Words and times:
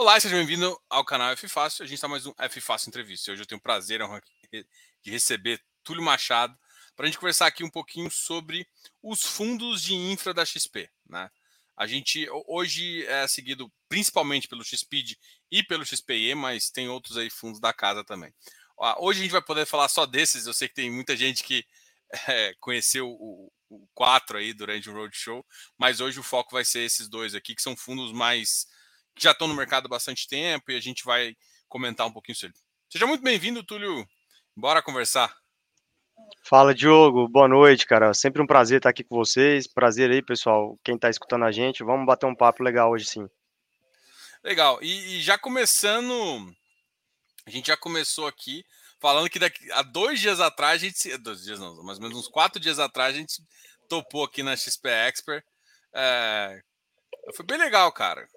Olá, 0.00 0.20
seja 0.20 0.36
bem-vindo 0.36 0.80
ao 0.88 1.04
canal 1.04 1.32
F 1.32 1.48
Fácil. 1.48 1.82
A 1.82 1.86
gente 1.86 1.96
está 1.96 2.06
mais 2.06 2.24
um 2.24 2.32
F 2.38 2.60
Fácil 2.60 2.88
Entrevista. 2.88 3.32
Hoje 3.32 3.42
eu 3.42 3.46
tenho 3.46 3.58
o 3.58 3.60
prazer 3.60 4.00
de 5.02 5.10
receber 5.10 5.60
Túlio 5.82 6.04
Machado 6.04 6.56
para 6.94 7.04
a 7.04 7.08
gente 7.08 7.18
conversar 7.18 7.48
aqui 7.48 7.64
um 7.64 7.68
pouquinho 7.68 8.08
sobre 8.08 8.64
os 9.02 9.24
fundos 9.24 9.82
de 9.82 9.94
infra 9.96 10.32
da 10.32 10.44
XP. 10.44 10.88
Né? 11.04 11.28
A 11.76 11.84
gente 11.88 12.28
hoje 12.46 13.04
é 13.06 13.26
seguido 13.26 13.72
principalmente 13.88 14.46
pelo 14.46 14.62
XPID 14.62 15.18
e 15.50 15.64
pelo 15.64 15.84
XPE, 15.84 16.32
mas 16.36 16.70
tem 16.70 16.88
outros 16.88 17.16
aí 17.16 17.28
fundos 17.28 17.58
da 17.58 17.72
casa 17.72 18.04
também. 18.04 18.32
Hoje 18.98 19.18
a 19.18 19.22
gente 19.24 19.32
vai 19.32 19.42
poder 19.42 19.66
falar 19.66 19.88
só 19.88 20.06
desses. 20.06 20.46
Eu 20.46 20.54
sei 20.54 20.68
que 20.68 20.76
tem 20.76 20.92
muita 20.92 21.16
gente 21.16 21.42
que 21.42 21.66
é, 22.28 22.54
conheceu 22.60 23.08
o, 23.08 23.50
o 23.68 23.88
4 23.94 24.38
aí 24.38 24.52
durante 24.52 24.88
o 24.88 24.92
Roadshow, 24.92 25.44
mas 25.76 25.98
hoje 25.98 26.20
o 26.20 26.22
foco 26.22 26.52
vai 26.52 26.64
ser 26.64 26.84
esses 26.84 27.08
dois 27.08 27.34
aqui, 27.34 27.52
que 27.52 27.62
são 27.62 27.76
fundos 27.76 28.12
mais 28.12 28.68
que 29.18 29.24
já 29.24 29.32
estão 29.32 29.48
no 29.48 29.54
mercado 29.54 29.86
há 29.86 29.88
bastante 29.88 30.28
tempo 30.28 30.70
e 30.70 30.76
a 30.76 30.80
gente 30.80 31.04
vai 31.04 31.36
comentar 31.68 32.06
um 32.06 32.12
pouquinho 32.12 32.36
sobre. 32.36 32.56
Seja 32.88 33.06
muito 33.06 33.22
bem-vindo, 33.22 33.62
Túlio. 33.62 34.08
Bora 34.56 34.80
conversar. 34.80 35.36
Fala, 36.42 36.74
Diogo. 36.74 37.28
Boa 37.28 37.48
noite, 37.48 37.86
cara. 37.86 38.14
Sempre 38.14 38.40
um 38.40 38.46
prazer 38.46 38.78
estar 38.78 38.90
aqui 38.90 39.04
com 39.04 39.16
vocês. 39.16 39.66
Prazer 39.66 40.10
aí, 40.10 40.22
pessoal. 40.22 40.78
Quem 40.82 40.94
está 40.94 41.10
escutando 41.10 41.44
a 41.44 41.52
gente, 41.52 41.84
vamos 41.84 42.06
bater 42.06 42.26
um 42.26 42.34
papo 42.34 42.62
legal 42.62 42.90
hoje, 42.90 43.06
sim. 43.06 43.28
Legal. 44.42 44.78
E, 44.82 45.18
e 45.18 45.20
já 45.20 45.36
começando, 45.36 46.12
a 47.44 47.50
gente 47.50 47.66
já 47.66 47.76
começou 47.76 48.26
aqui 48.26 48.64
falando 49.00 49.28
que 49.28 49.38
daqui, 49.38 49.70
há 49.72 49.82
dois 49.82 50.20
dias 50.20 50.40
atrás 50.40 50.82
a 50.82 50.86
gente, 50.86 51.16
dois 51.18 51.42
dias 51.42 51.60
não, 51.60 51.82
mais 51.84 51.98
ou 51.98 52.02
menos 52.02 52.18
uns 52.18 52.28
quatro 52.28 52.60
dias 52.60 52.78
atrás 52.78 53.14
a 53.14 53.18
gente 53.18 53.42
topou 53.88 54.24
aqui 54.24 54.42
na 54.42 54.56
XP 54.56 54.88
Expert. 54.88 55.44
É, 55.92 56.60
foi 57.34 57.44
bem 57.44 57.58
legal, 57.58 57.92
cara. 57.92 58.28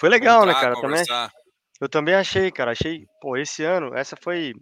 Foi 0.00 0.08
legal, 0.08 0.46
né, 0.46 0.54
cara? 0.54 0.80
Também, 0.80 1.04
eu 1.78 1.88
também 1.88 2.14
achei, 2.14 2.50
cara. 2.50 2.72
Achei, 2.72 3.04
pô, 3.20 3.36
esse 3.36 3.62
ano, 3.62 3.94
essa 3.94 4.16
foi 4.16 4.54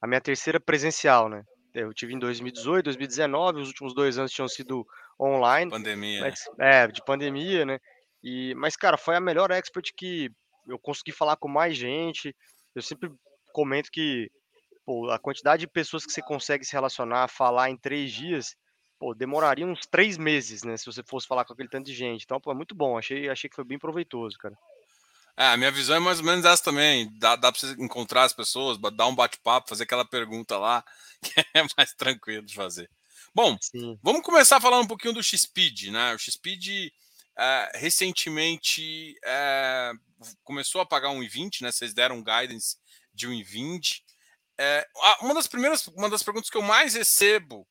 a 0.00 0.06
minha 0.06 0.20
terceira 0.20 0.60
presencial, 0.60 1.28
né? 1.28 1.42
Eu 1.74 1.92
tive 1.92 2.14
em 2.14 2.18
2018, 2.20 2.84
2019, 2.84 3.60
os 3.60 3.68
últimos 3.68 3.92
dois 3.92 4.16
anos 4.16 4.30
tinham 4.30 4.46
sido 4.46 4.86
online. 5.20 5.70
Pandemia. 5.70 6.20
Mas, 6.20 6.44
é, 6.60 6.86
de 6.86 7.04
pandemia, 7.04 7.66
né? 7.66 7.78
E, 8.22 8.54
mas, 8.54 8.76
cara, 8.76 8.96
foi 8.96 9.16
a 9.16 9.20
melhor 9.20 9.50
expert 9.50 9.90
que 9.96 10.30
eu 10.68 10.78
consegui 10.78 11.10
falar 11.10 11.36
com 11.36 11.48
mais 11.48 11.76
gente. 11.76 12.32
Eu 12.72 12.82
sempre 12.82 13.10
comento 13.52 13.90
que 13.92 14.30
pô, 14.86 15.10
a 15.10 15.18
quantidade 15.18 15.60
de 15.60 15.68
pessoas 15.68 16.06
que 16.06 16.12
você 16.12 16.22
consegue 16.22 16.64
se 16.64 16.72
relacionar, 16.72 17.26
falar 17.26 17.70
em 17.70 17.76
três 17.76 18.12
dias, 18.12 18.54
pô, 19.00 19.14
demoraria 19.14 19.66
uns 19.66 19.86
três 19.86 20.18
meses, 20.18 20.62
né? 20.62 20.76
Se 20.76 20.84
você 20.84 21.02
fosse 21.02 21.26
falar 21.26 21.46
com 21.46 21.54
aquele 21.54 21.70
tanto 21.70 21.86
de 21.86 21.94
gente. 21.94 22.24
Então, 22.24 22.38
pô, 22.38 22.52
é 22.52 22.54
muito 22.54 22.74
bom. 22.74 22.98
Achei, 22.98 23.30
achei 23.30 23.48
que 23.48 23.56
foi 23.56 23.64
bem 23.64 23.78
proveitoso, 23.78 24.36
cara. 24.36 24.56
É, 25.34 25.46
a 25.46 25.56
minha 25.56 25.70
visão 25.70 25.96
é 25.96 25.98
mais 25.98 26.18
ou 26.18 26.26
menos 26.26 26.44
essa 26.44 26.62
também. 26.62 27.10
Dá, 27.18 27.34
dá 27.34 27.50
para 27.50 27.58
você 27.58 27.72
encontrar 27.78 28.24
as 28.24 28.34
pessoas, 28.34 28.76
dar 28.92 29.06
um 29.06 29.14
bate-papo, 29.14 29.70
fazer 29.70 29.84
aquela 29.84 30.04
pergunta 30.04 30.58
lá, 30.58 30.84
que 31.24 31.32
é 31.54 31.64
mais 31.78 31.94
tranquilo 31.94 32.44
de 32.44 32.54
fazer. 32.54 32.90
Bom, 33.34 33.56
Sim. 33.60 33.98
vamos 34.02 34.22
começar 34.22 34.60
falando 34.60 34.84
um 34.84 34.88
pouquinho 34.88 35.14
do 35.14 35.22
Xpeed, 35.22 35.90
né? 35.90 36.14
O 36.14 36.18
Xpeed 36.18 36.92
é, 37.38 37.72
recentemente 37.76 39.16
é, 39.24 39.92
começou 40.44 40.82
a 40.82 40.86
pagar 40.86 41.08
1,20, 41.08 41.62
né? 41.62 41.72
Vocês 41.72 41.94
deram 41.94 42.16
um 42.16 42.24
guidance 42.24 42.76
de 43.14 43.26
1,20. 43.26 44.02
É, 44.58 44.86
uma 45.22 45.32
das 45.32 45.46
primeiras, 45.46 45.86
uma 45.86 46.10
das 46.10 46.22
perguntas 46.22 46.50
que 46.50 46.58
eu 46.58 46.62
mais 46.62 46.92
recebo 46.92 47.66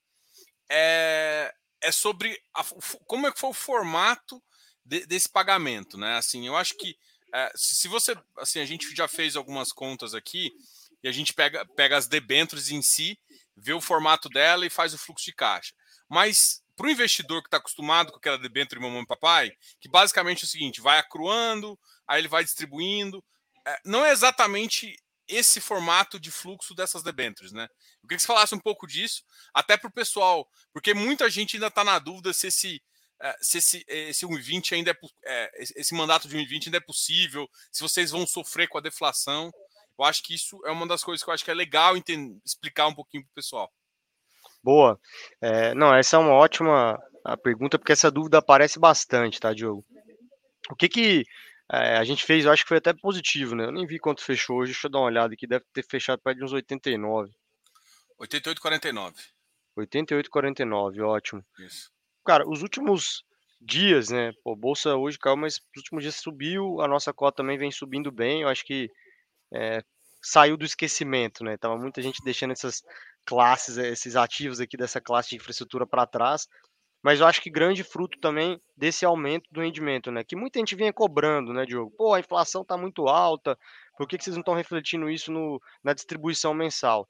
é, 0.69 1.53
é 1.81 1.91
sobre 1.91 2.39
a, 2.53 2.63
como 3.05 3.27
é 3.27 3.31
que 3.31 3.39
foi 3.39 3.49
o 3.49 3.53
formato 3.53 4.41
de, 4.85 5.05
desse 5.05 5.29
pagamento, 5.29 5.97
né? 5.97 6.17
Assim, 6.17 6.47
eu 6.47 6.55
acho 6.55 6.75
que 6.75 6.97
é, 7.33 7.51
se 7.55 7.87
você, 7.87 8.15
assim, 8.37 8.59
a 8.59 8.65
gente 8.65 8.93
já 8.95 9.07
fez 9.07 9.35
algumas 9.35 9.71
contas 9.71 10.13
aqui 10.13 10.51
e 11.03 11.07
a 11.07 11.11
gente 11.11 11.33
pega, 11.33 11.65
pega 11.75 11.97
as 11.97 12.07
debêntures 12.07 12.71
em 12.71 12.81
si, 12.81 13.19
vê 13.55 13.73
o 13.73 13.81
formato 13.81 14.29
dela 14.29 14.65
e 14.65 14.69
faz 14.69 14.93
o 14.93 14.97
fluxo 14.97 15.25
de 15.25 15.33
caixa. 15.33 15.73
Mas 16.07 16.63
para 16.75 16.87
o 16.87 16.89
investidor 16.89 17.41
que 17.41 17.47
está 17.47 17.57
acostumado 17.57 18.11
com 18.11 18.17
aquela 18.17 18.37
debênture 18.37 18.81
mamãe 18.81 19.01
e 19.01 19.05
papai, 19.05 19.51
que 19.79 19.89
basicamente 19.89 20.43
é 20.43 20.45
o 20.45 20.49
seguinte, 20.49 20.81
vai 20.81 20.97
acruando, 20.97 21.77
aí 22.07 22.21
ele 22.21 22.27
vai 22.27 22.43
distribuindo, 22.43 23.23
é, 23.67 23.79
não 23.85 24.05
é 24.05 24.11
exatamente 24.11 24.97
esse 25.29 25.61
formato 25.61 26.19
de 26.19 26.31
fluxo 26.31 26.73
dessas 26.73 27.03
debêntures, 27.03 27.51
né? 27.51 27.63
Eu 27.63 28.07
queria 28.07 28.17
que 28.17 28.21
você 28.21 28.27
falasse 28.27 28.55
um 28.55 28.59
pouco 28.59 28.87
disso, 28.87 29.23
até 29.53 29.77
para 29.77 29.87
o 29.87 29.93
pessoal, 29.93 30.49
porque 30.73 30.93
muita 30.93 31.29
gente 31.29 31.55
ainda 31.55 31.67
está 31.67 31.83
na 31.83 31.99
dúvida 31.99 32.33
se 32.33 32.47
esse, 32.47 32.81
eh, 33.21 33.37
se 33.39 33.59
esse, 33.59 33.85
esse 33.87 34.25
1,20 34.25 34.73
ainda 34.73 34.91
é, 34.91 34.95
é, 35.25 35.51
esse 35.59 35.93
mandato 35.93 36.27
de 36.27 36.35
1,20 36.35 36.67
ainda 36.67 36.77
é 36.77 36.81
possível, 36.81 37.47
se 37.71 37.81
vocês 37.81 38.11
vão 38.11 38.25
sofrer 38.25 38.67
com 38.67 38.77
a 38.77 38.81
deflação. 38.81 39.51
Eu 39.97 40.05
acho 40.05 40.23
que 40.23 40.33
isso 40.33 40.59
é 40.65 40.71
uma 40.71 40.87
das 40.87 41.03
coisas 41.03 41.23
que 41.23 41.29
eu 41.29 41.33
acho 41.33 41.43
que 41.43 41.51
é 41.51 41.53
legal 41.53 41.95
entender, 41.95 42.39
explicar 42.43 42.87
um 42.87 42.95
pouquinho 42.95 43.23
para 43.23 43.31
o 43.31 43.35
pessoal. 43.35 43.71
Boa. 44.63 44.99
É, 45.41 45.73
não, 45.73 45.93
essa 45.93 46.15
é 46.15 46.19
uma 46.19 46.33
ótima 46.33 46.97
pergunta, 47.43 47.77
porque 47.77 47.91
essa 47.91 48.09
dúvida 48.09 48.37
aparece 48.37 48.79
bastante, 48.79 49.39
tá, 49.39 49.53
Diogo? 49.53 49.85
O 50.69 50.75
que 50.75 50.87
que 50.87 51.25
é, 51.71 51.97
a 51.97 52.03
gente 52.03 52.25
fez, 52.25 52.45
eu 52.45 52.51
acho 52.51 52.63
que 52.63 52.69
foi 52.69 52.77
até 52.77 52.93
positivo, 52.93 53.55
né? 53.55 53.65
Eu 53.65 53.71
nem 53.71 53.85
vi 53.85 53.99
quanto 53.99 54.23
fechou 54.23 54.57
hoje, 54.57 54.71
deixa 54.71 54.87
eu 54.87 54.91
dar 54.91 54.99
uma 54.99 55.05
olhada 55.05 55.33
aqui, 55.33 55.45
deve 55.45 55.65
ter 55.71 55.83
fechado 55.83 56.19
perto 56.19 56.37
de 56.37 56.43
uns 56.43 56.53
89. 56.53 57.31
88,49. 58.19 59.13
88,49, 59.77 61.01
ótimo. 61.01 61.45
Isso. 61.59 61.91
Cara, 62.25 62.47
os 62.49 62.63
últimos 62.63 63.23
dias, 63.61 64.09
né? 64.09 64.31
Pô, 64.43 64.55
bolsa 64.55 64.95
hoje 64.95 65.19
caiu, 65.19 65.37
mas 65.37 65.55
os 65.55 65.77
últimos 65.77 66.03
dias 66.03 66.15
subiu, 66.15 66.81
a 66.81 66.87
nossa 66.87 67.13
cota 67.13 67.37
também 67.37 67.57
vem 67.57 67.71
subindo 67.71 68.11
bem. 68.11 68.41
Eu 68.41 68.49
acho 68.49 68.65
que 68.65 68.89
é, 69.53 69.83
saiu 70.21 70.57
do 70.57 70.65
esquecimento, 70.65 71.43
né? 71.43 71.55
Tava 71.57 71.77
muita 71.77 72.01
gente 72.01 72.23
deixando 72.23 72.51
essas 72.51 72.81
classes, 73.25 73.77
esses 73.77 74.15
ativos 74.15 74.59
aqui 74.59 74.75
dessa 74.75 74.99
classe 74.99 75.29
de 75.29 75.35
infraestrutura 75.35 75.85
para 75.85 76.07
trás 76.07 76.47
mas 77.01 77.19
eu 77.19 77.27
acho 77.27 77.41
que 77.41 77.49
grande 77.49 77.83
fruto 77.83 78.19
também 78.19 78.61
desse 78.75 79.05
aumento 79.05 79.49
do 79.51 79.61
rendimento, 79.61 80.11
né? 80.11 80.23
Que 80.23 80.35
muita 80.35 80.59
gente 80.59 80.75
vinha 80.75 80.91
cobrando, 80.91 81.53
né, 81.53 81.65
Diogo? 81.65 81.91
Pô, 81.97 82.13
a 82.13 82.19
inflação 82.19 82.61
está 82.61 82.77
muito 82.77 83.07
alta, 83.07 83.57
por 83.97 84.07
que, 84.07 84.17
que 84.17 84.23
vocês 84.23 84.35
não 84.35 84.41
estão 84.41 84.53
refletindo 84.53 85.09
isso 85.09 85.31
no, 85.31 85.61
na 85.83 85.93
distribuição 85.93 86.53
mensal? 86.53 87.07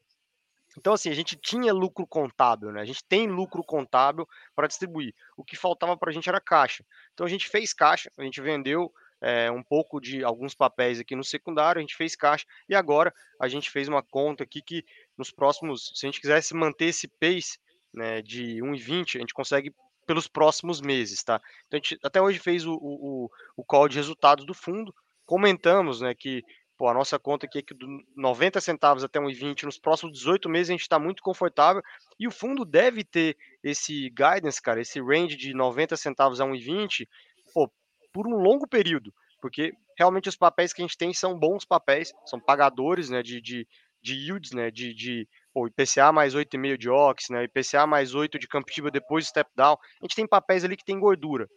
Então, 0.78 0.94
assim, 0.94 1.10
a 1.10 1.14
gente 1.14 1.36
tinha 1.36 1.74
lucro 1.74 2.06
contábil, 2.06 2.72
né? 2.72 2.82
A 2.82 2.86
gente 2.86 3.04
tem 3.04 3.28
lucro 3.28 3.64
contábil 3.64 4.28
para 4.56 4.68
distribuir. 4.68 5.14
O 5.36 5.44
que 5.44 5.56
faltava 5.56 5.98
para 5.98 6.10
a 6.10 6.14
gente 6.14 6.30
era 6.30 6.40
caixa. 6.40 6.86
Então, 7.14 7.26
a 7.26 7.30
gente 7.30 7.50
fez 7.50 7.74
caixa, 7.74 8.12
a 8.18 8.24
gente 8.24 8.40
vendeu 8.40 8.92
é, 9.22 9.52
um 9.52 9.64
pouco 9.64 10.00
de 10.00 10.24
alguns 10.24 10.56
papéis 10.56 11.00
aqui 11.00 11.16
no 11.16 11.24
secundário, 11.24 11.80
a 11.80 11.82
gente 11.82 11.96
fez 11.96 12.16
caixa 12.16 12.46
e 12.68 12.76
agora 12.76 13.14
a 13.40 13.48
gente 13.48 13.70
fez 13.70 13.88
uma 13.88 14.02
conta 14.02 14.44
aqui 14.44 14.62
que 14.62 14.86
nos 15.18 15.32
próximos, 15.32 15.92
se 15.96 16.06
a 16.06 16.10
gente 16.10 16.22
quisesse 16.22 16.54
manter 16.56 16.86
esse 16.86 17.08
pace 17.08 17.60
né, 17.94 18.22
de 18.22 18.62
1,20, 18.62 19.18
a 19.18 19.20
gente 19.20 19.34
consegue 19.34 19.74
pelos 20.06 20.28
próximos 20.28 20.82
meses, 20.82 21.24
tá? 21.24 21.40
Então 21.68 21.78
a 21.78 21.82
gente 21.82 22.00
até 22.04 22.22
hoje 22.22 22.40
fez 22.40 22.66
o, 22.66 22.74
o, 22.74 23.30
o 23.56 23.64
call 23.64 23.88
de 23.88 23.98
resultados 23.98 24.46
do 24.46 24.54
fundo, 24.54 24.94
comentamos, 25.26 26.02
né, 26.02 26.16
que 26.16 26.44
pô, 26.80 26.88
a 26.88 26.94
nossa 26.94 27.20
conta 27.20 27.46
aqui 27.46 27.60
é 27.60 27.62
que 27.62 27.74
do 27.74 27.86
90 28.16 28.60
centavos 28.62 29.04
até 29.04 29.20
1,20 29.20 29.64
nos 29.64 29.78
próximos 29.78 30.18
18 30.18 30.50
meses 30.50 30.70
a 30.70 30.74
gente 30.74 30.82
está 30.82 30.98
muito 30.98 31.22
confortável 31.22 31.84
e 32.18 32.26
o 32.26 32.32
fundo 32.32 32.64
deve 32.64 33.04
ter 33.04 33.38
esse 33.62 34.10
guidance, 34.10 34.62
cara, 34.62 34.82
esse 34.82 35.00
range 35.00 35.36
de 35.36 35.54
90 35.54 35.96
centavos 35.98 36.40
a 36.40 36.46
1,20, 36.46 37.08
pô, 37.54 37.70
por 38.14 38.26
um 38.26 38.38
longo 38.38 38.66
período, 38.66 39.14
porque 39.42 39.74
realmente 39.98 40.30
os 40.30 40.38
papéis 40.38 40.72
que 40.74 40.82
a 40.82 40.86
gente 40.86 40.98
tem 40.98 41.14
são 41.14 41.38
bons 41.38 41.66
papéis, 41.66 42.14
são 42.26 42.40
pagadores, 42.40 43.10
né, 43.10 43.22
de, 43.22 43.42
de, 43.42 43.68
de 44.02 44.16
yields, 44.16 44.54
né, 44.54 44.72
de, 44.72 44.94
de 44.94 45.28
pô, 45.54 45.68
IPCA 45.68 46.12
mais 46.12 46.36
8,5 46.36 46.78
de 46.78 46.90
OX, 46.90 47.30
né, 47.30 47.44
IPCA 47.44 47.86
mais 47.88 48.14
8 48.14 48.40
de 48.40 48.48
Camptiba 48.48 48.92
depois 48.92 49.26
do 49.26 49.30
step 49.30 49.50
down, 49.56 49.74
a 49.74 50.06
gente 50.06 50.16
tem 50.16 50.28
papéis 50.28 50.64
ali 50.64 50.78
que 50.78 50.86
tem 50.86 51.00
gordura. 51.00 51.48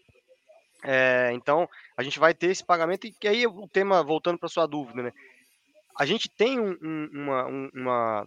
É, 0.84 1.30
então, 1.32 1.69
a 1.97 2.02
gente 2.02 2.19
vai 2.19 2.34
ter 2.34 2.50
esse 2.50 2.64
pagamento, 2.64 3.06
e 3.06 3.28
aí 3.28 3.47
o 3.47 3.69
tema, 3.69 4.02
voltando 4.02 4.38
para 4.38 4.49
sua 4.49 4.66
dúvida, 4.66 5.02
né, 5.02 5.12
a 5.99 6.05
gente 6.06 6.28
tem 6.28 6.58
um, 6.58 6.76
um, 6.82 7.08
uma, 7.12 7.46
um, 7.46 7.70
uma 7.75 8.26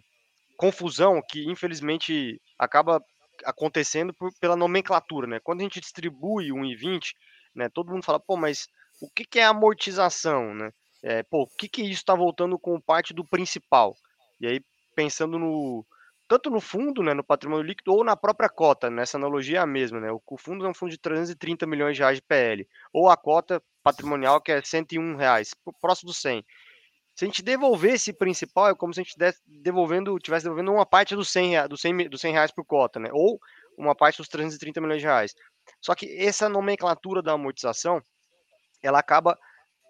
confusão 0.56 1.20
que, 1.28 1.44
infelizmente, 1.50 2.40
acaba 2.58 3.02
acontecendo 3.44 4.14
por, 4.14 4.30
pela 4.40 4.56
nomenclatura, 4.56 5.26
né, 5.26 5.40
quando 5.42 5.60
a 5.60 5.64
gente 5.64 5.80
distribui 5.80 6.50
o 6.50 6.56
1,20, 6.56 7.12
né, 7.54 7.68
todo 7.68 7.92
mundo 7.92 8.04
fala, 8.04 8.20
pô, 8.20 8.36
mas 8.36 8.66
o 9.00 9.10
que, 9.10 9.24
que 9.24 9.38
é 9.38 9.44
amortização, 9.44 10.54
né, 10.54 10.70
é, 11.02 11.22
pô, 11.22 11.42
o 11.42 11.46
que, 11.46 11.68
que 11.68 11.82
isso 11.82 12.00
está 12.00 12.14
voltando 12.14 12.58
com 12.58 12.80
parte 12.80 13.12
do 13.12 13.24
principal? 13.24 13.94
E 14.40 14.46
aí, 14.46 14.60
pensando 14.96 15.38
no 15.38 15.86
tanto 16.28 16.50
no 16.50 16.60
fundo, 16.60 17.04
né, 17.04 17.14
no 17.14 17.22
patrimônio 17.22 17.64
líquido, 17.64 17.92
ou 17.92 18.02
na 18.02 18.16
própria 18.16 18.48
cota, 18.48 18.90
nessa 18.90 19.16
analogia 19.16 19.58
é 19.58 19.60
a 19.60 19.66
mesma, 19.66 20.00
né? 20.00 20.08
O 20.10 20.20
fundo 20.36 20.66
é 20.66 20.68
um 20.68 20.74
fundo 20.74 20.90
de 20.90 20.98
330 20.98 21.66
milhões 21.66 21.94
de 21.94 22.02
reais 22.02 22.16
de 22.16 22.22
PL, 22.22 22.66
ou 22.92 23.08
a 23.08 23.16
cota 23.16 23.62
patrimonial 23.80 24.40
que 24.40 24.50
é 24.50 24.60
101 24.60 25.14
reais, 25.14 25.54
próximo 25.80 26.08
do 26.08 26.14
100. 26.14 26.44
Se 27.14 27.24
a 27.24 27.28
gente 27.28 27.42
devolver 27.42 27.94
esse 27.94 28.12
principal, 28.12 28.68
é 28.70 28.74
como 28.74 28.92
se 28.92 29.00
a 29.00 29.02
gente 29.02 29.10
estivesse 29.10 29.40
devolvendo, 29.46 30.18
tivesse 30.18 30.44
devolvendo 30.44 30.72
uma 30.72 30.84
parte 30.84 31.14
dos 31.14 31.30
100, 31.30 31.68
do 31.68 31.76
100, 31.76 32.08
do 32.10 32.18
100 32.18 32.32
reais 32.32 32.50
por 32.50 32.64
cota, 32.64 32.98
né? 32.98 33.08
Ou 33.12 33.38
uma 33.78 33.94
parte 33.94 34.18
dos 34.18 34.28
330 34.28 34.80
milhões 34.80 35.00
de 35.00 35.06
reais. 35.06 35.34
Só 35.80 35.94
que 35.94 36.06
essa 36.18 36.48
nomenclatura 36.48 37.22
da 37.22 37.32
amortização, 37.32 38.02
ela 38.82 38.98
acaba 38.98 39.38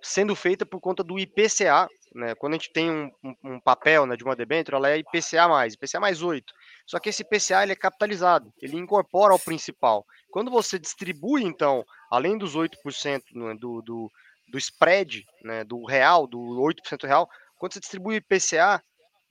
sendo 0.03 0.37
feita 0.37 0.67
por 0.67 0.81
conta 0.81 1.03
do 1.03 1.19
IPCA, 1.19 1.89
né? 2.17 2.35
Quando 2.35 2.55
a 2.55 2.57
gente 2.57 2.73
tem 2.73 2.91
um, 2.91 3.11
um, 3.23 3.35
um 3.45 3.61
papel 3.61 4.07
né, 4.07 4.17
de 4.17 4.25
uma 4.25 4.35
debênture, 4.35 4.75
ela 4.75 4.89
é 4.89 4.99
IPCA 4.99 5.67
IPCA 5.69 6.01
mais 6.01 6.23
8. 6.23 6.53
Só 6.87 6.99
que 6.99 7.11
esse 7.11 7.23
IPCA 7.23 7.63
ele 7.63 7.73
é 7.73 7.77
capitalizado, 7.77 8.53
ele 8.61 8.77
incorpora 8.77 9.35
o 9.35 9.39
principal. 9.39 10.05
Quando 10.31 10.51
você 10.51 10.79
distribui, 10.79 11.45
então, 11.45 11.85
além 12.11 12.39
dos 12.39 12.57
8% 12.57 13.23
né, 13.35 13.55
do, 13.61 13.83
do, 13.83 14.11
do 14.49 14.59
spread, 14.59 15.25
né, 15.43 15.63
do 15.63 15.85
real, 15.85 16.27
do 16.27 16.39
8% 16.39 17.07
real, 17.07 17.29
quando 17.59 17.75
você 17.75 17.81
distribui 17.81 18.17
IPCA, 18.17 18.83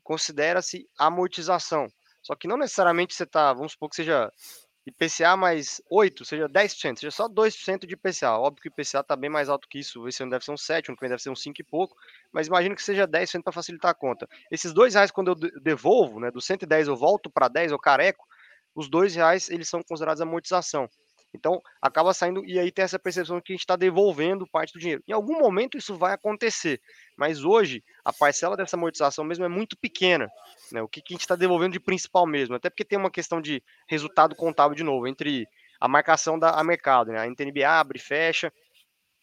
considera-se 0.03 0.87
amortização. 0.97 1.87
Só 2.21 2.35
que 2.35 2.47
não 2.47 2.57
necessariamente 2.57 3.15
você 3.15 3.23
está, 3.23 3.51
vamos 3.53 3.71
supor 3.71 3.89
que 3.89 3.95
seja 3.95 4.31
IPCA 4.85 5.35
mais 5.35 5.81
8, 5.89 6.23
seja 6.23 6.47
10%, 6.47 6.99
seja 6.99 7.11
só 7.11 7.27
2% 7.27 7.87
de 7.87 7.93
IPCA. 7.95 8.37
Óbvio 8.37 8.61
que 8.61 8.69
o 8.69 8.71
IPCA 8.71 8.99
está 8.99 9.15
bem 9.15 9.29
mais 9.29 9.49
alto 9.49 9.67
que 9.67 9.79
isso. 9.79 10.07
Esse 10.07 10.21
ano 10.21 10.31
deve 10.31 10.45
ser 10.45 10.51
um 10.51 10.57
7, 10.57 10.89
ano 10.89 10.95
que 10.95 11.01
vem 11.01 11.09
deve 11.09 11.21
ser 11.21 11.31
um 11.31 11.35
5 11.35 11.59
e 11.59 11.63
pouco, 11.63 11.95
mas 12.31 12.47
imagino 12.47 12.75
que 12.75 12.83
seja 12.83 13.07
10% 13.07 13.41
para 13.43 13.51
facilitar 13.51 13.91
a 13.91 13.95
conta. 13.95 14.27
Esses 14.51 14.73
dois 14.73 14.93
reais, 14.93 15.09
quando 15.09 15.29
eu 15.29 15.35
devolvo, 15.61 16.19
né, 16.19 16.29
do 16.29 16.39
110 16.39 16.87
eu 16.87 16.95
volto 16.95 17.29
para 17.29 17.47
10, 17.47 17.71
eu 17.71 17.79
careco, 17.79 18.25
os 18.75 18.87
dois 18.89 19.15
reais 19.15 19.49
eles 19.49 19.67
são 19.67 19.81
considerados 19.81 20.21
amortização. 20.21 20.87
Então, 21.33 21.61
acaba 21.81 22.13
saindo, 22.13 22.45
e 22.45 22.57
aí 22.57 22.71
tem 22.71 22.85
essa 22.85 22.97
percepção 22.97 23.41
que 23.41 23.51
a 23.51 23.55
gente 23.55 23.61
está 23.61 23.75
devolvendo 23.75 24.47
parte 24.47 24.71
do 24.73 24.79
dinheiro. 24.79 25.03
Em 25.07 25.11
algum 25.11 25.37
momento 25.37 25.77
isso 25.77 25.97
vai 25.97 26.13
acontecer, 26.13 26.79
mas 27.17 27.43
hoje 27.43 27.83
a 28.05 28.13
parcela 28.13 28.55
dessa 28.55 28.77
amortização 28.77 29.25
mesmo 29.25 29.43
é 29.43 29.49
muito 29.49 29.77
pequena. 29.77 30.29
Né? 30.71 30.81
O 30.81 30.87
que, 30.87 31.01
que 31.01 31.13
a 31.13 31.15
gente 31.15 31.21
está 31.21 31.35
devolvendo 31.35 31.73
de 31.73 31.79
principal 31.79 32.25
mesmo? 32.25 32.55
Até 32.55 32.69
porque 32.69 32.85
tem 32.85 32.97
uma 32.97 33.11
questão 33.11 33.41
de 33.41 33.61
resultado 33.87 34.33
contábil 34.35 34.75
de 34.75 34.83
novo, 34.83 35.07
entre 35.07 35.45
a 35.79 35.87
marcação 35.87 36.39
da 36.39 36.51
a 36.51 36.63
mercado, 36.63 37.11
né? 37.11 37.19
A 37.19 37.27
NTNB 37.27 37.63
abre, 37.63 37.99
fecha. 37.99 38.51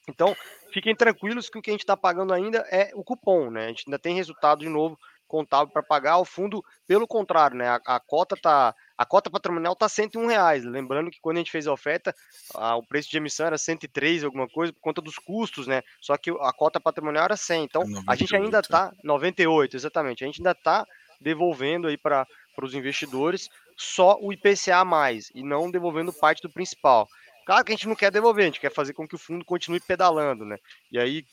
Então, 0.09 0.37
fiquem 0.73 0.95
tranquilos 0.95 1.49
que 1.49 1.59
o 1.59 1.63
que 1.63 1.71
a 1.71 1.73
gente 1.73 1.83
está 1.83 1.97
pagando 1.97 2.33
ainda 2.33 2.59
é 2.71 2.91
o 2.95 3.05
cupom, 3.05 3.51
né? 3.51 3.67
A 3.67 3.69
gente 3.69 3.85
ainda 3.87 3.99
tem 3.99 4.15
resultado 4.15 4.61
de 4.61 4.69
novo 4.69 4.99
contábil 5.27 5.73
para 5.73 5.83
pagar. 5.83 6.19
O 6.19 6.25
fundo, 6.25 6.63
pelo 6.87 7.07
contrário, 7.07 7.57
né? 7.57 7.69
A, 7.69 7.81
a 7.87 8.01
cota 8.01 8.37
tá 8.37 8.75
a 9.03 9.05
cota 9.05 9.29
patrimonial 9.29 9.73
está 9.73 9.89
101 9.89 10.27
reais. 10.27 10.65
Lembrando 10.65 11.11
que 11.11 11.21
quando 11.21 11.37
a 11.37 11.41
gente 11.41 11.51
fez 11.51 11.67
a 11.67 11.73
oferta, 11.73 12.15
a, 12.55 12.77
o 12.77 12.87
preço 12.87 13.11
de 13.11 13.17
emissão 13.17 13.47
era 13.47 13.59
103, 13.59 14.23
alguma 14.23 14.49
coisa, 14.49 14.73
por 14.73 14.81
conta 14.81 15.03
dos 15.03 15.19
custos, 15.19 15.67
né? 15.67 15.83
Só 16.01 16.17
que 16.17 16.31
a 16.31 16.53
cota 16.53 16.81
patrimonial 16.81 17.25
era 17.25 17.37
100. 17.37 17.65
Então, 17.65 17.83
98. 17.83 18.11
a 18.11 18.15
gente 18.15 18.37
ainda 18.37 18.61
está 18.61 18.93
98, 19.03 19.77
exatamente. 19.77 20.23
A 20.23 20.27
gente 20.27 20.41
ainda 20.41 20.53
está 20.53 20.87
devolvendo 21.21 21.89
aí 21.89 21.99
para 21.99 22.27
os 22.63 22.75
investidores 22.75 23.49
só 23.77 24.19
o 24.21 24.33
IPCA 24.33 24.85
mais 24.85 25.31
e 25.35 25.43
não 25.43 25.71
devolvendo 25.71 26.13
parte 26.13 26.41
do 26.41 26.51
principal. 26.51 27.09
Claro 27.45 27.65
que 27.65 27.73
a 27.73 27.75
gente 27.75 27.89
não 27.89 27.97
quer 27.97 28.13
devolver, 28.13 28.45
a 28.45 28.47
gente 28.47 28.61
quer 28.61 28.73
fazer 28.73 28.93
com 28.93 29.07
que 29.07 29.17
o 29.17 29.19
fundo 29.19 29.45
continue 29.45 29.81
pedalando, 29.81 30.45
né? 30.45 30.57
E 30.93 30.99
aí 30.99 31.25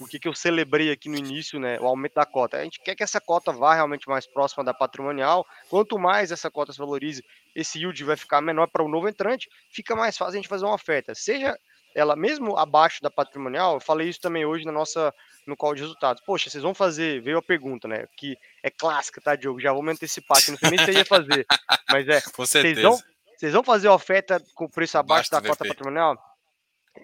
por 0.00 0.08
que, 0.08 0.18
que 0.18 0.26
eu 0.26 0.32
celebrei 0.32 0.90
aqui 0.90 1.10
no 1.10 1.18
início 1.18 1.60
né, 1.60 1.78
o 1.78 1.84
aumento 1.86 2.14
da 2.14 2.24
cota. 2.24 2.56
A 2.56 2.64
gente 2.64 2.80
quer 2.82 2.94
que 2.94 3.02
essa 3.02 3.20
cota 3.20 3.52
vá 3.52 3.74
realmente 3.74 4.08
mais 4.08 4.26
próxima 4.26 4.64
da 4.64 4.72
patrimonial. 4.72 5.46
Quanto 5.68 5.98
mais 5.98 6.32
essa 6.32 6.50
cota 6.50 6.72
se 6.72 6.78
valorize, 6.78 7.22
esse 7.54 7.78
yield 7.78 8.02
vai 8.02 8.16
ficar 8.16 8.40
menor 8.40 8.66
para 8.68 8.82
o 8.82 8.88
novo 8.88 9.06
entrante, 9.06 9.46
fica 9.70 9.94
mais 9.94 10.16
fácil 10.16 10.32
a 10.32 10.36
gente 10.36 10.48
fazer 10.48 10.64
uma 10.64 10.74
oferta. 10.74 11.14
Seja 11.14 11.54
ela 11.94 12.16
mesmo 12.16 12.56
abaixo 12.56 13.02
da 13.02 13.10
patrimonial, 13.10 13.74
eu 13.74 13.80
falei 13.80 14.08
isso 14.08 14.22
também 14.22 14.46
hoje 14.46 14.64
na 14.64 14.72
nossa 14.72 15.12
no 15.46 15.54
call 15.54 15.74
de 15.74 15.82
resultados. 15.82 16.22
Poxa, 16.24 16.48
vocês 16.48 16.62
vão 16.62 16.72
fazer, 16.72 17.20
veio 17.20 17.36
a 17.36 17.42
pergunta, 17.42 17.86
né? 17.86 18.06
Que 18.16 18.38
é 18.62 18.70
clássica, 18.70 19.20
tá, 19.20 19.36
Diogo? 19.36 19.60
Já 19.60 19.70
vou 19.70 19.82
me 19.82 19.92
antecipar, 19.92 20.42
que 20.42 20.50
não 20.50 20.56
sei 20.56 20.70
nem 20.70 20.78
se 20.78 20.92
ia 20.92 21.04
fazer. 21.04 21.44
Mas 21.90 22.08
é, 22.08 22.22
vocês 22.34 22.80
vão, 22.80 22.98
vocês 23.36 23.52
vão 23.52 23.62
fazer 23.62 23.88
oferta 23.88 24.42
com 24.54 24.66
preço 24.66 24.96
abaixo 24.96 25.30
da 25.30 25.42
cota 25.42 25.62
patrimonial? 25.62 26.16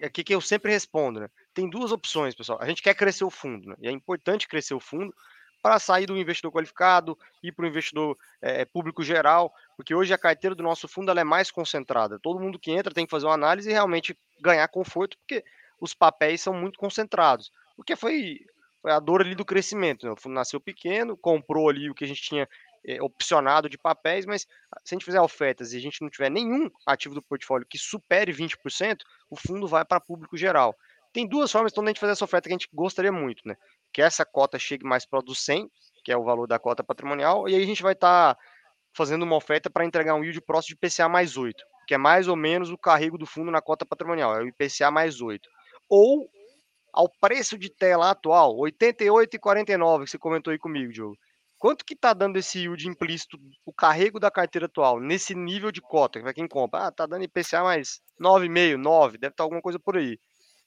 É 0.01 0.07
o 0.07 0.11
que, 0.11 0.23
que 0.23 0.33
eu 0.33 0.41
sempre 0.41 0.71
respondo, 0.71 1.19
né? 1.19 1.29
Tem 1.57 1.67
duas 1.67 1.91
opções, 1.91 2.35
pessoal. 2.35 2.59
A 2.61 2.67
gente 2.67 2.83
quer 2.83 2.93
crescer 2.93 3.23
o 3.23 3.31
fundo, 3.31 3.69
né? 3.69 3.75
e 3.79 3.87
é 3.87 3.91
importante 3.91 4.47
crescer 4.47 4.75
o 4.75 4.79
fundo 4.79 5.11
para 5.59 5.79
sair 5.79 6.05
do 6.05 6.15
investidor 6.15 6.51
qualificado 6.51 7.17
e 7.41 7.51
para 7.51 7.65
o 7.65 7.67
investidor 7.67 8.15
é, 8.39 8.63
público 8.63 9.01
geral, 9.01 9.51
porque 9.75 9.95
hoje 9.95 10.13
a 10.13 10.19
carteira 10.19 10.53
do 10.53 10.61
nosso 10.61 10.87
fundo 10.87 11.09
é 11.11 11.23
mais 11.23 11.49
concentrada. 11.49 12.19
Todo 12.19 12.39
mundo 12.39 12.59
que 12.59 12.69
entra 12.69 12.93
tem 12.93 13.07
que 13.07 13.09
fazer 13.09 13.25
uma 13.25 13.33
análise 13.33 13.67
e 13.67 13.73
realmente 13.73 14.15
ganhar 14.39 14.67
conforto, 14.67 15.17
porque 15.17 15.43
os 15.81 15.95
papéis 15.95 16.41
são 16.41 16.53
muito 16.53 16.77
concentrados. 16.77 17.51
Porque 17.75 17.95
foi, 17.95 18.45
foi 18.79 18.91
a 18.91 18.99
dor 18.99 19.21
ali 19.21 19.33
do 19.33 19.43
crescimento. 19.43 20.05
Né? 20.05 20.11
O 20.11 20.15
fundo 20.15 20.35
nasceu 20.35 20.59
pequeno, 20.59 21.17
comprou 21.17 21.69
ali 21.69 21.89
o 21.89 21.95
que 21.95 22.03
a 22.03 22.07
gente 22.07 22.21
tinha 22.21 22.47
é, 22.85 23.01
opcionado 23.01 23.67
de 23.67 23.79
papéis, 23.79 24.27
mas 24.27 24.43
se 24.43 24.93
a 24.93 24.95
gente 24.95 25.05
fizer 25.05 25.21
ofertas 25.21 25.73
e 25.73 25.77
a 25.77 25.81
gente 25.81 26.03
não 26.03 26.09
tiver 26.09 26.29
nenhum 26.29 26.69
ativo 26.85 27.15
do 27.15 27.21
portfólio 27.21 27.65
que 27.67 27.79
supere 27.79 28.31
20%, 28.31 28.99
o 29.27 29.35
fundo 29.35 29.67
vai 29.67 29.83
para 29.83 29.99
público 29.99 30.37
geral. 30.37 30.77
Tem 31.13 31.27
duas 31.27 31.51
formas 31.51 31.71
então 31.71 31.83
de 31.83 31.89
a 31.89 31.91
gente 31.91 31.99
fazer 31.99 32.13
essa 32.13 32.25
oferta 32.25 32.47
que 32.47 32.53
a 32.53 32.57
gente 32.57 32.69
gostaria 32.73 33.11
muito, 33.11 33.41
né? 33.45 33.55
Que 33.93 34.01
essa 34.01 34.25
cota 34.25 34.59
chegue 34.59 34.85
mais 34.85 35.05
para 35.05 35.21
do 35.21 35.33
100, 35.33 35.69
que 36.03 36.11
é 36.11 36.17
o 36.17 36.23
valor 36.23 36.47
da 36.47 36.59
cota 36.59 36.83
patrimonial, 36.83 37.47
e 37.49 37.55
aí 37.55 37.63
a 37.63 37.65
gente 37.65 37.83
vai 37.83 37.93
estar 37.93 38.35
tá 38.35 38.41
fazendo 38.95 39.23
uma 39.23 39.35
oferta 39.35 39.69
para 39.69 39.85
entregar 39.85 40.15
um 40.15 40.23
yield 40.23 40.41
próximo 40.41 40.77
de 40.79 40.87
IPCA 40.87 41.09
mais 41.09 41.37
8, 41.37 41.63
que 41.87 41.93
é 41.93 41.97
mais 41.97 42.27
ou 42.27 42.35
menos 42.35 42.69
o 42.69 42.77
carrego 42.77 43.17
do 43.17 43.25
fundo 43.25 43.51
na 43.51 43.61
cota 43.61 43.85
patrimonial, 43.85 44.35
é 44.35 44.43
o 44.43 44.47
IPCA 44.47 44.91
mais 44.91 45.21
8. 45.21 45.47
Ou 45.89 46.29
ao 46.93 47.09
preço 47.21 47.57
de 47.57 47.69
tela 47.69 48.09
atual, 48.09 48.55
88,49, 48.57 50.05
que 50.05 50.09
você 50.09 50.17
comentou 50.17 50.51
aí 50.51 50.57
comigo, 50.57 50.91
Diogo. 50.91 51.15
Quanto 51.59 51.85
que 51.85 51.93
está 51.93 52.13
dando 52.13 52.37
esse 52.37 52.59
yield 52.59 52.87
implícito, 52.87 53.37
o 53.65 53.73
carrego 53.73 54.19
da 54.19 54.29
carteira 54.29 54.67
atual, 54.67 54.99
nesse 54.99 55.33
nível 55.33 55.71
de 55.71 55.81
cota, 55.81 56.19
para 56.19 56.33
quem 56.33 56.47
compra? 56.47 56.87
Ah, 56.87 56.91
tá 56.91 57.05
dando 57.05 57.23
IPCA 57.23 57.63
mais 57.63 57.99
9,5, 58.19 58.77
9, 58.77 59.17
deve 59.17 59.33
estar 59.33 59.37
tá 59.37 59.43
alguma 59.43 59.61
coisa 59.61 59.79
por 59.79 59.97
aí. 59.97 60.19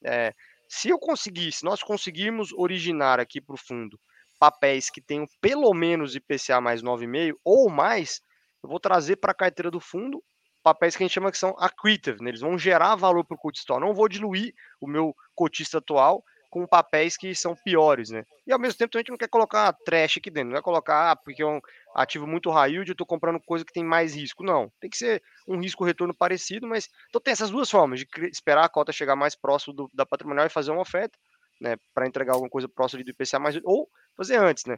É, 0.03 0.33
se 0.67 0.89
eu 0.89 0.97
conseguir, 0.97 1.51
se 1.51 1.63
nós 1.63 1.83
conseguirmos 1.83 2.53
originar 2.53 3.19
aqui 3.19 3.41
para 3.41 3.55
o 3.55 3.57
fundo 3.57 3.99
papéis 4.39 4.89
que 4.89 5.01
tenham 5.01 5.27
pelo 5.39 5.71
menos 5.73 6.15
IPCA 6.15 6.59
mais 6.59 6.81
9,5 6.81 7.35
ou 7.43 7.69
mais, 7.69 8.21
eu 8.63 8.69
vou 8.69 8.79
trazer 8.79 9.17
para 9.17 9.31
a 9.31 9.35
carteira 9.35 9.69
do 9.69 9.79
fundo 9.79 10.23
papéis 10.63 10.95
que 10.95 11.03
a 11.03 11.07
gente 11.07 11.13
chama 11.13 11.31
que 11.31 11.37
são 11.37 11.55
accretive, 11.59 12.23
né? 12.23 12.29
eles 12.29 12.41
vão 12.41 12.57
gerar 12.57 12.95
valor 12.95 13.25
para 13.25 13.35
o 13.35 13.39
cotista. 13.39 13.79
Não 13.79 13.93
vou 13.93 14.07
diluir 14.07 14.53
o 14.79 14.87
meu 14.87 15.15
cotista 15.35 15.79
atual 15.79 16.23
com 16.51 16.67
papéis 16.67 17.15
que 17.15 17.33
são 17.33 17.55
piores, 17.55 18.09
né? 18.09 18.25
E 18.45 18.51
ao 18.51 18.59
mesmo 18.59 18.77
tempo 18.77 18.95
a 18.95 18.99
gente 18.99 19.09
não 19.09 19.17
quer 19.17 19.29
colocar 19.29 19.71
trash 19.85 20.17
aqui 20.17 20.29
dentro, 20.29 20.51
não 20.51 20.57
é 20.57 20.61
colocar, 20.61 21.11
ah, 21.11 21.15
porque 21.15 21.41
é 21.41 21.45
um 21.45 21.61
ativo 21.95 22.27
muito 22.27 22.51
high 22.51 22.71
yield, 22.71 22.89
eu 22.89 22.93
estou 22.93 23.07
comprando 23.07 23.39
coisa 23.39 23.63
que 23.63 23.71
tem 23.71 23.83
mais 23.83 24.13
risco. 24.13 24.43
Não, 24.43 24.69
tem 24.81 24.89
que 24.89 24.97
ser 24.97 25.23
um 25.47 25.57
risco-retorno 25.57 26.13
parecido, 26.13 26.67
mas 26.67 26.89
então 27.07 27.21
tem 27.21 27.31
essas 27.31 27.49
duas 27.49 27.71
formas, 27.71 28.01
de 28.01 28.07
esperar 28.31 28.65
a 28.65 28.69
cota 28.69 28.91
chegar 28.91 29.15
mais 29.15 29.33
próximo 29.33 29.73
do, 29.73 29.89
da 29.93 30.05
patrimonial 30.05 30.45
e 30.45 30.49
fazer 30.49 30.71
uma 30.71 30.81
oferta, 30.81 31.17
né, 31.59 31.77
para 31.93 32.05
entregar 32.05 32.33
alguma 32.33 32.49
coisa 32.49 32.67
próxima 32.67 33.01
do 33.01 33.09
IPCA 33.09 33.39
mais, 33.39 33.57
ou 33.63 33.89
fazer 34.17 34.35
antes, 34.35 34.65
né? 34.65 34.77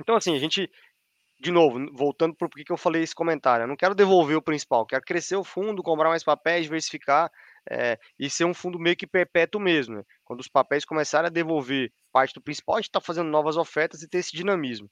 Então, 0.00 0.16
assim, 0.16 0.34
a 0.34 0.38
gente 0.38 0.68
de 1.40 1.52
novo, 1.52 1.78
voltando 1.92 2.34
para 2.34 2.46
o 2.46 2.50
que 2.50 2.72
eu 2.72 2.76
falei 2.76 3.00
esse 3.00 3.14
comentário, 3.14 3.62
eu 3.62 3.68
não 3.68 3.76
quero 3.76 3.94
devolver 3.94 4.36
o 4.36 4.42
principal, 4.42 4.84
quero 4.84 5.04
crescer 5.04 5.36
o 5.36 5.44
fundo, 5.44 5.84
comprar 5.84 6.08
mais 6.08 6.24
papéis, 6.24 6.64
diversificar 6.64 7.30
é, 7.70 7.98
e 8.18 8.28
ser 8.28 8.44
um 8.44 8.54
fundo 8.54 8.78
meio 8.78 8.96
que 8.96 9.06
perpétuo 9.06 9.60
mesmo. 9.60 9.96
Né? 9.96 10.02
Quando 10.24 10.40
os 10.40 10.48
papéis 10.48 10.84
começarem 10.84 11.26
a 11.26 11.30
devolver 11.30 11.92
parte 12.12 12.34
do 12.34 12.40
principal, 12.40 12.76
a 12.76 12.78
gente 12.78 12.88
está 12.88 13.00
fazendo 13.00 13.28
novas 13.28 13.56
ofertas 13.56 14.02
e 14.02 14.08
ter 14.08 14.18
esse 14.18 14.36
dinamismo. 14.36 14.90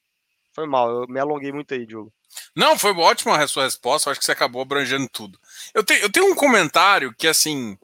Foi 0.54 0.66
mal, 0.66 1.02
eu 1.02 1.06
me 1.06 1.20
alonguei 1.20 1.52
muito 1.52 1.74
aí, 1.74 1.84
Diogo. 1.84 2.12
Não, 2.54 2.78
foi 2.78 2.92
ótima 2.92 3.36
a 3.36 3.46
sua 3.46 3.64
resposta, 3.64 4.10
acho 4.10 4.18
que 4.18 4.24
você 4.24 4.32
acabou 4.32 4.62
abrangendo 4.62 5.06
tudo. 5.08 5.38
Eu, 5.74 5.84
te, 5.84 5.92
eu 6.00 6.10
tenho 6.10 6.30
um 6.30 6.34
comentário 6.34 7.14
que, 7.14 7.28
assim, 7.28 7.78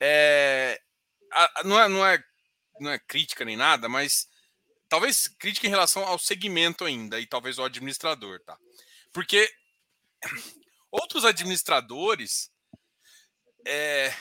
é, 0.00 0.80
a, 1.30 1.62
não, 1.64 1.78
é, 1.78 1.88
não, 1.88 2.06
é, 2.06 2.24
não 2.80 2.90
é 2.90 2.98
crítica 2.98 3.44
nem 3.44 3.56
nada, 3.56 3.86
mas 3.88 4.28
talvez 4.88 5.28
crítica 5.28 5.66
em 5.66 5.70
relação 5.70 6.04
ao 6.04 6.18
segmento 6.18 6.84
ainda 6.84 7.20
e 7.20 7.26
talvez 7.26 7.58
ao 7.58 7.66
administrador, 7.66 8.40
tá? 8.40 8.56
Porque 9.12 9.50
outros 10.90 11.24
administradores 11.24 12.50
é, 13.66 14.14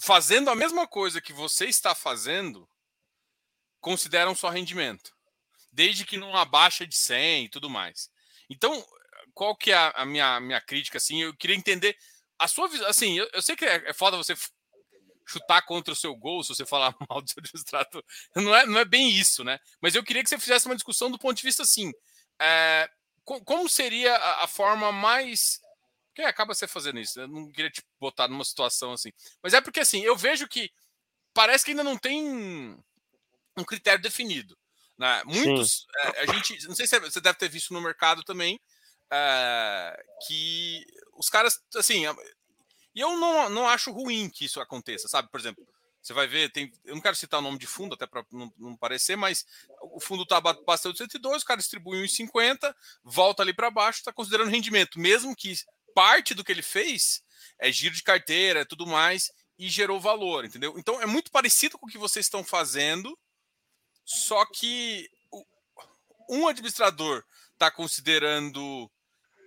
fazendo 0.00 0.50
a 0.50 0.54
mesma 0.54 0.86
coisa 0.86 1.20
que 1.20 1.32
você 1.32 1.66
está 1.66 1.94
fazendo 1.94 2.68
consideram 3.80 4.34
só 4.34 4.48
rendimento, 4.48 5.14
desde 5.72 6.04
que 6.04 6.16
não 6.16 6.36
abaixa 6.36 6.86
de 6.86 6.96
100 6.96 7.44
e 7.44 7.48
tudo 7.48 7.70
mais. 7.70 8.10
Então, 8.50 8.84
qual 9.32 9.56
que 9.56 9.72
é 9.72 9.92
a, 9.94 10.04
minha, 10.04 10.40
minha 10.40 10.60
crítica? 10.60 10.98
Assim, 10.98 11.22
eu 11.22 11.34
queria 11.36 11.56
entender 11.56 11.96
a 12.38 12.46
sua 12.48 12.68
visão. 12.68 12.86
Assim, 12.88 13.18
eu, 13.18 13.28
eu 13.32 13.40
sei 13.40 13.56
que 13.56 13.64
é, 13.64 13.90
é 13.90 13.92
foda 13.92 14.16
você 14.16 14.34
chutar 15.26 15.62
contra 15.62 15.92
o 15.92 15.96
seu 15.96 16.14
gol 16.14 16.42
se 16.42 16.54
você 16.54 16.66
falar 16.66 16.94
mal 17.08 17.22
do 17.22 17.30
seu 17.30 17.42
distrato. 17.42 18.04
Não 18.36 18.54
é, 18.54 18.66
não 18.66 18.78
é 18.78 18.84
bem 18.84 19.08
isso, 19.10 19.44
né? 19.44 19.58
Mas 19.80 19.94
eu 19.94 20.02
queria 20.02 20.22
que 20.22 20.28
você 20.28 20.38
fizesse 20.38 20.66
uma 20.66 20.74
discussão 20.74 21.10
do 21.10 21.18
ponto 21.18 21.36
de 21.36 21.42
vista 21.42 21.62
assim. 21.62 21.92
É, 22.40 22.88
como 23.24 23.68
seria 23.68 24.14
a, 24.14 24.44
a, 24.44 24.46
forma 24.46 24.90
mais. 24.90 25.60
Porque 26.12 26.22
acaba 26.22 26.54
você 26.54 26.68
fazendo 26.68 27.00
isso. 27.00 27.18
Eu 27.18 27.26
não 27.26 27.50
queria 27.50 27.70
te 27.70 27.82
botar 27.98 28.28
numa 28.28 28.44
situação 28.44 28.92
assim. 28.92 29.10
Mas 29.42 29.54
é 29.54 29.60
porque 29.60 29.80
assim, 29.80 30.02
eu 30.02 30.14
vejo 30.14 30.46
que 30.46 30.70
parece 31.32 31.64
que 31.64 31.70
ainda 31.70 31.82
não 31.82 31.96
tem 31.96 32.76
um 33.56 33.64
critério 33.64 34.02
definido. 34.02 34.56
Né? 34.98 35.22
Muitos. 35.24 35.86
É, 35.96 36.20
a 36.20 36.26
gente. 36.26 36.68
Não 36.68 36.74
sei 36.74 36.86
se 36.86 37.00
você 37.00 37.20
deve 37.20 37.38
ter 37.38 37.48
visto 37.48 37.72
no 37.72 37.80
mercado 37.80 38.22
também. 38.22 38.60
É, 39.10 40.04
que 40.26 40.86
os 41.14 41.28
caras, 41.28 41.62
assim, 41.76 42.04
e 42.94 43.00
eu 43.00 43.16
não, 43.18 43.48
não 43.48 43.68
acho 43.68 43.90
ruim 43.90 44.28
que 44.28 44.44
isso 44.44 44.60
aconteça, 44.60 45.08
sabe? 45.08 45.30
Por 45.30 45.40
exemplo, 45.40 45.66
Você 46.00 46.12
vai 46.12 46.26
ver, 46.26 46.50
tem, 46.50 46.72
eu 46.84 46.94
não 46.94 47.02
quero 47.02 47.16
citar 47.16 47.40
o 47.40 47.42
nome 47.42 47.58
de 47.58 47.66
fundo, 47.66 47.94
até 47.94 48.06
para 48.06 48.24
não, 48.30 48.52
não, 48.58 48.76
parecer, 48.76 49.16
mas 49.16 49.46
o 49.82 50.00
fundo 50.00 50.24
está 50.24 50.40
batendo 50.40 50.96
102, 50.96 51.42
o 51.42 51.46
cara 51.46 51.60
distribui 51.60 52.02
1,50, 52.02 52.74
volta 53.04 53.42
ali 53.42 53.54
para 53.54 53.70
baixo, 53.70 53.98
está 53.98 54.12
considerando 54.12 54.50
rendimento, 54.50 54.98
mesmo 54.98 55.36
que 55.36 55.54
parte 55.92 56.34
do 56.34 56.44
que 56.44 56.52
ele 56.52 56.62
fez 56.62 57.22
é 57.58 57.70
giro 57.70 57.94
de 57.94 58.02
carteira, 58.02 58.60
é 58.60 58.64
tudo 58.64 58.86
mais, 58.86 59.30
e 59.58 59.68
gerou 59.68 60.00
valor, 60.00 60.44
entendeu? 60.44 60.74
Então 60.76 61.00
é 61.00 61.06
muito 61.06 61.30
parecido 61.30 61.78
com 61.78 61.86
o 61.86 61.88
que 61.88 61.98
vocês 61.98 62.26
estão 62.26 62.42
fazendo, 62.42 63.16
só 64.04 64.44
que 64.46 65.08
um 66.28 66.48
administrador 66.48 67.24
está 67.52 67.70
considerando 67.70 68.90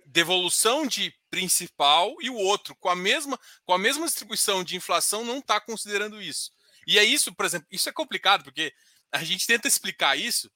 devolução 0.06 0.86
de 0.86 1.12
principal 1.28 2.14
e 2.20 2.30
o 2.30 2.36
outro 2.36 2.74
com 2.76 2.88
a 2.88 2.94
mesma 2.94 3.38
com 3.64 3.74
a 3.74 3.78
mesma 3.78 4.06
distribuição 4.06 4.62
de 4.62 4.76
inflação 4.76 5.24
não 5.24 5.38
está 5.38 5.60
considerando 5.60 6.22
isso. 6.22 6.50
E 6.86 6.98
é 6.98 7.04
isso, 7.04 7.34
por 7.34 7.44
exemplo, 7.44 7.66
isso 7.70 7.88
é 7.88 7.92
complicado 7.92 8.44
porque 8.44 8.72
a 9.12 9.22
gente 9.24 9.46
tenta 9.46 9.66
explicar 9.66 10.16
isso 10.16 10.50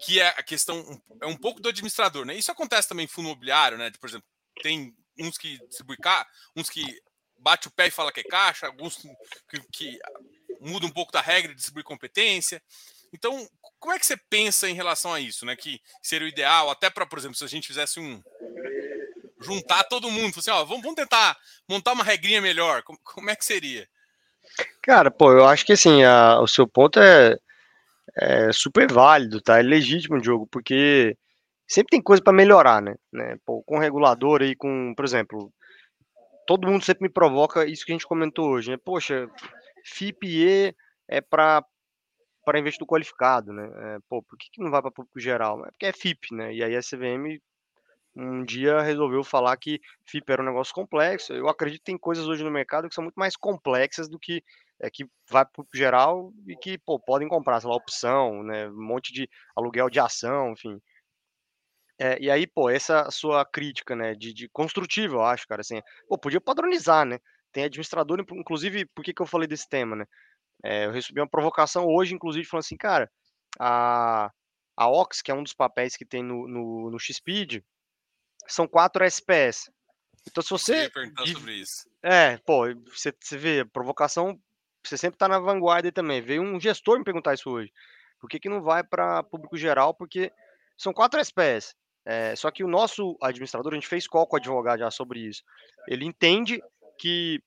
que 0.00 0.20
é 0.20 0.28
a 0.28 0.42
questão 0.42 1.00
é 1.20 1.26
um 1.26 1.36
pouco 1.36 1.60
do 1.60 1.68
administrador, 1.68 2.24
né? 2.24 2.34
Isso 2.34 2.50
acontece 2.50 2.88
também 2.88 3.04
em 3.04 3.08
fundo 3.08 3.26
imobiliário, 3.26 3.78
né? 3.78 3.90
Por 4.00 4.08
exemplo, 4.08 4.26
tem 4.62 4.94
uns 5.18 5.38
que 5.38 5.58
distribuem 5.66 5.98
cá, 5.98 6.26
uns 6.54 6.68
que 6.68 6.84
bate 7.38 7.68
o 7.68 7.70
pé 7.70 7.88
e 7.88 7.90
fala 7.90 8.12
que 8.12 8.20
é 8.20 8.24
caixa, 8.24 8.66
alguns 8.66 8.96
que, 8.96 9.60
que 9.72 9.98
muda 10.60 10.86
um 10.86 10.90
pouco 10.90 11.12
da 11.12 11.20
regra 11.20 11.50
de 11.50 11.56
distribuir 11.56 11.84
competência. 11.84 12.62
Então, 13.12 13.48
como 13.78 13.94
é 13.94 13.98
que 13.98 14.06
você 14.06 14.16
pensa 14.16 14.68
em 14.68 14.74
relação 14.74 15.12
a 15.12 15.20
isso, 15.20 15.46
né? 15.46 15.54
Que 15.54 15.80
seria 16.02 16.26
o 16.26 16.30
ideal, 16.30 16.70
até 16.70 16.90
para, 16.90 17.06
por 17.06 17.18
exemplo, 17.18 17.36
se 17.36 17.44
a 17.44 17.48
gente 17.48 17.68
fizesse 17.68 18.00
um 18.00 18.22
juntar 19.40 19.84
todo 19.84 20.10
mundo, 20.10 20.38
assim, 20.38 20.50
ó, 20.50 20.64
vamos, 20.64 20.82
vamos 20.82 20.96
tentar 20.96 21.36
montar 21.68 21.92
uma 21.92 22.04
regrinha 22.04 22.40
melhor. 22.40 22.82
Como, 22.82 22.98
como, 23.02 23.30
é 23.30 23.36
que 23.36 23.44
seria? 23.44 23.86
Cara, 24.82 25.10
pô, 25.10 25.32
eu 25.32 25.46
acho 25.46 25.64
que 25.64 25.72
assim, 25.72 26.02
a, 26.02 26.40
o 26.40 26.48
seu 26.48 26.66
ponto 26.66 26.98
é, 26.98 27.36
é 28.16 28.52
super 28.52 28.90
válido, 28.90 29.40
tá? 29.40 29.58
É 29.58 29.62
legítimo 29.62 30.22
jogo, 30.22 30.46
porque 30.46 31.16
sempre 31.66 31.90
tem 31.90 32.02
coisa 32.02 32.22
para 32.22 32.32
melhorar, 32.32 32.80
né? 32.82 32.94
né? 33.12 33.36
Pô, 33.44 33.62
com 33.62 33.78
regulador 33.78 34.42
aí, 34.42 34.54
com, 34.54 34.94
por 34.94 35.04
exemplo, 35.04 35.52
todo 36.46 36.66
mundo 36.66 36.84
sempre 36.84 37.04
me 37.04 37.12
provoca 37.12 37.66
isso 37.66 37.84
que 37.84 37.92
a 37.92 37.94
gente 37.94 38.06
comentou 38.06 38.50
hoje, 38.50 38.70
né? 38.70 38.76
Poxa, 38.84 39.28
FIPE 39.84 40.74
é 41.08 41.20
para 41.20 41.64
para 42.44 42.60
investidor 42.60 42.86
qualificado, 42.86 43.52
né? 43.52 43.68
É, 43.76 43.98
pô, 44.08 44.22
por 44.22 44.38
que, 44.38 44.48
que 44.52 44.62
não 44.62 44.70
vai 44.70 44.80
para 44.80 44.92
público 44.92 45.18
geral? 45.18 45.66
É 45.66 45.70
porque 45.72 45.86
é 45.86 45.92
FIP, 45.92 46.32
né? 46.32 46.54
E 46.54 46.62
aí 46.62 46.76
a 46.76 46.80
CVM 46.80 47.40
um 48.16 48.44
dia 48.44 48.80
resolveu 48.80 49.22
falar 49.22 49.56
que 49.56 49.80
FIP 50.06 50.32
era 50.32 50.42
um 50.42 50.46
negócio 50.46 50.72
complexo. 50.72 51.32
Eu 51.32 51.48
acredito 51.48 51.80
que 51.80 51.86
tem 51.86 51.98
coisas 51.98 52.26
hoje 52.26 52.42
no 52.42 52.50
mercado 52.50 52.88
que 52.88 52.94
são 52.94 53.04
muito 53.04 53.16
mais 53.16 53.36
complexas 53.36 54.08
do 54.08 54.18
que 54.18 54.42
é, 54.80 54.90
que 54.90 55.04
vai 55.28 55.44
para 55.44 55.62
o 55.62 55.66
geral 55.74 56.32
e 56.46 56.56
que 56.56 56.78
pô, 56.78 56.98
podem 56.98 57.28
comprar, 57.28 57.60
sei 57.60 57.68
lá, 57.68 57.76
opção, 57.76 58.42
né, 58.42 58.68
um 58.68 58.86
monte 58.86 59.12
de 59.12 59.28
aluguel 59.56 59.90
de 59.90 60.00
ação, 60.00 60.52
enfim. 60.52 60.80
É, 61.98 62.18
e 62.20 62.30
aí, 62.30 62.46
pô, 62.46 62.68
essa 62.68 63.10
sua 63.10 63.44
crítica, 63.44 63.96
né, 63.96 64.14
de, 64.14 64.32
de 64.32 64.48
construtiva, 64.48 65.14
eu 65.14 65.22
acho, 65.22 65.46
cara, 65.46 65.62
assim, 65.62 65.80
pô, 66.08 66.18
podia 66.18 66.40
padronizar, 66.40 67.06
né? 67.06 67.18
Tem 67.52 67.64
administrador, 67.64 68.20
inclusive, 68.32 68.84
por 68.86 69.02
que, 69.02 69.14
que 69.14 69.22
eu 69.22 69.26
falei 69.26 69.48
desse 69.48 69.68
tema, 69.68 69.96
né? 69.96 70.04
É, 70.62 70.86
eu 70.86 70.92
recebi 70.92 71.20
uma 71.20 71.28
provocação 71.28 71.86
hoje, 71.86 72.14
inclusive, 72.14 72.46
falando 72.46 72.64
assim, 72.64 72.76
cara, 72.76 73.10
a, 73.58 74.30
a 74.76 74.88
Ox, 74.88 75.22
que 75.22 75.30
é 75.30 75.34
um 75.34 75.42
dos 75.42 75.54
papéis 75.54 75.96
que 75.96 76.04
tem 76.04 76.22
no, 76.22 76.46
no, 76.46 76.90
no 76.90 76.98
XPeed, 76.98 77.64
são 78.46 78.68
quatro 78.68 79.04
SPS. 79.04 79.70
Então, 80.28 80.42
se 80.42 80.50
você. 80.50 80.90
perguntar 80.90 81.26
sobre 81.26 81.54
isso. 81.54 81.88
É, 82.02 82.36
pô, 82.38 82.66
você, 82.86 83.14
você 83.18 83.38
vê, 83.38 83.64
provocação, 83.64 84.38
você 84.84 84.98
sempre 84.98 85.18
tá 85.18 85.28
na 85.28 85.38
vanguarda 85.38 85.90
também. 85.90 86.20
Veio 86.20 86.42
um 86.42 86.60
gestor 86.60 86.98
me 86.98 87.04
perguntar 87.04 87.34
isso 87.34 87.48
hoje. 87.50 87.72
Por 88.20 88.28
que, 88.28 88.40
que 88.40 88.48
não 88.48 88.62
vai 88.62 88.82
para 88.82 89.22
público 89.22 89.56
geral? 89.56 89.94
Porque 89.94 90.32
são 90.76 90.92
quatro 90.92 91.20
SPS. 91.20 91.74
É, 92.06 92.36
só 92.36 92.52
que 92.52 92.62
o 92.62 92.68
nosso 92.68 93.16
administrador, 93.20 93.72
a 93.72 93.74
gente 93.74 93.88
fez 93.88 94.06
call 94.06 94.26
com 94.26 94.36
o 94.36 94.38
advogado 94.38 94.78
já 94.78 94.90
sobre 94.90 95.20
isso. 95.20 95.42
Ele 95.88 96.04
entende 96.04 96.62
que 96.98 97.42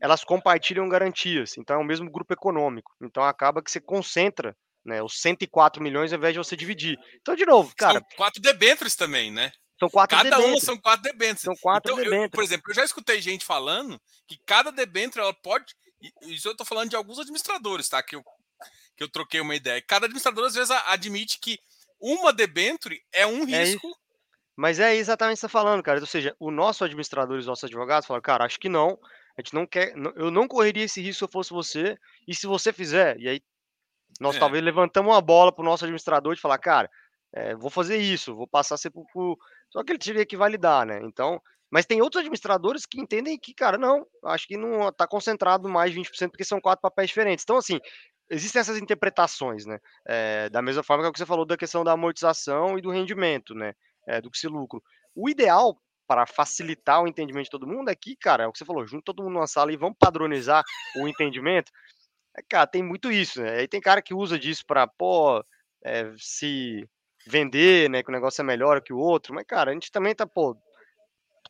elas 0.00 0.22
compartilham 0.22 0.88
garantias, 0.88 1.58
então 1.58 1.76
é 1.76 1.78
o 1.78 1.84
mesmo 1.84 2.10
grupo 2.10 2.32
econômico. 2.32 2.92
Então 3.02 3.24
acaba 3.24 3.62
que 3.62 3.70
você 3.70 3.80
concentra 3.80 4.56
né, 4.84 5.02
os 5.02 5.20
104 5.20 5.82
milhões 5.82 6.12
ao 6.12 6.18
invés 6.18 6.32
de 6.32 6.38
você 6.38 6.56
dividir. 6.56 6.96
Então, 7.20 7.34
de 7.34 7.44
novo, 7.44 7.74
cara. 7.76 7.94
São 7.94 8.16
quatro 8.16 8.40
debêntures 8.40 8.94
também, 8.94 9.32
né? 9.32 9.50
São 9.80 9.90
quatro 9.90 10.16
Cada 10.16 10.30
debêntures. 10.30 10.52
uma 10.52 10.60
são 10.60 10.78
quatro 10.78 11.02
debêntures. 11.02 11.42
São 11.42 11.56
quatro 11.56 11.92
então, 11.92 12.04
debêntures. 12.04 12.24
Eu, 12.24 12.30
por 12.30 12.44
exemplo, 12.44 12.70
eu 12.70 12.74
já 12.74 12.84
escutei 12.84 13.20
gente 13.20 13.44
falando 13.44 14.00
que 14.28 14.38
cada 14.46 14.70
debênture 14.70 15.22
ela 15.22 15.34
pode. 15.34 15.74
Isso 16.22 16.46
eu 16.46 16.52
estou 16.52 16.66
falando 16.66 16.90
de 16.90 16.96
alguns 16.96 17.18
administradores, 17.18 17.88
tá? 17.88 18.02
Que 18.02 18.14
eu, 18.14 18.22
que 18.96 19.02
eu 19.02 19.08
troquei 19.08 19.40
uma 19.40 19.56
ideia. 19.56 19.82
Cada 19.82 20.06
administrador 20.06 20.44
às 20.44 20.54
vezes 20.54 20.70
admite 20.70 21.40
que 21.40 21.58
uma 21.98 22.32
debênture 22.32 23.02
é 23.12 23.26
um 23.26 23.48
é 23.48 23.64
risco. 23.64 23.88
É 23.88 24.03
mas 24.56 24.78
é 24.78 24.94
exatamente 24.94 25.34
o 25.34 25.36
que 25.36 25.40
você 25.40 25.46
está 25.46 25.60
falando, 25.60 25.82
cara. 25.82 26.00
Ou 26.00 26.06
seja, 26.06 26.34
o 26.38 26.50
nosso 26.50 26.84
administrador 26.84 27.36
e 27.36 27.40
os 27.40 27.46
nossos 27.46 27.64
advogados 27.64 28.06
falaram, 28.06 28.22
cara, 28.22 28.44
acho 28.44 28.60
que 28.60 28.68
não. 28.68 28.98
A 29.36 29.40
gente 29.40 29.54
não 29.54 29.66
quer. 29.66 29.94
Eu 30.16 30.30
não 30.30 30.46
correria 30.46 30.84
esse 30.84 31.00
risco 31.00 31.18
se 31.18 31.24
eu 31.24 31.28
fosse 31.28 31.50
você. 31.50 31.98
E 32.26 32.34
se 32.34 32.46
você 32.46 32.72
fizer, 32.72 33.18
e 33.18 33.28
aí 33.28 33.40
nós 34.20 34.36
é. 34.36 34.38
talvez 34.38 34.62
levantamos 34.62 35.12
uma 35.12 35.20
bola 35.20 35.52
para 35.52 35.62
o 35.62 35.64
nosso 35.64 35.84
administrador 35.84 36.34
de 36.34 36.40
falar, 36.40 36.58
cara, 36.58 36.88
é, 37.32 37.54
vou 37.56 37.68
fazer 37.68 37.96
isso, 37.96 38.34
vou 38.34 38.46
passar 38.46 38.76
a 38.76 38.78
ser 38.78 38.90
por, 38.90 39.06
Só 39.70 39.82
que 39.82 39.90
ele 39.90 39.98
teria 39.98 40.24
que 40.24 40.36
validar, 40.36 40.86
né? 40.86 41.00
Então. 41.02 41.40
Mas 41.70 41.86
tem 41.86 42.00
outros 42.00 42.20
administradores 42.20 42.86
que 42.86 43.00
entendem 43.00 43.36
que, 43.36 43.52
cara, 43.52 43.76
não, 43.76 44.06
acho 44.26 44.46
que 44.46 44.56
não 44.56 44.90
está 44.90 45.08
concentrado 45.08 45.68
mais 45.68 45.92
de 45.92 45.98
20%, 45.98 46.30
porque 46.30 46.44
são 46.44 46.60
quatro 46.60 46.80
papéis 46.80 47.08
diferentes. 47.08 47.42
Então, 47.42 47.56
assim, 47.56 47.80
existem 48.30 48.60
essas 48.60 48.78
interpretações, 48.78 49.66
né? 49.66 49.80
É, 50.06 50.48
da 50.50 50.62
mesma 50.62 50.84
forma 50.84 51.10
que 51.10 51.18
você 51.18 51.26
falou 51.26 51.44
da 51.44 51.56
questão 51.56 51.82
da 51.82 51.90
amortização 51.90 52.78
e 52.78 52.80
do 52.80 52.90
rendimento, 52.90 53.56
né? 53.56 53.74
É, 54.06 54.20
do 54.20 54.30
que 54.30 54.38
se 54.38 54.46
lucro. 54.46 54.82
O 55.14 55.28
ideal 55.28 55.80
para 56.06 56.26
facilitar 56.26 57.02
o 57.02 57.08
entendimento 57.08 57.44
de 57.44 57.50
todo 57.50 57.66
mundo 57.66 57.88
é 57.90 57.94
que, 57.94 58.14
cara, 58.16 58.44
é 58.44 58.46
o 58.46 58.52
que 58.52 58.58
você 58.58 58.64
falou, 58.64 58.86
junto 58.86 59.04
todo 59.04 59.22
mundo 59.22 59.34
numa 59.34 59.46
sala 59.46 59.72
e 59.72 59.76
vamos 59.76 59.96
padronizar 59.98 60.62
o 60.96 61.08
entendimento. 61.08 61.72
É, 62.36 62.42
cara, 62.42 62.66
tem 62.66 62.82
muito 62.82 63.10
isso, 63.10 63.40
né? 63.40 63.60
Aí 63.60 63.68
tem 63.68 63.80
cara 63.80 64.02
que 64.02 64.12
usa 64.12 64.38
disso 64.38 64.64
para, 64.66 64.86
pô, 64.86 65.42
é, 65.82 66.12
se 66.18 66.88
vender, 67.26 67.88
né, 67.88 68.02
que 68.02 68.10
o 68.10 68.12
negócio 68.12 68.42
é 68.42 68.44
melhor 68.44 68.82
que 68.82 68.92
o 68.92 68.98
outro, 68.98 69.34
mas, 69.34 69.46
cara, 69.46 69.70
a 69.70 69.74
gente 69.74 69.90
também 69.90 70.14
tá, 70.14 70.26
pô, 70.26 70.54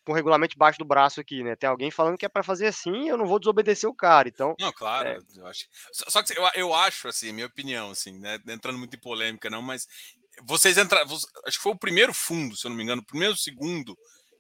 com 0.04 0.12
o 0.12 0.14
regulamento 0.14 0.52
debaixo 0.52 0.78
do 0.78 0.84
braço 0.84 1.20
aqui, 1.20 1.42
né? 1.42 1.56
Tem 1.56 1.68
alguém 1.68 1.90
falando 1.90 2.18
que 2.18 2.26
é 2.26 2.28
para 2.28 2.42
fazer 2.42 2.66
assim, 2.66 3.08
eu 3.08 3.16
não 3.16 3.26
vou 3.26 3.38
desobedecer 3.38 3.88
o 3.88 3.94
cara, 3.94 4.28
então... 4.28 4.54
Não, 4.60 4.72
claro, 4.72 5.08
é... 5.08 5.18
eu 5.36 5.46
acho... 5.46 5.66
Só 5.92 6.22
que 6.22 6.38
eu, 6.38 6.44
eu 6.54 6.74
acho, 6.74 7.08
assim, 7.08 7.32
minha 7.32 7.46
opinião, 7.46 7.90
assim, 7.90 8.18
né, 8.18 8.38
entrando 8.46 8.78
muito 8.78 8.94
em 8.94 9.00
polêmica 9.00 9.50
não, 9.50 9.62
mas 9.62 9.88
vocês 10.42 10.76
entraram, 10.76 11.10
acho 11.12 11.56
que 11.56 11.62
foi 11.62 11.72
o 11.72 11.78
primeiro 11.78 12.12
fundo, 12.12 12.56
se 12.56 12.66
eu 12.66 12.70
não 12.70 12.76
me 12.76 12.82
engano, 12.82 13.02
o 13.02 13.06
primeiro, 13.06 13.36
segundo 13.36 13.96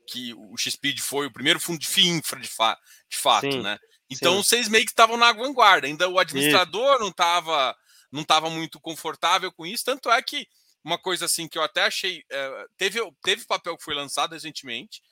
que 0.06 0.34
o 0.34 0.56
XPeed 0.56 1.00
foi 1.00 1.26
o 1.26 1.32
primeiro 1.32 1.58
fundo 1.58 1.78
de 1.78 1.86
FII 1.86 2.08
infra 2.08 2.38
de, 2.38 2.48
fa 2.48 2.78
de 3.08 3.16
fato, 3.16 3.50
sim, 3.50 3.62
né? 3.62 3.78
Então 4.10 4.34
sim. 4.34 4.42
vocês 4.42 4.68
meio 4.68 4.84
que 4.84 4.90
estavam 4.90 5.16
na 5.16 5.32
vanguarda, 5.32 5.86
ainda 5.86 6.08
o 6.08 6.18
administrador 6.18 6.98
não 6.98 7.08
estava 7.08 7.74
não 8.12 8.22
estava 8.22 8.48
muito 8.48 8.78
confortável 8.78 9.50
com 9.50 9.66
isso, 9.66 9.84
tanto 9.84 10.10
é 10.10 10.22
que 10.22 10.46
uma 10.84 10.98
coisa 10.98 11.24
assim 11.24 11.48
que 11.48 11.56
eu 11.56 11.62
até 11.62 11.82
achei. 11.82 12.22
É, 12.30 12.66
teve, 12.76 13.00
teve 13.22 13.46
papel 13.46 13.76
que 13.76 13.82
foi 13.82 13.94
lançado 13.94 14.32
recentemente 14.32 15.02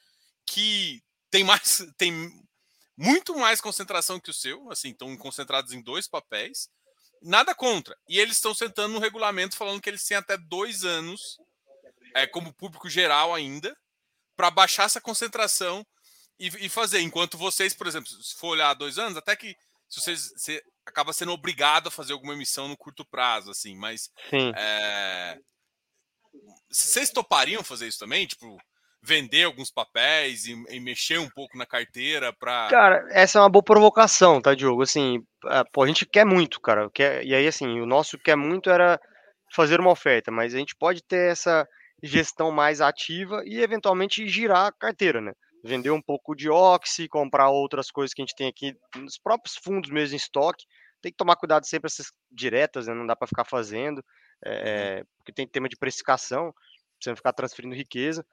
que 0.46 1.02
tem 1.30 1.42
mais. 1.42 1.84
tem 1.96 2.12
muito 2.94 3.34
mais 3.36 3.60
concentração 3.60 4.20
que 4.20 4.30
o 4.30 4.34
seu, 4.34 4.70
assim, 4.70 4.90
estão 4.90 5.16
concentrados 5.16 5.72
em 5.72 5.82
dois 5.82 6.06
papéis. 6.06 6.68
Nada 7.22 7.54
contra. 7.54 7.96
E 8.08 8.18
eles 8.18 8.36
estão 8.36 8.54
sentando 8.54 8.94
no 8.94 9.00
regulamento 9.00 9.56
falando 9.56 9.80
que 9.80 9.88
eles 9.88 10.04
têm 10.04 10.16
até 10.16 10.36
dois 10.36 10.84
anos, 10.84 11.38
é, 12.14 12.26
como 12.26 12.52
público 12.52 12.88
geral 12.88 13.34
ainda, 13.34 13.76
para 14.36 14.50
baixar 14.50 14.84
essa 14.84 15.00
concentração 15.00 15.86
e, 16.38 16.48
e, 16.66 16.68
fazer. 16.68 17.00
Enquanto 17.00 17.38
vocês, 17.38 17.72
por 17.74 17.86
exemplo, 17.86 18.08
se 18.08 18.34
for 18.36 18.48
olhar 18.48 18.74
dois 18.74 18.98
anos, 18.98 19.16
até 19.16 19.36
que 19.36 19.56
se 19.88 20.00
vocês 20.00 20.32
você 20.36 20.62
acaba 20.84 21.12
sendo 21.12 21.32
obrigado 21.32 21.88
a 21.88 21.90
fazer 21.90 22.12
alguma 22.12 22.34
emissão 22.34 22.66
no 22.66 22.76
curto 22.76 23.04
prazo, 23.04 23.50
assim, 23.50 23.76
mas 23.76 24.10
é, 24.56 25.38
vocês 26.70 27.10
topariam 27.10 27.62
fazer 27.62 27.86
isso 27.86 27.98
também? 27.98 28.26
Tipo, 28.26 28.58
vender 29.02 29.44
alguns 29.44 29.70
papéis 29.70 30.44
e, 30.46 30.52
e 30.68 30.80
mexer 30.80 31.18
um 31.18 31.28
pouco 31.28 31.56
na 31.56 31.66
carteira 31.66 32.32
para. 32.32 32.68
Cara, 32.68 33.06
essa 33.10 33.38
é 33.38 33.42
uma 33.42 33.48
boa 33.48 33.62
provocação, 33.62 34.40
tá, 34.40 34.54
Diogo? 34.54 34.82
Assim, 34.82 35.22
é, 35.46 35.64
pô, 35.72 35.82
a 35.82 35.86
gente 35.86 36.06
quer 36.06 36.24
muito, 36.24 36.60
cara. 36.60 36.88
Quer, 36.90 37.24
e 37.24 37.34
aí, 37.34 37.46
assim, 37.46 37.80
o 37.80 37.86
nosso 37.86 38.18
quer 38.18 38.36
muito 38.36 38.70
era 38.70 39.00
fazer 39.54 39.80
uma 39.80 39.90
oferta, 39.90 40.30
mas 40.30 40.54
a 40.54 40.58
gente 40.58 40.74
pode 40.76 41.02
ter 41.02 41.30
essa 41.30 41.66
gestão 42.02 42.50
mais 42.50 42.80
ativa 42.80 43.42
e 43.44 43.60
eventualmente 43.60 44.26
girar 44.28 44.66
a 44.66 44.72
carteira, 44.72 45.20
né? 45.20 45.32
Vender 45.64 45.90
um 45.90 46.02
pouco 46.02 46.34
de 46.34 46.50
Oxy, 46.50 47.08
comprar 47.08 47.50
outras 47.50 47.90
coisas 47.90 48.12
que 48.12 48.22
a 48.22 48.24
gente 48.24 48.34
tem 48.34 48.48
aqui 48.48 48.74
nos 48.96 49.18
próprios 49.18 49.56
fundos 49.62 49.90
mesmo 49.90 50.14
em 50.14 50.16
estoque. 50.16 50.64
Tem 51.00 51.12
que 51.12 51.16
tomar 51.16 51.36
cuidado 51.36 51.66
sempre 51.66 51.88
essas 51.88 52.06
diretas, 52.30 52.86
né? 52.86 52.94
Não 52.94 53.06
dá 53.06 53.14
para 53.14 53.28
ficar 53.28 53.44
fazendo 53.44 54.02
é, 54.44 55.04
porque 55.18 55.32
tem 55.32 55.46
tema 55.46 55.68
de 55.68 55.76
precificação, 55.76 56.52
você 57.00 57.14
ficar 57.14 57.32
transferindo 57.32 57.74
riqueza, 57.74 58.24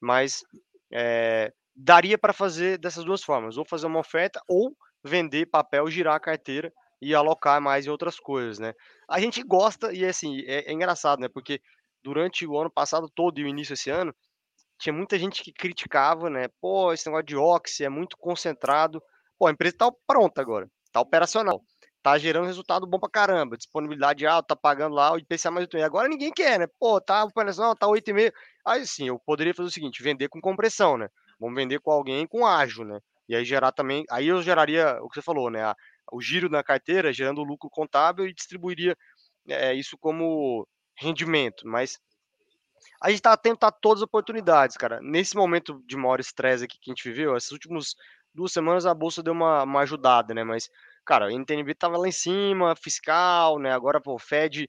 mas 0.00 0.44
é, 0.92 1.52
daria 1.74 2.18
para 2.18 2.32
fazer 2.32 2.78
dessas 2.78 3.04
duas 3.04 3.22
formas, 3.22 3.56
ou 3.56 3.64
fazer 3.64 3.86
uma 3.86 4.00
oferta 4.00 4.40
ou 4.48 4.76
vender 5.04 5.46
papel, 5.46 5.90
girar 5.90 6.14
a 6.14 6.20
carteira 6.20 6.72
e 7.00 7.14
alocar 7.14 7.60
mais 7.60 7.86
em 7.86 7.90
outras 7.90 8.18
coisas, 8.18 8.58
né? 8.58 8.72
A 9.08 9.20
gente 9.20 9.42
gosta 9.42 9.92
e 9.92 10.04
assim, 10.04 10.40
é, 10.46 10.70
é 10.70 10.72
engraçado, 10.72 11.20
né? 11.20 11.28
Porque 11.28 11.60
durante 12.02 12.46
o 12.46 12.58
ano 12.58 12.70
passado 12.70 13.10
todo 13.14 13.38
e 13.38 13.44
o 13.44 13.48
início 13.48 13.74
desse 13.74 13.90
ano, 13.90 14.14
tinha 14.78 14.92
muita 14.92 15.18
gente 15.18 15.42
que 15.42 15.52
criticava, 15.52 16.30
né? 16.30 16.48
Pô, 16.60 16.92
esse 16.92 17.06
negócio 17.06 17.26
de 17.26 17.36
Oxy 17.36 17.84
é 17.84 17.88
muito 17.88 18.16
concentrado. 18.18 19.02
Pô, 19.38 19.46
a 19.46 19.50
empresa 19.50 19.76
tá 19.78 19.92
pronta 20.06 20.40
agora, 20.40 20.68
tá 20.92 21.00
operacional, 21.00 21.62
tá 22.02 22.16
gerando 22.18 22.46
resultado 22.46 22.86
bom 22.86 22.98
pra 22.98 23.10
caramba, 23.10 23.56
disponibilidade 23.56 24.26
alta, 24.26 24.54
tá 24.54 24.56
pagando 24.56 24.94
lá 24.94 25.12
o 25.12 25.18
IPCA 25.18 25.50
mais 25.50 25.66
8,5. 25.66 25.84
Agora 25.84 26.08
ninguém 26.08 26.32
quer, 26.32 26.58
né? 26.58 26.66
Pô, 26.78 27.00
tá 27.00 27.24
operacional, 27.24 27.76
tá 27.76 27.86
8,5. 27.86 28.32
Aí 28.66 28.84
sim, 28.84 29.06
eu 29.06 29.18
poderia 29.18 29.54
fazer 29.54 29.68
o 29.68 29.72
seguinte, 29.72 30.02
vender 30.02 30.28
com 30.28 30.40
compressão, 30.40 30.98
né? 30.98 31.08
Vamos 31.38 31.54
vender 31.54 31.78
com 31.80 31.92
alguém 31.92 32.26
com 32.26 32.44
ágil, 32.44 32.84
né? 32.84 32.98
E 33.28 33.36
aí 33.36 33.44
gerar 33.44 33.70
também, 33.72 34.04
aí 34.10 34.26
eu 34.28 34.42
geraria 34.42 34.98
o 35.02 35.08
que 35.08 35.14
você 35.14 35.22
falou, 35.22 35.50
né? 35.50 35.72
O 36.12 36.20
giro 36.20 36.48
na 36.48 36.64
carteira, 36.64 37.12
gerando 37.12 37.44
lucro 37.44 37.70
contábil 37.70 38.26
e 38.26 38.34
distribuiria 38.34 38.96
é, 39.48 39.72
isso 39.72 39.96
como 39.96 40.66
rendimento. 40.96 41.66
Mas 41.66 41.98
a 43.00 43.08
gente 43.08 43.18
está 43.18 43.32
atento 43.32 43.64
a 43.66 43.70
todas 43.70 44.00
as 44.02 44.06
oportunidades, 44.06 44.76
cara. 44.76 45.00
Nesse 45.00 45.36
momento 45.36 45.82
de 45.86 45.96
maior 45.96 46.18
estresse 46.18 46.64
aqui 46.64 46.78
que 46.80 46.90
a 46.90 46.94
gente 46.94 47.08
viveu, 47.08 47.36
essas 47.36 47.52
últimas 47.52 47.94
duas 48.34 48.52
semanas 48.52 48.84
a 48.84 48.94
bolsa 48.94 49.22
deu 49.22 49.32
uma, 49.32 49.62
uma 49.62 49.80
ajudada, 49.80 50.34
né? 50.34 50.42
Mas, 50.44 50.68
cara, 51.04 51.26
a 51.26 51.32
NTNB 51.32 51.74
tava 51.74 51.98
lá 51.98 52.08
em 52.08 52.12
cima, 52.12 52.74
fiscal, 52.76 53.58
né? 53.58 53.72
Agora, 53.72 54.00
pô, 54.00 54.14
o 54.14 54.18
Fed 54.18 54.68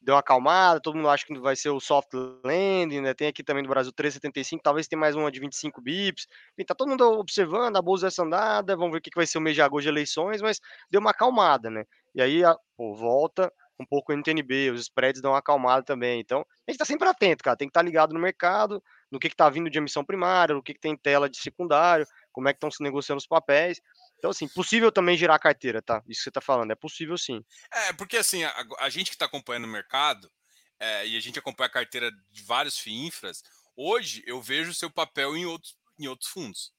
deu 0.00 0.14
uma 0.14 0.20
acalmada, 0.20 0.80
todo 0.80 0.96
mundo 0.96 1.08
acha 1.08 1.26
que 1.26 1.38
vai 1.38 1.54
ser 1.54 1.70
o 1.70 1.80
soft 1.80 2.08
landing, 2.44 3.00
né? 3.00 3.14
Tem 3.14 3.28
aqui 3.28 3.42
também 3.42 3.62
no 3.62 3.68
Brasil 3.68 3.92
3,75, 3.92 4.60
talvez 4.62 4.88
tenha 4.88 4.98
mais 4.98 5.14
uma 5.14 5.30
de 5.30 5.40
25 5.40 5.80
bips. 5.80 6.26
Enfim, 6.54 6.64
tá 6.64 6.74
todo 6.74 6.88
mundo 6.88 7.02
observando, 7.18 7.76
a 7.76 7.82
bolsa 7.82 8.06
essa 8.06 8.22
andada, 8.22 8.76
vamos 8.76 8.92
ver 8.92 8.98
o 8.98 9.00
que 9.02 9.10
vai 9.14 9.26
ser 9.26 9.38
o 9.38 9.40
mês 9.40 9.54
de 9.54 9.62
agosto 9.62 9.84
de 9.84 9.88
eleições, 9.90 10.40
mas 10.40 10.60
deu 10.90 11.00
uma 11.00 11.10
acalmada, 11.10 11.70
né? 11.70 11.84
E 12.14 12.22
aí, 12.22 12.42
pô, 12.76 12.94
volta 12.94 13.52
um 13.80 13.86
pouco 13.86 14.12
o 14.12 14.14
NTNB, 14.14 14.70
os 14.70 14.82
spreads 14.82 15.22
dão 15.22 15.32
uma 15.32 15.38
acalmada 15.38 15.82
também. 15.82 16.20
Então, 16.20 16.44
a 16.68 16.70
gente 16.70 16.78
tá 16.78 16.84
sempre 16.84 17.08
atento, 17.08 17.42
cara, 17.42 17.56
tem 17.56 17.66
que 17.66 17.70
estar 17.70 17.80
tá 17.80 17.84
ligado 17.84 18.12
no 18.12 18.20
mercado, 18.20 18.82
no 19.10 19.18
que 19.18 19.30
que 19.30 19.36
tá 19.36 19.48
vindo 19.48 19.70
de 19.70 19.78
emissão 19.78 20.04
primária, 20.04 20.54
no 20.54 20.62
que 20.62 20.74
que 20.74 20.80
tem 20.80 20.96
tela 20.96 21.30
de 21.30 21.38
secundário, 21.38 22.06
como 22.30 22.48
é 22.48 22.52
que 22.52 22.58
estão 22.58 22.70
se 22.70 22.82
negociando 22.82 23.18
os 23.18 23.26
papéis. 23.26 23.80
Então, 24.20 24.30
assim, 24.30 24.46
possível 24.46 24.92
também 24.92 25.16
girar 25.16 25.36
a 25.36 25.40
carteira, 25.40 25.80
tá? 25.80 26.02
Isso 26.06 26.20
que 26.20 26.24
você 26.24 26.30
tá 26.30 26.42
falando, 26.42 26.70
é 26.70 26.74
possível 26.74 27.16
sim. 27.16 27.42
É, 27.72 27.92
porque 27.94 28.18
assim, 28.18 28.44
a, 28.44 28.66
a 28.78 28.90
gente 28.90 29.08
que 29.08 29.14
está 29.14 29.24
acompanhando 29.24 29.64
o 29.64 29.68
mercado, 29.68 30.30
é, 30.78 31.06
e 31.06 31.16
a 31.16 31.20
gente 31.20 31.38
acompanha 31.38 31.68
a 31.68 31.72
carteira 31.72 32.12
de 32.30 32.42
vários 32.42 32.78
FIINFRAs, 32.78 33.42
hoje 33.74 34.22
eu 34.26 34.42
vejo 34.42 34.72
o 34.72 34.74
seu 34.74 34.90
papel 34.90 35.34
em 35.38 35.46
outros, 35.46 35.74
em 35.98 36.06
outros 36.06 36.28
fundos. 36.28 36.70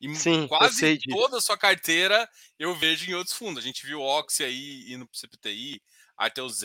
E 0.00 0.14
Sim, 0.14 0.48
quase 0.48 0.98
toda 1.10 1.36
a 1.36 1.40
sua 1.42 1.58
carteira 1.58 2.26
eu 2.58 2.74
vejo 2.74 3.10
em 3.10 3.12
outros 3.12 3.36
fundos. 3.36 3.62
A 3.62 3.66
gente 3.66 3.84
viu 3.84 4.00
o 4.00 4.18
Oxy 4.18 4.42
aí 4.42 4.90
indo 4.90 5.06
para 5.06 5.14
o 5.14 5.18
CPTI, 5.18 5.82
Arteus 6.16 6.62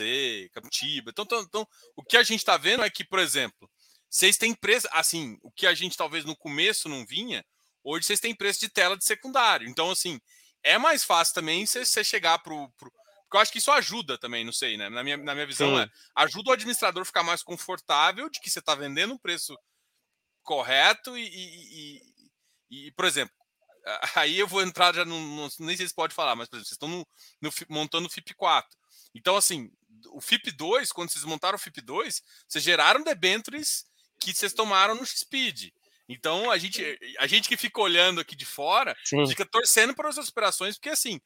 Captiba. 0.50 1.10
Então, 1.10 1.26
então, 1.26 1.42
então, 1.42 1.68
o 1.94 2.02
que 2.02 2.16
a 2.16 2.22
gente 2.22 2.38
está 2.38 2.56
vendo 2.56 2.82
é 2.82 2.88
que, 2.88 3.04
por 3.04 3.18
exemplo, 3.18 3.70
vocês 4.08 4.38
têm 4.38 4.54
preço, 4.54 4.88
assim, 4.92 5.38
o 5.42 5.50
que 5.50 5.66
a 5.66 5.74
gente 5.74 5.94
talvez 5.94 6.24
no 6.24 6.34
começo 6.34 6.88
não 6.88 7.04
vinha, 7.04 7.44
Hoje 7.88 8.04
vocês 8.04 8.18
têm 8.18 8.34
preço 8.34 8.58
de 8.58 8.68
tela 8.68 8.96
de 8.96 9.04
secundário. 9.04 9.68
Então, 9.68 9.92
assim, 9.92 10.20
é 10.64 10.76
mais 10.76 11.04
fácil 11.04 11.34
também 11.34 11.64
você 11.64 12.02
chegar 12.02 12.36
para 12.40 12.52
o. 12.52 12.68
Porque 12.72 13.36
eu 13.36 13.40
acho 13.40 13.52
que 13.52 13.58
isso 13.58 13.70
ajuda 13.70 14.18
também, 14.18 14.44
não 14.44 14.52
sei, 14.52 14.76
né? 14.76 14.88
Na 14.88 15.04
minha, 15.04 15.16
na 15.16 15.34
minha 15.34 15.46
visão, 15.46 15.78
é, 15.78 15.88
ajuda 16.16 16.50
o 16.50 16.52
administrador 16.52 17.02
a 17.02 17.04
ficar 17.04 17.22
mais 17.22 17.44
confortável 17.44 18.28
de 18.28 18.40
que 18.40 18.50
você 18.50 18.58
está 18.58 18.74
vendendo 18.74 19.14
um 19.14 19.18
preço 19.18 19.56
correto 20.42 21.16
e, 21.16 21.28
e, 21.28 22.02
e, 22.70 22.86
e, 22.88 22.92
por 22.92 23.04
exemplo, 23.04 23.34
aí 24.16 24.36
eu 24.36 24.48
vou 24.48 24.62
entrar 24.62 24.92
já 24.92 25.04
no, 25.04 25.48
nem 25.60 25.76
sei 25.76 25.86
se 25.86 25.94
pode 25.94 26.12
falar, 26.12 26.34
mas 26.34 26.48
por 26.48 26.56
exemplo, 26.56 26.66
vocês 26.66 26.74
estão 26.74 26.88
no, 26.88 27.06
no, 27.40 27.52
montando 27.68 28.08
o 28.08 28.10
FIP 28.10 28.34
4. 28.34 28.68
Então, 29.14 29.36
assim, 29.36 29.70
o 30.10 30.20
FIP 30.20 30.50
2, 30.50 30.90
quando 30.90 31.10
vocês 31.10 31.24
montaram 31.24 31.54
o 31.54 31.60
FIP 31.60 31.80
2, 31.80 32.20
vocês 32.48 32.64
geraram 32.64 33.04
debentures 33.04 33.84
que 34.18 34.34
vocês 34.34 34.52
tomaram 34.52 34.96
no 34.96 35.06
Speed. 35.06 35.70
Então 36.08 36.50
a 36.50 36.58
gente, 36.58 36.98
a 37.18 37.26
gente 37.26 37.48
que 37.48 37.56
fica 37.56 37.80
olhando 37.80 38.20
aqui 38.20 38.36
de 38.36 38.46
fora, 38.46 38.96
Sim. 39.04 39.26
fica 39.26 39.44
torcendo 39.44 39.94
para 39.94 40.08
as 40.08 40.16
operações, 40.18 40.76
porque 40.76 40.90
assim, 40.90 41.20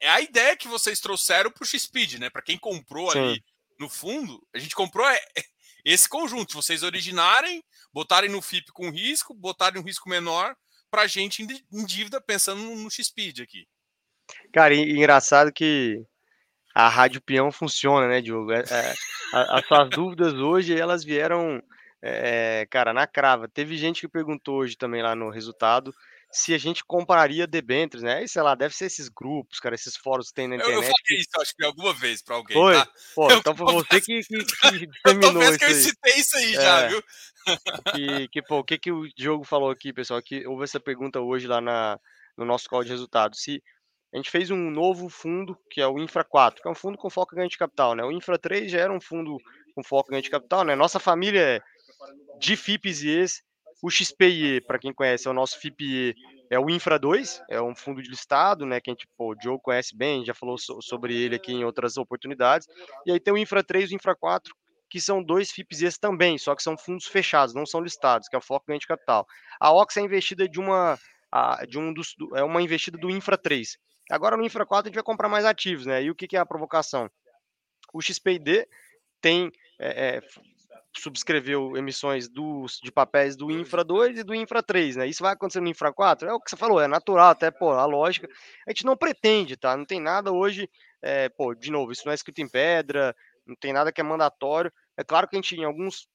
é 0.00 0.08
a 0.08 0.20
ideia 0.20 0.56
que 0.56 0.68
vocês 0.68 1.00
trouxeram 1.00 1.50
para 1.50 1.62
o 1.62 1.66
X-Speed, 1.66 2.14
né? 2.14 2.30
Para 2.30 2.42
quem 2.42 2.58
comprou 2.58 3.10
Sim. 3.10 3.18
ali 3.18 3.44
no 3.78 3.88
fundo, 3.88 4.46
a 4.54 4.58
gente 4.58 4.74
comprou 4.74 5.08
é, 5.08 5.18
esse 5.84 6.08
conjunto, 6.08 6.54
vocês 6.54 6.82
originarem, 6.82 7.62
botarem 7.92 8.30
no 8.30 8.42
FIP 8.42 8.72
com 8.72 8.90
risco, 8.90 9.34
botarem 9.34 9.80
um 9.80 9.84
risco 9.84 10.08
menor 10.08 10.54
para 10.90 11.02
a 11.02 11.06
gente 11.06 11.42
em 11.42 11.84
dívida 11.84 12.20
pensando 12.20 12.62
no 12.62 12.90
X-Speed 12.90 13.40
aqui. 13.40 13.66
Cara, 14.52 14.74
engraçado 14.74 15.52
que 15.52 16.02
a 16.74 16.88
Rádio 16.88 17.20
Peão 17.20 17.50
funciona, 17.50 18.06
né, 18.06 18.20
Diogo? 18.20 18.52
É, 18.52 18.60
é, 18.60 18.94
as 19.32 19.66
suas 19.66 19.88
dúvidas 19.90 20.34
hoje, 20.34 20.78
elas 20.78 21.04
vieram 21.04 21.62
é, 22.02 22.66
cara, 22.70 22.92
na 22.92 23.06
crava. 23.06 23.48
Teve 23.48 23.76
gente 23.76 24.02
que 24.02 24.08
perguntou 24.08 24.58
hoje 24.58 24.76
também 24.76 25.02
lá 25.02 25.14
no 25.14 25.30
resultado 25.30 25.92
se 26.30 26.52
a 26.52 26.58
gente 26.58 26.84
compraria 26.84 27.46
debêntures, 27.46 28.02
né? 28.02 28.22
E, 28.22 28.28
sei 28.28 28.42
lá, 28.42 28.54
deve 28.54 28.74
ser 28.74 28.86
esses 28.86 29.08
grupos, 29.08 29.58
cara, 29.58 29.74
esses 29.74 29.96
fóruns 29.96 30.28
que 30.28 30.34
tem 30.34 30.48
na 30.48 30.56
internet. 30.56 30.74
Eu, 30.74 30.82
eu 30.82 30.90
falei 30.90 31.20
isso, 31.20 31.30
acho 31.40 31.56
que 31.56 31.64
alguma 31.64 31.94
vez 31.94 32.22
para 32.22 32.36
alguém, 32.36 32.54
foi? 32.54 32.74
tá? 32.74 32.88
Pô, 33.14 33.30
eu, 33.30 33.38
então 33.38 33.56
foi 33.56 33.72
você 33.72 34.00
que, 34.00 34.20
que, 34.20 34.44
que 34.44 34.86
disseminou 34.86 35.42
isso 35.42 35.58
que 35.58 35.64
eu 35.64 35.74
citei 35.74 36.14
isso 36.14 36.36
aí 36.36 36.54
é, 36.54 36.60
já, 36.60 36.88
viu? 36.88 37.02
Que, 37.94 38.28
que, 38.28 38.42
pô, 38.42 38.58
o 38.58 38.64
que, 38.64 38.78
que 38.78 38.92
o 38.92 39.08
Diogo 39.16 39.42
falou 39.42 39.70
aqui, 39.70 39.90
pessoal? 39.90 40.20
Que 40.22 40.46
houve 40.46 40.64
essa 40.64 40.78
pergunta 40.78 41.18
hoje 41.18 41.46
lá 41.46 41.62
na, 41.62 41.98
no 42.36 42.44
nosso 42.44 42.68
call 42.68 42.84
de 42.84 42.90
resultados. 42.90 43.40
Se 43.40 43.62
a 44.12 44.16
gente 44.18 44.30
fez 44.30 44.50
um 44.50 44.70
novo 44.70 45.08
fundo, 45.08 45.58
que 45.70 45.80
é 45.80 45.86
o 45.86 45.98
Infra 45.98 46.24
4, 46.24 46.60
que 46.60 46.68
é 46.68 46.70
um 46.70 46.74
fundo 46.74 46.98
com 46.98 47.08
foco 47.08 47.34
em 47.34 47.38
ganho 47.38 47.48
de 47.48 47.56
capital, 47.56 47.94
né? 47.94 48.04
O 48.04 48.12
Infra 48.12 48.38
3 48.38 48.70
já 48.70 48.80
era 48.80 48.92
um 48.92 49.00
fundo 49.00 49.38
com 49.74 49.82
foco 49.82 50.10
em 50.10 50.12
ganho 50.12 50.22
de 50.22 50.30
capital, 50.30 50.62
né? 50.62 50.74
Nossa 50.74 50.98
família 50.98 51.40
é 51.40 51.60
de 52.38 52.56
FIPs 52.56 53.02
e 53.02 53.08
ES. 53.10 53.42
O 53.82 53.90
XPIE, 53.90 54.60
para 54.62 54.78
quem 54.78 54.92
conhece, 54.92 55.28
é 55.28 55.30
o 55.30 55.34
nosso 55.34 55.58
FIPE, 55.60 56.14
é 56.50 56.58
o 56.58 56.68
Infra 56.68 56.98
2, 56.98 57.42
é 57.48 57.62
um 57.62 57.76
fundo 57.76 58.02
de 58.02 58.10
listado, 58.10 58.66
né, 58.66 58.80
que 58.80 58.90
a 58.90 58.92
gente, 58.92 59.06
pô, 59.16 59.32
o 59.32 59.36
Joe 59.40 59.58
conhece 59.62 59.96
bem, 59.96 60.24
já 60.24 60.34
falou 60.34 60.58
so, 60.58 60.82
sobre 60.82 61.16
ele 61.16 61.36
aqui 61.36 61.52
em 61.52 61.64
outras 61.64 61.96
oportunidades. 61.96 62.66
E 63.06 63.12
aí 63.12 63.20
tem 63.20 63.32
o 63.32 63.38
Infra 63.38 63.62
3 63.62 63.90
e 63.90 63.94
o 63.94 63.96
Infra 63.96 64.16
4, 64.16 64.52
que 64.90 65.00
são 65.00 65.22
dois 65.22 65.52
FIPs 65.52 65.96
também, 65.98 66.38
só 66.38 66.56
que 66.56 66.62
são 66.62 66.76
fundos 66.76 67.06
fechados, 67.06 67.54
não 67.54 67.64
são 67.64 67.80
listados, 67.80 68.28
que 68.28 68.34
é 68.34 68.38
o 68.38 68.42
foco 68.42 68.66
ganho 68.66 68.80
de 68.80 68.86
capital. 68.86 69.26
A 69.60 69.72
Ox 69.72 69.96
é 69.96 70.00
investida 70.00 70.48
de 70.48 70.58
uma 70.58 70.98
a, 71.30 71.64
de 71.66 71.78
um 71.78 71.92
dos, 71.92 72.14
é 72.34 72.42
uma 72.42 72.62
investida 72.62 72.98
do 72.98 73.10
Infra 73.10 73.36
3. 73.36 73.76
Agora 74.10 74.36
no 74.36 74.44
Infra 74.44 74.64
4 74.64 74.86
a 74.86 74.88
gente 74.88 74.94
vai 74.94 75.04
comprar 75.04 75.28
mais 75.28 75.44
ativos, 75.44 75.86
né? 75.86 76.02
E 76.02 76.10
o 76.10 76.14
que, 76.14 76.26
que 76.26 76.36
é 76.36 76.40
a 76.40 76.46
provocação? 76.46 77.10
O 77.92 78.00
XPID 78.00 78.66
tem 79.20 79.52
é, 79.78 80.16
é, 80.16 80.20
subscreveu 80.96 81.76
emissões 81.76 82.28
dos, 82.28 82.78
de 82.82 82.90
papéis 82.90 83.36
do 83.36 83.50
Infra 83.50 83.84
2 83.84 84.20
e 84.20 84.24
do 84.24 84.34
Infra 84.34 84.62
3, 84.62 84.96
né? 84.96 85.06
Isso 85.06 85.22
vai 85.22 85.32
acontecer 85.32 85.60
no 85.60 85.68
Infra 85.68 85.92
4? 85.92 86.28
É 86.28 86.32
o 86.32 86.40
que 86.40 86.50
você 86.50 86.56
falou, 86.56 86.80
é 86.80 86.88
natural, 86.88 87.30
até, 87.30 87.50
pô, 87.50 87.70
a 87.70 87.84
lógica. 87.84 88.28
A 88.66 88.70
gente 88.70 88.84
não 88.84 88.96
pretende, 88.96 89.56
tá? 89.56 89.76
Não 89.76 89.84
tem 89.84 90.00
nada 90.00 90.32
hoje, 90.32 90.68
é, 91.02 91.28
pô, 91.28 91.54
de 91.54 91.70
novo, 91.70 91.92
isso 91.92 92.02
não 92.04 92.12
é 92.12 92.14
escrito 92.14 92.40
em 92.40 92.48
pedra, 92.48 93.14
não 93.46 93.54
tem 93.56 93.72
nada 93.72 93.92
que 93.92 94.00
é 94.00 94.04
mandatório. 94.04 94.72
É 94.96 95.04
claro 95.04 95.28
que 95.28 95.36
a 95.36 95.38
gente, 95.38 95.54
em 95.56 95.64
alguns 95.64 96.08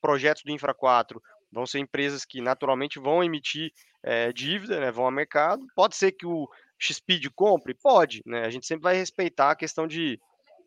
projetos 0.00 0.42
do 0.42 0.52
Infra 0.52 0.74
4, 0.74 1.20
vão 1.50 1.66
ser 1.66 1.78
empresas 1.78 2.24
que 2.24 2.40
naturalmente 2.40 2.98
vão 2.98 3.24
emitir 3.24 3.72
é, 4.02 4.32
dívida, 4.32 4.80
né? 4.80 4.90
Vão 4.90 5.04
ao 5.04 5.10
mercado. 5.10 5.66
Pode 5.74 5.96
ser 5.96 6.12
que 6.12 6.26
o 6.26 6.48
XPID 6.78 7.30
compre? 7.34 7.74
Pode, 7.74 8.22
né? 8.26 8.44
A 8.44 8.50
gente 8.50 8.66
sempre 8.66 8.82
vai 8.82 8.96
respeitar 8.96 9.50
a 9.50 9.56
questão 9.56 9.86
de, 9.86 10.20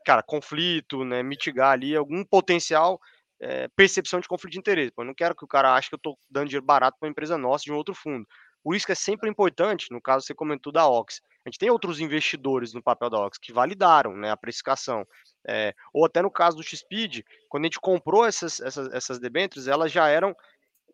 cara, 0.06 0.24
conflito, 0.24 1.06
né? 1.06 1.24
Mitigar 1.24 1.72
ali 1.72 1.96
algum 1.96 2.24
potencial 2.24 3.00
é, 3.42 3.68
percepção 3.76 4.20
de 4.20 4.28
conflito 4.28 4.54
de 4.54 4.60
interesse. 4.60 4.94
Eu 4.96 5.04
não 5.04 5.16
quero 5.16 5.36
que 5.36 5.44
o 5.44 5.48
cara 5.48 5.74
ache 5.74 5.90
que 5.90 5.96
eu 5.96 5.98
estou 5.98 6.18
dando 6.30 6.48
dinheiro 6.48 6.66
barato 6.66 6.98
para 7.00 7.08
uma 7.08 7.12
empresa 7.12 7.38
nossa 7.38 7.64
de 7.64 7.72
um 7.72 7.76
outro 7.76 7.96
fundo. 7.96 8.26
Por 8.64 8.76
isso 8.76 8.86
que 8.86 8.92
é 8.92 8.96
sempre 8.96 9.28
importante, 9.28 9.88
no 9.92 10.00
caso 10.00 10.26
você 10.26 10.36
comentou 10.36 10.72
da 10.72 10.88
Ox, 10.88 11.20
a 11.44 11.50
gente 11.50 11.58
tem 11.58 11.72
outros 11.72 12.00
investidores 12.00 12.74
no 12.74 12.84
papel 12.84 13.10
da 13.10 13.20
Ox 13.20 13.40
que 13.40 13.52
validaram 13.52 14.16
né, 14.16 14.30
a 14.30 14.38
precificação. 14.38 15.04
É, 15.48 15.74
ou 15.92 16.06
até 16.06 16.22
no 16.22 16.30
caso 16.30 16.58
do 16.58 16.64
XPID, 16.64 17.26
quando 17.50 17.64
a 17.64 17.66
gente 17.66 17.80
comprou 17.80 18.24
essas, 18.24 18.60
essas, 18.62 18.94
essas 18.94 19.20
debêntures, 19.20 19.68
elas 19.68 19.92
já 19.92 20.08
eram. 20.08 20.36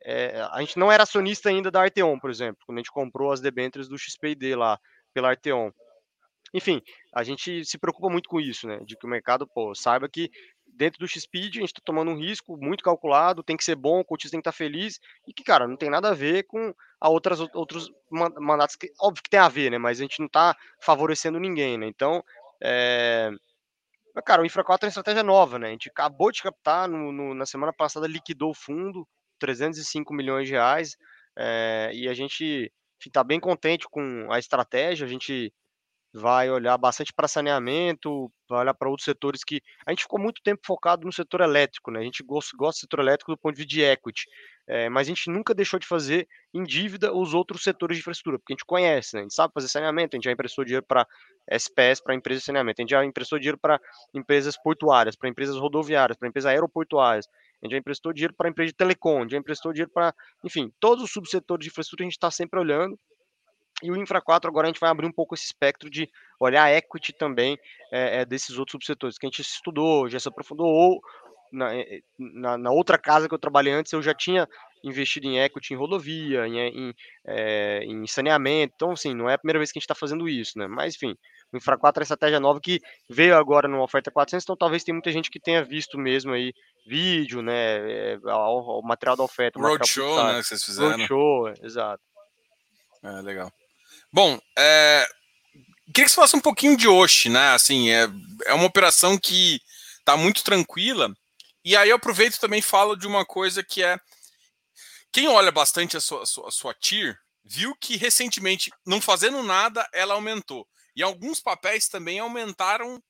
É, 0.03 0.39
a 0.53 0.61
gente 0.61 0.79
não 0.79 0.89
era 0.89 1.03
acionista 1.03 1.49
ainda 1.49 1.69
da 1.69 1.81
Arteon, 1.81 2.17
por 2.17 2.29
exemplo, 2.29 2.63
quando 2.65 2.77
a 2.77 2.79
gente 2.79 2.91
comprou 2.91 3.31
as 3.31 3.41
debêntures 3.41 3.89
do 3.89 3.97
XPID 3.97 4.55
lá 4.55 4.79
pela 5.13 5.29
Arteon. 5.29 5.69
Enfim, 6.53 6.81
a 7.13 7.23
gente 7.23 7.65
se 7.65 7.77
preocupa 7.77 8.09
muito 8.09 8.29
com 8.29 8.39
isso, 8.39 8.67
né? 8.67 8.79
De 8.85 8.95
que 8.95 9.05
o 9.05 9.09
mercado 9.09 9.45
pô, 9.45 9.75
saiba 9.75 10.07
que 10.07 10.31
dentro 10.77 10.99
do 10.99 11.07
X-Speed, 11.07 11.57
a 11.57 11.59
gente 11.59 11.69
está 11.69 11.81
tomando 11.83 12.11
um 12.11 12.17
risco 12.17 12.55
muito 12.55 12.83
calculado, 12.83 13.43
tem 13.43 13.57
que 13.57 13.63
ser 13.63 13.75
bom, 13.75 13.99
o 13.99 14.05
cotista 14.05 14.31
tem 14.31 14.39
que 14.39 14.47
estar 14.47 14.51
tá 14.51 14.57
feliz, 14.57 14.99
e 15.27 15.33
que, 15.33 15.43
cara, 15.43 15.67
não 15.67 15.75
tem 15.75 15.89
nada 15.89 16.09
a 16.09 16.13
ver 16.13 16.43
com 16.43 16.73
a 17.01 17.09
outras, 17.09 17.39
outros 17.53 17.91
mandatos, 18.09 18.75
que, 18.75 18.91
óbvio 18.99 19.23
que 19.23 19.29
tem 19.29 19.39
a 19.39 19.49
ver, 19.49 19.71
né, 19.71 19.77
mas 19.77 19.99
a 19.99 20.03
gente 20.03 20.19
não 20.19 20.27
está 20.27 20.55
favorecendo 20.79 21.39
ninguém, 21.39 21.77
né, 21.77 21.87
então, 21.87 22.23
é... 22.61 23.31
cara, 24.23 24.41
o 24.41 24.45
Infra 24.45 24.63
4 24.63 24.85
é 24.85 24.87
uma 24.87 24.89
estratégia 24.89 25.23
nova, 25.23 25.57
né, 25.57 25.69
a 25.69 25.71
gente 25.71 25.89
acabou 25.89 26.31
de 26.31 26.43
captar, 26.43 26.87
no, 26.87 27.11
no 27.11 27.33
na 27.33 27.45
semana 27.45 27.73
passada 27.73 28.07
liquidou 28.07 28.51
o 28.51 28.55
fundo, 28.55 29.07
305 29.39 30.13
milhões 30.13 30.47
de 30.47 30.53
reais, 30.53 30.95
é... 31.35 31.89
e 31.93 32.07
a 32.07 32.13
gente 32.13 32.71
está 33.05 33.23
bem 33.23 33.39
contente 33.39 33.87
com 33.89 34.27
a 34.31 34.37
estratégia, 34.37 35.05
a 35.05 35.09
gente 35.09 35.51
vai 36.17 36.49
olhar 36.49 36.77
bastante 36.77 37.13
para 37.13 37.27
saneamento, 37.27 38.31
vai 38.49 38.61
olhar 38.61 38.73
para 38.73 38.89
outros 38.89 39.05
setores 39.05 39.43
que 39.43 39.61
a 39.85 39.91
gente 39.91 40.03
ficou 40.03 40.19
muito 40.19 40.41
tempo 40.41 40.61
focado 40.65 41.05
no 41.05 41.13
setor 41.13 41.41
elétrico, 41.41 41.91
né? 41.91 41.99
A 41.99 42.03
gente 42.03 42.23
gosta, 42.23 42.57
gosta 42.57 42.79
do 42.79 42.81
setor 42.81 42.99
elétrico 43.01 43.31
do 43.31 43.37
ponto 43.37 43.55
de 43.55 43.61
vista 43.61 43.75
de 43.75 43.81
equity, 43.83 44.25
é, 44.67 44.89
mas 44.89 45.07
a 45.07 45.09
gente 45.09 45.29
nunca 45.29 45.53
deixou 45.53 45.79
de 45.79 45.85
fazer 45.85 46.27
em 46.53 46.63
dívida 46.63 47.13
os 47.13 47.33
outros 47.33 47.63
setores 47.63 47.97
de 47.97 48.01
infraestrutura, 48.01 48.39
porque 48.39 48.53
a 48.53 48.55
gente 48.55 48.65
conhece, 48.65 49.15
né? 49.15 49.21
A 49.21 49.23
gente 49.23 49.35
sabe 49.35 49.53
fazer 49.53 49.67
saneamento, 49.67 50.15
a 50.15 50.17
gente 50.17 50.25
já 50.25 50.31
emprestou 50.31 50.65
dinheiro 50.65 50.85
para 50.87 51.07
SPS, 51.49 52.01
para 52.01 52.15
empresas 52.15 52.41
de 52.41 52.45
saneamento, 52.47 52.81
a 52.81 52.83
gente 52.83 52.91
já 52.91 53.05
emprestou 53.05 53.37
dinheiro 53.37 53.57
para 53.57 53.79
empresas 54.13 54.57
portuárias, 54.57 55.15
para 55.15 55.29
empresas 55.29 55.55
rodoviárias, 55.57 56.17
para 56.17 56.27
empresas 56.27 56.49
aeroportuárias, 56.49 57.27
a 57.61 57.65
gente 57.65 57.73
já 57.73 57.77
emprestou 57.77 58.11
dinheiro 58.11 58.33
para 58.33 58.49
empresa 58.49 58.71
de 58.71 58.77
telecom, 58.77 59.19
a 59.19 59.21
gente 59.21 59.31
já 59.31 59.37
emprestou 59.37 59.71
dinheiro 59.71 59.91
para, 59.93 60.13
enfim, 60.43 60.71
todos 60.79 61.03
os 61.03 61.11
subsetores 61.11 61.63
de 61.63 61.69
infraestrutura 61.69 62.05
a 62.05 62.09
gente 62.09 62.17
está 62.17 62.31
sempre 62.31 62.59
olhando 62.59 62.97
e 63.83 63.91
o 63.91 63.95
Infra 63.95 64.21
4 64.21 64.49
agora 64.49 64.67
a 64.67 64.69
gente 64.69 64.79
vai 64.79 64.89
abrir 64.89 65.05
um 65.05 65.11
pouco 65.11 65.35
esse 65.35 65.45
espectro 65.45 65.89
de 65.89 66.09
olhar 66.39 66.63
a 66.63 66.73
equity 66.73 67.13
também 67.13 67.57
é, 67.91 68.21
é, 68.21 68.25
desses 68.25 68.57
outros 68.57 68.73
subsetores 68.73 69.17
que 69.17 69.25
a 69.25 69.29
gente 69.29 69.41
estudou, 69.41 70.09
já 70.09 70.19
se 70.19 70.27
aprofundou, 70.27 70.67
ou 70.67 70.99
na, 71.51 71.75
eh, 71.75 72.01
na, 72.17 72.57
na, 72.57 72.71
outra 72.71 72.97
casa 72.97 73.27
que 73.27 73.33
eu 73.33 73.39
trabalhei 73.39 73.71
antes 73.71 73.93
eu 73.93 74.01
já 74.01 74.13
tinha 74.13 74.47
investido 74.83 75.27
em 75.27 75.39
equity 75.39 75.73
em 75.73 75.77
rodovia, 75.77 76.47
em, 76.47 76.59
em, 76.59 76.93
é, 77.25 77.83
em 77.83 78.05
saneamento, 78.07 78.73
então 78.75 78.91
assim, 78.91 79.13
não 79.13 79.29
é 79.29 79.33
a 79.33 79.37
primeira 79.37 79.59
vez 79.59 79.71
que 79.71 79.77
a 79.77 79.79
gente 79.79 79.85
está 79.85 79.95
fazendo 79.95 80.27
isso, 80.27 80.57
né? 80.57 80.67
Mas 80.67 80.95
enfim, 80.95 81.15
o 81.51 81.57
Infra 81.57 81.77
4 81.77 81.99
é 81.99 82.01
uma 82.01 82.03
estratégia 82.03 82.39
nova 82.39 82.59
que 82.59 82.79
veio 83.09 83.35
agora 83.35 83.67
numa 83.67 83.83
oferta 83.83 84.11
400, 84.11 84.43
então 84.43 84.55
talvez 84.55 84.83
tenha 84.83 84.93
muita 84.93 85.11
gente 85.11 85.29
que 85.29 85.39
tenha 85.39 85.63
visto 85.63 85.97
mesmo 85.97 86.33
aí 86.33 86.53
vídeo, 86.85 87.41
né, 87.41 88.13
é, 88.13 88.19
o, 88.23 88.79
o 88.79 88.81
material 88.81 89.15
da 89.15 89.23
oferta. 89.23 89.59
Roadshow, 89.59 90.23
né, 90.23 90.41
que 90.41 90.47
vocês 90.47 90.63
fizeram. 90.63 90.97
Roadshow, 90.97 91.53
exato. 91.63 92.03
É, 93.03 93.21
legal. 93.21 93.51
Bom, 94.11 94.39
é, 94.57 95.07
queria 95.87 96.05
que 96.05 96.09
você 96.09 96.15
falasse 96.15 96.35
um 96.35 96.41
pouquinho 96.41 96.77
de 96.77 96.87
Oshi, 96.87 97.29
né? 97.29 97.53
Assim, 97.53 97.89
é, 97.89 98.07
é 98.45 98.53
uma 98.53 98.65
operação 98.65 99.17
que 99.17 99.59
está 99.99 100.15
muito 100.15 100.43
tranquila. 100.43 101.13
E 101.63 101.75
aí 101.75 101.89
eu 101.89 101.97
aproveito 101.97 102.39
também 102.39 102.61
falo 102.61 102.95
de 102.95 103.05
uma 103.05 103.25
coisa 103.25 103.63
que 103.63 103.83
é 103.83 103.99
quem 105.11 105.27
olha 105.27 105.51
bastante 105.51 105.97
a 105.97 106.01
sua, 106.01 106.23
a 106.23 106.25
sua, 106.25 106.47
a 106.47 106.51
sua 106.51 106.73
TIR 106.73 107.17
viu 107.43 107.75
que 107.75 107.97
recentemente, 107.97 108.71
não 108.85 109.01
fazendo 109.01 109.41
nada, 109.41 109.87
ela 109.93 110.13
aumentou. 110.13 110.67
E 110.95 111.01
alguns 111.01 111.39
papéis 111.39 111.87
também 111.87 112.19
aumentaram 112.19 113.01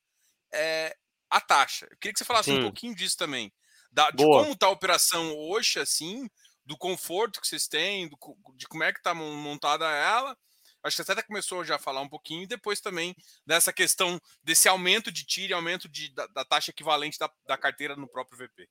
é, 0.53 0.95
a 1.29 1.41
taxa. 1.41 1.87
Eu 1.89 1.97
queria 1.97 2.13
que 2.13 2.19
você 2.19 2.25
falasse 2.25 2.51
Sim. 2.51 2.59
um 2.59 2.63
pouquinho 2.63 2.95
disso 2.95 3.17
também. 3.17 3.51
Da, 3.91 4.11
de 4.11 4.23
como 4.23 4.51
está 4.51 4.67
a 4.67 4.71
operação 4.71 5.35
hoje, 5.35 5.79
assim, 5.79 6.29
do 6.65 6.77
conforto 6.77 7.41
que 7.41 7.47
vocês 7.47 7.67
têm, 7.67 8.07
do, 8.07 8.17
de 8.55 8.67
como 8.67 8.83
é 8.83 8.91
que 8.91 8.99
está 8.99 9.13
montada 9.13 9.89
ela, 9.89 10.37
Acho 10.83 10.97
que 10.97 11.03
você 11.03 11.11
até 11.11 11.21
começou 11.21 11.63
já 11.63 11.75
a 11.75 11.79
falar 11.79 12.01
um 12.01 12.09
pouquinho, 12.09 12.43
e 12.43 12.47
depois 12.47 12.79
também 12.79 13.15
dessa 13.45 13.73
questão 13.73 14.19
desse 14.43 14.67
aumento 14.67 15.11
de 15.11 15.25
tiro 15.25 15.51
e 15.51 15.53
aumento 15.53 15.89
de, 15.89 16.13
da, 16.13 16.27
da 16.27 16.45
taxa 16.45 16.71
equivalente 16.71 17.17
da, 17.19 17.29
da 17.47 17.57
carteira 17.57 17.95
no 17.95 18.07
próprio 18.07 18.37
VP. 18.37 18.69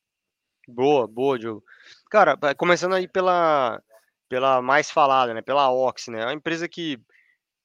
Boa, 0.69 1.07
boa, 1.07 1.38
Diogo. 1.38 1.64
Cara, 2.11 2.37
começando 2.57 2.95
aí 2.95 3.07
pela, 3.07 3.81
pela 4.29 4.61
mais 4.61 4.90
falada, 4.90 5.33
né? 5.33 5.42
Pela 5.42 5.71
Ox, 5.71 6.09
né? 6.09 6.23
É 6.23 6.25
uma 6.25 6.35
empresa 6.35 6.69
que 6.69 6.99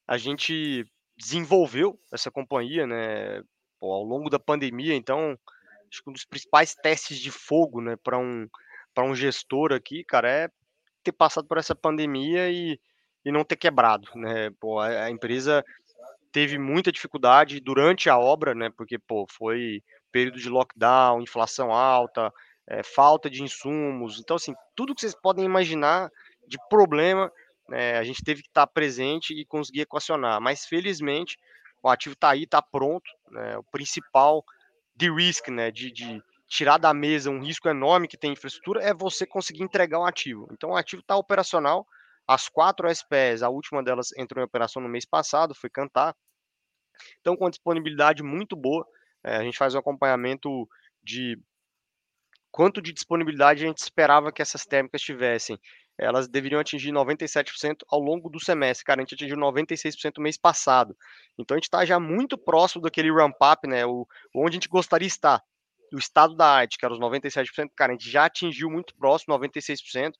a 0.07 0.17
gente 0.17 0.85
desenvolveu 1.17 1.99
essa 2.11 2.29
companhia, 2.29 2.85
né? 2.85 3.41
Pô, 3.79 3.91
ao 3.93 4.03
longo 4.03 4.29
da 4.29 4.39
pandemia, 4.39 4.93
então 4.93 5.37
acho 5.91 6.03
que 6.03 6.09
um 6.09 6.13
dos 6.13 6.25
principais 6.25 6.75
testes 6.75 7.17
de 7.17 7.31
fogo, 7.31 7.81
né, 7.81 7.95
para 7.97 8.17
um 8.17 8.47
para 8.93 9.05
um 9.05 9.15
gestor 9.15 9.71
aqui, 9.71 10.03
cara, 10.03 10.29
é 10.29 10.49
ter 11.01 11.13
passado 11.13 11.47
por 11.47 11.57
essa 11.57 11.73
pandemia 11.73 12.51
e 12.51 12.79
e 13.23 13.31
não 13.31 13.43
ter 13.43 13.55
quebrado, 13.55 14.07
né? 14.15 14.49
Pô, 14.59 14.79
a, 14.79 15.09
empresa 15.09 15.63
teve 16.31 16.57
muita 16.57 16.91
dificuldade 16.91 17.59
durante 17.59 18.09
a 18.09 18.17
obra, 18.17 18.55
né? 18.55 18.69
Porque 18.69 18.97
pô, 18.97 19.25
foi 19.29 19.83
período 20.11 20.39
de 20.39 20.49
lockdown, 20.49 21.21
inflação 21.21 21.71
alta, 21.71 22.31
é, 22.67 22.83
falta 22.83 23.29
de 23.29 23.43
insumos. 23.43 24.19
Então, 24.19 24.35
assim, 24.35 24.53
tudo 24.75 24.93
que 24.95 25.01
vocês 25.01 25.15
podem 25.15 25.45
imaginar 25.45 26.09
de 26.47 26.57
problema, 26.69 27.31
né, 27.67 27.97
a 27.97 28.03
gente 28.03 28.23
teve 28.23 28.41
que 28.41 28.49
estar 28.49 28.67
presente 28.67 29.33
e 29.33 29.45
conseguir 29.45 29.81
equacionar. 29.81 30.41
Mas, 30.41 30.65
felizmente, 30.65 31.37
o 31.81 31.89
ativo 31.89 32.13
está 32.13 32.31
aí, 32.31 32.43
está 32.43 32.61
pronto. 32.61 33.09
Né, 33.29 33.57
o 33.57 33.63
principal 33.63 34.43
de 34.95 35.11
risk, 35.11 35.47
né, 35.49 35.71
de, 35.71 35.91
de, 35.91 36.21
tirar 36.47 36.77
da 36.77 36.93
mesa 36.93 37.29
um 37.29 37.41
risco 37.41 37.69
enorme 37.69 38.07
que 38.07 38.17
tem 38.17 38.33
infraestrutura, 38.33 38.83
é 38.83 38.93
você 38.93 39.25
conseguir 39.25 39.63
entregar 39.63 39.99
um 39.99 40.05
ativo. 40.05 40.47
Então, 40.51 40.71
o 40.71 40.75
ativo 40.75 41.01
está 41.01 41.15
operacional, 41.15 41.87
as 42.33 42.47
quatro 42.47 42.87
SPS, 42.87 43.43
a 43.43 43.49
última 43.49 43.83
delas 43.83 44.11
entrou 44.17 44.41
em 44.41 44.45
operação 44.45 44.81
no 44.81 44.87
mês 44.87 45.05
passado, 45.05 45.53
foi 45.53 45.69
cantar. 45.69 46.15
Então, 47.19 47.35
com 47.35 47.49
disponibilidade 47.49 48.23
muito 48.23 48.55
boa, 48.55 48.85
é, 49.23 49.35
a 49.37 49.43
gente 49.43 49.57
faz 49.57 49.75
um 49.75 49.79
acompanhamento 49.79 50.67
de 51.03 51.37
quanto 52.51 52.81
de 52.81 52.93
disponibilidade 52.93 53.63
a 53.63 53.67
gente 53.67 53.79
esperava 53.79 54.31
que 54.31 54.41
essas 54.41 54.65
térmicas 54.65 55.01
tivessem. 55.01 55.59
Elas 55.97 56.27
deveriam 56.27 56.59
atingir 56.59 56.91
97% 56.91 57.83
ao 57.89 57.99
longo 57.99 58.29
do 58.29 58.39
semestre. 58.39 58.85
Cara, 58.85 59.01
a 59.01 59.03
gente 59.03 59.13
atingiu 59.15 59.37
96% 59.37 60.13
no 60.17 60.23
mês 60.23 60.37
passado. 60.37 60.95
Então 61.37 61.55
a 61.55 61.57
gente 61.57 61.65
está 61.65 61.85
já 61.85 61.99
muito 61.99 62.37
próximo 62.37 62.81
daquele 62.81 63.11
ramp-up, 63.11 63.67
né? 63.67 63.85
O, 63.85 64.07
onde 64.35 64.51
a 64.51 64.53
gente 64.53 64.69
gostaria 64.69 65.07
de 65.07 65.13
estar. 65.13 65.43
O 65.93 65.97
estado 65.97 66.35
da 66.35 66.47
arte, 66.47 66.77
que 66.77 66.85
era 66.85 66.93
os 66.93 66.99
97%, 66.99 67.69
cara, 67.75 67.91
a 67.91 67.95
gente 67.95 68.09
já 68.09 68.25
atingiu 68.25 68.69
muito 68.69 68.95
próximo, 68.95 69.37
96% 69.37 70.13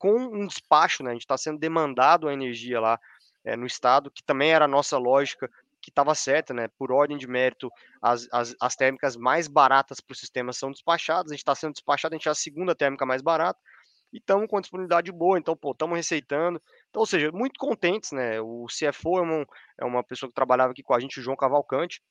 com 0.00 0.16
um 0.16 0.46
despacho, 0.46 1.04
né? 1.04 1.10
A 1.10 1.12
gente 1.12 1.22
está 1.22 1.36
sendo 1.36 1.58
demandado 1.58 2.26
a 2.26 2.32
energia 2.32 2.80
lá 2.80 2.98
é, 3.44 3.54
no 3.54 3.66
estado, 3.66 4.10
que 4.10 4.22
também 4.22 4.50
era 4.50 4.64
a 4.64 4.68
nossa 4.68 4.96
lógica, 4.96 5.48
que 5.80 5.90
estava 5.90 6.14
certa, 6.14 6.54
né? 6.54 6.68
Por 6.78 6.90
ordem 6.90 7.18
de 7.18 7.28
mérito, 7.28 7.70
as, 8.00 8.26
as, 8.32 8.56
as 8.58 8.74
térmicas 8.74 9.14
mais 9.14 9.46
baratas 9.46 10.00
para 10.00 10.14
o 10.14 10.16
sistema 10.16 10.54
são 10.54 10.72
despachadas. 10.72 11.30
A 11.30 11.34
gente 11.34 11.42
está 11.42 11.54
sendo 11.54 11.74
despachado, 11.74 12.14
a 12.14 12.18
gente 12.18 12.28
é 12.28 12.32
a 12.32 12.34
segunda 12.34 12.74
térmica 12.74 13.04
mais 13.04 13.20
barata 13.20 13.60
e 14.10 14.16
estamos 14.16 14.48
com 14.48 14.58
disponibilidade 14.58 15.12
boa, 15.12 15.38
então, 15.38 15.54
pô, 15.54 15.72
estamos 15.72 15.96
receitando. 15.96 16.60
Então, 16.88 17.00
ou 17.00 17.06
seja, 17.06 17.30
muito 17.30 17.58
contentes, 17.58 18.10
né? 18.12 18.40
O 18.40 18.66
CFO 18.66 19.18
é, 19.18 19.46
é 19.78 19.84
uma 19.84 20.02
pessoa 20.02 20.30
que 20.30 20.34
trabalhava 20.34 20.72
aqui 20.72 20.82
com 20.82 20.94
a 20.94 21.00
gente, 21.00 21.20
o 21.20 21.22
João 21.22 21.36
Cavalcante. 21.36 22.02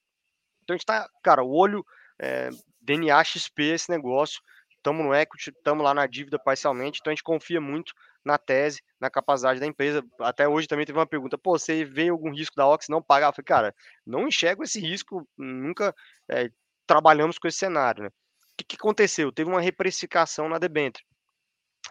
Então, 0.64 0.76
a 0.76 0.78
gente 0.78 0.84
está, 0.84 1.10
cara, 1.24 1.44
o 1.44 1.52
olho 1.52 1.84
é, 2.20 2.52
DNA 2.82 3.24
XP 3.24 3.64
esse 3.64 3.90
negócio 3.90 4.42
estamos 4.80 5.06
no 5.06 5.14
equity, 5.14 5.52
estamos 5.52 5.84
lá 5.84 5.94
na 5.94 6.08
dívida 6.08 6.40
parcialmente, 6.40 7.00
então 7.00 7.12
a 7.12 7.14
gente 7.14 7.24
confia 7.24 7.62
muito 7.62 7.94
na 8.24 8.38
tese, 8.38 8.82
na 9.00 9.10
capacidade 9.10 9.60
da 9.60 9.66
empresa. 9.66 10.04
Até 10.20 10.48
hoje 10.48 10.68
também 10.68 10.86
teve 10.86 10.98
uma 10.98 11.08
pergunta: 11.08 11.38
pô, 11.38 11.58
você 11.58 11.86
vê 11.86 12.10
algum 12.10 12.32
risco 12.32 12.56
da 12.56 12.68
Ox 12.68 12.88
não 12.90 13.02
pagar? 13.02 13.28
Eu 13.28 13.34
falei, 13.34 13.46
cara, 13.46 13.76
não 14.06 14.28
enxergo 14.28 14.64
esse 14.64 14.80
risco, 14.80 15.28
nunca 15.38 15.94
é, 16.30 16.50
trabalhamos 16.88 17.38
com 17.38 17.48
esse 17.48 17.60
cenário. 17.60 18.04
Né? 18.04 18.10
O 18.10 18.12
que, 18.58 18.64
que 18.64 18.76
aconteceu? 18.76 19.32
Teve 19.32 19.50
uma 19.50 19.62
reprecificação 19.62 20.50
na 20.50 20.58
debênture. 20.58 21.06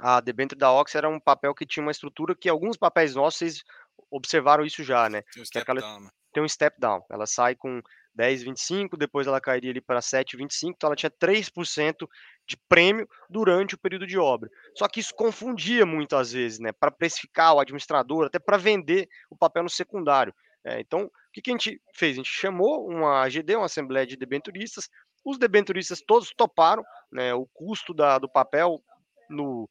A 0.01 0.21
debênture 0.21 0.59
da 0.59 0.71
Ox 0.71 0.95
era 0.95 1.09
um 1.09 1.19
papel 1.19 1.55
que 1.55 1.67
tinha 1.67 1.83
uma 1.83 1.91
estrutura 1.91 2.37
que 2.37 2.49
alguns 2.49 2.77
papéis 2.77 3.15
nossos, 3.15 3.39
vocês 3.39 3.63
observaram 4.11 4.65
isso 4.65 4.85
já, 4.85 5.09
né? 5.09 5.23
Tem 5.33 5.43
um 5.43 5.47
step 5.47 5.63
aquela, 5.63 5.81
down. 5.81 6.01
Né? 6.01 6.11
Tem 6.33 6.43
um 6.43 6.49
step 6.49 6.79
down. 6.79 7.03
Ela 7.11 7.27
sai 7.27 7.57
com 7.57 7.83
10,25, 8.19 8.97
depois 8.97 9.27
ela 9.27 9.41
cairia 9.41 9.71
ali 9.71 9.81
para 9.81 10.01
7,25, 10.01 10.71
então 10.71 10.89
ela 10.89 10.97
tinha 10.97 11.11
3% 11.11 12.09
de 12.47 12.57
prêmio 12.69 13.09
durante 13.31 13.75
o 13.75 13.79
período 13.79 14.07
de 14.07 14.19
obra. 14.19 14.51
Só 14.75 14.89
que 14.89 15.01
isso 15.01 15.15
confundia 15.15 15.87
muito 15.87 16.17
às 16.17 16.33
vezes, 16.33 16.59
né, 16.59 16.73
para 16.73 16.91
precificar 16.91 17.55
o 17.55 17.61
administrador, 17.61 18.27
até 18.27 18.39
para 18.39 18.57
vender 18.57 19.09
o 19.31 19.37
papel 19.37 19.63
no 19.63 19.71
secundário. 19.71 20.35
É, 20.65 20.81
então, 20.81 21.05
o 21.05 21.11
que, 21.33 21.41
que, 21.41 21.51
a 21.51 21.55
gente 21.55 21.81
fez? 21.95 22.15
A 22.15 22.17
gente 22.17 22.31
chamou 22.31 22.89
uma 22.89 23.23
AGD, 23.23 23.55
uma 23.55 23.67
Assembleia 23.67 24.07
de 24.07 24.17
Debenturistas, 24.17 24.89
os 25.25 25.39
debenturistas 25.39 26.01
todos 26.01 26.33
toparam 26.37 26.83
né, 27.13 27.35
o 27.35 27.47
custo 27.47 27.93
da, 27.93 28.19
do 28.19 28.29
papel 28.29 28.83
no. 29.29 29.69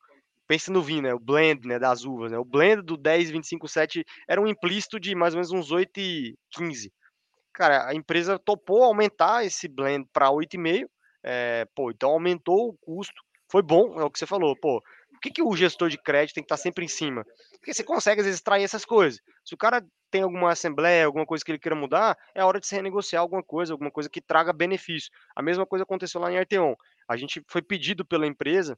Pensa 0.47 0.71
no 0.71 0.81
vinho, 0.81 1.01
né? 1.01 1.13
O 1.13 1.19
blend 1.19 1.67
né, 1.67 1.77
das 1.77 2.05
uvas. 2.05 2.31
Né, 2.31 2.38
o 2.38 2.45
blend 2.45 2.81
do 2.81 2.95
10, 2.95 3.31
25, 3.31 3.67
7 3.67 4.05
era 4.29 4.39
um 4.39 4.47
implícito 4.47 4.97
de 4.97 5.13
mais 5.13 5.33
ou 5.33 5.39
menos 5.39 5.51
uns 5.51 5.71
8,15. 5.71 6.89
Cara, 7.57 7.89
a 7.89 7.95
empresa 7.95 8.37
topou 8.37 8.83
aumentar 8.83 9.43
esse 9.43 9.67
blend 9.67 10.07
para 10.13 10.29
8,5 10.29 10.87
é, 11.23 11.65
pô, 11.75 11.89
então 11.91 12.11
aumentou 12.11 12.69
o 12.69 12.77
custo. 12.77 13.21
Foi 13.51 13.61
bom, 13.61 13.99
é 13.99 14.03
o 14.03 14.09
que 14.11 14.19
você 14.19 14.25
falou, 14.25 14.55
pô. 14.55 14.81
Por 15.11 15.19
que, 15.21 15.31
que 15.31 15.41
o 15.41 15.55
gestor 15.55 15.89
de 15.89 15.97
crédito 15.97 16.35
tem 16.35 16.43
que 16.43 16.45
estar 16.45 16.57
sempre 16.57 16.85
em 16.85 16.87
cima? 16.87 17.25
Porque 17.53 17.73
você 17.73 17.83
consegue, 17.83 18.21
às 18.21 18.25
vezes, 18.25 18.39
extrair 18.39 18.63
essas 18.63 18.85
coisas. 18.85 19.19
Se 19.43 19.55
o 19.55 19.57
cara 19.57 19.83
tem 20.11 20.21
alguma 20.21 20.51
assembleia, 20.51 21.05
alguma 21.05 21.25
coisa 21.25 21.43
que 21.43 21.51
ele 21.51 21.59
queira 21.59 21.75
mudar, 21.75 22.15
é 22.35 22.45
hora 22.45 22.59
de 22.59 22.67
se 22.67 22.75
renegociar 22.75 23.21
alguma 23.21 23.43
coisa, 23.43 23.73
alguma 23.73 23.89
coisa 23.89 24.09
que 24.09 24.21
traga 24.21 24.53
benefício. 24.53 25.09
A 25.35 25.41
mesma 25.41 25.65
coisa 25.65 25.83
aconteceu 25.83 26.21
lá 26.21 26.31
em 26.31 26.37
Arteon. 26.37 26.75
A 27.09 27.17
gente 27.17 27.43
foi 27.49 27.61
pedido 27.61 28.05
pela 28.05 28.27
empresa 28.27 28.77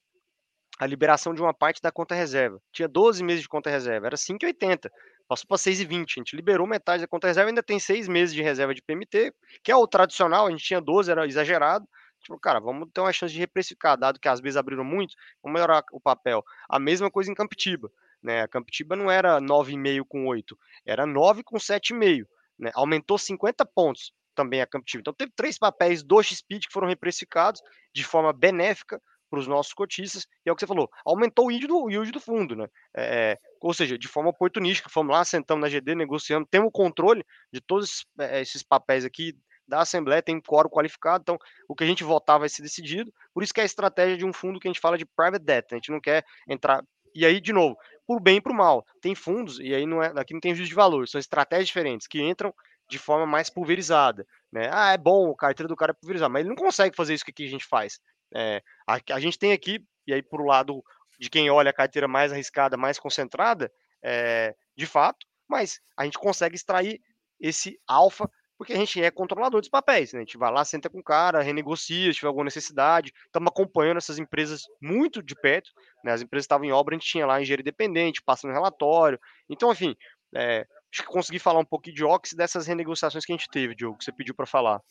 a 0.79 0.85
liberação 0.87 1.33
de 1.33 1.41
uma 1.41 1.53
parte 1.53 1.81
da 1.81 1.91
conta 1.91 2.15
reserva. 2.15 2.59
Tinha 2.71 2.87
12 2.87 3.23
meses 3.23 3.41
de 3.41 3.49
conta 3.49 3.69
reserva, 3.69 4.07
era 4.07 4.15
5,80. 4.15 4.89
Passou 5.29 5.47
para 5.47 5.57
6,20. 5.57 6.17
A 6.17 6.19
gente 6.21 6.35
liberou 6.35 6.67
metade 6.67 7.03
da 7.03 7.07
conta 7.07 7.27
reserva, 7.27 7.49
ainda 7.49 7.63
tem 7.63 7.79
6 7.79 8.07
meses 8.09 8.35
de 8.35 8.41
reserva 8.41 8.73
de 8.73 8.81
PMT, 8.81 9.33
que 9.63 9.71
é 9.71 9.75
o 9.75 9.87
tradicional, 9.87 10.47
a 10.47 10.51
gente 10.51 10.65
tinha 10.65 10.81
12, 10.81 11.11
era 11.11 11.27
exagerado. 11.27 11.87
Tipo, 12.21 12.39
cara, 12.39 12.59
vamos 12.59 12.89
ter 12.93 13.01
uma 13.01 13.13
chance 13.13 13.33
de 13.33 13.39
reprecificar, 13.39 13.97
dado 13.97 14.19
que 14.19 14.27
as 14.27 14.41
vezes 14.41 14.57
abriram 14.57 14.83
muito, 14.83 15.15
vamos 15.41 15.53
melhorar 15.53 15.85
o 15.93 16.01
papel. 16.01 16.43
A 16.67 16.79
mesma 16.79 17.11
coisa 17.11 17.31
em 17.31 17.35
Campitiba, 17.35 17.89
né? 18.21 18.41
A 18.41 18.47
Campitiba 18.47 18.95
não 18.95 19.09
era 19.09 19.39
9,5 19.39 20.03
com 20.07 20.27
8, 20.27 20.57
era 20.85 21.05
9 21.05 21.43
com 21.43 21.57
7,5. 21.57 22.25
né, 22.59 22.71
aumentou 22.73 23.17
50 23.17 23.65
pontos 23.65 24.11
também 24.35 24.61
a 24.61 24.67
CampTime. 24.67 25.01
Então 25.01 25.13
teve 25.13 25.31
três 25.35 25.57
papéis 25.57 26.03
do 26.03 26.21
XSpeed 26.21 26.67
que 26.67 26.73
foram 26.73 26.87
reprecificados 26.87 27.61
de 27.93 28.03
forma 28.03 28.33
benéfica 28.33 29.01
para 29.29 29.39
os 29.39 29.47
nossos 29.47 29.73
cotistas, 29.73 30.25
e 30.45 30.49
é 30.49 30.51
o 30.51 30.55
que 30.55 30.61
você 30.61 30.67
falou, 30.67 30.89
aumentou 31.05 31.47
o 31.47 31.51
yield 31.51 31.67
do, 31.67 31.83
o 31.83 31.89
yield 31.89 32.11
do 32.11 32.19
fundo, 32.19 32.55
né? 32.55 32.67
É, 32.95 33.37
ou 33.61 33.73
seja, 33.73 33.97
de 33.97 34.07
forma 34.07 34.29
oportunística, 34.29 34.89
fomos 34.89 35.13
lá, 35.13 35.23
sentamos 35.23 35.61
na 35.61 35.69
GD, 35.69 35.95
negociamos, 35.95 36.47
temos 36.49 36.69
o 36.69 36.71
controle 36.71 37.23
de 37.51 37.61
todos 37.61 38.05
esses 38.31 38.63
papéis 38.63 39.05
aqui 39.05 39.33
da 39.67 39.81
Assembleia, 39.81 40.21
tem 40.21 40.41
quórum 40.41 40.69
qualificado, 40.69 41.21
então 41.21 41.37
o 41.67 41.75
que 41.75 41.83
a 41.83 41.87
gente 41.87 42.03
votar 42.03 42.39
vai 42.39 42.49
ser 42.49 42.63
decidido, 42.63 43.13
por 43.33 43.43
isso 43.43 43.53
que 43.53 43.59
é 43.59 43.63
a 43.63 43.65
estratégia 43.65 44.17
de 44.17 44.25
um 44.25 44.33
fundo 44.33 44.59
que 44.59 44.67
a 44.67 44.71
gente 44.71 44.81
fala 44.81 44.97
de 44.97 45.05
private 45.05 45.45
debt, 45.45 45.67
a 45.71 45.77
gente 45.77 45.91
não 45.91 46.01
quer 46.01 46.25
entrar, 46.47 46.83
e 47.13 47.25
aí, 47.25 47.39
de 47.39 47.53
novo, 47.53 47.77
por 48.07 48.19
bem 48.19 48.37
e 48.37 48.41
por 48.41 48.53
mal, 48.53 48.85
tem 49.01 49.13
fundos, 49.13 49.59
e 49.59 49.73
aí 49.73 49.85
não 49.85 50.01
é, 50.01 50.11
aqui 50.15 50.33
não 50.33 50.41
tem 50.41 50.55
juízo 50.55 50.69
de 50.69 50.75
valor, 50.75 51.07
são 51.07 51.19
estratégias 51.19 51.67
diferentes, 51.67 52.07
que 52.07 52.21
entram 52.21 52.53
de 52.89 52.97
forma 52.97 53.25
mais 53.25 53.49
pulverizada, 53.49 54.25
né? 54.51 54.69
Ah, 54.71 54.93
é 54.93 54.97
bom, 54.97 55.31
a 55.31 55.35
carteira 55.35 55.67
do 55.67 55.75
cara 55.75 55.91
é 55.91 55.93
pulverizada, 55.93 56.29
mas 56.29 56.41
ele 56.41 56.49
não 56.49 56.55
consegue 56.55 56.95
fazer 56.95 57.13
isso 57.13 57.23
que 57.23 57.43
a 57.43 57.47
gente 57.47 57.65
faz. 57.65 57.99
É, 58.33 58.61
a, 58.87 58.99
a, 59.13 59.19
gente 59.19 59.37
tem 59.39 59.51
aqui, 59.51 59.83
e 60.05 60.13
aí 60.13 60.21
por 60.21 60.45
lado 60.45 60.83
de 61.19 61.29
quem 61.29 61.49
olha 61.49 61.71
a 61.71 61.73
carteira 61.73 62.07
mais 62.07 62.31
arriscada, 62.31 62.77
mais 62.77 62.99
concentrada, 62.99 63.71
é, 64.03 64.55
de 64.75 64.85
fato, 64.85 65.25
mas 65.47 65.79
a 65.97 66.05
gente 66.05 66.17
consegue 66.17 66.55
extrair 66.55 67.01
esse 67.39 67.79
alfa 67.87 68.29
porque 68.59 68.73
a 68.73 68.75
gente 68.75 69.01
é 69.01 69.09
controlador 69.09 69.61
dos 69.61 69.69
papéis, 69.69 70.11
né? 70.11 70.19
A 70.19 70.21
gente 70.23 70.37
vai 70.37 70.51
lá, 70.51 70.65
senta 70.65 70.89
com 70.89 70.99
o 70.99 71.03
cara, 71.03 71.41
renegocia 71.41 72.11
se 72.11 72.17
tiver 72.17 72.27
alguma 72.27 72.43
necessidade. 72.43 73.13
Estamos 73.25 73.47
acompanhando 73.47 73.99
essas 73.99 74.19
empresas 74.19 74.63
muito 74.81 75.23
de 75.23 75.33
perto, 75.33 75.71
né? 76.03 76.11
As 76.11 76.21
empresas 76.21 76.43
estavam 76.43 76.65
em 76.65 76.71
obra, 76.73 76.93
a 76.93 76.99
gente 76.99 77.07
tinha 77.07 77.25
lá 77.25 77.41
engenheiro 77.41 77.61
independente, 77.61 78.21
passando 78.21 78.51
relatório. 78.51 79.17
Então, 79.49 79.71
enfim, 79.71 79.95
é, 80.35 80.67
acho 80.93 81.03
que 81.03 81.07
consegui 81.07 81.39
falar 81.39 81.61
um 81.61 81.65
pouquinho 81.65 81.95
de 81.95 82.03
Ox 82.03 82.33
dessas 82.33 82.67
renegociações 82.67 83.23
que 83.23 83.31
a 83.31 83.37
gente 83.37 83.47
teve, 83.49 83.73
Diogo, 83.73 83.97
que 83.97 84.03
você 84.03 84.11
pediu 84.11 84.35
para 84.35 84.45
falar. 84.45 84.81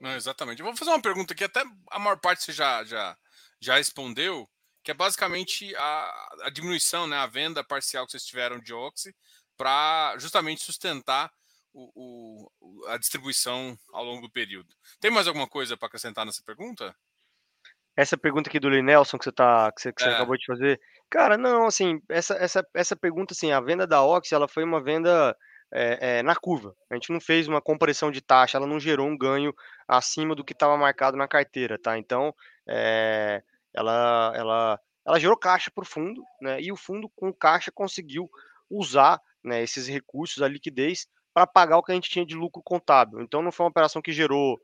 Não, 0.00 0.14
exatamente. 0.14 0.60
Eu 0.60 0.66
vou 0.66 0.76
fazer 0.76 0.90
uma 0.90 1.00
pergunta 1.00 1.34
que 1.34 1.44
até 1.44 1.62
a 1.90 1.98
maior 1.98 2.18
parte 2.18 2.44
você 2.44 2.52
já, 2.52 2.84
já, 2.84 3.16
já 3.60 3.76
respondeu, 3.76 4.48
que 4.82 4.90
é 4.90 4.94
basicamente 4.94 5.74
a, 5.76 6.28
a 6.42 6.50
diminuição, 6.50 7.06
né, 7.06 7.16
a 7.16 7.26
venda 7.26 7.64
parcial 7.64 8.04
que 8.04 8.12
vocês 8.12 8.24
tiveram 8.24 8.60
de 8.60 8.72
Oxy 8.72 9.14
para 9.56 10.16
justamente 10.18 10.62
sustentar 10.62 11.32
o, 11.72 12.50
o, 12.60 12.86
a 12.88 12.96
distribuição 12.96 13.78
ao 13.92 14.04
longo 14.04 14.22
do 14.22 14.32
período. 14.32 14.74
Tem 15.00 15.10
mais 15.10 15.26
alguma 15.26 15.46
coisa 15.46 15.76
para 15.76 15.88
acrescentar 15.88 16.24
nessa 16.24 16.42
pergunta? 16.42 16.94
Essa 17.96 18.16
pergunta 18.16 18.48
aqui 18.48 18.60
do 18.60 18.68
Linelson 18.68 19.18
que 19.18 19.24
você, 19.24 19.32
tá, 19.32 19.72
que 19.72 19.80
você, 19.80 19.92
que 19.92 20.02
você 20.02 20.08
é. 20.08 20.14
acabou 20.14 20.36
de 20.36 20.44
fazer. 20.44 20.80
Cara, 21.10 21.38
não, 21.38 21.66
assim, 21.66 22.00
essa, 22.10 22.34
essa, 22.34 22.66
essa 22.74 22.96
pergunta, 22.96 23.32
assim, 23.32 23.52
a 23.52 23.60
venda 23.60 23.86
da 23.86 24.02
Ox, 24.02 24.30
ela 24.32 24.46
foi 24.46 24.64
uma 24.64 24.82
venda 24.82 25.36
é, 25.72 26.18
é, 26.18 26.22
na 26.22 26.36
curva. 26.36 26.74
A 26.90 26.94
gente 26.94 27.12
não 27.12 27.20
fez 27.20 27.48
uma 27.48 27.60
compressão 27.60 28.10
de 28.10 28.20
taxa, 28.20 28.58
ela 28.58 28.66
não 28.66 28.80
gerou 28.80 29.06
um 29.06 29.16
ganho 29.16 29.54
acima 29.86 30.34
do 30.34 30.44
que 30.44 30.52
estava 30.52 30.76
marcado 30.76 31.16
na 31.16 31.28
carteira, 31.28 31.78
tá? 31.78 31.98
Então, 31.98 32.34
é, 32.68 33.42
ela, 33.74 34.32
ela, 34.34 34.80
ela 35.06 35.20
gerou 35.20 35.36
caixa 35.36 35.70
para 35.70 35.82
o 35.82 35.86
fundo, 35.86 36.22
né? 36.40 36.60
E 36.60 36.72
o 36.72 36.76
fundo 36.76 37.08
com 37.14 37.32
caixa 37.32 37.70
conseguiu 37.70 38.28
usar 38.70 39.20
né, 39.44 39.62
esses 39.62 39.86
recursos, 39.86 40.42
a 40.42 40.48
liquidez, 40.48 41.06
para 41.32 41.46
pagar 41.46 41.78
o 41.78 41.82
que 41.82 41.92
a 41.92 41.94
gente 41.94 42.10
tinha 42.10 42.26
de 42.26 42.34
lucro 42.34 42.62
contábil. 42.62 43.20
Então 43.20 43.42
não 43.42 43.52
foi 43.52 43.64
uma 43.64 43.70
operação 43.70 44.02
que 44.02 44.10
gerou, 44.10 44.58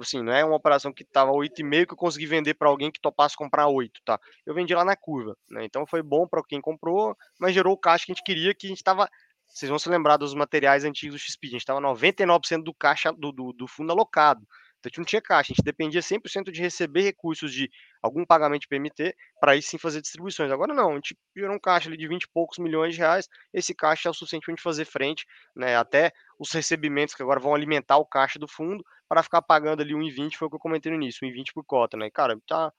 assim, 0.00 0.20
não 0.20 0.32
é 0.32 0.44
uma 0.44 0.56
operação 0.56 0.92
que 0.92 1.02
estava 1.02 1.30
8,5 1.30 1.86
que 1.86 1.92
eu 1.92 1.96
consegui 1.96 2.26
vender 2.26 2.54
para 2.54 2.68
alguém 2.68 2.90
que 2.90 3.00
topasse 3.00 3.36
comprar 3.36 3.68
8, 3.68 4.00
tá? 4.04 4.18
Eu 4.44 4.54
vendi 4.54 4.74
lá 4.74 4.84
na 4.84 4.96
curva, 4.96 5.36
né? 5.48 5.64
Então 5.64 5.86
foi 5.86 6.02
bom 6.02 6.26
para 6.26 6.42
quem 6.42 6.60
comprou, 6.60 7.16
mas 7.38 7.54
gerou 7.54 7.72
o 7.72 7.78
caixa 7.78 8.04
que 8.04 8.12
a 8.12 8.14
gente 8.14 8.24
queria, 8.24 8.54
que 8.54 8.66
a 8.66 8.70
gente 8.70 8.78
estava 8.78 9.08
vocês 9.52 9.68
vão 9.68 9.78
se 9.78 9.88
lembrar 9.88 10.16
dos 10.16 10.34
materiais 10.34 10.82
antigos 10.84 11.20
do 11.20 11.24
XP, 11.24 11.46
a 11.46 11.50
gente 11.50 11.60
estava 11.60 11.80
99% 11.80 12.62
do 12.62 12.72
caixa 12.72 13.12
do, 13.12 13.30
do, 13.30 13.52
do, 13.52 13.68
fundo 13.68 13.92
alocado. 13.92 14.40
Então 14.78 14.88
a 14.88 14.90
gente 14.90 14.98
não 14.98 15.04
tinha 15.04 15.22
caixa, 15.22 15.52
a 15.52 15.54
gente 15.54 15.64
dependia 15.64 16.00
100% 16.00 16.50
de 16.50 16.60
receber 16.60 17.02
recursos 17.02 17.52
de 17.52 17.70
algum 18.02 18.24
pagamento 18.24 18.62
de 18.62 18.68
PMT 18.68 19.14
para 19.38 19.52
aí 19.52 19.62
sim 19.62 19.78
fazer 19.78 20.00
distribuições. 20.00 20.50
Agora 20.50 20.72
não, 20.72 20.92
a 20.92 20.94
gente 20.94 21.16
gerou 21.36 21.54
um 21.54 21.58
caixa 21.58 21.88
ali 21.88 21.96
de 21.96 22.08
20 22.08 22.22
e 22.22 22.28
poucos 22.32 22.58
milhões 22.58 22.94
de 22.94 23.00
reais, 23.00 23.28
esse 23.52 23.74
caixa 23.74 24.08
é 24.08 24.10
o 24.10 24.14
suficiente 24.14 24.44
para 24.44 24.52
a 24.52 24.56
gente 24.56 24.62
fazer 24.62 24.84
frente, 24.86 25.26
né, 25.54 25.76
até 25.76 26.12
os 26.38 26.50
recebimentos 26.50 27.14
que 27.14 27.22
agora 27.22 27.38
vão 27.38 27.54
alimentar 27.54 27.98
o 27.98 28.06
caixa 28.06 28.38
do 28.38 28.48
fundo 28.48 28.82
para 29.08 29.22
ficar 29.22 29.42
pagando 29.42 29.82
ali 29.82 29.92
1,20, 29.92 30.34
foi 30.36 30.46
o 30.46 30.50
que 30.50 30.56
eu 30.56 30.60
comentei 30.60 30.90
no 30.90 30.96
início, 30.96 31.28
1,20 31.28 31.52
por 31.54 31.64
cota, 31.64 31.96
né? 31.96 32.10
Cara, 32.10 32.36
tá 32.48 32.72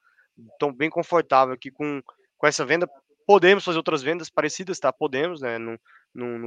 tão 0.58 0.74
bem 0.74 0.90
confortável 0.90 1.54
aqui 1.54 1.70
com, 1.70 2.02
com 2.36 2.46
essa 2.46 2.66
venda. 2.66 2.88
Podemos 3.24 3.64
fazer 3.64 3.78
outras 3.78 4.02
vendas 4.02 4.28
parecidas, 4.28 4.80
tá? 4.80 4.92
Podemos, 4.92 5.40
né? 5.40 5.58
Não 5.58 5.78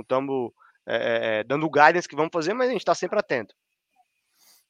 estamos 0.01 0.51
é, 0.85 1.39
é, 1.39 1.43
dando 1.43 1.69
guidance 1.69 2.07
que 2.07 2.15
vamos 2.15 2.31
fazer, 2.31 2.53
mas 2.53 2.69
a 2.69 2.71
gente 2.71 2.81
está 2.81 2.95
sempre 2.95 3.19
atento. 3.19 3.55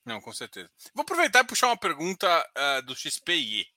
Não, 0.03 0.21
com 0.21 0.31
certeza. 0.31 0.69
Vou 0.93 1.03
aproveitar 1.03 1.41
e 1.41 1.47
puxar 1.47 1.67
uma 1.67 1.77
pergunta 1.77 2.27
uh, 2.57 2.81
do 2.83 2.95
XPI. 2.95 3.67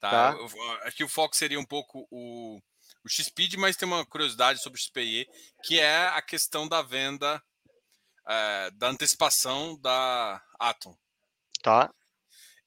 Tá? 0.00 0.34
tá. 0.34 0.38
aqui 0.82 1.04
o 1.04 1.08
foco 1.08 1.36
seria 1.36 1.60
um 1.60 1.64
pouco 1.64 2.06
o, 2.10 2.60
o 3.04 3.08
XPID, 3.08 3.56
mas 3.56 3.76
tem 3.76 3.86
uma 3.86 4.04
curiosidade 4.04 4.60
sobre 4.60 4.76
o 4.76 4.82
XPI, 4.82 5.28
que 5.62 5.78
é 5.78 6.08
a 6.08 6.20
questão 6.20 6.66
da 6.66 6.82
venda, 6.82 7.40
uh, 8.24 8.76
da 8.76 8.88
antecipação 8.88 9.78
da 9.80 10.42
Atom. 10.58 10.96
Tá. 11.62 11.94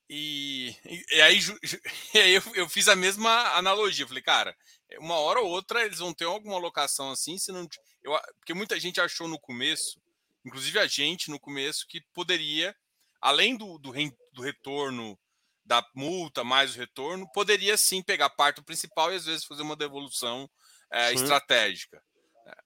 E, 0.09 0.73
e, 0.85 1.17
e 1.17 1.21
aí, 1.21 1.39
e 2.13 2.17
aí 2.17 2.33
eu, 2.33 2.43
eu, 2.53 2.69
fiz 2.69 2.87
a 2.87 2.95
mesma 2.95 3.57
analogia. 3.57 4.03
Eu 4.03 4.07
falei, 4.07 4.23
cara, 4.23 4.55
uma 4.99 5.15
hora 5.15 5.39
ou 5.39 5.49
outra 5.49 5.85
eles 5.85 5.99
vão 5.99 6.13
ter 6.13 6.25
alguma 6.25 6.57
locação 6.57 7.11
assim, 7.11 7.37
se 7.37 7.51
não, 7.51 7.67
eu, 8.03 8.17
porque 8.39 8.53
muita 8.53 8.79
gente 8.79 9.01
achou 9.01 9.27
no 9.27 9.39
começo, 9.39 9.99
inclusive 10.45 10.79
a 10.79 10.87
gente 10.87 11.29
no 11.29 11.39
começo, 11.39 11.85
que 11.87 12.01
poderia 12.13 12.75
além 13.21 13.57
do, 13.57 13.79
do, 13.79 13.89
re, 13.89 14.15
do 14.33 14.41
retorno 14.41 15.17
da 15.65 15.83
multa 15.95 16.43
mais 16.43 16.75
o 16.75 16.77
retorno, 16.77 17.27
poderia 17.33 17.75
sim 17.75 18.03
pegar 18.03 18.29
parte 18.29 18.57
do 18.57 18.63
principal 18.63 19.11
e 19.11 19.15
às 19.15 19.25
vezes 19.25 19.45
fazer 19.45 19.63
uma 19.63 19.75
devolução 19.75 20.47
é, 20.91 21.11
estratégica. 21.11 22.01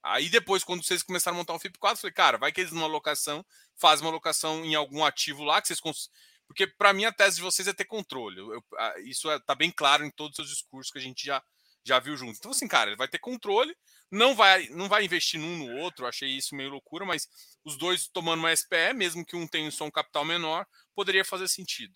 Aí 0.03 0.29
depois, 0.29 0.63
quando 0.63 0.83
vocês 0.83 1.01
começaram 1.01 1.37
a 1.37 1.39
montar 1.39 1.53
um 1.53 1.59
FIP4, 1.59 1.91
eu 1.91 1.97
falei, 1.97 2.13
cara, 2.13 2.37
vai 2.37 2.51
que 2.51 2.59
eles 2.59 2.73
numa 2.73 2.87
locação 2.87 3.45
fazem 3.77 4.05
uma 4.05 4.11
locação 4.11 4.65
em 4.65 4.75
algum 4.75 5.05
ativo 5.05 5.43
lá 5.43 5.61
que 5.61 5.67
vocês 5.69 5.79
cons... 5.79 6.09
porque 6.45 6.67
para 6.67 6.91
mim 6.91 7.05
a 7.05 7.13
tese 7.13 7.37
de 7.37 7.41
vocês 7.41 7.65
é 7.65 7.73
ter 7.73 7.85
controle. 7.85 8.39
Eu, 8.39 8.61
isso 9.05 9.31
está 9.31 9.53
é, 9.53 9.55
bem 9.55 9.71
claro 9.71 10.03
em 10.03 10.11
todos 10.11 10.37
os 10.37 10.45
seus 10.47 10.57
discursos 10.57 10.91
que 10.91 10.99
a 10.99 11.01
gente 11.01 11.25
já 11.25 11.41
já 11.85 11.99
viu 11.99 12.15
junto. 12.17 12.37
Então 12.37 12.51
assim, 12.51 12.67
cara, 12.67 12.89
ele 12.89 12.97
vai 12.97 13.07
ter 13.07 13.19
controle, 13.19 13.75
não 14.11 14.35
vai 14.35 14.67
não 14.69 14.87
vai 14.87 15.05
investir 15.05 15.39
num 15.39 15.57
no 15.57 15.77
outro. 15.77 16.05
Achei 16.05 16.29
isso 16.29 16.55
meio 16.55 16.69
loucura, 16.69 17.05
mas 17.05 17.27
os 17.63 17.77
dois 17.77 18.07
tomando 18.07 18.39
uma 18.39 18.55
SPE, 18.55 18.93
mesmo 18.95 19.25
que 19.25 19.35
um 19.35 19.47
tenha 19.47 19.69
só 19.71 19.85
um 19.85 19.91
capital 19.91 20.25
menor, 20.25 20.65
poderia 20.95 21.25
fazer 21.25 21.47
sentido. 21.47 21.93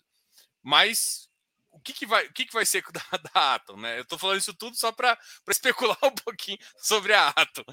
Mas 0.62 1.28
o 1.74 1.80
que, 1.80 1.92
que, 1.92 2.06
vai, 2.06 2.24
o 2.26 2.32
que, 2.32 2.46
que 2.46 2.52
vai 2.52 2.64
ser 2.64 2.82
da, 2.92 3.18
da 3.18 3.54
Atom, 3.54 3.76
né? 3.76 3.98
Eu 3.98 4.02
estou 4.02 4.18
falando 4.18 4.38
isso 4.38 4.54
tudo 4.54 4.76
só 4.76 4.92
para 4.92 5.18
especular 5.48 5.98
um 6.02 6.14
pouquinho 6.14 6.58
sobre 6.78 7.12
a 7.12 7.28
Atom. 7.28 7.64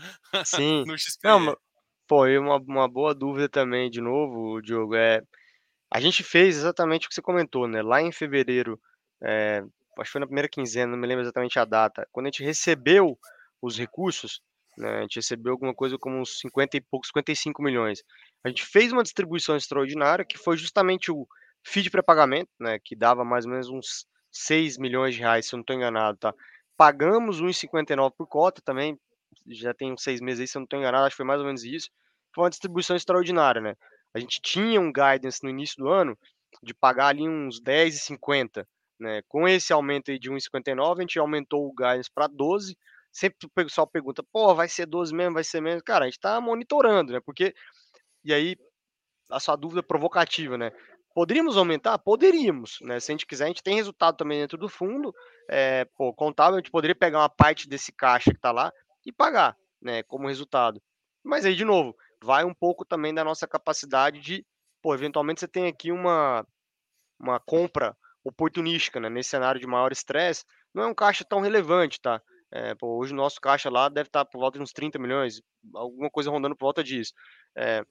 Sim. 0.44 0.84
no 0.86 0.98
XP. 0.98 1.20
Não, 1.24 1.56
pô, 2.08 2.28
e 2.28 2.38
uma, 2.38 2.58
uma 2.58 2.88
boa 2.90 3.14
dúvida 3.14 3.48
também, 3.48 3.90
de 3.90 4.02
novo, 4.02 4.62
Diogo, 4.62 4.96
é. 4.96 5.22
A 5.94 6.00
gente 6.00 6.24
fez 6.24 6.56
exatamente 6.56 7.06
o 7.06 7.10
que 7.10 7.16
você 7.16 7.22
comentou, 7.22 7.68
né? 7.68 7.82
Lá 7.82 8.02
em 8.02 8.12
fevereiro, 8.12 8.80
é, 9.22 9.62
acho 10.02 10.10
que 10.10 10.14
foi 10.14 10.22
na 10.22 10.28
primeira 10.28 10.50
quinzena, 10.50 10.92
não 10.92 11.00
me 11.00 11.08
lembro 11.08 11.24
exatamente 11.24 11.60
a 11.60 11.66
data, 11.66 12.08
quando 12.12 12.28
a 12.28 12.30
gente 12.30 12.44
recebeu 12.44 13.18
os 13.62 13.78
recursos, 13.78 14.42
né? 14.78 15.00
A 15.00 15.02
gente 15.02 15.18
recebeu 15.18 15.54
alguma 15.54 15.74
coisa 15.74 15.98
como 15.98 16.18
uns 16.20 16.40
50 16.40 16.78
e 16.78 16.82
poucos, 16.82 17.10
55 17.10 17.62
milhões. 17.62 18.04
A 18.44 18.50
gente 18.50 18.66
fez 18.66 18.92
uma 18.92 19.04
distribuição 19.04 19.56
extraordinária, 19.56 20.26
que 20.26 20.38
foi 20.38 20.58
justamente 20.58 21.12
o 21.12 21.28
FII 21.66 21.84
de 21.84 21.90
pré-pagamento, 21.90 22.50
né? 22.60 22.80
Que 22.84 22.96
dava 22.96 23.24
mais 23.24 23.46
ou 23.46 23.52
menos 23.52 23.70
uns 23.70 24.06
6 24.32 24.78
milhões 24.78 25.16
de 25.16 25.22
reais, 25.22 25.48
se 25.48 25.54
eu 25.54 25.58
não 25.58 25.62
estou 25.62 25.76
enganado, 25.76 26.18
tá? 26.18 26.34
Pagamos 26.78 27.42
1,59 27.42 28.14
por 28.18 28.28
cota 28.28 28.62
também, 28.64 28.98
já 29.48 29.74
tem 29.74 29.94
uns 29.94 30.02
seis 30.02 30.20
meses 30.20 30.42
aí, 30.42 30.48
se 30.48 30.58
eu 30.58 30.62
não 30.62 30.66
estou 30.66 30.80
enganado, 30.80 31.06
acho 31.06 31.14
que 31.14 31.18
foi 31.18 31.26
mais 31.26 31.40
ou 31.40 31.46
menos 31.46 31.64
isso. 31.64 31.90
Foi 32.34 32.46
uma 32.46 32.50
distribuição 32.50 32.96
extraordinária, 32.96 33.62
né? 33.62 33.76
A 34.14 34.20
gente 34.20 34.42
tinha 34.42 34.80
um 34.80 34.92
guidance 34.92 35.44
no 35.44 35.50
início 35.50 35.76
do 35.78 35.90
ano 35.90 36.18
de 36.64 36.74
pagar 36.74 37.08
ali 37.08 37.28
uns 37.28 37.62
10,50, 37.62 38.66
né? 39.02 39.22
Com 39.28 39.48
esse 39.48 39.74
aumento 39.74 40.12
aí 40.12 40.20
de 40.20 40.30
1,59, 40.30 40.98
a 40.98 41.02
gente 41.02 41.20
aumentou 41.20 41.68
o 41.68 41.74
guidance 41.74 42.10
para 42.14 42.28
12, 42.28 42.78
sempre 43.12 43.48
o 43.48 43.50
pessoal 43.50 43.88
pergunta, 43.88 44.24
pô, 44.32 44.54
vai 44.54 44.70
ser 44.70 44.86
12 44.86 45.14
mesmo, 45.14 45.34
vai 45.34 45.44
ser 45.44 45.60
menos. 45.60 45.82
Cara, 45.82 46.06
a 46.06 46.08
gente 46.08 46.18
está 46.18 46.40
monitorando, 46.40 47.12
né? 47.12 47.20
Porque. 47.20 47.54
E 48.24 48.34
aí, 48.34 48.56
a 49.30 49.40
sua 49.40 49.56
dúvida 49.56 49.82
provocativa, 49.82 50.58
né? 50.58 50.72
Poderíamos 51.14 51.58
aumentar? 51.58 51.98
Poderíamos, 51.98 52.78
né? 52.82 53.00
Se 53.00 53.12
a 53.12 53.14
gente 53.14 53.26
quiser, 53.26 53.46
a 53.46 53.48
gente 53.48 53.64
tem 53.64 53.76
resultado 53.76 54.16
também 54.16 54.40
dentro 54.40 54.58
do 54.58 54.70
fundo. 54.70 55.14
É, 55.50 55.86
pô, 55.98 56.14
contábil, 56.14 56.56
a 56.56 56.60
gente 56.60 56.72
poderia 56.72 56.96
pegar 56.96 57.20
uma 57.20 57.30
parte 57.30 57.68
desse 57.68 57.92
caixa 57.92 58.30
que 58.30 58.38
está 58.38 58.52
lá 58.52 58.72
e 59.06 59.12
pagar, 59.12 59.58
né? 59.82 60.04
Como 60.04 60.28
resultado. 60.28 60.82
Mas 61.24 61.44
aí, 61.44 61.56
de 61.56 61.66
novo, 61.66 61.96
vai 62.24 62.46
um 62.46 62.54
pouco 62.54 62.86
também 62.86 63.14
da 63.14 63.24
nossa 63.24 63.48
capacidade 63.48 64.20
de, 64.22 64.46
pô, 64.82 64.94
eventualmente 64.94 65.40
você 65.40 65.48
tem 65.48 65.68
aqui 65.68 65.92
uma, 65.92 66.46
uma 67.20 67.40
compra 67.40 67.98
oportunística, 68.24 69.00
né? 69.00 69.10
Nesse 69.10 69.30
cenário 69.30 69.60
de 69.60 69.68
maior 69.68 69.92
estresse, 69.92 70.46
não 70.74 70.84
é 70.84 70.88
um 70.88 70.94
caixa 70.96 71.26
tão 71.26 71.42
relevante, 71.42 72.00
tá? 72.02 72.22
É, 72.52 72.76
pô, 72.76 72.98
hoje 72.98 73.14
o 73.14 73.16
nosso 73.16 73.40
caixa 73.40 73.70
lá 73.70 73.88
deve 73.90 74.08
estar 74.10 74.26
por 74.26 74.40
volta 74.40 74.58
de 74.58 74.64
uns 74.64 74.74
30 74.74 75.00
milhões, 75.00 75.42
alguma 75.74 76.10
coisa 76.10 76.30
rondando 76.30 76.56
por 76.56 76.66
volta 76.66 76.84
disso. 76.84 77.14
É, 77.58 77.84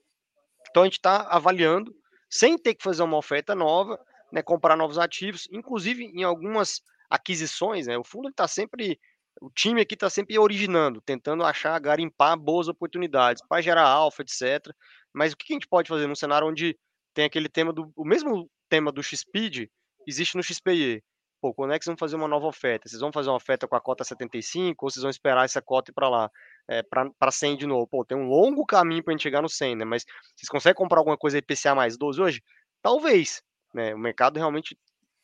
Então 0.69 0.83
a 0.83 0.85
gente 0.85 0.97
está 0.97 1.23
avaliando, 1.29 1.93
sem 2.29 2.57
ter 2.57 2.75
que 2.75 2.83
fazer 2.83 3.03
uma 3.03 3.17
oferta 3.17 3.55
nova, 3.55 3.99
né, 4.31 4.41
comprar 4.41 4.77
novos 4.77 4.97
ativos, 4.97 5.47
inclusive 5.51 6.05
em 6.05 6.23
algumas 6.23 6.81
aquisições, 7.09 7.87
né, 7.87 7.97
o 7.97 8.03
fundo 8.03 8.29
está 8.29 8.47
sempre, 8.47 8.99
o 9.41 9.49
time 9.51 9.81
aqui 9.81 9.95
está 9.95 10.09
sempre 10.09 10.37
originando, 10.39 11.01
tentando 11.01 11.43
achar, 11.43 11.79
garimpar 11.79 12.37
boas 12.37 12.67
oportunidades 12.67 13.43
para 13.47 13.61
gerar 13.61 13.87
alfa, 13.87 14.21
etc. 14.23 14.73
Mas 15.13 15.33
o 15.33 15.37
que 15.37 15.53
a 15.53 15.55
gente 15.55 15.67
pode 15.67 15.89
fazer 15.89 16.07
num 16.07 16.15
cenário 16.15 16.47
onde 16.47 16.77
tem 17.13 17.25
aquele 17.25 17.49
tema 17.49 17.73
do, 17.73 17.91
o 17.95 18.05
mesmo 18.05 18.49
tema 18.69 18.91
do 18.91 19.03
XSpeed 19.03 19.69
existe 20.07 20.35
no 20.35 20.43
XPE. 20.43 21.03
Pô, 21.41 21.53
quando 21.55 21.73
é 21.73 21.79
que 21.79 21.83
vocês 21.83 21.93
vão 21.93 21.97
fazer 21.97 22.15
uma 22.15 22.27
nova 22.27 22.45
oferta? 22.45 22.87
Vocês 22.87 23.01
vão 23.01 23.11
fazer 23.11 23.29
uma 23.29 23.35
oferta 23.35 23.67
com 23.67 23.75
a 23.75 23.81
cota 23.81 24.03
75 24.03 24.85
ou 24.85 24.91
vocês 24.91 25.01
vão 25.01 25.09
esperar 25.09 25.43
essa 25.43 25.59
cota 25.59 25.89
ir 25.89 25.93
para 25.93 26.07
lá, 26.07 26.29
é, 26.69 26.83
para 26.83 27.31
100 27.31 27.57
de 27.57 27.65
novo? 27.65 27.87
Pô, 27.87 28.05
tem 28.05 28.15
um 28.15 28.27
longo 28.27 28.63
caminho 28.63 29.03
para 29.03 29.11
a 29.11 29.17
gente 29.17 29.23
chegar 29.23 29.41
no 29.41 29.49
100, 29.49 29.77
né? 29.77 29.85
Mas 29.85 30.05
vocês 30.35 30.47
conseguem 30.47 30.75
comprar 30.75 30.99
alguma 30.99 31.17
coisa 31.17 31.39
IPCA 31.39 31.73
mais 31.73 31.97
12 31.97 32.21
hoje? 32.21 32.43
Talvez, 32.79 33.41
né? 33.73 33.95
O 33.95 33.97
mercado 33.97 34.37
realmente 34.37 34.77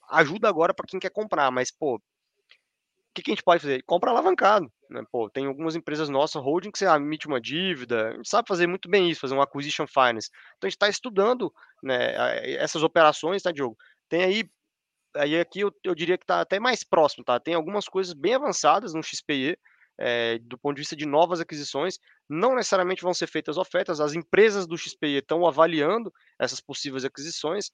ajuda 0.09 0.49
agora 0.49 0.73
para 0.73 0.87
quem 0.87 0.99
quer 0.99 1.11
comprar, 1.11 1.51
mas, 1.51 1.69
pô, 1.71 1.95
o 1.95 2.01
que, 3.13 3.21
que, 3.21 3.31
a 3.31 3.35
gente 3.35 3.43
pode 3.43 3.61
fazer? 3.61 3.83
Compra 3.83 4.09
alavancado. 4.09 4.71
Né? 4.89 5.03
Pô, 5.11 5.29
tem 5.29 5.45
algumas 5.45 5.75
empresas 5.75 6.09
nossas, 6.09 6.41
holding, 6.41 6.71
que 6.71 6.79
você 6.79 6.85
emite 6.85 7.27
uma 7.27 7.41
dívida, 7.41 8.09
a 8.09 8.13
gente 8.13 8.29
sabe 8.29 8.47
fazer 8.47 8.67
muito 8.67 8.89
bem 8.89 9.09
isso, 9.09 9.21
fazer 9.21 9.35
um 9.35 9.41
acquisition 9.41 9.85
finance. 9.85 10.29
Então 10.57 10.67
a 10.67 10.69
gente 10.69 10.77
está 10.77 10.89
estudando 10.89 11.53
né, 11.83 12.13
essas 12.55 12.83
operações, 12.83 13.43
tá, 13.43 13.51
Diogo? 13.51 13.75
Tem 14.09 14.23
aí 14.23 14.49
aí 15.17 15.39
aqui 15.39 15.61
eu, 15.61 15.71
eu 15.83 15.95
diria 15.95 16.17
que 16.17 16.23
está 16.23 16.41
até 16.41 16.59
mais 16.59 16.83
próximo, 16.83 17.23
tá? 17.23 17.39
Tem 17.39 17.53
algumas 17.53 17.87
coisas 17.87 18.13
bem 18.13 18.35
avançadas 18.35 18.93
no 18.93 19.03
XPE, 19.03 19.57
é, 19.99 20.35
eh, 20.35 20.39
do 20.39 20.57
ponto 20.57 20.75
de 20.75 20.81
vista 20.81 20.95
de 20.95 21.05
novas 21.05 21.39
aquisições, 21.39 21.97
não 22.29 22.55
necessariamente 22.55 23.01
vão 23.01 23.13
ser 23.13 23.27
feitas 23.27 23.57
ofertas, 23.57 23.99
as 23.99 24.13
empresas 24.13 24.67
do 24.67 24.77
XPE 24.77 25.17
estão 25.17 25.45
avaliando 25.45 26.13
essas 26.39 26.61
possíveis 26.61 27.03
aquisições. 27.05 27.71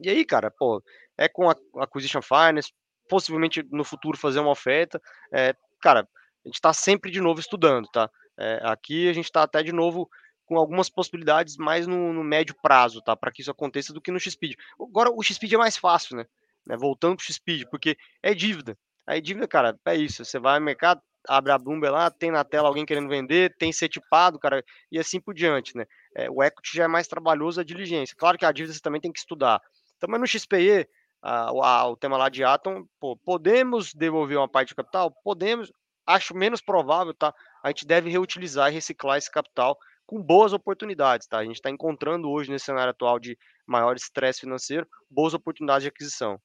E 0.00 0.08
aí, 0.10 0.24
cara, 0.24 0.50
pô, 0.50 0.82
é 1.18 1.28
com 1.28 1.48
a 1.50 1.54
Acquisition 1.78 2.22
Finance, 2.22 2.72
possivelmente 3.08 3.62
no 3.70 3.84
futuro 3.84 4.16
fazer 4.16 4.40
uma 4.40 4.50
oferta. 4.50 5.00
É, 5.32 5.54
cara, 5.80 6.00
a 6.00 6.48
gente 6.48 6.54
está 6.56 6.72
sempre 6.72 7.10
de 7.10 7.20
novo 7.20 7.40
estudando, 7.40 7.86
tá? 7.88 8.10
É, 8.38 8.60
aqui 8.64 9.08
a 9.08 9.12
gente 9.12 9.26
está 9.26 9.42
até 9.42 9.62
de 9.62 9.72
novo 9.72 10.08
com 10.46 10.56
algumas 10.56 10.90
possibilidades 10.90 11.56
mais 11.56 11.86
no, 11.86 12.12
no 12.12 12.24
médio 12.24 12.56
prazo, 12.60 13.00
tá? 13.02 13.14
Para 13.14 13.30
que 13.30 13.42
isso 13.42 13.50
aconteça 13.50 13.92
do 13.92 14.00
que 14.00 14.10
no 14.10 14.18
XSpeed. 14.18 14.56
Agora 14.80 15.10
o 15.10 15.22
XSpeed 15.22 15.54
é 15.54 15.58
mais 15.58 15.76
fácil, 15.76 16.16
né? 16.16 16.24
Né? 16.66 16.76
Voltando 16.76 17.16
para 17.16 17.22
o 17.22 17.26
XSpeed, 17.26 17.68
porque 17.70 17.96
é 18.22 18.34
dívida. 18.34 18.76
Aí 19.06 19.20
dívida, 19.20 19.48
cara, 19.48 19.78
é 19.86 19.94
isso. 19.96 20.24
Você 20.24 20.38
vai 20.38 20.58
no 20.58 20.64
mercado, 20.64 21.00
abre 21.28 21.52
a 21.52 21.58
Bloomberg 21.58 21.92
lá, 21.92 22.10
tem 22.10 22.30
na 22.30 22.44
tela 22.44 22.68
alguém 22.68 22.86
querendo 22.86 23.08
vender, 23.08 23.54
tem 23.58 23.72
ser 23.72 23.88
tipado, 23.88 24.38
cara, 24.38 24.64
e 24.90 24.98
assim 24.98 25.20
por 25.20 25.34
diante, 25.34 25.76
né? 25.76 25.84
É, 26.14 26.30
o 26.30 26.42
equity 26.42 26.76
já 26.76 26.84
é 26.84 26.88
mais 26.88 27.08
trabalhoso 27.08 27.60
a 27.60 27.64
diligência. 27.64 28.16
Claro 28.16 28.38
que 28.38 28.44
a 28.44 28.52
dívida 28.52 28.74
você 28.74 28.80
também 28.80 29.00
tem 29.00 29.12
que 29.12 29.18
estudar. 29.18 29.60
Então, 29.96 30.08
mas 30.08 30.20
no 30.20 30.26
XPE, 30.26 30.88
a, 31.22 31.50
a, 31.50 31.88
o 31.88 31.96
tema 31.96 32.16
lá 32.16 32.28
de 32.28 32.42
Atom, 32.42 32.84
pô, 32.98 33.16
podemos 33.16 33.92
devolver 33.92 34.38
uma 34.38 34.48
parte 34.48 34.70
do 34.70 34.76
capital? 34.76 35.12
Podemos. 35.22 35.72
Acho 36.06 36.34
menos 36.34 36.60
provável, 36.60 37.14
tá? 37.14 37.32
A 37.62 37.68
gente 37.68 37.86
deve 37.86 38.10
reutilizar 38.10 38.70
e 38.70 38.74
reciclar 38.74 39.18
esse 39.18 39.30
capital 39.30 39.78
com 40.06 40.20
boas 40.20 40.52
oportunidades, 40.52 41.28
tá? 41.28 41.38
A 41.38 41.44
gente 41.44 41.56
está 41.56 41.70
encontrando 41.70 42.28
hoje, 42.28 42.50
nesse 42.50 42.64
cenário 42.64 42.90
atual 42.90 43.20
de 43.20 43.38
maior 43.66 43.94
estresse 43.94 44.40
financeiro, 44.40 44.86
boas 45.08 45.34
oportunidades 45.34 45.82
de 45.82 45.88
aquisição. 45.88 46.40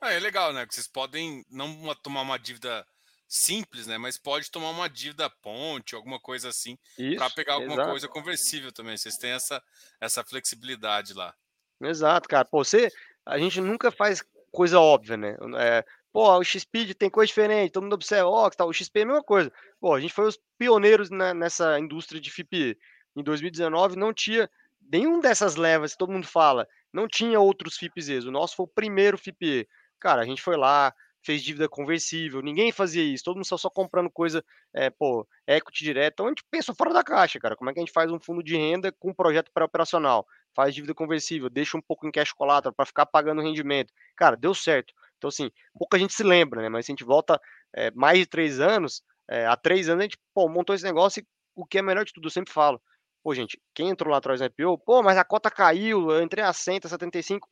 Ah, 0.00 0.12
é 0.12 0.18
legal, 0.18 0.52
né? 0.52 0.66
Que 0.66 0.74
vocês 0.74 0.86
podem 0.88 1.44
não 1.50 1.94
tomar 1.96 2.22
uma 2.22 2.38
dívida 2.38 2.86
simples, 3.28 3.86
né? 3.86 3.98
Mas 3.98 4.16
pode 4.16 4.50
tomar 4.50 4.70
uma 4.70 4.88
dívida 4.88 5.28
ponte, 5.28 5.94
alguma 5.94 6.18
coisa 6.18 6.48
assim, 6.48 6.78
para 7.16 7.30
pegar 7.30 7.54
alguma 7.54 7.74
exato. 7.74 7.90
coisa 7.90 8.08
conversível 8.08 8.72
também. 8.72 8.96
Vocês 8.96 9.16
têm 9.16 9.30
essa, 9.30 9.62
essa 10.00 10.24
flexibilidade 10.24 11.12
lá. 11.12 11.34
Exato, 11.80 12.28
cara. 12.28 12.44
Pô, 12.44 12.64
você, 12.64 12.90
a 13.24 13.38
gente 13.38 13.60
nunca 13.60 13.90
faz 13.90 14.24
coisa 14.50 14.80
óbvia, 14.80 15.16
né? 15.16 15.36
É, 15.58 15.84
pô, 16.12 16.36
o 16.36 16.42
XSpeed 16.42 16.94
tem 16.94 17.10
coisa 17.10 17.28
diferente, 17.28 17.72
todo 17.72 17.82
mundo 17.82 17.92
observa, 17.92 18.28
ó, 18.28 18.50
oh, 18.58 18.64
o 18.64 18.72
XP 18.72 19.00
é 19.00 19.02
a 19.02 19.06
mesma 19.06 19.22
coisa. 19.22 19.52
Pô, 19.78 19.94
a 19.94 20.00
gente 20.00 20.12
foi 20.12 20.26
os 20.26 20.38
pioneiros 20.58 21.10
né, 21.10 21.34
nessa 21.34 21.78
indústria 21.78 22.20
de 22.20 22.30
FIPE. 22.30 22.78
Em 23.14 23.22
2019 23.22 23.96
não 23.96 24.12
tinha 24.12 24.48
nenhum 24.90 25.20
dessas 25.20 25.56
levas 25.56 25.92
que 25.92 25.98
todo 25.98 26.12
mundo 26.12 26.26
fala, 26.26 26.66
não 26.92 27.06
tinha 27.06 27.38
outros 27.38 27.76
FIPEs. 27.76 28.24
O 28.24 28.30
nosso 28.30 28.56
foi 28.56 28.64
o 28.64 28.68
primeiro 28.68 29.18
FIPE. 29.18 29.68
Cara, 30.00 30.22
a 30.22 30.24
gente 30.24 30.42
foi 30.42 30.56
lá, 30.56 30.94
fez 31.22 31.42
dívida 31.42 31.68
conversível, 31.68 32.40
ninguém 32.40 32.72
fazia 32.72 33.02
isso, 33.02 33.24
todo 33.24 33.36
mundo 33.36 33.44
só, 33.44 33.56
só 33.56 33.68
comprando 33.68 34.10
coisa, 34.10 34.44
é, 34.72 34.88
pô, 34.88 35.26
equity 35.46 35.84
direto. 35.84 36.14
Então 36.14 36.26
a 36.26 36.28
gente 36.30 36.44
pensou 36.50 36.74
fora 36.74 36.92
da 36.92 37.04
caixa, 37.04 37.38
cara. 37.38 37.56
Como 37.56 37.68
é 37.68 37.72
que 37.72 37.80
a 37.80 37.82
gente 37.82 37.92
faz 37.92 38.10
um 38.10 38.18
fundo 38.18 38.42
de 38.42 38.56
renda 38.56 38.92
com 38.92 39.10
um 39.10 39.14
projeto 39.14 39.50
pré-operacional? 39.52 40.26
Faz 40.54 40.74
dívida 40.74 40.94
conversível, 40.94 41.50
deixa 41.50 41.76
um 41.76 41.82
pouco 41.82 42.06
em 42.06 42.10
cash 42.10 42.32
collateral 42.32 42.74
para 42.74 42.86
ficar 42.86 43.06
pagando 43.06 43.42
rendimento. 43.42 43.92
Cara, 44.16 44.36
deu 44.36 44.54
certo. 44.54 44.94
Então, 45.16 45.28
assim, 45.28 45.50
pouca 45.74 45.98
gente 45.98 46.14
se 46.14 46.22
lembra, 46.22 46.62
né? 46.62 46.68
Mas 46.68 46.86
se 46.86 46.92
a 46.92 46.94
gente 46.94 47.04
volta 47.04 47.40
é, 47.74 47.90
mais 47.90 48.20
de 48.20 48.26
três 48.26 48.60
anos, 48.60 49.02
é, 49.28 49.46
há 49.46 49.56
três 49.56 49.88
anos 49.88 50.00
a 50.00 50.04
gente 50.04 50.18
pô, 50.32 50.48
montou 50.48 50.74
esse 50.74 50.84
negócio 50.84 51.20
e 51.20 51.26
o 51.54 51.66
que 51.66 51.78
é 51.78 51.82
melhor 51.82 52.04
de 52.04 52.12
tudo, 52.12 52.28
eu 52.28 52.30
sempre 52.30 52.52
falo. 52.52 52.80
Pô, 53.28 53.34
gente, 53.34 53.60
quem 53.74 53.90
entrou 53.90 54.10
lá 54.10 54.16
atrás 54.16 54.40
no 54.40 54.46
IPO, 54.46 54.78
pô, 54.78 55.02
mas 55.02 55.18
a 55.18 55.22
cota 55.22 55.50
caiu, 55.50 56.10
eu 56.10 56.22
entrei 56.22 56.42
a 56.42 56.50
100, 56.50 56.80
a 56.84 56.88
75. 56.88 57.46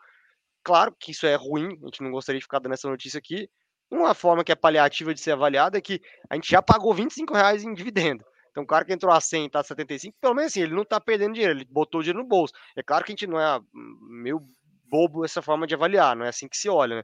Claro 0.65 0.97
que 0.99 1.11
isso 1.11 1.27
é 1.27 1.35
ruim, 1.35 1.67
a 1.83 1.85
gente 1.85 2.03
não 2.03 2.11
gostaria 2.11 2.39
de 2.39 2.47
ficar 2.47 2.61
dando 2.61 2.73
essa 2.73 2.89
notícia 2.89 3.19
aqui. 3.19 3.47
Uma 3.91 4.15
forma 4.15 4.43
que 4.43 4.51
é 4.51 4.55
paliativa 4.55 5.13
de 5.13 5.21
ser 5.21 5.33
avaliada 5.33 5.77
é 5.77 5.81
que 5.83 6.01
a 6.31 6.35
gente 6.35 6.49
já 6.51 6.63
pagou 6.63 6.95
25 6.95 7.35
reais 7.35 7.63
em 7.63 7.75
dividendo. 7.75 8.25
Então, 8.51 8.65
o 8.65 8.67
cara 8.67 8.87
que 8.87 8.93
entrou 8.95 9.13
a 9.13 9.21
100 9.21 9.51
tá 9.51 9.61
a 9.61 9.65
75, 9.65 10.17
pelo 10.19 10.35
menos 10.35 10.53
assim, 10.53 10.63
ele 10.63 10.75
não 10.75 10.83
tá 10.83 10.99
perdendo 10.99 11.35
dinheiro, 11.35 11.53
ele 11.59 11.67
botou 11.67 12.01
o 12.01 12.03
dinheiro 12.03 12.23
no 12.23 12.27
bolso. 12.27 12.55
É 12.75 12.83
claro 12.83 13.05
que 13.05 13.13
a 13.13 13.15
gente 13.15 13.27
não 13.27 13.39
é 13.39 13.61
meio 14.09 14.41
bobo 14.87 15.27
essa 15.27 15.43
forma 15.43 15.67
de 15.67 15.75
avaliar, 15.75 16.17
não 16.17 16.25
é 16.25 16.31
assim 16.31 16.49
que 16.49 16.57
se 16.57 16.71
olha, 16.71 16.97
né? 16.97 17.03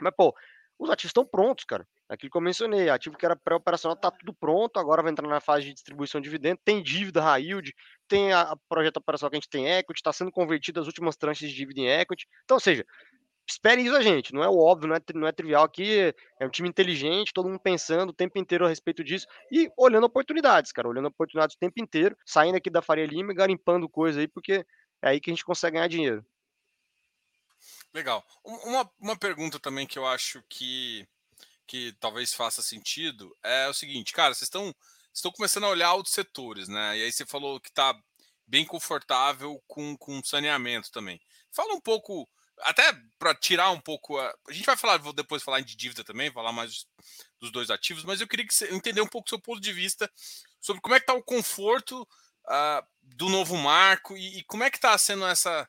Mas, 0.00 0.12
pô, 0.16 0.34
os 0.78 0.90
ativos 0.90 1.10
estão 1.10 1.24
prontos, 1.24 1.64
cara. 1.64 1.86
Aquilo 2.08 2.30
que 2.30 2.36
eu 2.36 2.42
mencionei, 2.42 2.88
ativo 2.88 3.16
que 3.16 3.24
era 3.24 3.34
pré-operacional 3.34 3.96
tá 3.96 4.10
tudo 4.10 4.32
pronto, 4.32 4.78
agora 4.78 5.02
vai 5.02 5.10
entrar 5.10 5.26
na 5.26 5.40
fase 5.40 5.66
de 5.66 5.74
distribuição 5.74 6.20
de 6.20 6.26
dividendo, 6.26 6.60
tem 6.64 6.82
dívida 6.82 7.20
high 7.20 7.42
yield, 7.42 7.74
tem 8.06 8.32
a, 8.32 8.42
a 8.42 8.56
projeto 8.68 8.98
operacional 8.98 9.30
que 9.30 9.36
a 9.36 9.40
gente 9.40 9.48
tem 9.48 9.68
equity, 9.68 9.98
está 9.98 10.12
sendo 10.12 10.30
convertido 10.30 10.80
as 10.80 10.86
últimas 10.86 11.16
tranches 11.16 11.50
de 11.50 11.56
dívida 11.56 11.80
em 11.80 11.88
equity. 11.88 12.26
Então, 12.44 12.56
ou 12.56 12.60
seja, 12.60 12.84
esperem 13.48 13.86
isso 13.86 13.96
a 13.96 14.02
gente, 14.02 14.34
não 14.34 14.42
é 14.42 14.48
óbvio, 14.48 14.88
não 14.88 14.96
é, 14.96 15.00
não 15.14 15.26
é 15.26 15.32
trivial 15.32 15.64
aqui, 15.64 16.14
é 16.40 16.46
um 16.46 16.50
time 16.50 16.68
inteligente, 16.68 17.32
todo 17.32 17.48
mundo 17.48 17.60
pensando 17.60 18.10
o 18.10 18.14
tempo 18.14 18.38
inteiro 18.38 18.66
a 18.66 18.68
respeito 18.68 19.04
disso 19.04 19.26
e 19.50 19.70
olhando 19.76 20.04
oportunidades, 20.04 20.72
cara, 20.72 20.88
olhando 20.88 21.08
oportunidades 21.08 21.56
o 21.56 21.58
tempo 21.58 21.80
inteiro, 21.80 22.16
saindo 22.24 22.56
aqui 22.56 22.68
da 22.68 22.82
Faria 22.82 23.06
Lima 23.06 23.32
e 23.32 23.36
garimpando 23.36 23.88
coisa 23.88 24.20
aí, 24.20 24.28
porque 24.28 24.64
é 25.02 25.08
aí 25.08 25.20
que 25.20 25.30
a 25.30 25.34
gente 25.34 25.44
consegue 25.44 25.74
ganhar 25.74 25.88
dinheiro. 25.88 26.24
Legal. 27.96 28.22
Uma, 28.44 28.90
uma 29.00 29.16
pergunta 29.16 29.58
também 29.58 29.86
que 29.86 29.98
eu 29.98 30.06
acho 30.06 30.42
que, 30.50 31.08
que 31.66 31.96
talvez 31.98 32.34
faça 32.34 32.60
sentido 32.60 33.34
é 33.42 33.68
o 33.68 33.72
seguinte, 33.72 34.12
cara, 34.12 34.34
vocês 34.34 34.42
estão, 34.42 34.74
estão 35.14 35.32
começando 35.32 35.64
a 35.64 35.70
olhar 35.70 35.94
outros 35.94 36.14
setores, 36.14 36.68
né? 36.68 36.98
E 36.98 37.04
aí 37.04 37.10
você 37.10 37.24
falou 37.24 37.58
que 37.58 37.70
está 37.70 37.98
bem 38.46 38.66
confortável 38.66 39.64
com, 39.66 39.96
com 39.96 40.22
saneamento 40.22 40.92
também. 40.92 41.18
Fala 41.50 41.72
um 41.72 41.80
pouco, 41.80 42.28
até 42.60 42.82
para 43.18 43.34
tirar 43.34 43.70
um 43.70 43.80
pouco. 43.80 44.18
A, 44.18 44.28
a, 44.46 44.52
gente 44.52 44.66
vai 44.66 44.76
falar, 44.76 44.98
vou 44.98 45.14
depois 45.14 45.42
falar 45.42 45.60
de 45.60 45.74
dívida 45.74 46.04
também, 46.04 46.30
falar 46.30 46.52
mais 46.52 46.86
dos 47.40 47.50
dois 47.50 47.70
ativos, 47.70 48.04
mas 48.04 48.20
eu 48.20 48.28
queria 48.28 48.46
que 48.46 48.54
você 48.54 48.74
entender 48.74 49.00
um 49.00 49.08
pouco 49.08 49.26
o 49.26 49.30
seu 49.30 49.40
ponto 49.40 49.58
de 49.58 49.72
vista 49.72 50.12
sobre 50.60 50.82
como 50.82 50.94
é 50.94 51.00
que 51.00 51.04
está 51.04 51.14
o 51.14 51.24
conforto 51.24 52.02
uh, 52.02 52.86
do 53.00 53.30
novo 53.30 53.56
marco 53.56 54.14
e, 54.18 54.40
e 54.40 54.44
como 54.44 54.64
é 54.64 54.70
que 54.70 54.76
está 54.76 54.98
sendo 54.98 55.24
essa 55.24 55.66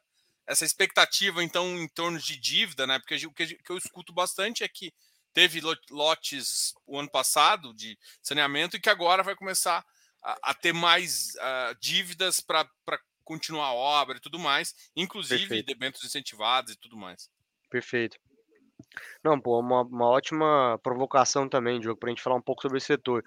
essa 0.48 0.66
expectativa, 0.66 1.44
então, 1.44 1.78
em 1.78 1.88
torno 1.90 2.18
de 2.18 2.38
dívida, 2.38 2.88
né? 2.88 2.98
Porque 3.00 3.28
o 3.28 3.32
que 3.32 3.58
eu 3.70 3.78
escuto 3.78 4.14
bastante 4.14 4.64
é 4.64 4.68
que 4.68 4.94
teve 5.34 5.62
lotes 5.92 6.74
o 6.86 6.98
ano 6.98 7.12
passado 7.12 7.74
de 7.74 8.00
saneamento 8.24 8.78
e 8.78 8.80
que 8.80 8.90
agora 8.90 9.22
vai 9.22 9.36
começar 9.36 9.86
a, 10.24 10.52
a 10.52 10.54
ter 10.54 10.74
mais 10.74 11.36
uh, 11.36 11.76
dívidas 11.80 12.40
para 12.40 12.68
continuar 13.24 13.68
a 13.68 13.74
obra 13.74 14.18
e 14.18 14.22
tudo 14.22 14.40
mais, 14.40 14.74
inclusive 14.96 15.42
Perfeito. 15.42 15.66
debêntures 15.66 16.06
incentivados 16.06 16.74
e 16.74 16.78
tudo 16.78 16.96
mais. 16.96 17.30
Perfeito. 17.70 18.18
Não, 19.24 19.40
pô, 19.40 19.60
uma, 19.60 19.82
uma 19.82 20.08
ótima 20.08 20.80
provocação 20.82 21.50
também, 21.50 21.80
Diogo, 21.80 22.00
para 22.00 22.08
a 22.08 22.12
gente 22.12 22.22
falar 22.22 22.38
um 22.38 22.42
pouco 22.42 22.62
sobre 22.62 22.78
esse 22.78 22.88
setor. 22.88 23.24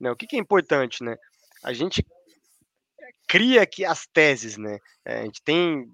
Né, 0.00 0.10
o 0.10 0.16
que, 0.16 0.26
que 0.26 0.36
é 0.36 0.38
importante, 0.38 1.04
né? 1.04 1.16
A 1.62 1.72
gente 1.72 2.04
cria 3.28 3.62
aqui 3.62 3.84
as 3.84 4.06
teses, 4.06 4.58
né? 4.58 4.78
É, 5.04 5.20
a 5.20 5.24
gente 5.24 5.40
tem 5.42 5.88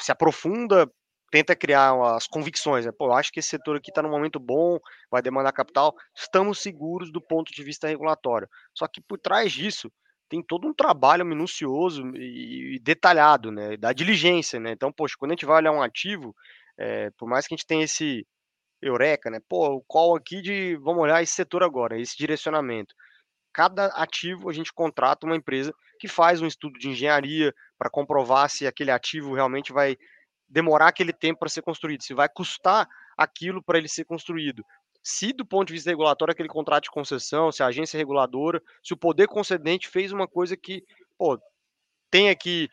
se 0.00 0.12
aprofunda, 0.12 0.90
tenta 1.30 1.56
criar 1.56 1.94
as 2.14 2.26
convicções. 2.26 2.86
Né? 2.86 2.92
Pô, 2.92 3.12
acho 3.12 3.32
que 3.32 3.40
esse 3.40 3.48
setor 3.48 3.76
aqui 3.76 3.90
está 3.90 4.02
num 4.02 4.10
momento 4.10 4.38
bom, 4.38 4.78
vai 5.10 5.22
demandar 5.22 5.52
capital, 5.52 5.94
estamos 6.14 6.60
seguros 6.60 7.10
do 7.12 7.20
ponto 7.20 7.52
de 7.52 7.62
vista 7.62 7.88
regulatório. 7.88 8.48
Só 8.74 8.86
que 8.86 9.00
por 9.00 9.18
trás 9.18 9.52
disso 9.52 9.90
tem 10.28 10.42
todo 10.42 10.66
um 10.66 10.74
trabalho 10.74 11.24
minucioso 11.24 12.02
e 12.16 12.80
detalhado, 12.82 13.52
né, 13.52 13.76
da 13.76 13.92
diligência, 13.92 14.58
né? 14.58 14.72
Então, 14.72 14.92
poxa, 14.92 15.14
quando 15.16 15.30
a 15.30 15.34
gente 15.34 15.46
vai 15.46 15.56
olhar 15.58 15.72
um 15.72 15.82
ativo, 15.82 16.34
é, 16.76 17.10
por 17.16 17.28
mais 17.28 17.46
que 17.46 17.54
a 17.54 17.56
gente 17.56 17.66
tenha 17.66 17.84
esse 17.84 18.26
eureka, 18.82 19.30
né? 19.30 19.40
Pô, 19.48 19.82
call 19.86 20.16
aqui 20.16 20.42
de, 20.42 20.76
vamos 20.76 21.02
olhar 21.02 21.22
esse 21.22 21.32
setor 21.32 21.62
agora, 21.62 21.98
esse 22.00 22.16
direcionamento. 22.16 22.94
Cada 23.56 23.86
ativo 23.86 24.50
a 24.50 24.52
gente 24.52 24.70
contrata 24.70 25.24
uma 25.24 25.34
empresa 25.34 25.72
que 25.98 26.06
faz 26.06 26.42
um 26.42 26.46
estudo 26.46 26.78
de 26.78 26.90
engenharia 26.90 27.54
para 27.78 27.88
comprovar 27.88 28.50
se 28.50 28.66
aquele 28.66 28.90
ativo 28.90 29.34
realmente 29.34 29.72
vai 29.72 29.96
demorar 30.46 30.88
aquele 30.88 31.10
tempo 31.10 31.40
para 31.40 31.48
ser 31.48 31.62
construído, 31.62 32.02
se 32.02 32.12
vai 32.12 32.28
custar 32.28 32.86
aquilo 33.16 33.62
para 33.62 33.78
ele 33.78 33.88
ser 33.88 34.04
construído. 34.04 34.62
Se 35.02 35.32
do 35.32 35.46
ponto 35.46 35.68
de 35.68 35.72
vista 35.72 35.88
regulatório 35.88 36.32
aquele 36.32 36.50
contrato 36.50 36.84
de 36.84 36.90
concessão, 36.90 37.50
se 37.50 37.62
a 37.62 37.68
agência 37.68 37.96
reguladora, 37.96 38.60
se 38.84 38.92
o 38.92 38.96
poder 38.96 39.26
concedente 39.26 39.88
fez 39.88 40.12
uma 40.12 40.28
coisa 40.28 40.54
que, 40.54 40.84
pô, 41.16 41.40
tem 42.10 42.28
aqui 42.28 42.68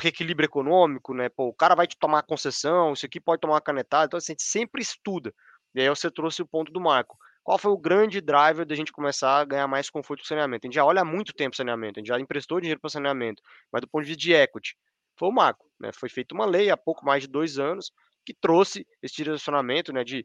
reequilíbrio 0.00 0.46
econômico, 0.46 1.12
né? 1.12 1.28
Pô, 1.28 1.48
o 1.48 1.54
cara 1.54 1.74
vai 1.74 1.88
te 1.88 1.98
tomar 1.98 2.22
concessão, 2.22 2.92
isso 2.92 3.04
aqui 3.04 3.20
pode 3.20 3.40
tomar 3.40 3.60
canetada, 3.62 4.04
então 4.04 4.18
assim, 4.18 4.30
a 4.30 4.34
gente 4.34 4.44
sempre 4.44 4.80
estuda. 4.80 5.34
E 5.74 5.80
aí 5.80 5.88
você 5.88 6.08
trouxe 6.08 6.40
o 6.40 6.46
ponto 6.46 6.70
do 6.70 6.80
Marco. 6.80 7.18
Qual 7.42 7.58
foi 7.58 7.70
o 7.70 7.78
grande 7.78 8.20
driver 8.20 8.66
da 8.66 8.74
gente 8.74 8.92
começar 8.92 9.40
a 9.40 9.44
ganhar 9.44 9.66
mais 9.66 9.88
conforto 9.90 10.20
com 10.20 10.26
saneamento? 10.26 10.66
A 10.66 10.68
gente 10.68 10.74
já 10.74 10.84
olha 10.84 11.02
há 11.02 11.04
muito 11.04 11.32
tempo 11.32 11.56
saneamento, 11.56 11.98
a 11.98 12.00
gente 12.00 12.08
já 12.08 12.20
emprestou 12.20 12.60
dinheiro 12.60 12.80
para 12.80 12.90
saneamento, 12.90 13.42
mas 13.72 13.80
do 13.80 13.88
ponto 13.88 14.02
de 14.02 14.08
vista 14.08 14.20
de 14.20 14.32
equity, 14.32 14.76
foi 15.18 15.28
o 15.28 15.32
Marco. 15.32 15.66
Né? 15.78 15.90
Foi 15.92 16.08
feita 16.08 16.34
uma 16.34 16.46
lei 16.46 16.70
há 16.70 16.76
pouco 16.76 17.04
mais 17.04 17.22
de 17.22 17.28
dois 17.28 17.58
anos 17.58 17.90
que 18.24 18.34
trouxe 18.34 18.86
esse 19.02 19.16
direcionamento 19.16 19.92
né, 19.92 20.04
de 20.04 20.24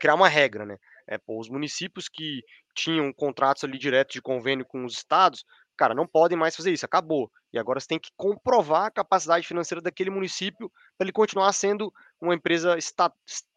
criar 0.00 0.14
uma 0.14 0.28
regra. 0.28 0.64
Né? 0.64 0.76
É, 1.06 1.18
pô, 1.18 1.38
os 1.38 1.48
municípios 1.48 2.08
que 2.08 2.42
tinham 2.74 3.12
contratos 3.12 3.64
ali 3.64 3.78
direto 3.78 4.12
de 4.12 4.22
convênio 4.22 4.64
com 4.64 4.84
os 4.84 4.94
estados, 4.94 5.44
cara, 5.76 5.94
não 5.94 6.06
podem 6.06 6.38
mais 6.38 6.56
fazer 6.56 6.72
isso, 6.72 6.86
acabou. 6.86 7.30
E 7.52 7.58
agora 7.58 7.80
você 7.80 7.88
tem 7.88 7.98
que 7.98 8.10
comprovar 8.16 8.86
a 8.86 8.90
capacidade 8.90 9.46
financeira 9.46 9.82
daquele 9.82 10.10
município 10.10 10.70
para 10.96 11.04
ele 11.04 11.12
continuar 11.12 11.52
sendo 11.52 11.92
uma 12.20 12.34
empresa 12.34 12.76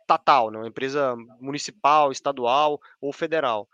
estatal, 0.03 0.51
né? 0.51 0.59
uma 0.59 0.67
empresa 0.67 1.15
municipal, 1.39 2.11
estadual 2.11 2.79
ou 3.01 3.11
federal. 3.11 3.67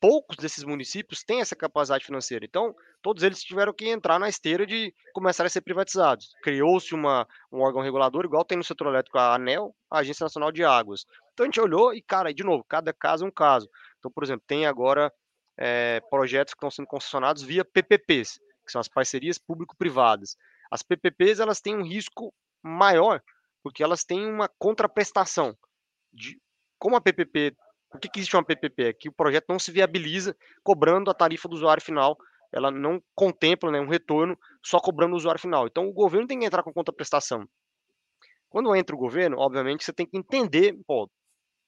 Poucos 0.00 0.36
desses 0.36 0.64
municípios 0.64 1.22
têm 1.22 1.40
essa 1.40 1.54
capacidade 1.54 2.04
financeira. 2.04 2.44
Então, 2.44 2.74
todos 3.00 3.22
eles 3.22 3.40
tiveram 3.42 3.72
que 3.72 3.88
entrar 3.88 4.18
na 4.18 4.28
esteira 4.28 4.66
de 4.66 4.92
começar 5.12 5.46
a 5.46 5.48
ser 5.48 5.60
privatizados. 5.60 6.34
Criou-se 6.42 6.92
um 6.92 7.06
órgão 7.52 7.82
regulador, 7.82 8.24
igual 8.24 8.44
tem 8.44 8.58
no 8.58 8.64
setor 8.64 8.88
elétrico 8.88 9.18
a 9.18 9.34
ANEL, 9.34 9.72
a 9.88 9.98
Agência 9.98 10.24
Nacional 10.24 10.50
de 10.50 10.64
Águas. 10.64 11.04
Então, 11.32 11.44
a 11.44 11.46
gente 11.46 11.60
olhou 11.60 11.94
e, 11.94 12.02
cara, 12.02 12.34
de 12.34 12.42
novo, 12.42 12.64
cada 12.68 12.92
caso 12.92 13.24
é 13.24 13.28
um 13.28 13.30
caso. 13.30 13.68
Então, 13.98 14.10
por 14.10 14.24
exemplo, 14.24 14.42
tem 14.44 14.66
agora 14.66 15.12
é, 15.56 16.00
projetos 16.10 16.52
que 16.52 16.58
estão 16.58 16.70
sendo 16.70 16.86
concessionados 16.86 17.42
via 17.42 17.64
PPPs, 17.64 18.40
que 18.66 18.72
são 18.72 18.80
as 18.80 18.88
parcerias 18.88 19.38
público-privadas. 19.38 20.36
As 20.68 20.82
PPPs, 20.82 21.38
elas 21.38 21.60
têm 21.60 21.76
um 21.76 21.84
risco 21.84 22.34
maior, 22.60 23.22
porque 23.62 23.84
elas 23.84 24.02
têm 24.02 24.26
uma 24.26 24.48
contraprestação 24.58 25.56
de 26.12 26.40
como 26.78 26.96
a 26.96 27.00
PPP, 27.00 27.54
o 27.94 27.98
que, 27.98 28.08
que 28.08 28.18
existe 28.20 28.34
uma 28.34 28.44
PPP? 28.44 28.84
É 28.84 28.92
que 28.92 29.08
o 29.08 29.12
projeto 29.12 29.46
não 29.48 29.58
se 29.58 29.70
viabiliza 29.70 30.36
cobrando 30.62 31.10
a 31.10 31.14
tarifa 31.14 31.48
do 31.48 31.54
usuário 31.54 31.82
final, 31.82 32.16
ela 32.52 32.70
não 32.70 33.02
contempla 33.14 33.70
né, 33.70 33.80
um 33.80 33.88
retorno 33.88 34.38
só 34.62 34.78
cobrando 34.78 35.14
o 35.14 35.16
usuário 35.16 35.40
final. 35.40 35.66
Então 35.66 35.88
o 35.88 35.92
governo 35.92 36.26
tem 36.26 36.38
que 36.38 36.44
entrar 36.44 36.62
com 36.62 36.72
contraprestação. 36.72 37.48
Quando 38.50 38.74
entra 38.76 38.94
o 38.94 38.98
governo, 38.98 39.38
obviamente 39.38 39.84
você 39.84 39.92
tem 39.92 40.06
que 40.06 40.16
entender, 40.16 40.76
pô, 40.86 41.10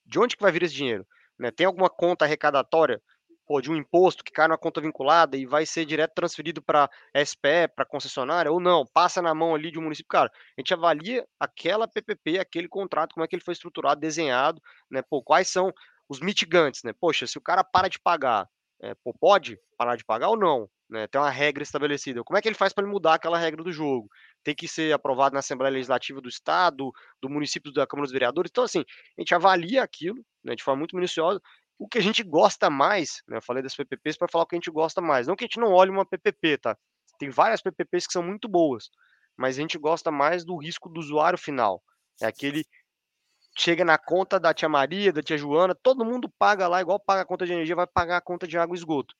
de 0.05 0.19
onde 0.19 0.35
que 0.35 0.43
vai 0.43 0.51
vir 0.51 0.63
esse 0.63 0.75
dinheiro? 0.75 1.05
Né? 1.39 1.49
Tem 1.49 1.65
alguma 1.65 1.89
conta 1.89 2.25
arrecadatória 2.25 3.01
pô, 3.45 3.61
de 3.61 3.71
um 3.71 3.75
imposto 3.75 4.23
que 4.23 4.31
cai 4.31 4.47
na 4.47 4.57
conta 4.57 4.81
vinculada 4.81 5.37
e 5.37 5.45
vai 5.45 5.65
ser 5.65 5.85
direto 5.85 6.13
transferido 6.13 6.61
para 6.61 6.89
SPE, 7.25 7.67
para 7.75 7.85
concessionária, 7.85 8.51
ou 8.51 8.59
não, 8.59 8.85
passa 8.85 9.21
na 9.21 9.33
mão 9.33 9.53
ali 9.53 9.71
de 9.71 9.79
um 9.79 9.83
município. 9.83 10.09
Cara, 10.09 10.31
a 10.57 10.61
gente 10.61 10.73
avalia 10.73 11.25
aquela 11.39 11.87
PPP, 11.87 12.39
aquele 12.39 12.67
contrato, 12.67 13.13
como 13.13 13.23
é 13.23 13.27
que 13.27 13.35
ele 13.35 13.43
foi 13.43 13.53
estruturado, 13.53 14.01
desenhado, 14.01 14.61
né? 14.89 15.01
Pô, 15.01 15.21
quais 15.21 15.47
são 15.47 15.71
os 16.09 16.19
mitigantes, 16.19 16.83
né? 16.83 16.93
Poxa, 16.99 17.27
se 17.27 17.37
o 17.37 17.41
cara 17.41 17.63
para 17.63 17.87
de 17.87 17.99
pagar, 17.99 18.47
é, 18.81 18.93
pô, 19.03 19.13
pode 19.13 19.59
parar 19.77 19.95
de 19.95 20.03
pagar 20.03 20.29
ou 20.29 20.37
não? 20.37 20.69
Né? 20.89 21.07
Tem 21.07 21.19
uma 21.19 21.29
regra 21.29 21.63
estabelecida. 21.63 22.23
Como 22.23 22.37
é 22.37 22.41
que 22.41 22.47
ele 22.47 22.55
faz 22.55 22.71
para 22.71 22.83
ele 22.83 22.93
mudar 22.93 23.15
aquela 23.15 23.37
regra 23.37 23.63
do 23.63 23.71
jogo? 23.71 24.07
Tem 24.43 24.53
que 24.53 24.67
ser 24.67 24.93
aprovado 24.93 25.33
na 25.33 25.39
Assembleia 25.39 25.73
Legislativa 25.73 26.21
do 26.21 26.29
Estado, 26.29 26.91
do 27.21 27.29
município, 27.29 27.71
da 27.71 27.87
Câmara 27.87 28.05
dos 28.05 28.13
Vereadores. 28.13 28.49
Então, 28.51 28.63
assim, 28.63 28.85
a 29.17 29.21
gente 29.21 29.33
avalia 29.33 29.81
aquilo 29.81 30.23
né, 30.43 30.55
de 30.55 30.63
forma 30.63 30.79
muito 30.79 30.95
minuciosa 30.95 31.41
o 31.77 31.87
que 31.87 31.97
a 31.97 32.01
gente 32.01 32.23
gosta 32.23 32.69
mais, 32.69 33.21
né? 33.27 33.37
Eu 33.37 33.41
falei 33.41 33.61
das 33.61 33.75
PPPs 33.75 34.17
para 34.17 34.27
falar 34.27 34.43
o 34.43 34.47
que 34.47 34.55
a 34.55 34.57
gente 34.57 34.71
gosta 34.71 35.01
mais. 35.01 35.27
Não 35.27 35.35
que 35.35 35.43
a 35.43 35.47
gente 35.47 35.59
não 35.59 35.73
olhe 35.73 35.91
uma 35.91 36.05
PPP, 36.05 36.57
tá? 36.57 36.77
Tem 37.19 37.29
várias 37.29 37.61
PPPs 37.61 38.07
que 38.07 38.13
são 38.13 38.23
muito 38.23 38.47
boas, 38.47 38.89
mas 39.37 39.57
a 39.57 39.61
gente 39.61 39.77
gosta 39.77 40.11
mais 40.11 40.45
do 40.45 40.57
risco 40.57 40.89
do 40.89 40.99
usuário 40.99 41.37
final. 41.37 41.83
É 42.21 42.25
aquele 42.25 42.65
chega 43.57 43.85
na 43.85 43.97
conta 43.97 44.37
da 44.37 44.53
tia 44.53 44.67
Maria, 44.67 45.13
da 45.13 45.23
tia 45.23 45.37
Joana, 45.37 45.73
todo 45.73 46.03
mundo 46.03 46.29
paga 46.37 46.67
lá, 46.67 46.81
igual 46.81 46.99
paga 46.99 47.21
a 47.21 47.25
conta 47.25 47.45
de 47.45 47.53
energia, 47.53 47.75
vai 47.75 47.87
pagar 47.87 48.17
a 48.17 48.21
conta 48.21 48.45
de 48.45 48.57
água 48.57 48.75
e 48.75 48.79
esgoto. 48.79 49.15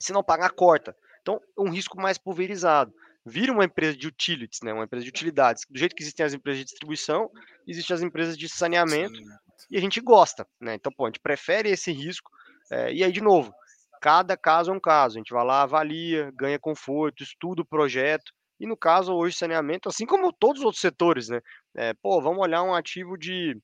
Se 0.00 0.12
não 0.12 0.24
pagar, 0.24 0.50
corta. 0.50 0.96
Então, 1.22 1.40
é 1.56 1.60
um 1.60 1.70
risco 1.70 1.96
mais 2.00 2.18
pulverizado. 2.18 2.92
Vira 3.24 3.52
uma 3.52 3.64
empresa 3.64 3.96
de 3.96 4.08
utilities, 4.08 4.60
né? 4.62 4.72
Uma 4.72 4.84
empresa 4.84 5.04
de 5.04 5.08
utilidades. 5.08 5.62
Do 5.70 5.78
jeito 5.78 5.94
que 5.94 6.02
existem 6.02 6.26
as 6.26 6.34
empresas 6.34 6.58
de 6.58 6.64
distribuição, 6.64 7.30
existem 7.66 7.94
as 7.94 8.02
empresas 8.02 8.36
de 8.36 8.48
saneamento. 8.48 9.16
Sim 9.16 9.43
e 9.70 9.76
a 9.76 9.80
gente 9.80 10.00
gosta, 10.00 10.46
né? 10.60 10.74
Então, 10.74 10.92
pô, 10.92 11.04
a 11.04 11.08
gente 11.08 11.20
prefere 11.20 11.70
esse 11.70 11.92
risco. 11.92 12.30
É, 12.70 12.92
e 12.92 13.04
aí, 13.04 13.12
de 13.12 13.20
novo, 13.20 13.52
cada 14.00 14.36
caso 14.36 14.70
é 14.70 14.74
um 14.74 14.80
caso. 14.80 15.16
A 15.16 15.18
gente 15.18 15.32
vai 15.32 15.44
lá, 15.44 15.62
avalia, 15.62 16.30
ganha 16.34 16.58
conforto, 16.58 17.22
estuda 17.22 17.62
o 17.62 17.66
projeto. 17.66 18.32
E 18.60 18.66
no 18.66 18.76
caso, 18.76 19.14
hoje, 19.14 19.36
saneamento, 19.36 19.88
assim 19.88 20.06
como 20.06 20.32
todos 20.32 20.60
os 20.60 20.64
outros 20.64 20.80
setores, 20.80 21.28
né? 21.28 21.40
É, 21.76 21.94
pô, 21.94 22.20
vamos 22.20 22.40
olhar 22.40 22.62
um 22.62 22.74
ativo 22.74 23.16
de 23.16 23.56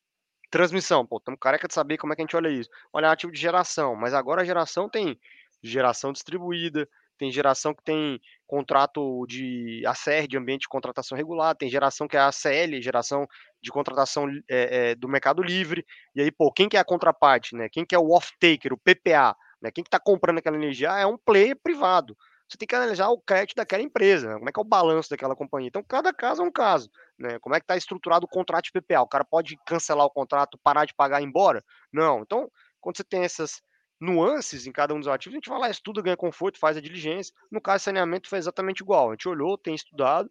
transmissão. 0.51 1.07
Pô, 1.07 1.19
estamos 1.19 1.39
careca 1.41 1.69
de 1.69 1.75
saber 1.75 1.97
como 1.97 2.13
é 2.13 2.17
que 2.17 2.23
a 2.23 2.25
gente 2.25 2.37
olha 2.37 2.49
isso. 2.49 2.69
Olhar 2.93 3.09
um 3.09 3.13
ativo 3.13 3.33
de 3.33 3.41
geração. 3.41 3.95
Mas 3.95 4.15
agora 4.15 4.43
a 4.43 4.45
geração 4.45 4.89
tem 4.89 5.19
geração 5.63 6.13
distribuída, 6.13 6.89
tem 7.19 7.31
geração 7.31 7.75
que 7.75 7.83
tem 7.85 8.19
contrato 8.47 9.27
de 9.27 9.83
ACR, 9.87 10.27
de 10.27 10.39
ambiente 10.39 10.63
de 10.63 10.69
contratação 10.69 11.17
regular, 11.17 11.55
tem 11.55 11.69
geração 11.69 12.09
que 12.09 12.17
é 12.17 12.21
a 12.21 12.29
ACL, 12.29 12.81
geração 12.81 13.27
de 13.63 13.71
contratação 13.71 14.27
é, 14.49 14.91
é, 14.91 14.95
do 14.95 15.09
mercado 15.09 15.43
livre, 15.43 15.85
e 16.15 16.21
aí, 16.21 16.31
pô, 16.31 16.53
quem 16.53 16.69
que 16.69 16.77
é 16.77 16.81
a 16.81 16.85
contraparte, 16.85 17.55
né? 17.55 17.69
Quem 17.71 17.85
que 17.85 17.95
é 17.95 17.99
o 17.99 18.11
off-taker, 18.11 18.73
o 18.73 18.79
PPA, 18.79 19.37
né? 19.61 19.71
Quem 19.71 19.85
que 19.85 19.89
está 19.89 20.01
comprando 20.01 20.39
aquela 20.39 20.57
energia 20.57 20.93
ah, 20.93 21.01
é 21.01 21.07
um 21.07 21.19
player 21.19 21.57
privado. 21.63 22.17
Você 22.49 22.59
tem 22.59 22.67
que 22.67 22.75
analisar 22.75 23.09
o 23.11 23.21
crédito 23.21 23.57
daquela 23.57 23.83
empresa, 23.83 24.29
né? 24.29 24.35
como 24.35 24.49
é 24.49 24.53
que 24.53 24.59
é 24.59 24.63
o 24.63 24.65
balanço 24.65 25.09
daquela 25.09 25.37
companhia. 25.37 25.69
Então, 25.69 25.85
cada 25.85 26.13
caso 26.13 26.43
é 26.43 26.45
um 26.45 26.51
caso, 26.51 26.91
né? 27.17 27.39
Como 27.39 27.55
é 27.55 27.61
que 27.61 27.65
está 27.65 27.77
estruturado 27.77 28.27
o 28.27 28.29
contrato 28.29 28.65
de 28.65 28.73
PPA? 28.73 29.03
O 29.03 29.09
cara 29.09 29.25
pode 29.25 29.57
cancelar 29.65 30.05
o 30.05 30.11
contrato, 30.11 30.59
parar 30.61 30.85
de 30.85 30.93
pagar 30.93 31.21
e 31.21 31.25
ir 31.25 31.29
embora? 31.29 31.63
Não. 31.93 32.23
Então, 32.23 32.51
quando 32.81 32.97
você 32.97 33.05
tem 33.05 33.23
essas 33.23 33.63
nuances 34.01 34.67
em 34.67 34.73
cada 34.73 34.93
um 34.95 34.99
dos 34.99 35.07
ativos, 35.07 35.35
a 35.35 35.39
gente 35.39 35.49
vai 35.49 35.61
lá, 35.61 35.71
estuda, 35.71 36.03
ganha 36.03 36.17
conforto, 36.17 36.59
faz 36.59 36.77
a 36.77 36.81
diligência. 36.81 37.33
No 37.53 37.61
caso 37.61 37.85
saneamento 37.85 38.29
foi 38.29 38.39
exatamente 38.39 38.81
igual. 38.81 39.11
A 39.11 39.13
gente 39.13 39.29
olhou, 39.29 39.57
tem 39.57 39.75
estudado, 39.75 40.29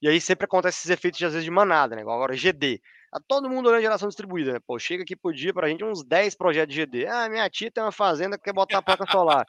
e 0.00 0.08
aí 0.08 0.20
sempre 0.20 0.44
acontece 0.44 0.78
esses 0.78 0.90
efeitos 0.90 1.18
de, 1.18 1.26
às 1.26 1.32
vezes 1.32 1.44
de 1.44 1.50
manada, 1.50 1.96
né? 1.96 2.02
Agora 2.02 2.36
GD. 2.36 2.80
Tá 3.10 3.20
todo 3.26 3.48
mundo 3.48 3.68
olhando 3.68 3.82
geração 3.82 4.08
distribuída, 4.08 4.52
né? 4.52 4.58
Pô, 4.66 4.78
chega 4.78 5.02
aqui 5.02 5.16
por 5.16 5.32
dia 5.32 5.54
pra 5.54 5.68
gente 5.68 5.84
uns 5.84 6.04
10 6.04 6.34
projetos 6.34 6.74
de 6.74 6.80
GD. 6.82 7.06
Ah, 7.06 7.28
minha 7.28 7.48
tia 7.48 7.70
tem 7.70 7.82
uma 7.82 7.92
fazenda 7.92 8.36
que 8.36 8.44
quer 8.44 8.52
botar 8.52 8.78
a 8.78 8.82
placa 8.82 9.06
solar. 9.10 9.46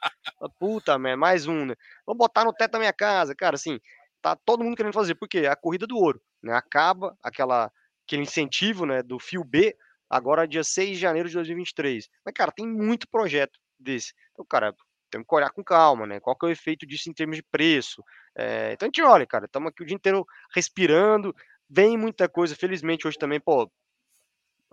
Puta, 0.58 0.98
man, 0.98 1.16
mais 1.16 1.46
um, 1.46 1.66
né? 1.66 1.74
Vou 2.06 2.16
botar 2.16 2.44
no 2.44 2.52
teto 2.52 2.72
da 2.72 2.78
minha 2.78 2.92
casa. 2.92 3.34
Cara, 3.34 3.56
assim, 3.56 3.78
tá 4.22 4.36
todo 4.36 4.64
mundo 4.64 4.76
querendo 4.76 4.92
fazer. 4.92 5.14
Por 5.16 5.28
quê? 5.28 5.40
É 5.40 5.48
a 5.48 5.56
corrida 5.56 5.86
do 5.86 5.96
ouro, 5.96 6.20
né? 6.42 6.54
Acaba 6.54 7.16
aquela, 7.22 7.70
aquele 8.06 8.22
incentivo, 8.22 8.86
né, 8.86 9.02
do 9.02 9.18
fio 9.18 9.44
B 9.44 9.76
agora 10.08 10.48
dia 10.48 10.64
6 10.64 10.90
de 10.90 10.96
janeiro 10.96 11.28
de 11.28 11.34
2023. 11.34 12.08
Mas, 12.24 12.34
cara, 12.34 12.52
tem 12.52 12.66
muito 12.66 13.08
projeto 13.08 13.58
desse. 13.78 14.14
Então, 14.32 14.44
cara, 14.48 14.74
temos 15.10 15.26
que 15.26 15.34
olhar 15.34 15.50
com 15.50 15.62
calma, 15.62 16.06
né? 16.06 16.20
Qual 16.20 16.36
que 16.36 16.46
é 16.46 16.48
o 16.48 16.52
efeito 16.52 16.86
disso 16.86 17.10
em 17.10 17.12
termos 17.12 17.36
de 17.36 17.42
preço? 17.42 18.02
É, 18.36 18.72
então 18.72 18.86
a 18.86 18.88
gente 18.88 19.02
olha, 19.02 19.26
cara, 19.26 19.46
estamos 19.46 19.70
aqui 19.70 19.82
o 19.82 19.86
dia 19.86 19.96
inteiro 19.96 20.26
respirando, 20.54 21.34
vem 21.68 21.96
muita 21.96 22.28
coisa. 22.28 22.56
Felizmente 22.56 23.06
hoje 23.06 23.18
também, 23.18 23.40
pô, 23.40 23.70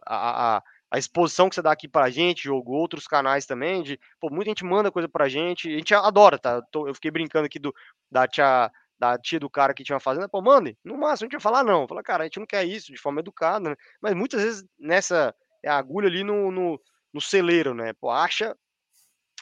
a, 0.06 0.58
a, 0.58 0.64
a 0.92 0.98
exposição 0.98 1.50
que 1.50 1.56
você 1.56 1.62
dá 1.62 1.72
aqui 1.72 1.88
pra 1.88 2.10
gente, 2.10 2.44
jogo 2.44 2.74
outros 2.74 3.08
canais 3.08 3.46
também, 3.46 3.84
de, 3.84 4.00
pô, 4.20 4.30
muita 4.30 4.52
gente 4.52 4.64
manda 4.64 4.92
coisa 4.92 5.10
pra 5.10 5.28
gente, 5.28 5.68
a 5.74 5.78
gente 5.78 5.94
adora, 5.94 6.38
tá? 6.38 6.62
Eu 6.74 6.94
fiquei 6.94 7.12
brincando 7.12 7.46
aqui 7.46 7.60
do, 7.60 7.74
da 8.12 8.28
tia 8.28 8.72
da 8.98 9.18
tia 9.18 9.40
do 9.40 9.50
cara 9.50 9.74
que 9.74 9.84
tinha 9.84 9.96
uma 9.96 10.00
fazenda, 10.00 10.30
pô, 10.30 10.42
mandem, 10.42 10.78
no 10.84 10.98
máximo 10.98 11.26
a 11.26 11.28
gente 11.28 11.34
vai 11.34 11.42
falar 11.42 11.64
não. 11.64 11.88
Fala, 11.88 12.02
cara, 12.02 12.24
a 12.24 12.26
gente 12.26 12.40
não 12.40 12.46
quer 12.48 12.64
isso 12.64 12.94
de 12.94 12.98
forma 12.98 13.20
educada, 13.20 13.72
né? 13.72 13.76
Mas 14.02 14.14
muitas 14.14 14.42
vezes 14.42 14.66
nessa 14.80 15.36
é 15.64 15.70
a 15.70 15.78
agulha 15.78 16.08
ali 16.08 16.24
no, 16.24 16.50
no, 16.52 16.82
no 17.14 17.20
celeiro, 17.20 17.74
né? 17.74 17.92
Pô, 17.94 18.10
acha 18.10 18.56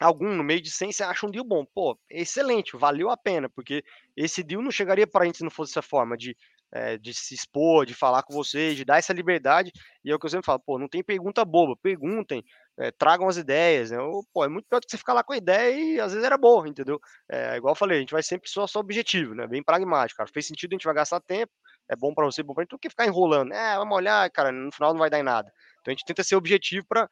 algum 0.00 0.34
no 0.34 0.44
meio 0.44 0.60
de 0.60 0.70
100, 0.70 0.92
você 0.92 1.02
acha 1.04 1.26
um 1.26 1.30
deal 1.30 1.44
bom. 1.44 1.64
Pô, 1.64 1.98
excelente, 2.10 2.76
valeu 2.76 3.10
a 3.10 3.16
pena, 3.16 3.48
porque 3.48 3.84
esse 4.16 4.42
deal 4.42 4.62
não 4.62 4.70
chegaria 4.70 5.06
para 5.06 5.22
a 5.22 5.26
gente 5.26 5.38
se 5.38 5.44
não 5.44 5.50
fosse 5.50 5.72
essa 5.72 5.82
forma 5.82 6.16
de, 6.16 6.36
é, 6.72 6.98
de 6.98 7.14
se 7.14 7.34
expor, 7.34 7.86
de 7.86 7.94
falar 7.94 8.22
com 8.22 8.34
vocês, 8.34 8.76
de 8.76 8.84
dar 8.84 8.98
essa 8.98 9.12
liberdade. 9.12 9.72
E 10.04 10.10
é 10.10 10.14
o 10.14 10.18
que 10.18 10.26
eu 10.26 10.30
sempre 10.30 10.46
falo, 10.46 10.60
pô, 10.60 10.78
não 10.78 10.88
tem 10.88 11.02
pergunta 11.02 11.44
boba, 11.44 11.76
perguntem, 11.76 12.44
é, 12.76 12.90
tragam 12.90 13.28
as 13.28 13.36
ideias, 13.36 13.90
né? 13.90 14.00
Ou, 14.00 14.24
pô, 14.32 14.44
é 14.44 14.48
muito 14.48 14.66
pior 14.68 14.80
do 14.80 14.86
que 14.86 14.90
você 14.90 14.98
ficar 14.98 15.12
lá 15.12 15.22
com 15.22 15.32
a 15.32 15.36
ideia 15.36 15.74
e 15.74 16.00
às 16.00 16.12
vezes 16.12 16.26
era 16.26 16.36
boa, 16.36 16.68
entendeu? 16.68 17.00
É, 17.30 17.56
igual 17.56 17.72
eu 17.72 17.76
falei, 17.76 17.98
a 17.98 18.00
gente 18.00 18.12
vai 18.12 18.22
sempre 18.22 18.50
só 18.50 18.66
só 18.66 18.80
objetivo, 18.80 19.34
né? 19.34 19.46
Bem 19.46 19.62
pragmático, 19.62 20.18
cara. 20.18 20.30
Fez 20.32 20.46
sentido, 20.46 20.72
a 20.72 20.74
gente 20.74 20.84
vai 20.84 20.94
gastar 20.94 21.20
tempo, 21.20 21.52
é 21.88 21.94
bom 21.94 22.12
para 22.12 22.24
você, 22.24 22.42
bom 22.42 22.54
para 22.54 22.62
gente, 22.62 22.70
do 22.70 22.78
que 22.78 22.90
ficar 22.90 23.06
enrolando. 23.06 23.52
É, 23.52 23.76
vamos 23.76 23.96
olhar, 23.96 24.28
cara, 24.30 24.50
no 24.50 24.72
final 24.72 24.92
não 24.92 24.98
vai 24.98 25.10
dar 25.10 25.20
em 25.20 25.22
nada. 25.22 25.52
Então 25.80 25.92
a 25.92 25.94
gente 25.94 26.04
tenta 26.04 26.24
ser 26.24 26.34
objetivo 26.34 26.86
para 26.88 27.08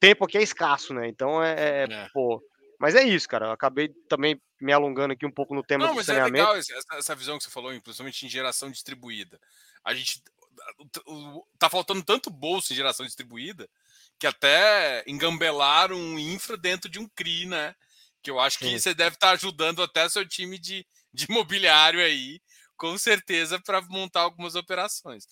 tempo 0.00 0.24
aqui 0.24 0.38
é 0.38 0.42
escasso, 0.42 0.92
né? 0.94 1.08
Então 1.08 1.42
é, 1.42 1.54
é, 1.54 1.86
é. 1.90 2.08
pô, 2.12 2.42
Mas 2.78 2.94
é 2.94 3.02
isso, 3.02 3.28
cara. 3.28 3.46
Eu 3.46 3.52
acabei 3.52 3.88
também 4.08 4.40
me 4.60 4.72
alongando 4.72 5.12
aqui 5.12 5.26
um 5.26 5.30
pouco 5.30 5.54
no 5.54 5.62
tema 5.62 5.84
Não, 5.84 5.92
do 5.92 5.96
mas 5.96 6.06
saneamento. 6.06 6.36
é 6.36 6.40
legal 6.40 6.56
essa, 6.56 6.96
essa, 6.96 7.14
visão 7.14 7.38
que 7.38 7.44
você 7.44 7.50
falou, 7.50 7.70
principalmente 7.80 8.24
em 8.24 8.28
geração 8.28 8.70
distribuída. 8.70 9.40
A 9.84 9.94
gente 9.94 10.22
tá 11.58 11.68
faltando 11.68 12.02
tanto 12.02 12.30
bolso 12.30 12.72
em 12.72 12.76
geração 12.76 13.04
distribuída 13.04 13.68
que 14.18 14.26
até 14.26 15.02
engambelaram 15.06 15.96
um 15.96 16.18
infra 16.18 16.56
dentro 16.56 16.88
de 16.88 16.98
um 16.98 17.08
CRI, 17.08 17.46
né? 17.46 17.74
Que 18.22 18.30
eu 18.30 18.40
acho 18.40 18.58
que 18.58 18.66
Sim. 18.66 18.78
você 18.78 18.94
deve 18.94 19.16
estar 19.16 19.28
tá 19.28 19.32
ajudando 19.32 19.82
até 19.82 20.08
seu 20.08 20.26
time 20.26 20.58
de, 20.58 20.86
de 21.12 21.26
imobiliário 21.28 22.00
aí, 22.00 22.40
com 22.76 22.96
certeza, 22.96 23.60
para 23.60 23.82
montar 23.82 24.20
algumas 24.20 24.54
operações. 24.54 25.26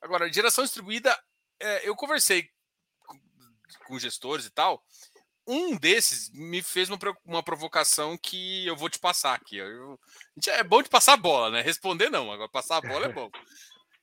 Agora, 0.00 0.32
geração 0.32 0.64
distribuída, 0.64 1.16
é, 1.60 1.88
eu 1.88 1.94
conversei 1.94 2.48
com, 3.86 3.98
gestores 3.98 4.46
e 4.46 4.50
tal, 4.50 4.82
um 5.46 5.76
desses 5.76 6.30
me 6.32 6.62
fez 6.62 6.88
uma, 6.88 6.98
uma 7.24 7.42
provocação 7.42 8.18
que 8.18 8.66
eu 8.66 8.76
vou 8.76 8.90
te 8.90 8.98
passar 8.98 9.34
aqui. 9.34 9.56
Eu, 9.56 9.98
é 10.48 10.64
bom 10.64 10.82
de 10.82 10.88
passar 10.88 11.14
a 11.14 11.18
bola, 11.18 11.50
né? 11.50 11.60
Responder 11.60 12.10
não, 12.10 12.32
agora 12.32 12.48
passar 12.48 12.78
a 12.78 12.80
bola 12.80 13.06
é 13.06 13.12
bom. 13.12 13.30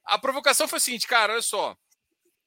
A 0.05 0.17
provocação 0.17 0.67
foi 0.67 0.77
a 0.77 0.79
seguinte, 0.79 1.07
cara, 1.07 1.33
olha 1.33 1.41
só. 1.41 1.75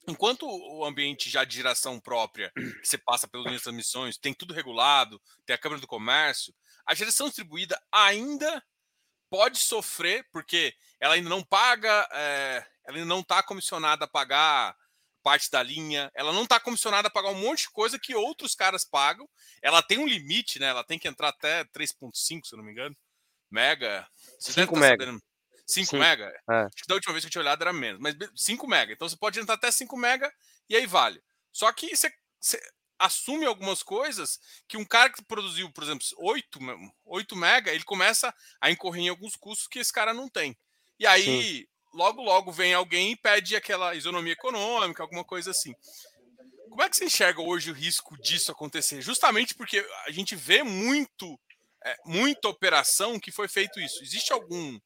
Enquanto 0.09 0.47
o 0.47 0.85
ambiente 0.85 1.29
já 1.29 1.45
de 1.45 1.57
geração 1.57 1.99
própria, 1.99 2.53
que 2.55 2.87
você 2.87 2.97
passa 2.97 3.27
pelas 3.27 3.47
linhas 3.47 3.63
transmissões, 3.63 4.17
tem 4.17 4.33
tudo 4.33 4.55
regulado, 4.55 5.21
tem 5.45 5.55
a 5.55 5.59
Câmara 5.59 5.81
do 5.81 5.87
Comércio, 5.87 6.55
a 6.87 6.95
geração 6.95 7.27
distribuída 7.27 7.81
ainda 7.91 8.63
pode 9.29 9.59
sofrer, 9.59 10.25
porque 10.33 10.73
ela 11.01 11.15
ainda 11.15 11.29
não 11.29 11.43
paga, 11.43 12.09
é, 12.13 12.65
ela 12.87 12.97
ainda 12.99 13.09
não 13.09 13.21
está 13.21 13.43
comissionada 13.43 14.05
a 14.05 14.09
pagar 14.09 14.77
parte 15.27 15.51
da 15.51 15.61
linha, 15.61 16.09
ela 16.15 16.33
não 16.33 16.45
está 16.45 16.61
comissionada 16.61 17.09
a 17.09 17.11
pagar 17.11 17.31
um 17.31 17.41
monte 17.41 17.63
de 17.63 17.71
coisa 17.71 17.99
que 17.99 18.15
outros 18.15 18.55
caras 18.55 18.85
pagam. 18.85 19.29
Ela 19.61 19.83
tem 19.83 19.99
um 19.99 20.07
limite, 20.07 20.61
né? 20.61 20.67
Ela 20.67 20.85
tem 20.85 21.01
que 21.01 21.09
entrar 21.09 21.31
até 21.31 21.65
3.5, 21.65 22.47
se 22.47 22.55
eu 22.55 22.59
não 22.59 22.65
me 22.65 22.71
engano. 22.71 22.97
Mega. 23.51 24.09
5 24.39 24.77
mega. 24.79 25.05
Sabendo. 25.05 25.23
5 25.67 25.97
mega? 25.97 26.27
É. 26.49 26.55
Acho 26.55 26.77
que 26.77 26.87
da 26.87 26.95
última 26.95 27.13
vez 27.13 27.25
que 27.25 27.27
eu 27.27 27.33
tinha 27.33 27.43
olhado 27.43 27.61
era 27.61 27.73
menos, 27.73 28.01
mas 28.01 28.15
5 28.37 28.69
mega. 28.69 28.93
Então 28.93 29.09
você 29.09 29.17
pode 29.17 29.41
entrar 29.41 29.57
até 29.57 29.69
5 29.69 29.97
mega 29.97 30.33
e 30.69 30.77
aí 30.77 30.87
vale. 30.87 31.21
Só 31.53 31.73
que 31.73 31.97
você, 31.97 32.09
você 32.41 32.61
assume 32.97 33.47
algumas 33.47 33.83
coisas 33.83 34.39
que 34.69 34.77
um 34.77 34.85
cara 34.85 35.11
que 35.11 35.25
produziu, 35.25 35.73
por 35.73 35.83
exemplo, 35.83 36.07
8, 36.19 36.61
8 37.05 37.35
mega, 37.35 37.73
ele 37.73 37.83
começa 37.83 38.33
a 38.61 38.71
incorrer 38.71 39.03
em 39.03 39.09
alguns 39.09 39.35
custos 39.35 39.67
que 39.67 39.81
esse 39.81 39.93
cara 39.93 40.15
não 40.15 40.29
tem. 40.29 40.57
E 41.01 41.05
aí, 41.05 41.25
Sim 41.25 41.67
logo, 41.97 42.23
logo 42.23 42.53
vem 42.53 42.75
alguém 42.75 43.13
e 43.13 43.17
pede 43.17 43.57
aquela 43.57 43.95
isonomia 43.95 44.35
econômica, 44.35 45.03
alguma 45.03 45.25
coisa 45.25 45.51
assim. 45.51 45.75
Como 46.69 46.83
é 46.83 46.91
que 46.91 46.97
você 46.97 47.07
enxerga 47.07 47.41
hoje 47.41 47.71
o 47.71 47.75
risco 47.75 48.17
disso 48.21 48.53
acontecer? 48.53 49.01
Justamente 49.01 49.55
porque 49.55 49.85
a 50.07 50.11
gente 50.11 50.37
vê 50.37 50.63
muito, 50.63 51.41
é, 51.83 51.97
muita 52.05 52.49
operação 52.49 53.19
que 53.19 53.33
foi 53.33 53.49
feito 53.49 53.81
isso. 53.81 54.03
Existe 54.03 54.33
algum 54.33 54.79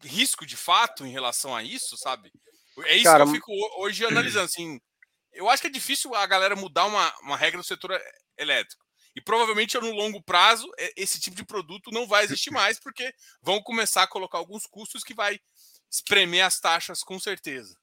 risco 0.00 0.46
de 0.46 0.56
fato 0.56 1.04
em 1.04 1.10
relação 1.10 1.54
a 1.54 1.62
isso, 1.62 1.96
sabe? 1.98 2.32
É 2.86 2.96
isso 2.96 3.04
Cara, 3.04 3.24
que 3.24 3.30
eu 3.30 3.34
fico 3.34 3.52
hoje 3.78 4.06
analisando. 4.06 4.46
Assim, 4.46 4.80
eu 5.34 5.50
acho 5.50 5.60
que 5.60 5.68
é 5.68 5.70
difícil 5.70 6.14
a 6.14 6.26
galera 6.26 6.56
mudar 6.56 6.86
uma, 6.86 7.14
uma 7.20 7.36
regra 7.36 7.60
do 7.60 7.66
setor 7.66 8.00
elétrico. 8.38 8.82
E 9.16 9.20
provavelmente 9.20 9.78
no 9.78 9.92
longo 9.92 10.20
prazo 10.22 10.68
esse 10.96 11.20
tipo 11.20 11.36
de 11.36 11.44
produto 11.44 11.90
não 11.92 12.06
vai 12.06 12.24
existir 12.24 12.50
mais, 12.50 12.80
porque 12.80 13.12
vão 13.40 13.62
começar 13.62 14.02
a 14.02 14.08
colocar 14.08 14.38
alguns 14.38 14.66
custos 14.66 15.04
que 15.04 15.14
vai 15.14 15.38
espremer 15.94 16.44
as 16.44 16.58
taxas 16.58 17.02
com 17.02 17.18
certeza. 17.20 17.76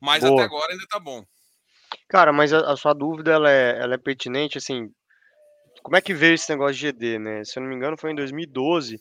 Mas 0.00 0.22
Boa. 0.22 0.34
até 0.34 0.42
agora 0.42 0.72
ainda 0.72 0.86
tá 0.86 1.00
bom. 1.00 1.24
Cara, 2.08 2.32
mas 2.32 2.52
a, 2.52 2.72
a, 2.72 2.76
sua 2.76 2.92
dúvida 2.92 3.32
ela 3.32 3.50
é, 3.50 3.78
ela 3.80 3.94
é 3.94 3.98
pertinente, 3.98 4.58
assim, 4.58 4.90
como 5.82 5.96
é 5.96 6.00
que 6.00 6.12
veio 6.12 6.34
esse 6.34 6.50
negócio 6.50 6.74
de 6.74 6.80
GD, 6.80 7.18
né? 7.18 7.44
Se 7.44 7.58
eu 7.58 7.62
não 7.62 7.70
me 7.70 7.76
engano, 7.76 7.96
foi 7.96 8.12
em 8.12 8.14
2012 8.14 8.98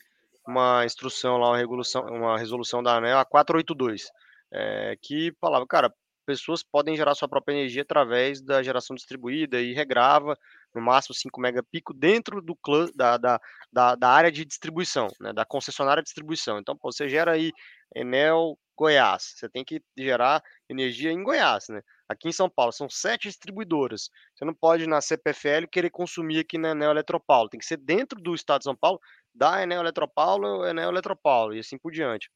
uma 0.47 0.85
instrução 0.85 1.37
lá, 1.37 1.49
uma 1.49 1.57
resolução, 1.57 2.03
uma 2.03 2.37
resolução 2.37 2.83
da 2.83 2.97
ANEL, 2.97 3.19
a 3.19 3.25
482, 3.25 4.09
é, 4.51 4.97
que 5.01 5.33
falava, 5.41 5.65
cara, 5.67 5.93
pessoas 6.25 6.63
podem 6.63 6.95
gerar 6.95 7.15
sua 7.15 7.27
própria 7.27 7.53
energia 7.53 7.81
através 7.81 8.41
da 8.41 8.63
geração 8.63 8.95
distribuída 8.95 9.59
e 9.61 9.73
regrava 9.73 10.37
no 10.73 10.81
máximo 10.81 11.13
5 11.13 11.39
megapico 11.39 11.93
dentro 11.93 12.41
do 12.41 12.57
da, 12.95 13.17
da, 13.17 13.41
da, 13.71 13.95
da, 13.95 14.09
área 14.09 14.31
de 14.31 14.43
distribuição, 14.43 15.07
né, 15.19 15.31
da 15.33 15.45
concessionária 15.45 16.01
de 16.01 16.07
distribuição. 16.07 16.59
Então, 16.59 16.75
pô, 16.75 16.91
você 16.91 17.07
gera 17.07 17.33
aí 17.33 17.51
Enel 17.95 18.57
Goiás. 18.75 19.33
Você 19.35 19.49
tem 19.49 19.63
que 19.63 19.81
gerar 19.97 20.43
energia 20.69 21.11
em 21.11 21.23
Goiás, 21.23 21.65
né? 21.69 21.81
Aqui 22.09 22.27
em 22.27 22.33
São 22.33 22.49
Paulo 22.49 22.71
são 22.71 22.89
sete 22.89 23.27
distribuidoras. 23.27 24.09
Você 24.35 24.45
não 24.45 24.53
pode 24.53 24.87
na 24.87 25.01
CPFL 25.01 25.67
querer 25.71 25.89
consumir 25.89 26.39
aqui 26.39 26.57
na 26.57 26.71
Enel 26.71 26.91
Eletropaulo. 26.91 27.49
Tem 27.49 27.59
que 27.59 27.65
ser 27.65 27.77
dentro 27.77 28.19
do 28.21 28.33
estado 28.35 28.59
de 28.59 28.65
São 28.65 28.75
Paulo, 28.75 28.99
da 29.33 29.61
Enel 29.61 29.81
Eletropaulo, 29.81 30.65
Enel 30.65 30.89
Eletropaulo 30.89 31.53
e 31.55 31.59
assim 31.59 31.77
por 31.77 31.91
diante. 31.91 32.29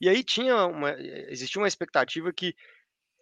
E 0.00 0.08
aí 0.08 0.22
tinha 0.22 0.66
uma, 0.66 0.92
existia 1.28 1.60
uma 1.60 1.68
expectativa 1.68 2.32
que 2.32 2.54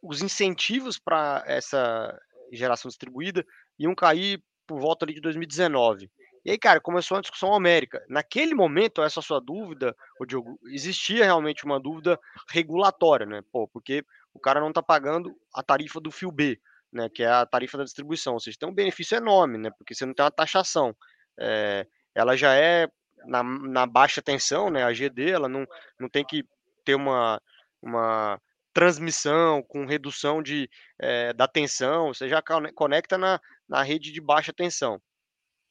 os 0.03 0.23
incentivos 0.23 0.99
para 0.99 1.43
essa 1.47 2.19
geração 2.53 2.89
distribuída 2.89 3.45
iam 3.79 3.95
cair 3.95 4.43
por 4.67 4.81
volta 4.81 5.05
ali 5.05 5.15
de 5.15 5.21
2019. 5.21 6.11
E 6.45 6.51
aí, 6.53 6.59
cara, 6.59 6.81
começou 6.81 7.17
uma 7.17 7.23
discussão 7.23 7.49
homérica. 7.49 8.05
Naquele 8.09 8.55
momento, 8.55 9.03
essa 9.03 9.21
sua 9.21 9.41
dúvida, 9.41 9.97
Diogo, 10.29 10.59
existia 10.67 11.25
realmente 11.25 11.65
uma 11.65 11.81
dúvida 11.81 12.19
regulatória, 12.49 13.27
né? 13.27 13.43
Pô, 13.51 13.67
porque 13.67 14.05
o 14.33 14.39
cara 14.39 14.61
não 14.61 14.69
está 14.69 14.81
pagando 14.81 15.37
a 15.53 15.61
tarifa 15.61 16.01
do 16.01 16.13
fio 16.13 16.31
B, 16.31 16.61
né? 16.93 17.09
Que 17.09 17.25
é 17.25 17.29
a 17.29 17.45
tarifa 17.45 17.79
da 17.79 17.83
distribuição. 17.83 18.35
Ou 18.35 18.41
seja, 18.41 18.57
tem 18.61 18.69
um 18.69 18.75
benefício 18.75 19.17
enorme, 19.17 19.59
né? 19.59 19.71
Porque 19.77 19.93
você 19.93 20.07
não 20.07 20.15
tem 20.15 20.25
uma 20.25 20.31
taxação. 20.31 20.95
É, 21.37 21.85
ela 22.15 22.37
já 22.37 22.55
é 22.55 22.89
na, 23.27 23.43
na 23.43 23.85
baixa 23.85 24.23
tensão, 24.23 24.71
né? 24.71 24.85
A 24.85 24.93
GD, 24.93 25.31
ela 25.31 25.49
não, 25.49 25.67
não 25.99 26.09
tem 26.09 26.25
que 26.25 26.45
ter 26.85 26.95
uma, 26.95 27.43
uma 27.83 28.41
transmissão 28.77 29.63
com 29.63 29.87
redução 29.87 30.43
de, 30.43 30.69
é, 31.01 31.33
da 31.33 31.49
tensão, 31.49 32.13
você 32.13 32.29
já 32.29 32.43
conecta 32.75 33.17
na, 33.17 33.41
na 33.67 33.83
rede 33.83 34.13
de 34.13 34.21
baixa 34.21 34.53
tensão 34.53 35.01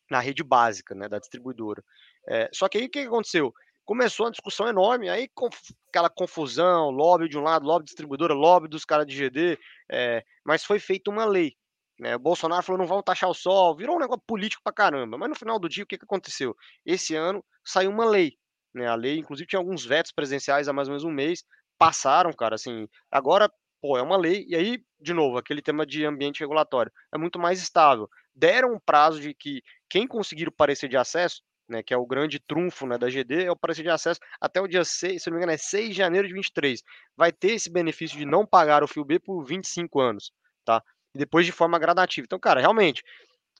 na 0.09 0.19
rede 0.19 0.43
básica 0.43 0.95
né, 0.95 1.07
da 1.07 1.19
distribuidora. 1.19 1.83
É, 2.27 2.49
só 2.51 2.67
que 2.67 2.79
aí 2.79 2.85
o 2.85 2.89
que 2.89 3.01
aconteceu? 3.01 3.53
Começou 3.83 4.25
uma 4.25 4.31
discussão 4.31 4.67
enorme, 4.67 5.07
aí 5.07 5.29
conf, 5.35 5.55
aquela 5.89 6.09
confusão, 6.09 6.89
lobby 6.89 7.29
de 7.29 7.37
um 7.37 7.43
lado, 7.43 7.67
lobby 7.67 7.85
distribuidora, 7.85 8.33
lobby 8.33 8.67
dos 8.67 8.83
caras 8.83 9.05
de 9.05 9.15
GD, 9.15 9.59
é, 9.91 10.23
mas 10.43 10.65
foi 10.65 10.79
feita 10.79 11.11
uma 11.11 11.25
lei. 11.25 11.53
Né? 11.99 12.15
O 12.15 12.19
Bolsonaro 12.19 12.63
falou: 12.63 12.79
não 12.79 12.87
vão 12.87 13.03
taxar 13.03 13.29
o 13.29 13.35
sol, 13.35 13.75
virou 13.75 13.97
um 13.97 13.99
negócio 13.99 14.23
político 14.25 14.63
pra 14.63 14.73
caramba. 14.73 15.15
Mas 15.15 15.29
no 15.29 15.35
final 15.35 15.59
do 15.59 15.69
dia, 15.69 15.83
o 15.83 15.87
que, 15.87 15.97
que 15.99 16.05
aconteceu? 16.05 16.55
Esse 16.83 17.13
ano 17.15 17.45
saiu 17.63 17.91
uma 17.91 18.05
lei. 18.05 18.33
Né? 18.73 18.87
A 18.87 18.95
lei, 18.95 19.19
inclusive, 19.19 19.47
tinha 19.47 19.59
alguns 19.59 19.85
vetos 19.85 20.11
presenciais 20.11 20.67
há 20.67 20.73
mais 20.73 20.87
ou 20.87 20.93
menos 20.93 21.03
um 21.03 21.11
mês, 21.11 21.43
passaram, 21.77 22.31
cara, 22.33 22.55
assim, 22.55 22.87
agora, 23.11 23.51
pô, 23.81 23.97
é 23.97 24.01
uma 24.01 24.17
lei, 24.17 24.45
e 24.47 24.55
aí, 24.55 24.83
de 24.99 25.13
novo, 25.13 25.37
aquele 25.37 25.61
tema 25.61 25.85
de 25.85 26.05
ambiente 26.05 26.39
regulatório, 26.39 26.91
é 27.13 27.17
muito 27.17 27.39
mais 27.39 27.61
estável 27.61 28.09
deram 28.35 28.73
um 28.73 28.79
prazo 28.79 29.21
de 29.21 29.33
que 29.33 29.63
quem 29.89 30.05
conseguir 30.05 30.47
o 30.47 30.51
parecer 30.51 30.89
de 30.89 30.97
acesso, 30.97 31.41
né, 31.67 31.81
que 31.81 31.93
é 31.93 31.97
o 31.97 32.05
grande 32.05 32.39
trunfo 32.39 32.85
né, 32.85 32.97
da 32.97 33.09
GD, 33.09 33.45
é 33.45 33.51
o 33.51 33.55
parecer 33.55 33.81
de 33.81 33.89
acesso 33.89 34.19
até 34.39 34.61
o 34.61 34.67
dia 34.67 34.83
6, 34.83 35.23
se 35.23 35.29
não 35.29 35.35
me 35.35 35.39
engano, 35.39 35.53
é 35.53 35.57
6 35.57 35.89
de 35.89 35.95
janeiro 35.95 36.27
de 36.27 36.33
23. 36.33 36.83
Vai 37.15 37.31
ter 37.31 37.51
esse 37.51 37.71
benefício 37.71 38.17
de 38.17 38.25
não 38.25 38.45
pagar 38.45 38.83
o 38.83 38.87
fio 38.87 39.05
B 39.05 39.19
por 39.19 39.43
25 39.43 39.99
anos, 39.99 40.31
tá? 40.65 40.83
E 41.15 41.17
depois 41.17 41.45
de 41.45 41.51
forma 41.51 41.79
gradativa. 41.79 42.25
Então, 42.25 42.37
cara, 42.37 42.59
realmente. 42.59 43.03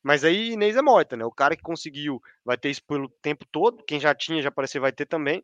Mas 0.03 0.23
aí 0.23 0.51
Inês 0.51 0.75
é 0.75 0.81
morta, 0.81 1.17
né? 1.17 1.25
O 1.25 1.31
cara 1.31 1.55
que 1.55 1.63
conseguiu 1.63 2.21
vai 2.43 2.57
ter 2.57 2.69
isso 2.69 2.83
pelo 2.85 3.09
tempo 3.21 3.43
todo, 3.51 3.83
quem 3.85 3.99
já 3.99 4.13
tinha, 4.13 4.41
já 4.41 4.51
parecer 4.51 4.79
vai 4.79 4.91
ter 4.91 5.07
também. 5.07 5.43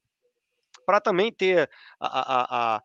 Para 0.86 1.00
também 1.00 1.32
ter 1.32 1.70
a, 2.00 2.08
a, 2.08 2.76
a 2.78 2.82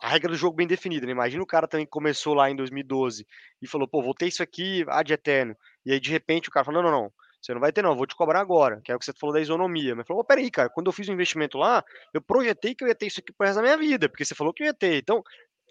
a 0.00 0.08
regra 0.08 0.30
do 0.30 0.36
jogo 0.36 0.56
bem 0.56 0.66
definida, 0.66 1.04
né? 1.06 1.12
Imagina 1.12 1.42
o 1.42 1.46
cara 1.46 1.66
também 1.66 1.84
que 1.84 1.90
começou 1.90 2.32
lá 2.32 2.48
em 2.48 2.54
2012 2.54 3.26
e 3.60 3.66
falou, 3.66 3.88
pô, 3.88 4.00
vou 4.00 4.14
ter 4.14 4.28
isso 4.28 4.42
aqui 4.42 4.84
ad 4.88 5.12
eterno. 5.12 5.56
E 5.84 5.92
aí, 5.92 5.98
de 5.98 6.10
repente, 6.10 6.48
o 6.48 6.52
cara 6.52 6.64
falou, 6.64 6.82
não, 6.82 6.90
não, 6.90 7.02
não, 7.02 7.12
você 7.40 7.52
não 7.52 7.60
vai 7.60 7.72
ter 7.72 7.82
não, 7.82 7.96
vou 7.96 8.06
te 8.06 8.14
cobrar 8.14 8.40
agora, 8.40 8.80
que 8.84 8.92
é 8.92 8.94
o 8.94 8.98
que 8.98 9.04
você 9.04 9.12
falou 9.12 9.34
da 9.34 9.40
isonomia. 9.40 9.96
Mas 9.96 10.06
falou, 10.06 10.24
peraí, 10.24 10.50
cara, 10.50 10.68
quando 10.68 10.86
eu 10.86 10.92
fiz 10.92 11.08
o 11.08 11.10
um 11.10 11.14
investimento 11.14 11.58
lá, 11.58 11.84
eu 12.14 12.22
projetei 12.22 12.74
que 12.74 12.84
eu 12.84 12.88
ia 12.88 12.94
ter 12.94 13.06
isso 13.06 13.20
aqui 13.20 13.32
pro 13.32 13.46
resto 13.46 13.56
da 13.56 13.62
minha 13.62 13.76
vida, 13.76 14.08
porque 14.08 14.24
você 14.24 14.34
falou 14.34 14.52
que 14.52 14.62
eu 14.62 14.66
ia 14.66 14.74
ter. 14.74 14.98
Então, 14.98 15.22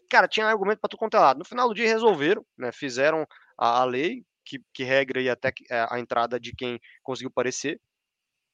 cara, 0.10 0.28
tinha 0.28 0.46
argumento 0.46 0.80
para 0.80 0.90
tu 0.90 0.98
contar 0.98 1.20
lá. 1.20 1.34
No 1.34 1.46
final 1.46 1.68
do 1.68 1.74
dia 1.74 1.88
resolveram, 1.88 2.46
né? 2.58 2.72
Fizeram 2.72 3.26
a, 3.58 3.82
a 3.82 3.86
lei 3.86 4.24
que, 4.46 4.60
que 4.74 4.84
regra 4.84 5.22
e 5.22 5.30
até 5.30 5.52
é, 5.70 5.88
a 5.90 6.00
entrada 6.00 6.40
de 6.40 6.54
quem 6.54 6.80
conseguiu 7.04 7.32
parecer. 7.32 7.80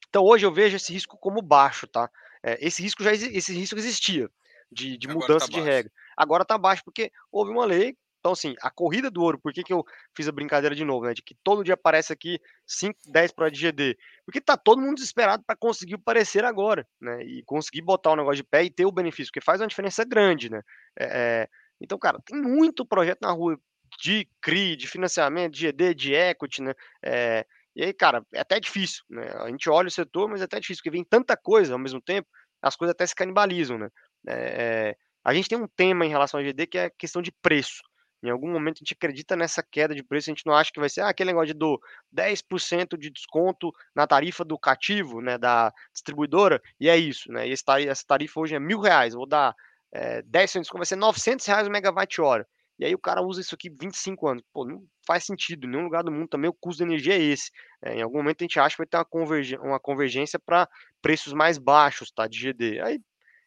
Então 0.10 0.24
hoje 0.24 0.46
eu 0.46 0.54
vejo 0.54 0.76
esse 0.76 0.94
risco 0.94 1.18
como 1.18 1.42
baixo, 1.42 1.88
tá? 1.88 2.10
É, 2.44 2.58
esse 2.66 2.82
risco 2.82 3.04
já 3.04 3.14
esse 3.14 3.54
risco 3.54 3.80
existia 3.80 4.30
de, 4.72 4.98
de 4.98 5.08
mudança 5.08 5.48
tá 5.48 5.54
de 5.54 5.62
regra. 5.62 5.92
Agora 6.18 6.44
tá 6.44 6.58
baixo 6.58 6.84
porque 6.84 7.12
houve 7.32 7.52
uma 7.52 7.66
lei. 7.66 7.96
Então, 8.20 8.32
assim, 8.32 8.56
a 8.62 8.72
corrida 8.72 9.12
do 9.12 9.22
ouro, 9.22 9.38
por 9.38 9.52
que, 9.52 9.64
que 9.64 9.74
eu 9.74 9.84
fiz 10.16 10.30
a 10.30 10.32
brincadeira 10.32 10.74
de 10.74 10.86
novo, 10.86 11.06
né? 11.06 11.14
De 11.14 11.22
que 11.22 11.36
todo 11.44 11.64
dia 11.64 11.74
aparece 11.74 12.14
aqui 12.14 12.40
5, 12.66 12.98
10 13.08 13.34
para 13.34 13.50
de 13.50 13.60
GD. 13.60 13.98
Porque 14.26 14.40
tá 14.40 14.56
todo 14.56 14.82
mundo 14.82 14.96
desesperado 14.96 15.44
para 15.46 15.58
conseguir 15.58 15.96
aparecer 15.96 16.46
agora, 16.46 16.88
né? 17.02 17.22
E 17.24 17.44
conseguir 17.44 17.82
botar 17.82 18.12
o 18.12 18.16
negócio 18.16 18.38
de 18.38 18.44
pé 18.44 18.64
e 18.64 18.70
ter 18.70 18.86
o 18.86 18.94
benefício, 18.94 19.30
porque 19.30 19.44
faz 19.44 19.60
uma 19.60 19.68
diferença 19.68 20.06
grande, 20.06 20.50
né? 20.50 20.62
É, 20.98 21.06
é... 21.06 21.50
Então, 21.82 21.98
cara, 21.98 22.18
tem 22.26 22.42
muito 22.42 22.86
projeto 22.86 23.20
na 23.22 23.32
rua 23.32 23.60
de 24.02 24.26
CRI, 24.42 24.78
de 24.78 24.88
financiamento, 24.88 25.54
de 25.54 25.68
GD, 25.68 25.94
de 25.94 26.14
equity, 26.14 26.62
né? 26.62 26.74
É... 27.04 27.46
E 27.76 27.84
aí, 27.84 27.94
cara, 27.94 28.24
é 28.34 28.40
até 28.40 28.60
difícil, 28.60 29.04
né? 29.10 29.28
A 29.40 29.50
gente 29.50 29.70
olha 29.70 29.88
o 29.88 29.92
setor, 29.92 30.30
mas 30.30 30.42
é 30.42 30.46
até 30.46 30.60
difícil, 30.60 30.82
porque 30.82 30.96
vem 30.96 31.04
tanta 31.04 31.36
coisa 31.36 31.74
ao 31.74 31.80
mesmo 31.80 32.02
tempo, 32.02 32.28
as 32.62 32.76
coisas 32.76 32.94
até 32.94 33.06
se 33.06 33.16
canibalizam, 33.16 33.78
né? 33.78 33.90
É, 34.28 34.96
a 35.24 35.34
gente 35.34 35.50
tem 35.50 35.58
um 35.58 35.68
tema 35.68 36.06
em 36.06 36.10
relação 36.10 36.40
ao 36.40 36.46
GD 36.46 36.68
que 36.68 36.78
é 36.78 36.86
a 36.86 36.92
questão 36.92 37.22
de 37.22 37.32
preço. 37.42 37.82
Em 38.24 38.30
algum 38.30 38.50
momento 38.50 38.78
a 38.78 38.80
gente 38.80 38.94
acredita 38.94 39.36
nessa 39.36 39.62
queda 39.62 39.94
de 39.94 40.02
preço, 40.02 40.30
a 40.30 40.34
gente 40.34 40.46
não 40.46 40.54
acha 40.54 40.72
que 40.72 40.80
vai 40.80 40.90
ser 40.90 41.02
ah, 41.02 41.10
aquele 41.10 41.32
negócio 41.32 41.48
de 41.48 41.60
do 41.60 41.80
10% 42.10 42.98
de 42.98 43.10
desconto 43.10 43.72
na 43.94 44.08
tarifa 44.08 44.46
do 44.46 44.58
cativo, 44.58 45.20
né, 45.22 45.38
da 45.38 45.74
distribuidora, 45.92 46.62
e 46.80 46.88
é 46.88 46.96
isso, 46.96 47.30
né? 47.32 47.48
E 47.48 47.52
essa 47.52 48.06
tarifa 48.08 48.40
hoje 48.40 48.56
é 48.56 48.60
mil 48.60 48.80
reais, 48.80 49.14
vou 49.14 49.28
dar 49.28 49.54
é, 49.94 50.22
10 50.24 50.52
centavos, 50.52 50.80
vai 50.80 50.86
ser 50.86 50.96
900 50.96 51.46
reais 51.46 51.68
o 51.68 51.72
megawatt 51.72 52.22
hora. 52.22 52.48
E 52.84 52.88
aí 52.88 52.94
o 52.94 53.00
cara 53.00 53.22
usa 53.22 53.40
isso 53.40 53.56
aqui 53.56 53.70
25 53.70 54.28
anos. 54.28 54.44
Pô, 54.52 54.66
não 54.66 54.86
faz 55.08 55.24
sentido. 55.24 55.66
Em 55.66 55.70
nenhum 55.70 55.86
lugar 55.86 56.04
do 56.04 56.12
mundo 56.12 56.28
também 56.28 56.50
o 56.50 56.54
custo 56.54 56.80
de 56.80 56.90
energia 56.90 57.14
é 57.14 57.22
esse. 57.22 57.50
É, 57.82 57.96
em 57.96 58.02
algum 58.02 58.18
momento 58.18 58.42
a 58.42 58.44
gente 58.44 58.60
acha 58.60 58.76
que 58.76 58.82
vai 58.82 58.88
ter 58.88 58.98
uma, 58.98 59.06
convergência, 59.06 59.62
uma 59.62 59.80
convergência 59.80 60.38
para 60.38 60.68
preços 61.02 61.32
mais 61.32 61.58
baixos, 61.58 62.12
tá? 62.12 62.28
De 62.28 62.38
GD. 62.38 62.82
Aí 62.82 63.00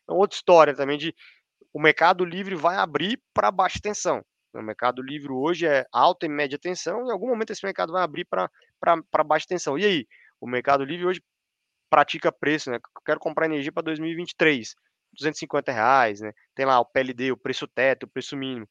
é 0.09 0.12
outra 0.12 0.34
história 0.34 0.74
também 0.74 0.97
de 0.97 1.14
o 1.70 1.78
mercado 1.78 2.24
livre 2.24 2.55
vai 2.55 2.76
abrir 2.76 3.20
para 3.34 3.51
baixa 3.51 3.78
tensão. 3.78 4.24
O 4.55 4.62
mercado 4.62 5.03
livre 5.03 5.30
hoje 5.30 5.66
é 5.66 5.84
alta 5.93 6.24
e 6.24 6.30
média 6.30 6.59
tensão, 6.59 7.07
em 7.07 7.12
algum 7.12 7.28
momento 7.28 7.51
esse 7.51 7.62
mercado 7.62 7.93
vai 7.93 8.03
abrir 8.03 8.24
para 8.24 9.24
baixa 9.24 9.45
tensão. 9.47 9.78
E 9.78 9.84
aí, 9.84 10.07
o 10.41 10.47
mercado 10.47 10.82
livre 10.82 11.05
hoje 11.05 11.22
pratica 11.91 12.32
preço, 12.32 12.70
né? 12.70 12.76
Eu 12.76 13.03
quero 13.05 13.20
comprar 13.20 13.45
energia 13.45 13.70
para 13.70 13.82
2023, 13.82 14.74
250 15.12 15.70
reais, 15.70 16.22
né? 16.22 16.32
Tem 16.55 16.64
lá 16.64 16.80
o 16.80 16.87
PLD, 16.87 17.32
o 17.32 17.37
preço 17.37 17.68
teto, 17.68 18.05
o 18.05 18.09
preço 18.09 18.34
mínimo. 18.34 18.66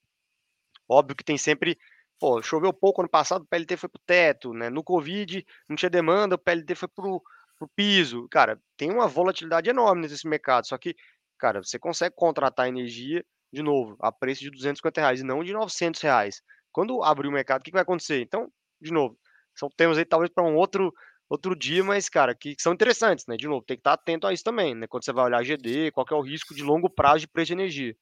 Óbvio 0.90 1.16
que 1.16 1.24
tem 1.24 1.38
sempre, 1.38 1.78
pô, 2.20 2.42
choveu 2.42 2.74
pouco 2.74 3.02
ano 3.02 3.10
passado, 3.10 3.44
o 3.44 3.48
PLD 3.48 3.78
foi 3.78 3.90
pro 3.90 4.02
teto, 4.06 4.54
né? 4.54 4.70
No 4.70 4.84
Covid 4.84 5.46
não 5.70 5.76
tinha 5.76 5.90
demanda, 5.90 6.36
o 6.36 6.40
PLD 6.40 6.76
foi 6.76 6.88
pro, 6.90 7.22
pro 7.58 7.68
piso. 7.76 8.28
Cara, 8.30 8.60
tem 8.78 8.92
uma 8.92 9.08
volatilidade 9.08 9.70
enorme 9.70 10.02
nesse 10.02 10.28
mercado, 10.28 10.68
só 10.68 10.78
que, 10.78 10.96
cara, 11.40 11.64
você 11.64 11.80
consegue 11.80 12.16
contratar 12.16 12.68
energia 12.68 13.24
de 13.54 13.64
novo, 13.64 13.96
a 14.02 14.12
preço 14.12 14.42
de 14.42 14.52
250 14.52 15.02
reais 15.02 15.22
e 15.22 15.24
não 15.24 15.44
de 15.44 15.54
900 15.54 16.02
reais. 16.02 16.42
Quando 16.72 17.02
abrir 17.04 17.28
o 17.28 17.32
mercado, 17.32 17.62
o 17.62 17.64
que, 17.64 17.72
vai 17.72 17.84
acontecer? 17.84 18.22
Então, 18.22 18.52
de 18.82 18.92
novo, 18.92 19.18
são 19.56 19.70
temas 19.70 19.98
aí 19.98 20.06
talvez 20.06 20.30
para 20.34 20.44
um 20.44 20.56
outro 20.56 20.94
outro 21.28 21.56
dia, 21.56 21.84
mas, 21.84 22.08
cara, 22.08 22.36
que, 22.36 22.56
são 22.60 22.74
interessantes, 22.74 23.26
né? 23.28 23.36
De 23.36 23.48
novo, 23.48 23.66
tem 23.66 23.76
que 23.78 23.82
estar 23.82 23.94
atento 23.94 24.28
a 24.28 24.34
isso 24.34 24.44
também, 24.44 24.76
né? 24.76 24.88
Quando 24.88 25.04
você 25.04 25.12
vai 25.12 25.26
olhar 25.26 25.44
GD, 25.44 25.92
qual 25.92 26.06
é 26.12 26.14
o 26.14 26.22
risco 26.22 26.54
de 26.54 26.64
longo 26.64 26.90
prazo 26.90 27.22
de 27.22 27.28
preço 27.28 27.48
de 27.48 27.54
energia. 27.54 27.96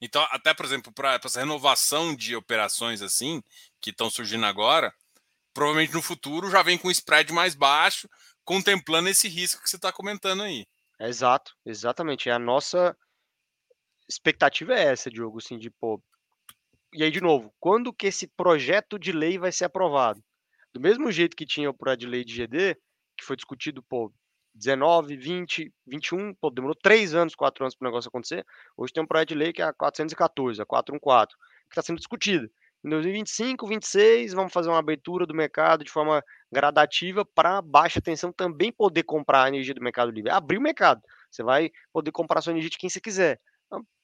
Então, 0.00 0.22
até, 0.30 0.54
por 0.54 0.64
exemplo, 0.64 0.92
para 0.92 1.20
essa 1.22 1.40
renovação 1.40 2.14
de 2.14 2.36
operações 2.36 3.02
assim, 3.02 3.42
que 3.80 3.90
estão 3.90 4.08
surgindo 4.10 4.46
agora, 4.46 4.94
provavelmente 5.52 5.92
no 5.92 6.02
futuro 6.02 6.50
já 6.50 6.62
vem 6.62 6.78
com 6.78 6.90
spread 6.90 7.32
mais 7.32 7.54
baixo, 7.54 8.08
contemplando 8.44 9.08
esse 9.08 9.28
risco 9.28 9.62
que 9.62 9.68
você 9.68 9.76
está 9.76 9.92
comentando 9.92 10.42
aí. 10.42 10.66
Exato, 11.00 11.52
exatamente. 11.66 12.28
É 12.28 12.32
a 12.32 12.38
nossa 12.38 12.96
expectativa 14.08 14.74
é 14.74 14.84
essa, 14.84 15.10
Diogo, 15.10 15.38
assim, 15.38 15.58
de, 15.58 15.70
pô... 15.70 16.02
E 16.92 17.04
aí, 17.04 17.10
de 17.10 17.20
novo, 17.20 17.52
quando 17.60 17.92
que 17.92 18.06
esse 18.06 18.26
projeto 18.26 18.98
de 18.98 19.12
lei 19.12 19.38
vai 19.38 19.52
ser 19.52 19.66
aprovado? 19.66 20.24
Do 20.72 20.80
mesmo 20.80 21.10
jeito 21.12 21.36
que 21.36 21.44
tinha 21.44 21.68
o 21.68 21.74
projeto 21.74 22.00
de 22.00 22.06
lei 22.06 22.24
de 22.24 22.34
GD, 22.34 22.74
que 23.16 23.24
foi 23.24 23.36
discutido, 23.36 23.82
pô, 23.82 24.12
19, 24.58 25.16
20, 25.16 25.72
21, 25.86 26.34
pô, 26.34 26.50
demorou 26.50 26.74
3 26.74 27.14
anos, 27.14 27.34
4 27.34 27.64
anos 27.64 27.74
para 27.74 27.86
o 27.86 27.88
negócio 27.88 28.08
acontecer. 28.08 28.44
Hoje 28.76 28.92
tem 28.92 29.02
um 29.02 29.06
projeto 29.06 29.28
de 29.28 29.34
lei 29.34 29.52
que 29.52 29.62
é 29.62 29.64
a 29.64 29.72
414, 29.72 30.60
a 30.60 30.66
414, 30.66 31.34
que 31.36 31.38
está 31.70 31.82
sendo 31.82 31.98
discutido. 31.98 32.50
Em 32.84 32.90
2025, 32.90 33.66
26, 33.66 34.32
vamos 34.34 34.52
fazer 34.52 34.68
uma 34.68 34.78
abertura 34.78 35.26
do 35.26 35.34
mercado 35.34 35.82
de 35.84 35.90
forma 35.90 36.22
gradativa 36.52 37.24
para 37.24 37.60
baixa 37.60 38.00
tensão 38.00 38.32
também 38.32 38.70
poder 38.72 39.02
comprar 39.02 39.44
a 39.44 39.48
energia 39.48 39.74
do 39.74 39.82
Mercado 39.82 40.10
Livre. 40.10 40.30
Abrir 40.30 40.58
o 40.58 40.62
mercado. 40.62 41.02
Você 41.30 41.42
vai 41.42 41.70
poder 41.92 42.12
comprar 42.12 42.40
sua 42.40 42.52
energia 42.52 42.70
de 42.70 42.78
quem 42.78 42.88
você 42.88 43.00
quiser 43.00 43.40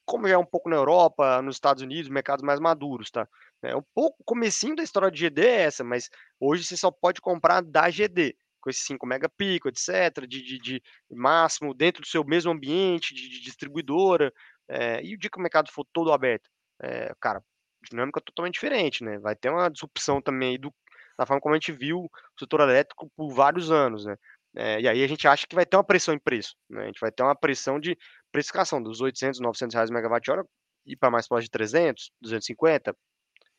como 0.05 0.27
já 0.27 0.35
é 0.35 0.37
um 0.37 0.45
pouco 0.45 0.69
na 0.69 0.75
Europa, 0.75 1.41
nos 1.41 1.55
Estados 1.55 1.81
Unidos, 1.81 2.09
mercados 2.09 2.43
mais 2.43 2.59
maduros, 2.59 3.09
tá? 3.09 3.27
É 3.63 3.75
um 3.75 3.83
pouco 3.93 4.23
comecinho 4.23 4.75
da 4.75 4.83
história 4.83 5.09
de 5.09 5.19
GD 5.19 5.41
é 5.41 5.61
essa, 5.63 5.83
mas 5.83 6.09
hoje 6.39 6.63
você 6.63 6.77
só 6.77 6.91
pode 6.91 7.19
comprar 7.19 7.61
da 7.63 7.89
GD, 7.89 8.35
com 8.65 8.69
esse 8.71 8.81
5 8.81 9.05
megapico, 9.05 9.69
etc, 9.69 10.27
de, 10.27 10.41
de, 10.41 10.59
de, 10.59 10.81
máximo, 11.11 11.71
dentro 11.71 12.01
do 12.01 12.07
seu 12.07 12.23
mesmo 12.25 12.51
ambiente, 12.51 13.13
de, 13.13 13.29
de 13.29 13.41
distribuidora, 13.41 14.33
é, 14.67 15.03
e 15.03 15.13
o 15.13 15.17
dia 15.17 15.29
que 15.29 15.37
o 15.37 15.41
mercado 15.41 15.71
for 15.71 15.85
todo 15.93 16.11
aberto, 16.11 16.49
é, 16.81 17.13
cara, 17.21 17.41
dinâmica 17.87 18.19
totalmente 18.19 18.55
diferente, 18.55 19.03
né? 19.03 19.19
Vai 19.19 19.35
ter 19.35 19.49
uma 19.49 19.69
disrupção 19.69 20.19
também 20.19 20.59
do, 20.59 20.73
da 21.15 21.27
forma 21.27 21.39
como 21.39 21.53
a 21.53 21.57
gente 21.57 21.71
viu 21.71 21.99
o 22.05 22.09
setor 22.39 22.61
elétrico 22.61 23.07
por 23.15 23.31
vários 23.31 23.71
anos, 23.71 24.05
né? 24.05 24.15
É, 24.57 24.81
e 24.81 24.87
aí 24.87 25.03
a 25.03 25.07
gente 25.07 25.27
acha 25.27 25.45
que 25.47 25.53
vai 25.53 25.65
ter 25.65 25.77
uma 25.77 25.83
pressão 25.83 26.15
em 26.15 26.19
preço, 26.19 26.55
né? 26.67 26.83
A 26.83 26.85
gente 26.87 26.99
vai 26.99 27.11
ter 27.11 27.21
uma 27.21 27.35
pressão 27.35 27.79
de 27.79 27.95
precificação 28.31 28.81
dos 28.81 28.99
800, 28.99 29.39
900 29.39 29.75
reais 29.75 29.91
megawatt-hora 29.91 30.43
ir 30.87 30.95
para 30.97 31.11
mais 31.11 31.27
próximo 31.27 31.45
de 31.45 31.51
300, 31.51 32.11
250. 32.21 32.95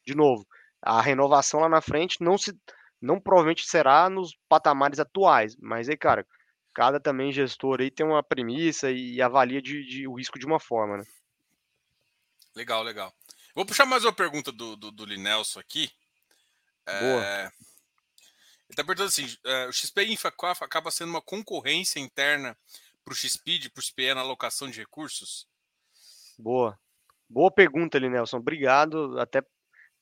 De 0.05 0.17
novo, 0.17 0.45
a 0.83 1.01
renovação 1.01 1.61
lá 1.61 1.69
na 1.69 1.81
frente 1.81 2.17
não 2.21 2.37
se 2.37 2.53
não 3.01 3.21
provavelmente 3.21 3.67
será 3.67 4.09
nos 4.09 4.37
patamares 4.49 4.99
atuais, 4.99 5.57
mas 5.57 5.89
aí, 5.89 5.97
cara, 5.97 6.27
cada 6.75 7.01
também 7.01 7.33
gestor 7.33 7.81
aí 7.81 7.91
tem 7.91 8.05
uma 8.05 8.23
premissa 8.23 8.91
e 8.91 9.21
avalia 9.21 9.61
de, 9.63 9.85
de 9.85 10.09
o 10.09 10.15
risco 10.15 10.39
de 10.39 10.47
uma 10.47 10.61
forma, 10.61 10.99
né? 10.99 11.05
Legal, 12.55 12.83
legal. 12.83 13.13
Vou 13.55 13.67
puxar 13.67 13.87
mais 13.87 14.05
uma 14.05 14.13
pergunta 14.13 14.51
do, 14.53 14.77
do, 14.77 14.91
do 14.91 15.05
Linelson 15.05 15.61
aqui. 15.61 15.91
Boa. 16.87 17.25
É... 17.25 17.45
Ele 18.67 18.73
está 18.73 18.85
perguntando 18.85 19.09
assim: 19.09 19.27
é, 19.45 19.67
o 19.67 19.73
XP 19.73 20.05
InfaCoaf 20.05 20.63
acaba 20.63 20.91
sendo 20.91 21.11
uma 21.11 21.23
concorrência 21.23 22.01
interna 22.01 22.57
para 23.05 23.13
o 23.13 23.17
XPID, 23.17 23.71
para 23.71 23.81
o 23.81 23.83
XPE 23.83 24.15
na 24.15 24.21
alocação 24.21 24.69
de 24.69 24.81
recursos? 24.81 25.47
Boa. 26.39 26.79
Boa 27.29 27.51
pergunta, 27.51 27.99
Nelson. 27.99 28.39
Obrigado. 28.39 29.19
Até 29.19 29.43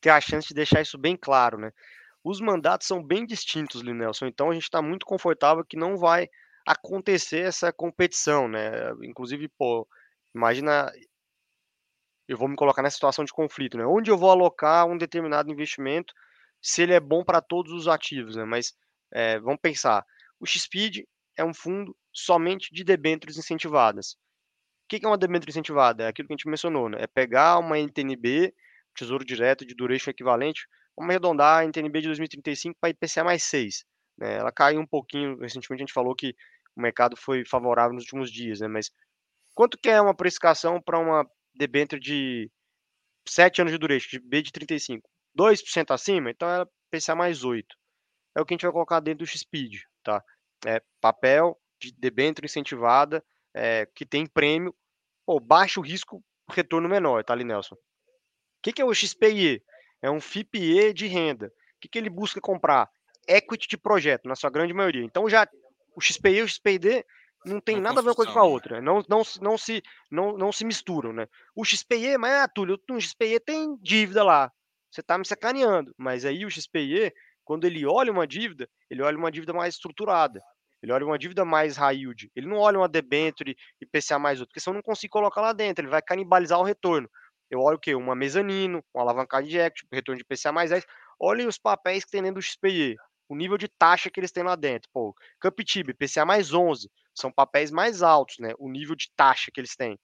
ter 0.01 0.11
a 0.11 0.20
chance 0.20 0.49
de 0.49 0.55
deixar 0.55 0.80
isso 0.80 0.99
bem 0.99 1.16
claro, 1.16 1.59
né? 1.59 1.72
Os 2.25 2.41
mandatos 2.41 2.87
são 2.87 3.03
bem 3.03 3.27
distintos, 3.27 3.83
Linelson, 3.83 4.27
então 4.27 4.51
a 4.51 4.55
gente 4.55 4.62
está 4.64 4.81
muito 4.81 5.05
confortável 5.05 5.64
que 5.64 5.77
não 5.77 5.99
vai 5.99 6.27
acontecer 6.66 7.41
essa 7.41 7.70
competição, 7.70 8.49
né? 8.49 8.91
Inclusive, 9.03 9.49
pô, 9.59 9.87
imagina 10.35 10.91
eu 12.27 12.39
vou 12.39 12.49
me 12.49 12.57
colocar 12.57 12.83
nessa 12.83 12.95
situação 12.95 13.25
de 13.25 13.33
conflito, 13.33 13.77
né? 13.77 13.85
Onde 13.85 14.11
eu 14.11 14.16
vou 14.16 14.31
alocar 14.31 14.87
um 14.87 14.97
determinado 14.97 15.53
investimento, 15.53 16.14
se 16.62 16.83
ele 16.83 16.95
é 16.95 17.01
bom 17.01 17.22
para 17.22 17.43
todos 17.43 17.72
os 17.72 17.87
ativos, 17.87 18.37
né? 18.37 18.45
Mas 18.45 18.72
é, 19.12 19.39
vamos 19.39 19.61
pensar, 19.61 20.03
o 20.41 20.47
XPID 20.47 21.07
é 21.37 21.45
um 21.45 21.53
fundo 21.53 21.95
somente 22.12 22.72
de 22.72 22.83
debêntures 22.85 23.37
incentivadas. 23.37 24.12
O 24.85 24.89
que 24.89 25.05
é 25.05 25.09
uma 25.09 25.18
debênture 25.18 25.51
incentivada? 25.51 26.05
É 26.05 26.09
aquilo 26.09 26.29
que 26.29 26.33
a 26.35 26.37
gente 26.37 26.49
mencionou, 26.49 26.89
né? 26.89 26.99
É 27.03 27.07
pegar 27.07 27.59
uma 27.59 27.79
NTNB, 27.79 28.55
Tesouro 28.95 29.25
Direto 29.25 29.66
de 29.66 29.75
duration 29.75 30.11
equivalente, 30.11 30.66
vamos 30.97 31.11
arredondar 31.11 31.61
a 31.61 31.64
NTNB 31.64 32.01
de 32.01 32.09
2035 32.09 32.76
para 32.80 32.90
IPCA 32.90 33.24
mais 33.24 33.42
6. 33.45 33.84
Né? 34.18 34.36
Ela 34.36 34.53
caiu 34.53 34.80
um 34.80 34.86
pouquinho, 34.86 35.38
recentemente 35.38 35.82
a 35.82 35.86
gente 35.86 35.92
falou 35.92 36.14
que 36.14 36.34
o 36.76 36.80
mercado 36.80 37.16
foi 37.16 37.45
favorável 37.45 37.95
nos 37.95 38.05
últimos 38.05 38.30
dias, 38.30 38.61
né? 38.61 38.68
Mas 38.68 38.90
quanto 39.55 39.78
que 39.78 39.88
é 39.88 40.01
uma 40.01 40.14
precificação 40.14 40.80
para 40.80 40.99
uma 40.99 41.28
debênture 41.55 42.01
de 42.01 42.51
7 43.28 43.61
anos 43.61 43.72
de 43.72 43.78
duration, 43.78 44.09
de 44.11 44.18
B 44.18 44.42
de 44.42 44.53
35? 44.53 45.09
2% 45.38 45.90
acima? 45.92 46.30
Então 46.30 46.49
ela 46.49 46.68
IPCA 46.92 47.14
mais 47.14 47.45
8. 47.45 47.66
É 48.36 48.40
o 48.40 48.45
que 48.45 48.55
a 48.55 48.57
gente 48.57 48.62
vai 48.62 48.72
colocar 48.72 49.01
dentro 49.01 49.24
do 49.24 49.26
XPID, 49.26 49.82
tá? 50.03 50.22
É 50.66 50.82
papel 51.01 51.59
de 51.80 51.92
debênture 51.92 52.47
incentivada, 52.47 53.24
é, 53.55 53.86
que 53.95 54.05
tem 54.05 54.26
prêmio, 54.26 54.74
pô, 55.24 55.38
baixo 55.38 55.80
risco, 55.80 56.22
retorno 56.51 56.88
menor, 56.88 57.24
tá 57.24 57.32
ali, 57.32 57.45
Nelson? 57.45 57.74
O 57.74 57.78
que, 58.62 58.72
que 58.72 58.82
é 58.82 58.84
o 58.84 58.95
XPIE? 58.95 59.62
É 60.05 60.11
um 60.11 60.21
FIPE 60.21 60.93
de 60.93 61.07
renda. 61.07 61.47
O 61.47 61.51
que, 61.81 61.89
que 61.89 61.97
ele 61.97 62.11
busca 62.11 62.39
comprar? 62.39 62.91
Equity 63.27 63.67
de 63.67 63.79
projeto, 63.79 64.29
na 64.29 64.37
sua 64.37 64.51
grande 64.51 64.75
maioria. 64.75 65.03
Então 65.03 65.27
já 65.31 65.49
o 65.97 66.01
XPI 66.01 66.29
e 66.29 66.43
o 66.43 66.49
XPID 66.49 67.03
não 67.47 67.59
tem 67.59 67.81
nada 67.81 68.01
a 68.01 68.03
ver 68.03 68.11
uma 68.11 68.15
coisa 68.15 68.31
com 68.31 68.39
a 68.39 68.43
né? 68.43 68.49
outra. 68.49 68.83
Não, 68.83 69.03
não, 69.09 69.23
não, 69.41 69.57
se, 69.57 69.83
não, 70.11 70.37
não 70.37 70.53
se 70.53 70.63
misturam, 70.63 71.11
né? 71.11 71.27
O 71.57 71.65
XPE, 71.65 72.19
mas 72.19 72.35
ah, 72.35 72.47
Túlio, 72.47 72.79
o 72.91 73.01
XPE 73.01 73.41
tem 73.41 73.79
dívida 73.81 74.23
lá. 74.23 74.53
Você 74.91 75.03
tá 75.03 75.17
me 75.17 75.27
sacaneando. 75.27 75.95
Mas 75.97 76.27
aí 76.27 76.45
o 76.45 76.51
XPE, 76.51 77.11
quando 77.43 77.65
ele 77.65 77.87
olha 77.87 78.13
uma 78.13 78.27
dívida, 78.27 78.69
ele 78.91 79.01
olha 79.01 79.17
uma 79.17 79.33
dívida 79.33 79.55
mais 79.55 79.73
estruturada. 79.73 80.39
Ele 80.83 80.93
olha 80.93 81.07
uma 81.07 81.19
dívida 81.19 81.47
mais 81.47 81.79
high 81.79 81.97
yield. 81.97 82.31
Ele 82.37 82.47
não 82.47 82.59
olha 82.59 82.79
uma 82.79 82.91
debenture 82.91 83.57
e 83.81 83.87
PCA 83.87 84.19
mais 84.19 84.39
outro, 84.39 84.51
porque 84.51 84.61
senão 84.61 84.75
eu 84.75 84.79
não 84.81 84.83
consigo 84.83 85.13
colocar 85.13 85.41
lá 85.41 85.55
dentro. 85.55 85.83
Ele 85.83 85.91
vai 85.91 86.03
canibalizar 86.03 86.59
o 86.59 86.63
retorno. 86.63 87.09
Eu 87.55 87.61
olho 87.61 87.77
o 87.77 87.81
quê? 87.81 87.95
Uma 87.95 88.17
mezanino, 88.17 88.85
uma 88.93 89.05
alavancagem 89.05 89.49
de 89.49 89.59
equity, 89.59 89.87
retorno 89.93 90.19
de 90.19 90.25
PCA 90.25 90.51
mais 90.51 90.71
10. 90.71 90.85
Olhem 91.21 91.47
os 91.47 91.57
papéis 91.57 92.05
que 92.05 92.11
tem 92.11 92.21
dentro 92.21 92.41
do 92.41 92.43
XPI. 92.43 92.97
O 93.29 93.37
nível 93.37 93.57
de 93.57 93.69
taxa 93.69 94.11
que 94.11 94.19
eles 94.19 94.33
têm 94.33 94.43
lá 94.43 94.57
dentro. 94.57 94.91
Pô, 94.93 95.15
Capitib, 95.41 95.91
PCA 95.97 96.25
mais 96.25 96.53
11. 96.53 96.91
São 97.15 97.31
papéis 97.31 97.71
mais 97.71 98.03
altos, 98.03 98.37
né? 98.41 98.53
O 98.59 98.69
nível 98.69 98.97
de 98.97 99.09
taxa 99.17 99.53
que 99.55 99.61
eles 99.61 99.77
têm. 99.77 99.97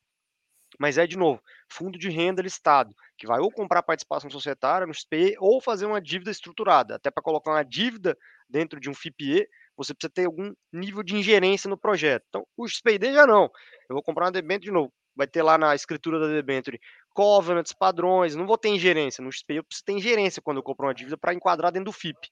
Mas 0.79 0.97
é, 0.97 1.09
de 1.09 1.17
novo, 1.17 1.43
fundo 1.69 1.99
de 1.99 2.09
renda 2.09 2.41
listado, 2.41 2.95
que 3.19 3.27
vai 3.27 3.41
ou 3.41 3.51
comprar 3.51 3.83
participação 3.83 4.31
societária 4.31 4.87
no 4.87 4.95
XPE 4.95 5.35
ou 5.41 5.61
fazer 5.61 5.87
uma 5.87 6.01
dívida 6.01 6.31
estruturada, 6.31 6.95
até 6.95 7.11
para 7.11 7.23
colocar 7.23 7.51
uma 7.51 7.65
dívida 7.65 8.17
dentro 8.49 8.79
de 8.79 8.89
um 8.89 8.95
FIPE, 8.95 9.49
você 9.77 9.93
precisa 9.93 10.13
ter 10.15 10.27
algum 10.27 10.55
nível 10.73 11.03
de 11.03 11.17
ingerência 11.17 11.69
no 11.69 11.77
projeto. 11.77 12.25
Então, 12.29 12.47
o 12.57 12.69
XPID 12.69 13.13
já 13.13 13.27
não. 13.27 13.51
Eu 13.89 13.95
vou 13.95 14.03
comprar 14.05 14.27
uma 14.27 14.33
debênture 14.33 14.67
de 14.67 14.71
novo. 14.71 14.93
Vai 15.17 15.27
ter 15.27 15.43
lá 15.43 15.59
na 15.59 15.75
escritura 15.75 16.21
da 16.21 16.29
debênture 16.29 16.81
covenants, 17.15 17.73
padrões, 17.73 18.35
não 18.35 18.47
vou 18.47 18.59
ter 18.59 18.69
ingerência. 18.69 19.23
No 19.23 19.33
XPI 19.33 19.57
eu 19.57 19.65
preciso 19.65 19.85
ter 19.85 19.93
ingerência 19.93 20.43
quando 20.43 20.59
eu 20.59 20.63
compro 20.63 20.87
uma 20.87 20.95
dívida 20.95 21.17
para 21.17 21.35
enquadrar 21.35 21.73
dentro 21.73 21.87
do 21.87 21.93
FIP. 21.93 22.31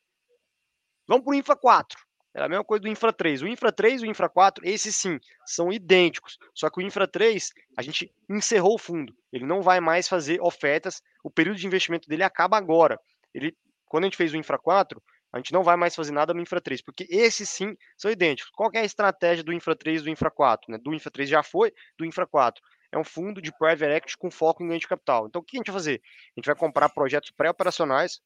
Vamos 1.07 1.25
para 1.25 1.33
o 1.33 1.35
Infra 1.35 1.57
4. 1.57 1.99
É 2.35 2.43
a 2.43 2.49
mesma 2.49 2.65
coisa 2.65 2.83
do 2.83 2.89
Infra 2.89 3.13
3. 3.13 3.43
O 3.43 3.49
Infra 3.49 3.73
3 3.73 4.03
e 4.03 4.07
o 4.07 4.11
Infra 4.11 4.29
4, 4.29 4.65
esses 4.67 4.95
sim, 4.95 5.19
são 5.47 5.73
idênticos. 5.73 6.39
Só 6.55 6.71
que 6.71 6.79
o 6.79 6.83
Infra 6.83 7.09
3, 7.09 7.51
a 7.77 7.83
gente 7.83 8.13
encerrou 8.29 8.75
o 8.75 8.79
fundo. 8.79 9.15
Ele 9.33 9.47
não 9.47 9.63
vai 9.63 9.81
mais 9.81 10.07
fazer 10.07 10.41
ofertas. 10.41 11.03
O 11.25 11.31
período 11.31 11.59
de 11.59 11.67
investimento 11.67 12.09
dele 12.09 12.23
acaba 12.23 12.57
agora. 12.57 13.01
Ele, 13.35 13.57
quando 13.87 14.05
a 14.05 14.07
gente 14.07 14.17
fez 14.17 14.33
o 14.33 14.37
Infra 14.37 14.59
4, 14.59 15.03
a 15.33 15.39
gente 15.39 15.53
não 15.53 15.63
vai 15.63 15.77
mais 15.77 15.95
fazer 15.95 16.13
nada 16.13 16.33
no 16.33 16.41
Infra 16.41 16.61
3, 16.61 16.81
porque 16.83 17.07
esses 17.11 17.49
sim 17.49 17.77
são 17.97 18.11
idênticos. 18.11 18.51
Qual 18.55 18.71
é 18.73 18.81
a 18.81 18.85
estratégia 18.85 19.45
do 19.45 19.53
Infra 19.53 19.77
3 19.77 20.01
e 20.01 20.05
do 20.05 20.11
Infra 20.11 20.31
4? 20.31 20.71
Né? 20.73 20.79
Do 20.79 20.95
Infra 20.95 21.11
3 21.11 21.29
já 21.29 21.43
foi, 21.43 21.73
do 21.99 22.05
Infra 22.05 22.27
4. 22.27 22.63
É 22.91 22.99
um 22.99 23.05
fundo 23.05 23.43
de 23.43 23.53
private 23.53 23.93
equity 23.93 24.17
com 24.17 24.31
foco 24.31 24.63
em 24.63 24.69
ganho 24.69 24.81
de 24.81 24.89
capital. 24.89 25.27
Então, 25.27 25.41
o 25.41 25.45
que 25.45 25.57
a 25.57 25.59
gente 25.59 25.71
vai 25.71 25.81
fazer? 25.81 26.01
A 26.37 26.41
gente 26.41 26.47
vai 26.47 26.55
comprar 26.55 26.89
projetos 26.89 27.31
pré-operacionais, 27.31 28.21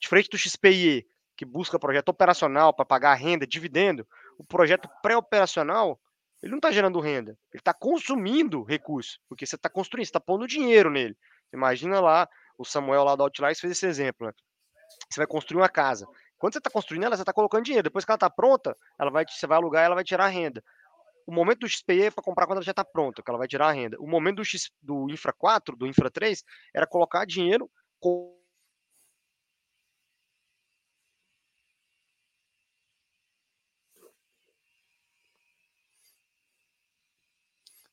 diferente 0.00 0.30
do 0.30 0.38
XPIE, 0.38 1.06
que 1.36 1.44
busca 1.44 1.78
projeto 1.78 2.08
operacional 2.08 2.72
para 2.72 2.84
pagar 2.84 3.14
renda, 3.14 3.46
dividendo. 3.46 4.06
O 4.38 4.44
projeto 4.44 4.88
pré-operacional, 5.02 6.00
ele 6.42 6.50
não 6.50 6.58
está 6.58 6.70
gerando 6.70 6.98
renda, 6.98 7.38
ele 7.52 7.60
está 7.60 7.74
consumindo 7.74 8.62
recursos, 8.62 9.20
porque 9.28 9.44
você 9.44 9.56
está 9.56 9.68
construindo, 9.68 10.06
você 10.06 10.10
está 10.10 10.20
pondo 10.20 10.46
dinheiro 10.46 10.90
nele. 10.90 11.16
Imagina 11.52 12.00
lá, 12.00 12.28
o 12.58 12.64
Samuel 12.64 13.04
lá 13.04 13.16
da 13.16 13.24
Outliers 13.24 13.60
fez 13.60 13.72
esse 13.72 13.86
exemplo. 13.86 14.26
Né? 14.26 14.32
Você 15.10 15.20
vai 15.20 15.26
construir 15.26 15.60
uma 15.60 15.68
casa. 15.68 16.06
Quando 16.38 16.52
você 16.52 16.58
está 16.58 16.70
construindo 16.70 17.04
ela, 17.04 17.16
você 17.16 17.22
está 17.22 17.32
colocando 17.32 17.64
dinheiro. 17.64 17.84
Depois 17.84 18.04
que 18.04 18.10
ela 18.10 18.16
está 18.16 18.30
pronta, 18.30 18.76
ela 18.98 19.10
vai, 19.10 19.24
você 19.28 19.46
vai 19.46 19.56
alugar 19.56 19.84
ela 19.84 19.94
vai 19.94 20.04
tirar 20.04 20.28
renda. 20.28 20.62
O 21.26 21.32
momento 21.32 21.60
do 21.60 21.68
XPE 21.68 22.04
é 22.04 22.10
para 22.10 22.22
comprar 22.22 22.46
quando 22.46 22.58
ela 22.58 22.64
já 22.64 22.70
está 22.70 22.84
pronta, 22.84 23.22
que 23.22 23.30
ela 23.30 23.38
vai 23.38 23.48
tirar 23.48 23.68
a 23.68 23.72
renda. 23.72 23.96
O 24.00 24.06
momento 24.06 24.36
do, 24.36 24.44
X, 24.44 24.70
do 24.80 25.10
Infra 25.10 25.32
4, 25.32 25.76
do 25.76 25.86
Infra 25.86 26.10
3, 26.10 26.44
era 26.74 26.86
colocar 26.86 27.26
dinheiro 27.26 27.70
com 28.00 28.34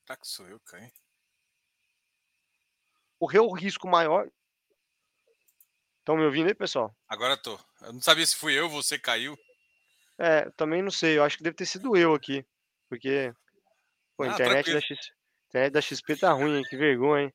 Tá 0.05 0.17
que 0.17 0.27
sou 0.27 0.45
eu, 0.47 0.59
Caio. 0.59 0.91
Correu 3.17 3.45
o 3.45 3.53
risco 3.53 3.87
maior 3.87 4.29
Estão 6.03 6.17
me 6.17 6.25
ouvindo 6.25 6.47
aí, 6.47 6.53
pessoal? 6.53 6.93
Agora 7.07 7.37
tô. 7.37 7.57
Eu 7.81 7.93
não 7.93 8.01
sabia 8.01 8.25
se 8.25 8.35
fui 8.35 8.53
eu, 8.53 8.67
você 8.67 8.99
caiu. 8.99 9.39
É, 10.17 10.49
também 10.51 10.81
não 10.81 10.91
sei. 10.91 11.17
Eu 11.17 11.23
acho 11.23 11.37
que 11.37 11.43
deve 11.43 11.55
ter 11.55 11.65
sido 11.65 11.95
eu 11.95 12.13
aqui. 12.13 12.45
Porque. 12.93 13.33
Pô, 14.15 14.23
a 14.23 14.27
ah, 14.27 14.29
internet, 14.33 14.71
da 14.71 14.79
X... 14.79 15.11
internet 15.49 15.73
da 15.73 15.81
XP 15.81 16.15
tá 16.15 16.31
ruim, 16.31 16.57
hein? 16.57 16.63
Que 16.69 16.77
vergonha, 16.77 17.23
hein? 17.23 17.33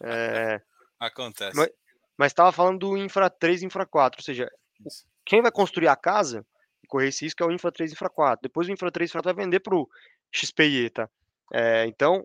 É... 0.00 0.62
Acontece. 1.00 1.56
Mas, 1.56 1.68
mas 2.16 2.32
tava 2.32 2.52
falando 2.52 2.78
do 2.78 2.96
Infra 2.96 3.28
3 3.28 3.62
e 3.62 3.66
Infra 3.66 3.84
4. 3.84 4.20
Ou 4.20 4.22
seja, 4.22 4.48
Isso. 4.86 5.04
quem 5.24 5.42
vai 5.42 5.50
construir 5.50 5.88
a 5.88 5.96
casa 5.96 6.46
e 6.84 6.86
correr 6.86 7.08
esse 7.08 7.24
risco 7.24 7.42
é 7.42 7.46
o 7.46 7.50
Infra 7.50 7.72
3 7.72 7.90
e 7.90 7.94
Infra 7.94 8.08
4. 8.08 8.42
Depois 8.44 8.68
o 8.68 8.72
Infra 8.72 8.92
3 8.92 9.08
e 9.08 9.10
Infra 9.10 9.22
4 9.22 9.34
vai 9.34 9.44
vender 9.44 9.58
pro 9.58 9.90
XPI, 10.30 10.90
tá? 10.90 11.10
É, 11.52 11.84
então, 11.86 12.24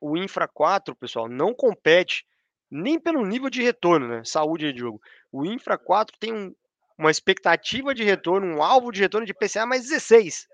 o 0.00 0.16
Infra 0.16 0.48
4, 0.48 0.96
pessoal, 0.96 1.28
não 1.28 1.52
compete 1.52 2.26
nem 2.70 2.98
pelo 2.98 3.26
nível 3.26 3.50
de 3.50 3.62
retorno, 3.62 4.08
né? 4.08 4.22
Saúde 4.24 4.72
de 4.72 4.80
jogo. 4.80 5.02
O 5.30 5.44
Infra 5.44 5.76
4 5.76 6.16
tem 6.18 6.32
um, 6.32 6.54
uma 6.96 7.10
expectativa 7.10 7.94
de 7.94 8.02
retorno, 8.02 8.46
um 8.46 8.62
alvo 8.62 8.90
de 8.90 9.02
retorno 9.02 9.26
de 9.26 9.34
PCA 9.34 9.66
mais 9.66 9.82
16. 9.82 10.48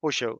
Poxa, 0.00 0.34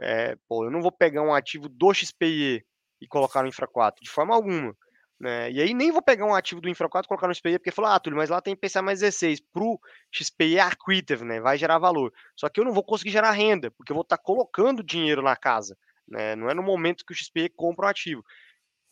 é, 0.00 0.36
pô, 0.48 0.64
eu 0.64 0.70
não 0.70 0.82
vou 0.82 0.92
pegar 0.92 1.22
um 1.22 1.34
ativo 1.34 1.68
do 1.68 1.92
XPIE 1.92 2.64
e 3.00 3.06
colocar 3.06 3.42
no 3.42 3.48
Infra 3.48 3.66
4, 3.66 4.02
de 4.02 4.10
forma 4.10 4.34
alguma. 4.34 4.76
Né? 5.20 5.50
E 5.52 5.60
aí 5.60 5.72
nem 5.72 5.92
vou 5.92 6.02
pegar 6.02 6.26
um 6.26 6.34
ativo 6.34 6.60
do 6.60 6.68
Infra 6.68 6.88
4 6.88 7.06
e 7.06 7.08
colocar 7.08 7.28
no 7.28 7.34
XPIE, 7.34 7.58
porque 7.58 7.70
falou, 7.70 7.90
ah, 7.90 8.00
Túlio, 8.00 8.16
mas 8.16 8.30
lá 8.30 8.40
tem 8.40 8.56
PCA 8.56 8.82
mais 8.82 9.00
16. 9.00 9.40
Pro 9.52 9.78
XPIE 10.12 10.58
é 10.58 10.60
accretive, 10.60 11.24
né? 11.24 11.40
Vai 11.40 11.56
gerar 11.56 11.78
valor. 11.78 12.12
Só 12.36 12.48
que 12.48 12.60
eu 12.60 12.64
não 12.64 12.72
vou 12.72 12.82
conseguir 12.82 13.10
gerar 13.10 13.30
renda, 13.32 13.70
porque 13.70 13.92
eu 13.92 13.94
vou 13.94 14.02
estar 14.02 14.16
tá 14.16 14.22
colocando 14.22 14.82
dinheiro 14.82 15.22
na 15.22 15.36
casa. 15.36 15.76
Né? 16.06 16.34
Não 16.36 16.50
é 16.50 16.54
no 16.54 16.62
momento 16.62 17.04
que 17.06 17.12
o 17.12 17.16
XPIE 17.16 17.48
compra 17.48 17.86
o 17.86 17.88
ativo 17.88 18.24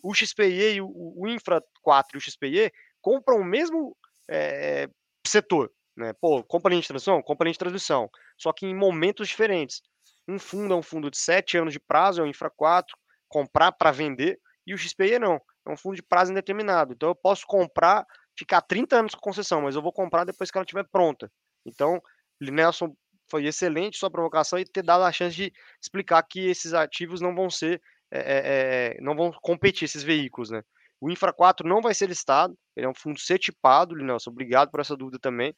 o 0.03 0.13
XPE 0.13 0.75
e 0.75 0.81
o, 0.81 0.91
o 1.17 1.29
Infra 1.29 1.63
4 1.83 2.17
e 2.17 2.19
o 2.19 2.21
XPE 2.21 2.73
compram 3.01 3.39
o 3.39 3.45
mesmo 3.45 3.97
é, 4.29 4.89
setor. 5.27 5.73
Né? 5.97 6.13
Pô, 6.15 6.43
companhia 6.43 6.81
de 6.81 6.89
transmissão, 6.89 7.23
companhia 7.23 7.53
de 7.53 7.59
transmissão, 7.59 8.11
só 8.37 8.53
que 8.53 8.67
em 8.67 8.75
momentos 8.75 9.29
diferentes. 9.29 9.83
Um 10.29 10.39
fundo 10.39 10.75
é 10.75 10.77
um 10.77 10.83
fundo 10.83 11.11
de 11.11 11.19
7 11.19 11.59
anos 11.59 11.73
de 11.73 11.81
prazo, 11.81 12.21
é 12.21 12.25
o 12.25 12.27
Infra 12.27 12.51
4, 12.51 12.97
comprar 13.29 13.73
para 13.73 13.91
vender, 13.91 14.39
e 14.67 14.75
o 14.75 14.79
XPE 14.79 15.19
não, 15.19 15.41
é 15.67 15.71
um 15.71 15.77
fundo 15.77 15.97
de 15.97 16.03
prazo 16.03 16.31
indeterminado. 16.31 16.93
Então 16.93 17.09
eu 17.09 17.15
posso 17.15 17.47
comprar, 17.47 18.07
ficar 18.39 18.61
30 18.61 18.97
anos 18.97 19.15
com 19.15 19.21
concessão, 19.21 19.63
mas 19.63 19.75
eu 19.75 19.83
vou 19.83 19.93
comprar 19.93 20.25
depois 20.25 20.51
que 20.51 20.57
ela 20.57 20.65
estiver 20.65 20.87
pronta. 20.91 21.31
Então, 21.67 22.01
Nelson 22.41 22.95
foi 23.31 23.47
excelente 23.47 23.97
sua 23.97 24.11
provocação 24.11 24.59
e 24.59 24.65
ter 24.65 24.83
dado 24.83 25.05
a 25.05 25.13
chance 25.13 25.35
de 25.35 25.53
explicar 25.81 26.23
que 26.23 26.49
esses 26.49 26.75
ativos 26.75 27.21
não 27.21 27.35
vão 27.35 27.49
ser 27.49 27.81
é, 28.15 28.19
é, 28.19 28.43
é, 28.99 29.01
não 29.01 29.17
vão 29.17 29.33
competir 29.41 29.87
esses 29.87 30.03
veículos, 30.03 30.51
né? 30.51 30.63
O 31.01 31.11
Infra 31.11 31.33
4 31.33 31.67
não 31.67 31.81
vai 31.81 31.95
ser 31.95 32.11
listado, 32.11 32.55
ele 32.77 32.85
é 32.85 32.89
um 32.89 32.95
fundo 32.95 33.19
setipado, 33.19 33.97
Nelson, 33.97 34.31
obrigado 34.31 34.71
por 34.71 34.81
essa 34.81 34.95
dúvida 34.95 35.19
também. 35.19 35.55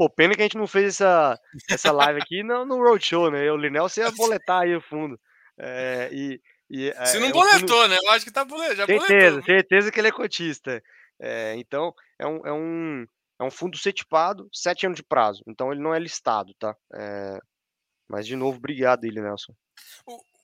Pô, 0.00 0.08
pena 0.08 0.34
que 0.34 0.40
a 0.40 0.44
gente 0.46 0.56
não 0.56 0.66
fez 0.66 0.94
essa, 0.94 1.38
essa 1.68 1.92
live 1.92 2.22
aqui 2.22 2.42
no, 2.42 2.64
no 2.64 2.78
Roadshow, 2.78 3.30
né? 3.30 3.52
O 3.52 3.56
Linel 3.58 3.86
você 3.86 4.00
ia 4.00 4.10
boletar 4.10 4.62
aí 4.62 4.74
o 4.74 4.80
fundo. 4.80 5.20
É, 5.58 6.08
e, 6.10 6.40
e, 6.70 6.90
Se 7.06 7.18
não 7.18 7.26
é 7.26 7.30
boletou, 7.30 7.82
fundo... 7.82 7.88
né? 7.88 7.98
Eu 8.02 8.10
acho 8.12 8.24
que 8.24 8.30
tá 8.30 8.42
boletando. 8.42 8.76
Já 8.76 8.86
certeza, 8.86 9.30
boletou. 9.32 9.42
certeza 9.44 9.92
que 9.92 10.00
ele 10.00 10.08
é 10.08 10.12
cotista. 10.12 10.82
É, 11.18 11.54
então, 11.56 11.94
é 12.18 12.26
um, 12.26 12.46
é, 12.46 12.50
um, 12.50 13.06
é 13.40 13.44
um 13.44 13.50
fundo 13.50 13.76
setipado, 13.76 14.48
sete 14.50 14.86
anos 14.86 14.96
de 14.96 15.02
prazo. 15.02 15.42
Então, 15.46 15.70
ele 15.70 15.82
não 15.82 15.94
é 15.94 15.98
listado, 15.98 16.54
tá? 16.54 16.74
É, 16.94 17.38
mas, 18.08 18.26
de 18.26 18.36
novo, 18.36 18.56
obrigado, 18.56 19.04
ele, 19.04 19.20
Nelson. 19.20 19.54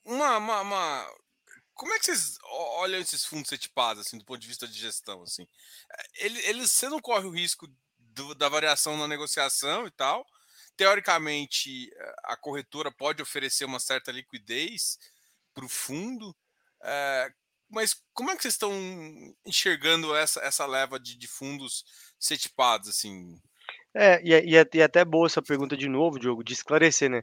Uma, 0.05 0.37
uma, 0.37 0.61
uma, 0.61 1.07
como 1.73 1.95
é 1.95 1.99
que 1.99 2.05
vocês 2.05 2.37
olham 2.79 3.01
esses 3.01 3.25
fundos 3.25 3.49
setipados, 3.49 4.07
assim, 4.07 4.19
do 4.19 4.25
ponto 4.27 4.39
de 4.39 4.49
vista 4.49 4.69
de 4.69 4.75
gestão, 4.79 5.23
assim? 5.23 5.49
Ele, 6.19 6.39
ele, 6.47 6.69
você 6.69 6.91
não 6.91 7.01
corre 7.01 7.25
o 7.25 7.31
risco 7.31 7.67
do, 8.17 8.35
da 8.35 8.49
variação 8.49 8.97
na 8.97 9.07
negociação 9.07 9.87
e 9.87 9.91
tal. 9.91 10.27
Teoricamente, 10.77 11.91
a 12.25 12.37
corretora 12.37 12.91
pode 12.91 13.23
oferecer 13.23 13.65
uma 13.65 13.79
certa 13.79 14.11
liquidez 14.11 14.99
para 15.55 15.65
o 15.65 15.69
fundo. 15.69 16.35
É, 16.83 17.31
mas 17.71 18.03
como 18.13 18.31
é 18.31 18.37
que 18.37 18.43
vocês 18.43 18.55
estão 18.55 18.73
enxergando 19.45 20.15
essa, 20.15 20.41
essa 20.41 20.67
leva 20.67 20.99
de, 20.99 21.17
de 21.17 21.29
fundos 21.29 21.85
setipados, 22.19 22.89
assim? 22.89 23.41
É, 23.95 24.21
e, 24.23 24.35
é, 24.35 24.45
e, 24.45 24.57
é, 24.57 24.69
e 24.75 24.81
é 24.81 24.85
até 24.85 25.05
boa 25.05 25.27
essa 25.27 25.41
pergunta 25.41 25.77
de 25.77 25.89
novo, 25.89 26.19
Diogo, 26.19 26.43
de 26.43 26.53
esclarecer, 26.53 27.09
né? 27.09 27.23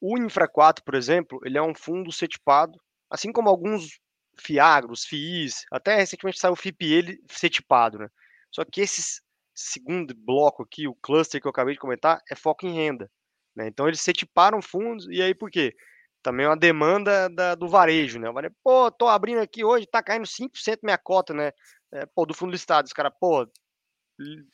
O 0.00 0.16
Infra 0.18 0.48
4, 0.48 0.84
por 0.84 0.94
exemplo, 0.94 1.40
ele 1.44 1.58
é 1.58 1.62
um 1.62 1.74
fundo 1.74 2.10
setipado 2.12 2.78
assim 3.12 3.30
como 3.30 3.50
alguns 3.50 4.00
Fiagros, 4.38 5.04
FIIs, 5.04 5.66
até 5.70 5.94
recentemente 5.94 6.38
saiu 6.38 6.54
o 6.54 6.56
FIPE 6.56 7.20
setipado, 7.30 7.98
né? 7.98 8.08
Só 8.50 8.64
que 8.64 8.80
esse 8.80 9.20
segundo 9.54 10.14
bloco 10.14 10.62
aqui, 10.62 10.88
o 10.88 10.94
cluster 10.94 11.40
que 11.40 11.46
eu 11.46 11.50
acabei 11.50 11.74
de 11.74 11.80
comentar, 11.80 12.20
é 12.30 12.34
foco 12.34 12.66
em 12.66 12.74
renda. 12.74 13.10
Né? 13.54 13.66
Então 13.68 13.86
eles 13.86 14.00
setiparam 14.00 14.62
fundos, 14.62 15.06
e 15.08 15.20
aí 15.22 15.34
por 15.34 15.50
quê? 15.50 15.74
Também 16.22 16.46
é 16.46 16.48
uma 16.48 16.56
demanda 16.56 17.28
da, 17.28 17.54
do 17.54 17.68
varejo, 17.68 18.18
né? 18.18 18.30
O 18.30 18.32
varejo, 18.32 18.54
pô, 18.62 18.90
tô 18.90 19.08
abrindo 19.08 19.40
aqui 19.40 19.64
hoje, 19.64 19.86
tá 19.86 20.02
caindo 20.02 20.24
5% 20.24 20.78
minha 20.82 20.96
cota, 20.96 21.34
né? 21.34 21.50
É, 21.92 22.06
pô, 22.06 22.24
do 22.24 22.32
fundo 22.32 22.52
listado, 22.52 22.86
os 22.86 22.92
caras, 22.92 23.12
pô, 23.20 23.46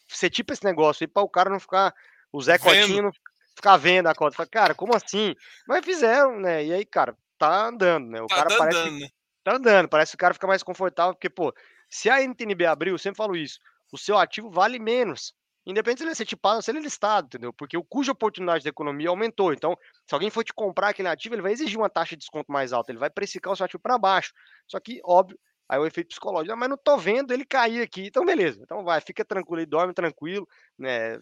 setipa 0.09 0.53
esse 0.53 0.65
negócio 0.65 1.05
aí 1.05 1.09
para 1.09 1.23
o 1.23 1.29
cara 1.29 1.51
não 1.51 1.61
ficar, 1.61 1.95
o 2.33 2.41
Zé 2.41 2.59
Cotinho 2.59 3.03
não 3.03 3.13
ficar 3.55 3.77
vendo 3.77 4.09
a 4.09 4.15
cota. 4.15 4.37
Fala, 4.37 4.49
cara, 4.49 4.75
como 4.75 4.95
assim? 4.95 5.35
Mas 5.67 5.85
fizeram, 5.85 6.41
né? 6.41 6.65
E 6.65 6.73
aí, 6.73 6.87
cara, 6.87 7.15
tá 7.39 7.67
andando, 7.67 8.09
né? 8.09 8.23
O 8.23 8.27
tá 8.27 8.37
cara 8.37 8.55
andando, 8.55 8.59
parece 8.59 8.91
né? 9.01 9.09
tá 9.45 9.57
andando, 9.57 9.89
parece 9.89 10.13
que 10.13 10.17
o 10.17 10.19
cara 10.19 10.35
fica 10.35 10.47
mais 10.47 10.63
confortável, 10.63 11.15
porque, 11.15 11.29
pô, 11.29 11.53
se 11.89 12.09
a 12.09 12.23
NTNB 12.23 12.67
abriu, 12.67 12.95
eu 12.95 12.99
sempre 12.99 13.19
falo 13.19 13.37
isso, 13.37 13.59
o 13.93 13.99
seu 13.99 14.19
ativo 14.19 14.51
vale 14.51 14.79
menos. 14.79 15.35
Independente 15.67 15.99
se 15.99 16.05
ele 16.05 16.13
é 16.13 16.15
ser 16.15 16.25
tipado 16.25 16.57
ou 16.57 16.63
se 16.63 16.71
ele 16.71 16.79
é 16.79 16.83
listado, 16.83 17.27
entendeu? 17.27 17.53
Porque 17.53 17.77
o 17.77 17.85
cujo 17.85 18.11
oportunidade 18.11 18.65
da 18.65 18.71
economia 18.71 19.11
aumentou. 19.11 19.53
Então, 19.53 19.77
se 20.07 20.15
alguém 20.15 20.31
for 20.31 20.43
te 20.43 20.55
comprar 20.55 20.89
aquele 20.89 21.09
ativo, 21.09 21.35
ele 21.35 21.43
vai 21.43 21.53
exigir 21.53 21.77
uma 21.79 21.91
taxa 21.91 22.17
de 22.17 22.21
desconto 22.21 22.51
mais 22.51 22.73
alta, 22.73 22.91
ele 22.91 22.99
vai 22.99 23.11
precificar 23.11 23.53
o 23.53 23.57
seu 23.57 23.67
ativo 23.67 23.83
para 23.83 23.99
baixo. 23.99 24.33
Só 24.67 24.81
que, 24.81 25.01
óbvio, 25.05 25.39
aí 25.69 25.79
o 25.79 25.85
efeito 25.85 26.09
psicológico, 26.09 26.53
ah, 26.55 26.57
mas 26.57 26.71
não 26.71 26.79
tô 26.79 26.97
vendo 26.97 27.35
ele 27.35 27.45
cair 27.45 27.83
aqui. 27.83 28.07
Então, 28.07 28.25
beleza. 28.25 28.61
Então 28.63 28.83
vai, 28.83 29.01
fica 29.03 29.25
tranquilo 29.25 29.61
aí, 29.61 29.67
dorme 29.67 29.93
tranquilo, 29.93 30.49
né? 30.79 31.21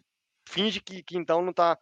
Finge 0.48 0.80
que, 0.80 1.02
que 1.02 1.16
então 1.16 1.42
não 1.42 1.52
tá 1.52 1.76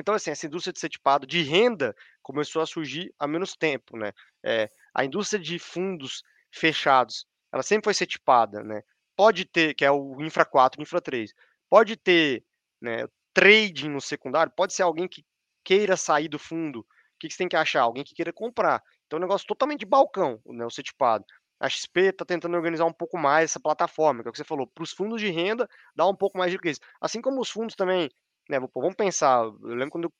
então, 0.00 0.14
assim, 0.14 0.30
essa 0.30 0.46
indústria 0.46 0.72
de 0.72 0.80
setipado 0.80 1.26
de 1.26 1.42
renda 1.42 1.94
começou 2.22 2.62
a 2.62 2.66
surgir 2.66 3.12
há 3.18 3.26
menos 3.26 3.54
tempo, 3.54 3.98
né? 3.98 4.12
É, 4.42 4.68
a 4.94 5.04
indústria 5.04 5.40
de 5.40 5.58
fundos 5.58 6.22
fechados, 6.50 7.26
ela 7.52 7.62
sempre 7.62 7.84
foi 7.84 7.94
setipada, 7.94 8.62
né? 8.62 8.82
Pode 9.20 9.44
ter, 9.44 9.74
que 9.74 9.84
é 9.84 9.90
o 9.90 10.18
Infra 10.22 10.46
4, 10.46 10.80
Infra 10.80 10.98
3, 10.98 11.34
pode 11.68 11.94
ter, 11.94 12.42
né? 12.80 13.06
trading 13.34 13.90
no 13.90 14.00
secundário, 14.00 14.50
pode 14.50 14.72
ser 14.72 14.82
alguém 14.82 15.06
que 15.06 15.22
queira 15.62 15.94
sair 15.94 16.26
do 16.26 16.38
fundo. 16.38 16.80
O 16.80 16.84
que, 17.18 17.28
que 17.28 17.34
você 17.34 17.36
tem 17.36 17.48
que 17.50 17.54
achar? 17.54 17.82
Alguém 17.82 18.02
que 18.02 18.14
queira 18.14 18.32
comprar. 18.32 18.82
Então, 19.04 19.18
é 19.18 19.20
um 19.20 19.20
negócio 19.20 19.46
totalmente 19.46 19.80
de 19.80 19.84
balcão, 19.84 20.40
né, 20.46 20.64
o 20.64 20.70
setipado. 20.70 21.22
A 21.60 21.68
XP 21.68 22.00
está 22.00 22.24
tentando 22.24 22.56
organizar 22.56 22.86
um 22.86 22.94
pouco 22.94 23.18
mais 23.18 23.50
essa 23.50 23.60
plataforma, 23.60 24.22
que 24.22 24.28
é 24.28 24.30
o 24.30 24.32
que 24.32 24.38
você 24.38 24.44
falou, 24.44 24.66
para 24.66 24.84
os 24.84 24.92
fundos 24.92 25.20
de 25.20 25.28
renda, 25.30 25.68
dá 25.94 26.08
um 26.08 26.16
pouco 26.16 26.38
mais 26.38 26.50
de 26.50 26.56
liquidez. 26.56 26.80
Assim 26.98 27.20
como 27.20 27.42
os 27.42 27.50
fundos 27.50 27.76
também, 27.76 28.08
né, 28.48 28.58
vamos 28.74 28.94
pensar, 28.96 29.44
eu 29.44 29.74
lembro 29.74 29.90
quando 29.90 30.04
eu, 30.04 30.12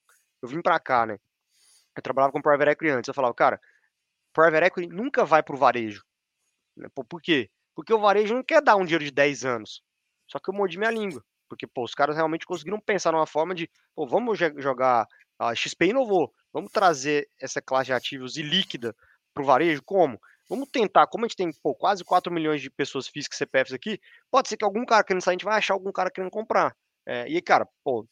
eu 0.43 0.49
vim 0.51 0.61
para 0.61 0.79
cá, 0.79 1.07
né, 1.07 1.17
eu 1.97 2.03
trabalhava 2.03 2.35
com 2.35 2.43
Private 2.43 2.73
Equity 2.73 2.93
antes, 2.93 3.09
eu 3.09 3.15
falava, 3.15 3.33
cara, 3.33 3.59
Private 4.35 4.67
Equity 4.67 4.89
nunca 4.95 5.25
vai 5.25 5.43
para 5.43 5.55
o 5.55 5.59
varejo. 5.59 6.05
Né, 6.77 6.87
por 6.95 7.23
quê? 7.23 7.51
Porque 7.75 7.93
o 7.93 8.01
varejo 8.01 8.35
não 8.35 8.43
quer 8.43 8.63
dar 8.63 8.77
um 8.77 8.85
dinheiro 8.85 9.05
de 9.05 9.11
10 9.11 9.45
anos. 9.45 9.83
Só 10.27 10.39
que 10.39 10.51
eu 10.51 10.55
mordi 10.55 10.79
minha 10.79 10.91
língua. 10.91 11.25
Porque, 11.49 11.67
pô, 11.67 11.83
os 11.83 11.95
caras 11.95 12.17
realmente 12.17 12.47
conseguiram 12.47 12.81
pensar 12.81 13.13
numa 13.13 13.27
forma 13.27 13.55
de, 13.55 13.69
pô, 13.95 14.07
vamos 14.07 14.39
jogar. 14.39 15.07
A 15.39 15.55
XP 15.55 15.87
inovou. 15.87 16.31
Vamos 16.53 16.71
trazer 16.71 17.27
essa 17.41 17.63
classe 17.63 17.87
de 17.87 17.95
ativos 17.95 18.37
ilíquida 18.37 18.95
para 19.33 19.43
o 19.43 19.47
varejo? 19.47 19.83
Como? 19.85 20.21
Vamos 20.51 20.69
tentar, 20.69 21.07
como 21.07 21.25
a 21.25 21.29
gente 21.29 21.37
tem 21.37 21.53
pô, 21.63 21.75
quase 21.75 22.05
4 22.05 22.33
milhões 22.33 22.61
de 22.61 22.69
pessoas 22.69 23.07
físicas 23.07 23.39
CPFs 23.39 23.73
aqui, 23.73 24.01
pode 24.31 24.49
ser 24.49 24.57
que 24.57 24.65
algum 24.65 24.85
cara 24.85 25.05
querendo 25.05 25.23
sair, 25.23 25.33
a 25.33 25.35
gente 25.35 25.45
vai 25.45 25.57
achar 25.57 25.75
algum 25.75 25.93
cara 25.93 26.11
querendo 26.11 26.31
comprar. 26.31 26.77
É, 27.07 27.29
e, 27.29 27.41
cara, 27.41 27.67
pô, 27.85 28.07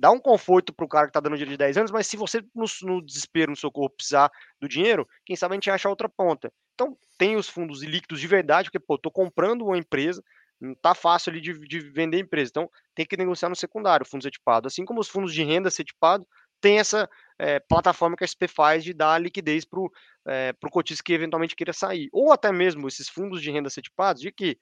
dá 0.00 0.10
um 0.10 0.18
conforto 0.18 0.72
pro 0.72 0.88
cara 0.88 1.06
que 1.06 1.12
tá 1.12 1.20
dando 1.20 1.34
dinheiro 1.34 1.50
de 1.50 1.58
10 1.58 1.76
anos, 1.76 1.90
mas 1.90 2.06
se 2.06 2.16
você 2.16 2.42
no, 2.54 2.64
no 2.82 3.04
desespero, 3.04 3.50
no 3.50 3.56
seu 3.56 3.70
corpo, 3.70 3.96
precisar 3.96 4.30
do 4.58 4.66
dinheiro, 4.66 5.06
quem 5.26 5.36
sabe 5.36 5.52
a 5.52 5.56
gente 5.56 5.70
acha 5.70 5.90
outra 5.90 6.08
ponta. 6.08 6.50
Então, 6.74 6.96
tem 7.18 7.36
os 7.36 7.50
fundos 7.50 7.82
ilíquidos 7.82 8.18
de 8.18 8.26
verdade, 8.26 8.70
porque, 8.70 8.80
pô, 8.80 8.96
tô 8.96 9.10
comprando 9.10 9.66
uma 9.66 9.76
empresa, 9.76 10.24
não 10.58 10.74
tá 10.74 10.94
fácil 10.94 11.30
ali 11.30 11.40
de, 11.42 11.52
de 11.68 11.80
vender 11.80 12.18
empresa. 12.18 12.48
Então, 12.50 12.70
tem 12.94 13.04
que 13.04 13.14
negociar 13.14 13.50
no 13.50 13.56
secundário, 13.56 14.06
fundos 14.06 14.24
setipado. 14.24 14.66
Assim 14.66 14.86
como 14.86 15.00
os 15.00 15.08
fundos 15.08 15.34
de 15.34 15.44
renda 15.44 15.70
setipado, 15.70 16.26
tem 16.62 16.78
essa 16.78 17.08
é, 17.38 17.60
plataforma 17.60 18.16
que 18.16 18.24
a 18.24 18.28
SP 18.28 18.48
faz 18.48 18.82
de 18.82 18.94
dar 18.94 19.20
liquidez 19.20 19.66
para 19.66 19.80
o 19.80 19.90
é, 20.26 20.52
pro 20.54 20.70
cotista 20.70 21.04
que 21.04 21.12
eventualmente 21.12 21.54
queira 21.54 21.74
sair. 21.74 22.08
Ou 22.10 22.32
até 22.32 22.50
mesmo 22.50 22.88
esses 22.88 23.08
fundos 23.08 23.42
de 23.42 23.50
renda 23.50 23.68
setipados, 23.68 24.22
de 24.22 24.32
que 24.32 24.58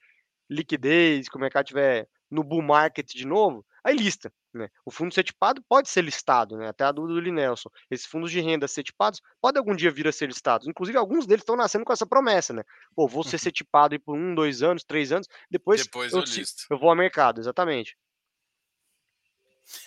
liquidez, 0.51 1.29
que 1.29 1.39
mercado 1.39 1.67
estiver 1.67 2.09
no 2.29 2.43
bull 2.43 2.63
market 2.63 3.07
de 3.07 3.27
novo, 3.27 3.65
aí 3.85 3.97
lista. 3.97 4.33
Né? 4.59 4.69
O 4.85 4.91
fundo 4.91 5.15
setipado 5.15 5.63
pode 5.69 5.89
ser 5.89 6.03
listado, 6.03 6.57
né? 6.57 6.69
até 6.69 6.85
a 6.85 6.93
dúvida 6.93 7.15
do 7.15 7.21
Linelson. 7.21 7.71
Esses 7.91 8.07
fundos 8.07 8.31
de 8.31 8.41
renda 8.41 8.67
setipados 8.67 9.23
podem 9.41 9.59
algum 9.59 9.75
dia 9.75 9.91
vir 9.91 10.09
a 10.09 10.13
ser 10.13 10.27
listados. 10.27 10.67
Inclusive, 10.67 10.99
alguns 10.99 11.27
deles 11.27 11.43
estão 11.43 11.57
nascendo 11.57 11.85
com 11.85 11.93
essa 11.93 12.07
promessa, 12.07 12.53
né? 12.53 12.65
Pô, 12.95 13.07
vou 13.07 13.23
ser 13.23 13.39
setipado 13.39 13.99
por 14.01 14.17
um, 14.17 14.35
dois 14.35 14.63
anos, 14.63 14.85
três 14.85 15.13
anos, 15.13 15.29
depois, 15.51 15.85
depois 15.85 16.13
eu, 16.13 16.21
eu, 16.21 16.45
eu 16.71 16.79
vou 16.79 16.91
ao 16.91 16.97
mercado, 16.97 17.41
exatamente. 17.41 17.97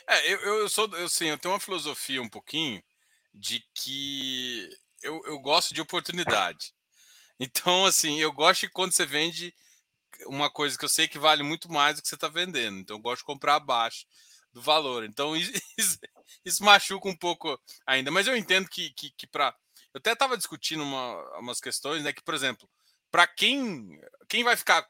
É, 0.08 0.34
eu, 0.34 0.40
eu 0.60 0.70
sou, 0.70 0.88
eu, 0.96 1.10
sim, 1.10 1.28
eu 1.28 1.38
tenho 1.38 1.54
uma 1.54 1.60
filosofia 1.60 2.22
um 2.22 2.30
pouquinho 2.30 2.82
de 3.34 3.64
que 3.74 4.70
eu, 5.02 5.22
eu 5.26 5.40
gosto 5.40 5.74
de 5.74 5.82
oportunidade. 5.82 6.74
Então, 7.44 7.86
assim, 7.86 8.20
eu 8.20 8.32
gosto 8.32 8.62
de 8.62 8.70
quando 8.70 8.92
você 8.92 9.04
vende 9.04 9.52
uma 10.28 10.48
coisa 10.48 10.78
que 10.78 10.86
eu 10.86 10.90
sei 10.90 11.08
que 11.08 11.18
vale 11.18 11.42
muito 11.42 11.72
mais 11.72 11.96
do 11.96 12.02
que 12.04 12.08
você 12.08 12.14
está 12.14 12.28
vendendo. 12.28 12.78
Então, 12.78 12.98
eu 12.98 13.02
gosto 13.02 13.22
de 13.22 13.26
comprar 13.26 13.56
abaixo 13.56 14.06
do 14.54 14.62
valor. 14.62 15.04
Então, 15.04 15.36
isso, 15.78 16.00
isso, 16.46 16.64
machuca 16.64 17.08
um 17.08 17.16
pouco 17.16 17.60
ainda. 17.86 18.12
Mas 18.12 18.28
eu 18.28 18.36
entendo 18.36 18.70
que, 18.70 18.92
que, 18.92 19.12
que 19.12 19.28
para. 19.28 19.56
Eu 19.94 20.00
até 20.00 20.14
estava 20.14 20.38
discutindo 20.38 20.84
uma, 20.84 21.40
umas 21.40 21.60
questões, 21.60 22.04
né? 22.04 22.14
Que, 22.14 22.22
por 22.22 22.34
exemplo, 22.34 22.70
para 23.10 23.28
quem, 23.28 24.00
quem 24.30 24.44
vai 24.44 24.56
ficar 24.56 24.88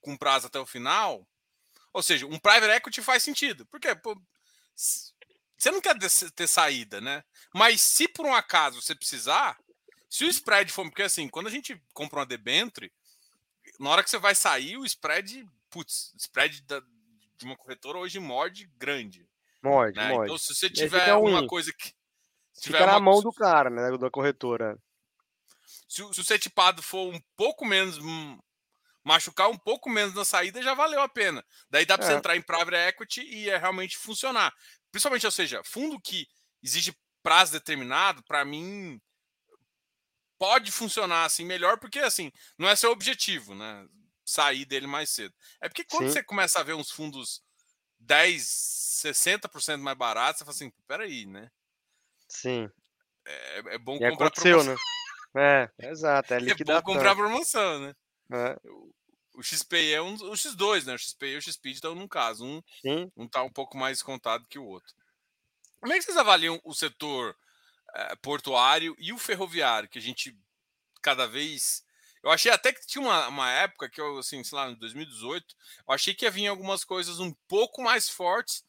com 0.00 0.16
prazo 0.16 0.46
até 0.46 0.58
o 0.58 0.66
final, 0.66 1.26
ou 1.92 2.02
seja, 2.02 2.26
um 2.26 2.38
private 2.38 2.72
equity 2.72 3.02
faz 3.02 3.22
sentido. 3.22 3.66
Porque 3.66 3.88
você 5.56 5.70
não 5.70 5.80
quer 5.80 5.96
ter 6.34 6.46
saída, 6.46 7.00
né? 7.00 7.22
Mas 7.54 7.82
se 7.82 8.08
por 8.08 8.24
um 8.24 8.34
acaso 8.34 8.80
você 8.80 8.94
precisar, 8.94 9.58
se 10.08 10.24
o 10.24 10.28
spread 10.28 10.72
for. 10.72 10.84
Porque 10.84 11.02
assim, 11.02 11.28
quando 11.28 11.48
a 11.48 11.50
gente 11.50 11.80
compra 11.92 12.20
uma 12.20 12.26
debenture, 12.26 12.92
na 13.78 13.90
hora 13.90 14.02
que 14.02 14.10
você 14.10 14.18
vai 14.18 14.34
sair, 14.34 14.76
o 14.76 14.84
spread. 14.84 15.46
Putz, 15.70 16.14
spread 16.16 16.62
da, 16.62 16.82
de 17.38 17.46
uma 17.46 17.56
corretora 17.56 17.98
hoje 17.98 18.18
morde 18.18 18.66
grande. 18.76 19.26
Morde, 19.62 19.96
né? 19.96 20.08
morde. 20.08 20.26
Então, 20.26 20.38
se 20.38 20.54
você 20.54 20.68
tiver 20.68 21.14
uma 21.14 21.46
coisa 21.46 21.72
que. 21.72 21.92
Se 22.52 22.64
tiver 22.64 22.78
Fica 22.78 22.92
na 22.92 23.00
mão 23.00 23.20
do 23.20 23.32
cara, 23.32 23.70
né? 23.70 23.96
Da 23.96 24.10
corretora. 24.10 24.76
Se, 25.88 26.02
se 26.12 26.20
o 26.20 26.24
setipado 26.24 26.82
for 26.82 27.14
um 27.14 27.20
pouco 27.36 27.64
menos 27.64 27.98
hum, 27.98 28.38
machucar 29.04 29.48
um 29.48 29.56
pouco 29.56 29.88
menos 29.88 30.14
na 30.14 30.24
saída 30.24 30.60
já 30.60 30.74
valeu 30.74 31.00
a 31.00 31.08
pena. 31.08 31.44
Daí 31.70 31.86
dá 31.86 31.96
para 31.96 32.06
é. 32.06 32.10
você 32.10 32.16
entrar 32.16 32.36
em 32.36 32.42
private 32.42 32.76
equity 32.76 33.22
e 33.22 33.48
é 33.48 33.56
realmente 33.56 33.96
funcionar. 33.96 34.52
Principalmente, 34.90 35.26
ou 35.26 35.32
seja, 35.32 35.62
fundo 35.64 36.00
que 36.00 36.26
exige 36.62 36.94
prazo 37.22 37.52
determinado, 37.52 38.22
para 38.24 38.44
mim 38.44 39.00
pode 40.38 40.70
funcionar 40.70 41.24
assim 41.24 41.44
melhor, 41.44 41.78
porque 41.78 41.98
assim, 41.98 42.30
não 42.58 42.68
é 42.68 42.76
seu 42.76 42.90
objetivo, 42.90 43.54
né? 43.54 43.86
Sair 44.28 44.66
dele 44.66 44.86
mais 44.86 45.08
cedo. 45.08 45.34
É 45.58 45.68
porque 45.68 45.84
quando 45.84 46.08
Sim. 46.08 46.12
você 46.12 46.22
começa 46.22 46.60
a 46.60 46.62
ver 46.62 46.74
uns 46.74 46.90
fundos 46.90 47.42
10, 48.00 48.42
60% 48.42 49.78
mais 49.78 49.96
baratos, 49.96 50.38
você 50.38 50.44
fala 50.44 50.54
assim, 50.54 50.72
peraí, 50.86 51.24
né? 51.24 51.50
Sim. 52.28 52.70
É, 53.24 53.74
é 53.74 53.78
bom 53.78 53.96
e 53.96 54.00
comprar 54.00 54.26
aconteceu, 54.26 54.58
promoção. 54.58 54.74
né? 55.34 55.70
É, 55.70 55.70
exato, 55.88 56.34
é 56.34 56.38
liquidação. 56.40 56.78
É 56.78 56.82
bom 56.82 56.92
comprar 56.92 57.16
promoção, 57.16 57.80
né? 57.80 57.94
É. 58.30 58.60
O 59.34 59.42
XP 59.42 59.92
é 59.92 60.02
um, 60.02 60.14
o 60.14 60.32
X2, 60.32 60.84
né? 60.84 60.94
O 60.94 60.98
XP 60.98 61.26
e 61.26 61.36
o 61.36 61.42
XP 61.42 61.70
estão 61.70 61.94
num 61.94 62.08
caso. 62.08 62.44
Um, 62.44 62.62
Sim. 62.82 63.10
um 63.16 63.26
tá 63.26 63.42
um 63.42 63.52
pouco 63.52 63.78
mais 63.78 64.02
contado 64.02 64.46
que 64.46 64.58
o 64.58 64.66
outro. 64.66 64.94
Como 65.80 65.92
é 65.92 65.96
que 65.96 66.02
vocês 66.02 66.16
avaliam 66.16 66.60
o 66.64 66.74
setor 66.74 67.34
é, 67.94 68.16
portuário 68.16 68.94
e 68.98 69.10
o 69.12 69.18
ferroviário, 69.18 69.88
que 69.88 69.98
a 69.98 70.02
gente 70.02 70.36
cada 71.00 71.26
vez. 71.26 71.86
Eu 72.22 72.30
achei 72.30 72.50
até 72.50 72.72
que 72.72 72.86
tinha 72.86 73.02
uma, 73.02 73.28
uma 73.28 73.50
época 73.50 73.88
que 73.88 74.00
eu, 74.00 74.18
assim, 74.18 74.42
sei 74.42 74.56
lá, 74.56 74.70
em 74.70 74.74
2018, 74.78 75.54
eu 75.86 75.94
achei 75.94 76.14
que 76.14 76.24
ia 76.24 76.30
vir 76.30 76.46
algumas 76.46 76.84
coisas 76.84 77.20
um 77.20 77.32
pouco 77.46 77.82
mais 77.82 78.08
fortes, 78.08 78.64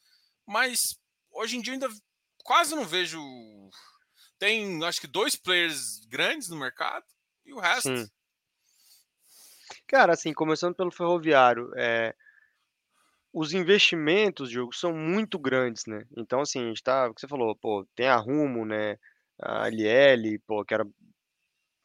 mas 0.46 0.98
hoje 1.30 1.56
em 1.56 1.62
dia 1.62 1.74
ainda 1.74 1.88
quase 2.44 2.74
não 2.74 2.84
vejo. 2.84 3.20
Tem, 4.38 4.82
acho 4.84 5.00
que, 5.00 5.06
dois 5.06 5.36
players 5.36 6.00
grandes 6.06 6.48
no 6.48 6.56
mercado 6.56 7.04
e 7.44 7.52
o 7.52 7.58
resto. 7.58 7.94
Sim 7.94 8.10
Cara, 9.90 10.12
assim, 10.12 10.32
começando 10.32 10.76
pelo 10.76 10.92
ferroviário, 10.92 11.72
é, 11.76 12.14
os 13.32 13.52
investimentos, 13.52 14.48
Diogo, 14.48 14.72
são 14.72 14.92
muito 14.92 15.36
grandes, 15.36 15.84
né? 15.84 16.06
Então, 16.16 16.40
assim, 16.40 16.62
a 16.62 16.68
gente 16.68 16.80
tá, 16.80 17.08
o 17.08 17.14
que 17.14 17.20
você 17.20 17.26
falou, 17.26 17.56
pô, 17.56 17.84
tem 17.96 18.06
a 18.06 18.16
Rumo, 18.16 18.64
né? 18.64 18.96
A 19.40 19.66
LL, 19.68 20.38
pô, 20.46 20.64
que 20.64 20.74
era 20.74 20.86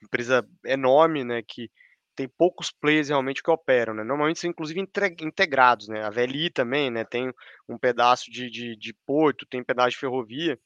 empresa 0.06 0.48
enorme, 0.66 1.24
né? 1.24 1.42
Que 1.42 1.70
tem 2.16 2.28
poucos 2.28 2.72
players 2.72 3.10
realmente 3.10 3.44
que 3.44 3.52
operam, 3.52 3.94
né? 3.94 4.04
Normalmente 4.04 4.40
são 4.40 4.50
inclusive 4.50 4.80
integrados, 5.22 5.88
né? 5.88 6.04
A 6.04 6.10
VLI 6.10 6.50
também, 6.50 6.90
né? 6.90 7.04
Tem 7.04 7.32
um 7.68 7.78
pedaço 7.78 8.32
de, 8.32 8.50
de, 8.50 8.76
de 8.76 8.94
porto, 9.06 9.46
tem 9.46 9.62
um 9.62 9.66
pedaço 9.66 9.92
de 9.92 9.98
ferrovia. 9.98 10.58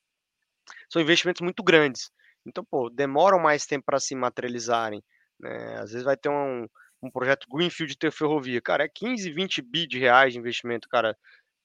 São 0.90 1.02
investimentos 1.02 1.42
muito 1.42 1.64
grandes. 1.64 2.12
Então, 2.46 2.64
pô, 2.64 2.90
demoram 2.90 3.40
mais 3.40 3.66
tempo 3.66 3.86
para 3.86 4.00
se 4.00 4.16
materializarem. 4.16 5.04
Né? 5.40 5.78
Às 5.80 5.92
vezes 5.92 6.04
vai 6.04 6.18
ter 6.18 6.30
um, 6.30 6.68
um 7.02 7.12
projeto 7.12 7.48
Greenfield 7.52 7.98
ter 7.98 8.12
ferrovia. 8.12 8.62
Cara, 8.62 8.84
é 8.86 8.90
15, 8.90 9.32
20 9.32 9.62
bi 9.62 9.88
de 9.88 10.00
reais 10.00 10.34
de 10.34 10.40
investimento, 10.40 10.88
cara, 10.90 11.18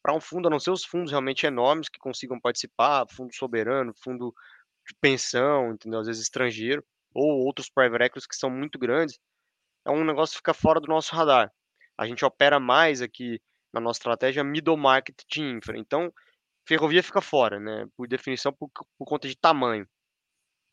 para 0.02 0.14
um 0.14 0.20
fundo, 0.20 0.48
a 0.48 0.50
não 0.50 0.60
ser 0.60 0.70
os 0.70 0.84
fundos 0.84 1.10
realmente 1.10 1.46
enormes 1.46 1.88
que 1.88 1.98
consigam 1.98 2.40
participar, 2.40 3.06
fundo 3.08 3.34
soberano, 3.34 3.92
fundo 4.02 4.34
de 4.86 4.94
pensão, 5.00 5.72
entendeu? 5.72 6.00
Às 6.00 6.06
vezes 6.06 6.22
estrangeiro, 6.22 6.84
ou 7.14 7.44
outros 7.44 7.70
private 7.70 8.04
equities 8.04 8.26
que 8.26 8.36
são 8.36 8.50
muito 8.50 8.78
grandes, 8.78 9.18
é 9.86 9.90
um 9.90 10.04
negócio 10.04 10.32
que 10.32 10.38
fica 10.38 10.54
fora 10.54 10.80
do 10.80 10.88
nosso 10.88 11.14
radar. 11.14 11.52
A 11.96 12.06
gente 12.06 12.24
opera 12.24 12.58
mais 12.58 13.00
aqui 13.00 13.40
na 13.72 13.80
nossa 13.80 13.98
estratégia 13.98 14.42
middle 14.42 14.76
market 14.76 15.16
de 15.30 15.42
infra. 15.42 15.78
Então, 15.78 16.12
ferrovia 16.66 17.02
fica 17.02 17.20
fora, 17.20 17.60
né? 17.60 17.86
Por 17.96 18.08
definição, 18.08 18.52
por, 18.52 18.70
por 18.98 19.04
conta 19.04 19.28
de 19.28 19.36
tamanho. 19.36 19.86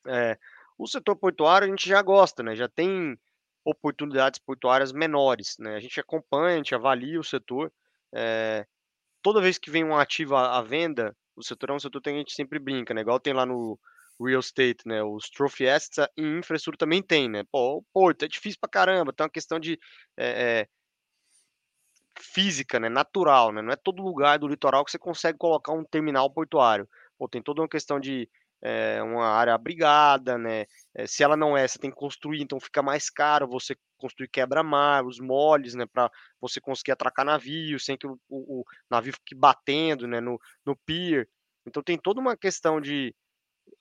É, 0.08 0.38
o 0.78 0.88
setor 0.88 1.16
portuário 1.16 1.68
a 1.68 1.70
gente 1.70 1.88
já 1.88 2.02
gosta, 2.02 2.42
né? 2.42 2.56
Já 2.56 2.68
tem 2.68 3.18
oportunidades 3.66 4.40
portuárias 4.40 4.92
menores. 4.92 5.56
Né? 5.60 5.76
A 5.76 5.80
gente 5.80 6.00
acompanha, 6.00 6.56
a 6.56 6.58
gente 6.58 6.74
avalia 6.74 7.20
o 7.20 7.24
setor. 7.24 7.72
É, 8.14 8.66
toda 9.22 9.42
vez 9.42 9.58
que 9.58 9.70
vem 9.70 9.84
um 9.84 9.96
ativo 9.96 10.36
à, 10.36 10.58
à, 10.58 10.62
venda, 10.62 11.16
o 11.36 11.44
setor 11.44 11.70
é 11.70 11.74
um 11.74 11.80
setor 11.80 12.02
que 12.02 12.10
a 12.10 12.14
gente 12.14 12.34
sempre 12.34 12.60
brinca, 12.60 12.94
né? 12.94 13.02
Igual 13.02 13.20
tem 13.20 13.34
lá 13.34 13.46
no 13.46 13.80
real 14.26 14.40
estate, 14.40 14.86
né? 14.86 15.04
Os 15.04 15.30
trophy 15.30 15.68
assets 15.68 16.08
e 16.18 16.22
infraestrutura 16.22 16.78
também 16.78 17.02
tem, 17.02 17.30
né? 17.30 17.44
Pô, 17.52 17.78
o 17.78 17.84
porto 17.94 18.24
é 18.26 18.28
difícil 18.28 18.60
pra 18.60 18.70
caramba, 18.70 19.14
tem 19.14 19.24
uma 19.24 19.30
questão 19.30 19.60
de 19.60 19.80
é, 20.18 20.62
é, 20.62 20.68
física, 22.20 22.80
né? 22.80 22.90
Natural, 22.90 23.52
né? 23.52 23.62
Não 23.62 23.72
é 23.72 23.76
todo 23.76 24.02
lugar 24.02 24.40
do 24.40 24.48
litoral 24.48 24.86
que 24.86 24.92
você 24.92 25.00
consegue 25.00 25.38
colocar 25.38 25.74
um 25.74 25.84
terminal 25.84 26.30
portuário. 26.30 26.88
Pô, 27.18 27.28
tem 27.28 27.42
toda 27.42 27.62
uma 27.62 27.70
questão 27.70 28.00
de 28.00 28.30
é, 28.62 29.02
uma 29.02 29.28
área 29.28 29.54
abrigada, 29.56 30.38
né? 30.38 30.66
Se 31.08 31.24
ela 31.24 31.36
não 31.36 31.58
é, 31.58 31.68
você 31.68 31.80
tem 31.80 31.90
que 31.90 31.96
construir, 31.96 32.42
então 32.42 32.60
fica 32.60 32.82
mais 32.82 33.10
caro 33.10 33.48
você 33.48 33.76
construir 33.98 34.28
quebra-mar, 34.30 35.06
os 35.06 35.20
moles, 35.20 35.74
né? 35.74 35.86
Para 35.86 36.12
você 36.40 36.62
conseguir 36.62 36.92
atracar 36.92 37.26
navio 37.26 37.80
sem 37.80 37.98
que 37.98 38.08
o, 38.08 38.20
o, 38.30 38.62
o, 38.62 38.66
navio 38.90 39.14
fique 39.14 39.36
batendo, 39.36 40.08
né? 40.08 40.22
No, 40.22 40.40
no 40.66 40.76
pier. 40.76 41.28
Então 41.66 41.82
tem 41.82 41.98
toda 41.98 42.20
uma 42.20 42.38
questão 42.38 42.80
de 42.80 43.16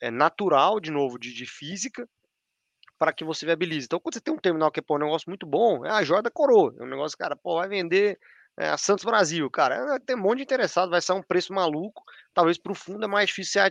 é, 0.01 0.11
natural, 0.11 0.81
de 0.81 0.91
novo, 0.91 1.19
de, 1.19 1.33
de 1.33 1.47
física, 1.47 2.09
para 2.99 3.13
que 3.13 3.25
você 3.25 3.47
viabilize. 3.47 3.87
Então, 3.87 3.99
quando 3.99 4.15
você 4.15 4.21
tem 4.21 4.35
um 4.35 4.39
terminal 4.39 4.71
que 4.71 4.81
é 4.81 4.83
pô, 4.83 4.97
um 4.97 4.99
negócio 4.99 5.29
muito 5.29 5.47
bom, 5.47 5.87
é 5.87 5.91
a 5.91 6.05
joia 6.05 6.23
da 6.23 6.31
coroa. 6.31 6.75
É 6.79 6.83
um 6.83 6.89
negócio, 6.89 7.17
cara, 7.17 7.35
pô, 7.35 7.57
vai 7.57 7.69
vender 7.69 8.19
é, 8.59 8.69
a 8.69 8.77
Santos 8.77 9.05
Brasil, 9.05 9.51
cara, 9.51 9.99
tem 10.01 10.17
um 10.17 10.21
monte 10.21 10.39
de 10.39 10.43
interessado, 10.43 10.91
vai 10.91 11.01
ser 11.01 11.15
um 11.15 11.23
preço 11.23 11.53
maluco. 11.53 12.03
Talvez 12.35 12.59
para 12.59 12.73
o 12.73 12.75
fundo 12.75 13.05
é 13.05 13.09
mais 13.09 13.29
difícil 13.29 13.63
você 13.63 13.71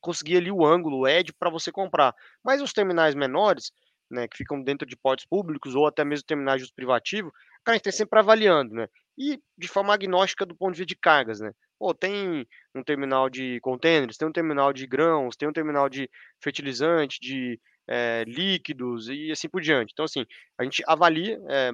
conseguir 0.00 0.38
ali 0.38 0.50
o 0.50 0.64
ângulo, 0.64 1.00
o 1.00 1.08
edge 1.08 1.32
para 1.32 1.50
você 1.50 1.70
comprar. 1.70 2.14
Mas 2.42 2.62
os 2.62 2.72
terminais 2.72 3.14
menores, 3.14 3.72
né, 4.10 4.26
que 4.26 4.36
ficam 4.38 4.62
dentro 4.62 4.86
de 4.86 4.96
portos 4.96 5.26
públicos 5.26 5.74
ou 5.74 5.86
até 5.86 6.04
mesmo 6.04 6.24
terminais 6.26 6.58
de 6.58 6.64
uso 6.64 6.74
privativo, 6.74 7.30
cara, 7.64 7.74
a 7.74 7.76
gente 7.76 7.84
tem 7.84 7.92
sempre 7.92 8.18
avaliando, 8.18 8.74
né? 8.74 8.88
E 9.18 9.38
de 9.56 9.68
forma 9.68 9.92
agnóstica 9.92 10.46
do 10.46 10.56
ponto 10.56 10.72
de 10.72 10.78
vista 10.78 10.88
de 10.88 10.96
cargas, 10.96 11.40
né? 11.40 11.52
Pô, 11.82 11.92
tem 11.92 12.46
um 12.72 12.84
terminal 12.84 13.28
de 13.28 13.58
contêineres, 13.58 14.16
tem 14.16 14.28
um 14.28 14.32
terminal 14.32 14.72
de 14.72 14.86
grãos, 14.86 15.34
tem 15.34 15.48
um 15.48 15.52
terminal 15.52 15.88
de 15.88 16.08
fertilizante, 16.40 17.18
de 17.20 17.60
é, 17.88 18.22
líquidos 18.24 19.08
e 19.08 19.32
assim 19.32 19.48
por 19.48 19.60
diante. 19.60 19.90
Então, 19.92 20.04
assim, 20.04 20.24
a 20.56 20.62
gente 20.62 20.80
avalia, 20.86 21.40
é, 21.48 21.72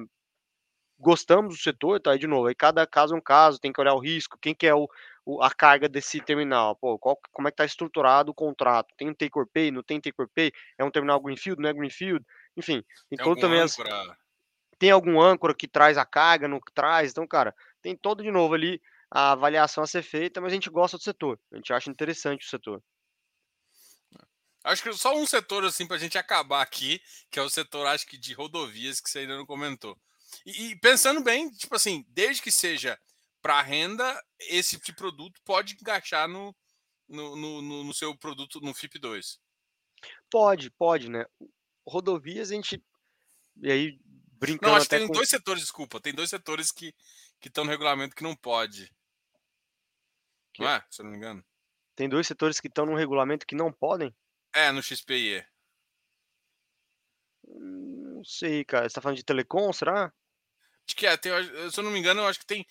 gostamos 0.97 1.55
do 1.55 1.61
setor, 1.61 1.99
tá? 1.99 2.13
Aí 2.13 2.17
de 2.17 2.25
novo, 2.25 2.47
aí 2.47 2.55
cada 2.55 2.87
caso 2.87 3.13
é 3.13 3.17
um 3.19 3.21
caso, 3.21 3.59
tem 3.59 3.71
que 3.71 3.79
olhar 3.79 3.93
o 3.93 3.99
risco, 3.99 4.35
quem 4.41 4.55
que 4.55 4.65
é 4.65 4.73
o, 4.73 4.89
o 5.23 5.43
a 5.43 5.51
carga 5.51 5.87
desse 5.87 6.19
terminal, 6.19 6.75
pô, 6.75 6.97
qual, 6.97 7.15
como 7.31 7.47
é 7.47 7.51
que 7.51 7.57
tá 7.57 7.65
estruturado 7.65 8.31
o 8.31 8.33
contrato, 8.33 8.91
tem 8.97 9.11
um 9.11 9.13
take 9.13 9.37
or 9.37 9.45
pay, 9.45 9.69
não 9.69 9.83
tem 9.83 10.01
take 10.01 10.19
or 10.19 10.27
pay, 10.33 10.51
é 10.75 10.83
um 10.83 10.89
terminal 10.89 11.21
greenfield, 11.21 11.61
não 11.61 11.69
é 11.69 11.73
greenfield, 11.73 12.25
enfim, 12.57 12.83
tem, 13.11 13.15
tem 13.15 13.23
todo 13.23 13.39
também 13.39 13.61
as, 13.61 13.77
tem 14.79 14.89
algum 14.89 15.21
âncora 15.21 15.53
que 15.53 15.67
traz 15.67 15.99
a 15.99 16.05
carga, 16.05 16.47
não 16.47 16.59
traz, 16.73 17.11
então, 17.11 17.27
cara, 17.27 17.53
tem 17.79 17.95
todo 17.95 18.23
de 18.23 18.31
novo 18.31 18.55
ali 18.55 18.81
a 19.11 19.31
avaliação 19.31 19.83
a 19.83 19.87
ser 19.87 20.03
feita, 20.03 20.39
mas 20.39 20.51
a 20.51 20.55
gente 20.55 20.69
gosta 20.69 20.97
do 20.97 21.03
setor, 21.03 21.39
a 21.51 21.55
gente 21.55 21.73
acha 21.73 21.89
interessante 21.89 22.45
o 22.45 22.49
setor. 22.49 22.83
Acho 24.63 24.83
que 24.83 24.93
só 24.93 25.15
um 25.15 25.25
setor 25.25 25.63
assim 25.63 25.87
para 25.87 25.95
a 25.95 25.99
gente 25.99 26.17
acabar 26.17 26.61
aqui, 26.61 27.01
que 27.31 27.39
é 27.39 27.41
o 27.41 27.49
setor 27.49 27.87
acho 27.87 28.05
que 28.05 28.17
de 28.17 28.33
rodovias 28.33 28.99
que 28.99 29.09
você 29.09 29.19
ainda 29.19 29.37
não 29.37 29.45
comentou. 29.45 29.97
E, 30.45 30.71
e 30.71 30.79
pensando 30.79 31.21
bem, 31.21 31.49
tipo 31.51 31.75
assim, 31.75 32.05
desde 32.09 32.41
que 32.41 32.51
seja 32.51 32.99
para 33.41 33.61
renda, 33.61 34.21
esse 34.41 34.75
tipo 34.75 34.85
de 34.85 34.93
produto 34.93 35.41
pode 35.45 35.73
encaixar 35.73 36.27
no, 36.27 36.55
no, 37.07 37.35
no, 37.35 37.83
no, 37.83 37.93
seu 37.93 38.15
produto 38.15 38.59
no 38.59 38.73
FIP2. 38.73 39.39
Pode, 40.29 40.69
pode, 40.71 41.09
né? 41.09 41.25
Rodovias 41.87 42.51
a 42.51 42.55
gente. 42.55 42.83
E 43.61 43.71
aí, 43.71 43.99
brincando. 44.33 44.71
Não, 44.71 44.77
acho 44.77 44.89
que 44.89 44.97
tem 44.97 45.07
com... 45.07 45.13
dois 45.13 45.29
setores, 45.29 45.63
desculpa. 45.63 45.99
Tem 45.99 46.13
dois 46.13 46.29
setores 46.29 46.71
que 46.71 46.93
estão 47.43 47.63
no 47.63 47.71
regulamento 47.71 48.15
que 48.15 48.23
não 48.23 48.35
pode. 48.35 48.91
Não 50.59 50.69
é? 50.69 50.83
Se 50.89 51.01
eu 51.01 51.05
não 51.05 51.11
me 51.11 51.17
engano. 51.17 51.43
Tem 51.95 52.07
dois 52.07 52.27
setores 52.27 52.59
que 52.59 52.67
estão 52.67 52.85
no 52.85 52.95
regulamento 52.95 53.45
que 53.45 53.55
não 53.55 53.71
podem? 53.71 54.15
É, 54.53 54.71
no 54.71 54.81
XPIE. 54.81 55.45
Não 57.47 58.23
sei, 58.23 58.63
cara. 58.63 58.87
Você 58.87 58.95
tá 58.95 59.01
falando 59.01 59.17
de 59.17 59.23
telecom, 59.23 59.71
será? 59.73 60.13
Acho 60.87 60.95
que 60.95 61.05
é. 61.05 61.17
Tem, 61.17 61.31
se 61.69 61.79
eu 61.79 61.83
não 61.83 61.91
me 61.91 61.99
engano, 61.99 62.21
eu 62.21 62.27
acho 62.27 62.39
que 62.39 62.45
tem 62.45 62.65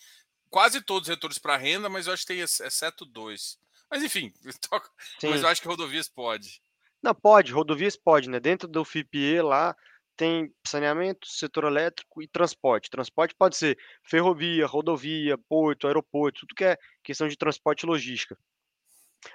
quase 0.51 0.80
todos 0.80 1.09
os 1.09 1.14
retornos 1.14 1.39
para 1.39 1.57
renda, 1.57 1.89
mas 1.89 2.07
eu 2.07 2.12
acho 2.12 2.22
que 2.22 2.34
tem 2.34 2.41
exceto 2.41 3.05
dois. 3.05 3.59
Mas 3.91 4.03
enfim, 4.03 4.32
mas 5.22 5.43
eu 5.43 5.49
acho 5.49 5.62
que 5.62 5.68
rodovias 5.68 6.09
pode. 6.09 6.62
Não, 7.03 7.14
pode, 7.14 7.53
rodovias 7.53 7.97
pode, 7.97 8.28
né? 8.28 8.41
Dentro 8.41 8.66
do 8.66 8.84
FIPE 8.84 9.41
lá 9.41 9.76
tem 10.18 10.52
saneamento, 10.66 11.28
setor 11.28 11.64
elétrico 11.64 12.20
e 12.20 12.26
transporte. 12.26 12.90
Transporte 12.90 13.34
pode 13.38 13.56
ser 13.56 13.78
ferrovia, 14.04 14.66
rodovia, 14.66 15.38
porto, 15.48 15.86
aeroporto, 15.86 16.40
tudo 16.40 16.56
que 16.56 16.64
é 16.64 16.76
questão 17.04 17.28
de 17.28 17.36
transporte 17.36 17.84
e 17.84 17.86
logística. 17.86 18.36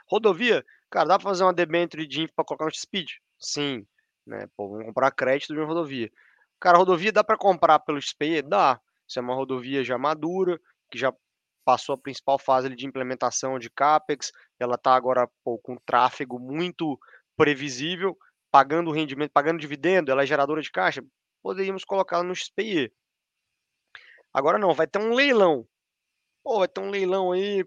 Rodovia, 0.07 0.63
cara, 0.91 1.07
dá 1.07 1.17
para 1.17 1.29
fazer 1.29 1.43
uma 1.43 1.53
debênture 1.53 2.05
de 2.05 2.27
para 2.35 2.43
colocar 2.43 2.65
no 2.65 2.75
Speed? 2.75 3.11
Sim, 3.39 3.87
né? 4.27 4.45
Pô, 4.57 4.69
vamos 4.69 4.85
comprar 4.85 5.11
crédito 5.11 5.53
de 5.53 5.59
uma 5.59 5.65
rodovia. 5.65 6.11
Cara, 6.59 6.77
rodovia 6.77 7.13
dá 7.13 7.23
para 7.23 7.37
comprar 7.37 7.79
pelo 7.79 8.01
XPE? 8.01 8.41
Dá. 8.41 8.79
Isso 9.07 9.19
é 9.19 9.21
uma 9.21 9.35
rodovia 9.35 9.83
já 9.85 9.97
madura, 9.97 10.59
que 10.91 10.97
já 10.97 11.13
passou 11.63 11.95
a 11.95 11.97
principal 11.97 12.37
fase 12.37 12.69
de 12.75 12.85
implementação 12.85 13.57
de 13.57 13.69
CAPEX, 13.69 14.31
ela 14.59 14.75
está 14.75 14.93
agora 14.93 15.29
pô, 15.45 15.57
com 15.59 15.77
tráfego 15.85 16.37
muito 16.37 16.99
previsível, 17.37 18.17
pagando 18.53 18.91
rendimento, 18.91 19.31
pagando 19.31 19.59
dividendo, 19.59 20.11
ela 20.11 20.21
é 20.21 20.27
geradora 20.27 20.61
de 20.61 20.71
caixa, 20.71 21.03
poderíamos 21.41 21.83
colocá-la 21.83 22.23
no 22.23 22.35
XPE. 22.35 22.93
Agora 24.31 24.59
não, 24.59 24.75
vai 24.75 24.85
ter 24.85 24.99
um 24.99 25.15
leilão. 25.15 25.67
Pô, 26.43 26.59
vai 26.59 26.67
ter 26.67 26.79
um 26.79 26.91
leilão 26.91 27.31
aí 27.31 27.65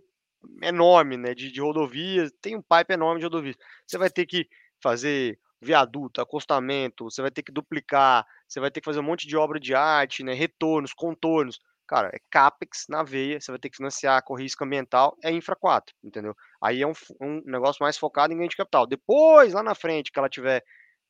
enorme, 0.63 1.17
né, 1.17 1.35
de, 1.35 1.51
de 1.51 1.61
rodovias, 1.61 2.31
tem 2.41 2.55
um 2.55 2.63
pipe 2.63 2.95
enorme 2.95 3.19
de 3.19 3.27
rodovias. 3.27 3.57
Você 3.85 3.99
vai 3.99 4.09
ter 4.09 4.27
que 4.27 4.49
fazer 4.81 5.41
viaduto, 5.61 6.21
acostamento, 6.21 7.11
você 7.11 7.21
vai 7.21 7.33
ter 7.33 7.43
que 7.43 7.51
duplicar, 7.51 8.25
você 8.47 8.61
vai 8.61 8.71
ter 8.71 8.81
que 8.81 8.85
fazer 8.85 9.01
um 9.01 9.03
monte 9.03 9.27
de 9.27 9.37
obra 9.37 9.59
de 9.59 9.75
arte, 9.75 10.23
né, 10.23 10.35
retornos, 10.35 10.95
contornos. 10.95 11.59
Cara, 11.87 12.11
é 12.13 12.19
CAPEX 12.31 12.87
na 12.89 13.03
veia, 13.03 13.41
você 13.41 13.51
vai 13.51 13.59
ter 13.61 13.71
que 13.71 13.77
financiar 13.77 14.23
com 14.25 14.35
risco 14.35 14.65
ambiental, 14.65 15.17
é 15.23 15.31
Infra 15.31 15.55
4, 15.55 15.95
entendeu? 16.03 16.35
Aí 16.63 16.83
é 16.83 16.87
um, 16.87 16.93
um 17.21 17.41
negócio 17.45 17.83
mais 17.83 17.97
focado 17.97 18.33
em 18.33 18.37
ganho 18.37 18.49
de 18.49 18.57
capital. 18.57 18.87
Depois, 18.87 19.53
lá 19.53 19.63
na 19.63 19.75
frente, 19.75 20.11
que 20.11 20.19
ela 20.19 20.29
tiver 20.29 20.63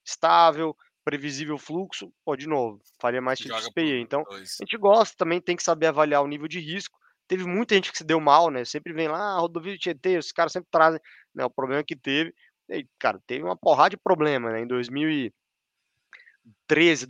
estável, 0.04 0.76
previsível 1.04 1.56
fluxo, 1.56 2.12
pô, 2.24 2.36
de 2.36 2.48
novo, 2.48 2.80
faria 3.00 3.22
mais 3.22 3.38
tipo 3.38 3.54
XPE. 3.60 4.00
Então, 4.00 4.24
a 4.30 4.38
gente 4.38 4.76
gosta 4.76 5.14
também, 5.16 5.40
tem 5.40 5.56
que 5.56 5.62
saber 5.62 5.86
avaliar 5.86 6.22
o 6.22 6.26
nível 6.26 6.48
de 6.48 6.60
risco, 6.60 6.98
teve 7.28 7.44
muita 7.44 7.74
gente 7.74 7.92
que 7.92 7.98
se 7.98 8.04
deu 8.04 8.20
mal, 8.20 8.50
né? 8.50 8.64
Sempre 8.64 8.92
vem 8.92 9.08
lá, 9.08 9.18
ah, 9.18 9.38
rodovia 9.38 9.74
de 9.74 9.78
Tietê, 9.78 10.18
os 10.18 10.32
caras 10.32 10.52
sempre 10.52 10.68
trazem, 10.70 11.00
né? 11.34 11.44
O 11.44 11.50
problema 11.50 11.82
que 11.84 11.96
teve, 11.96 12.34
e, 12.68 12.86
cara, 12.98 13.20
teve 13.26 13.44
uma 13.44 13.56
porrada 13.56 13.90
de 13.90 13.96
problema, 13.96 14.50
né? 14.50 14.60
Em 14.60 14.66
2013, 16.68 17.06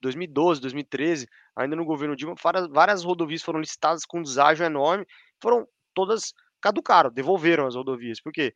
2012, 0.00 0.60
2013, 0.60 1.28
ainda 1.56 1.76
no 1.76 1.84
governo 1.84 2.16
Dilma, 2.16 2.34
várias, 2.42 2.68
várias 2.68 3.04
rodovias 3.04 3.42
foram 3.42 3.60
listadas 3.60 4.04
com 4.04 4.22
deságio 4.22 4.64
enorme, 4.64 5.06
foram 5.40 5.66
todas 5.94 6.32
caducaram, 6.60 7.10
devolveram 7.10 7.66
as 7.66 7.74
rodovias, 7.74 8.20
porque 8.20 8.52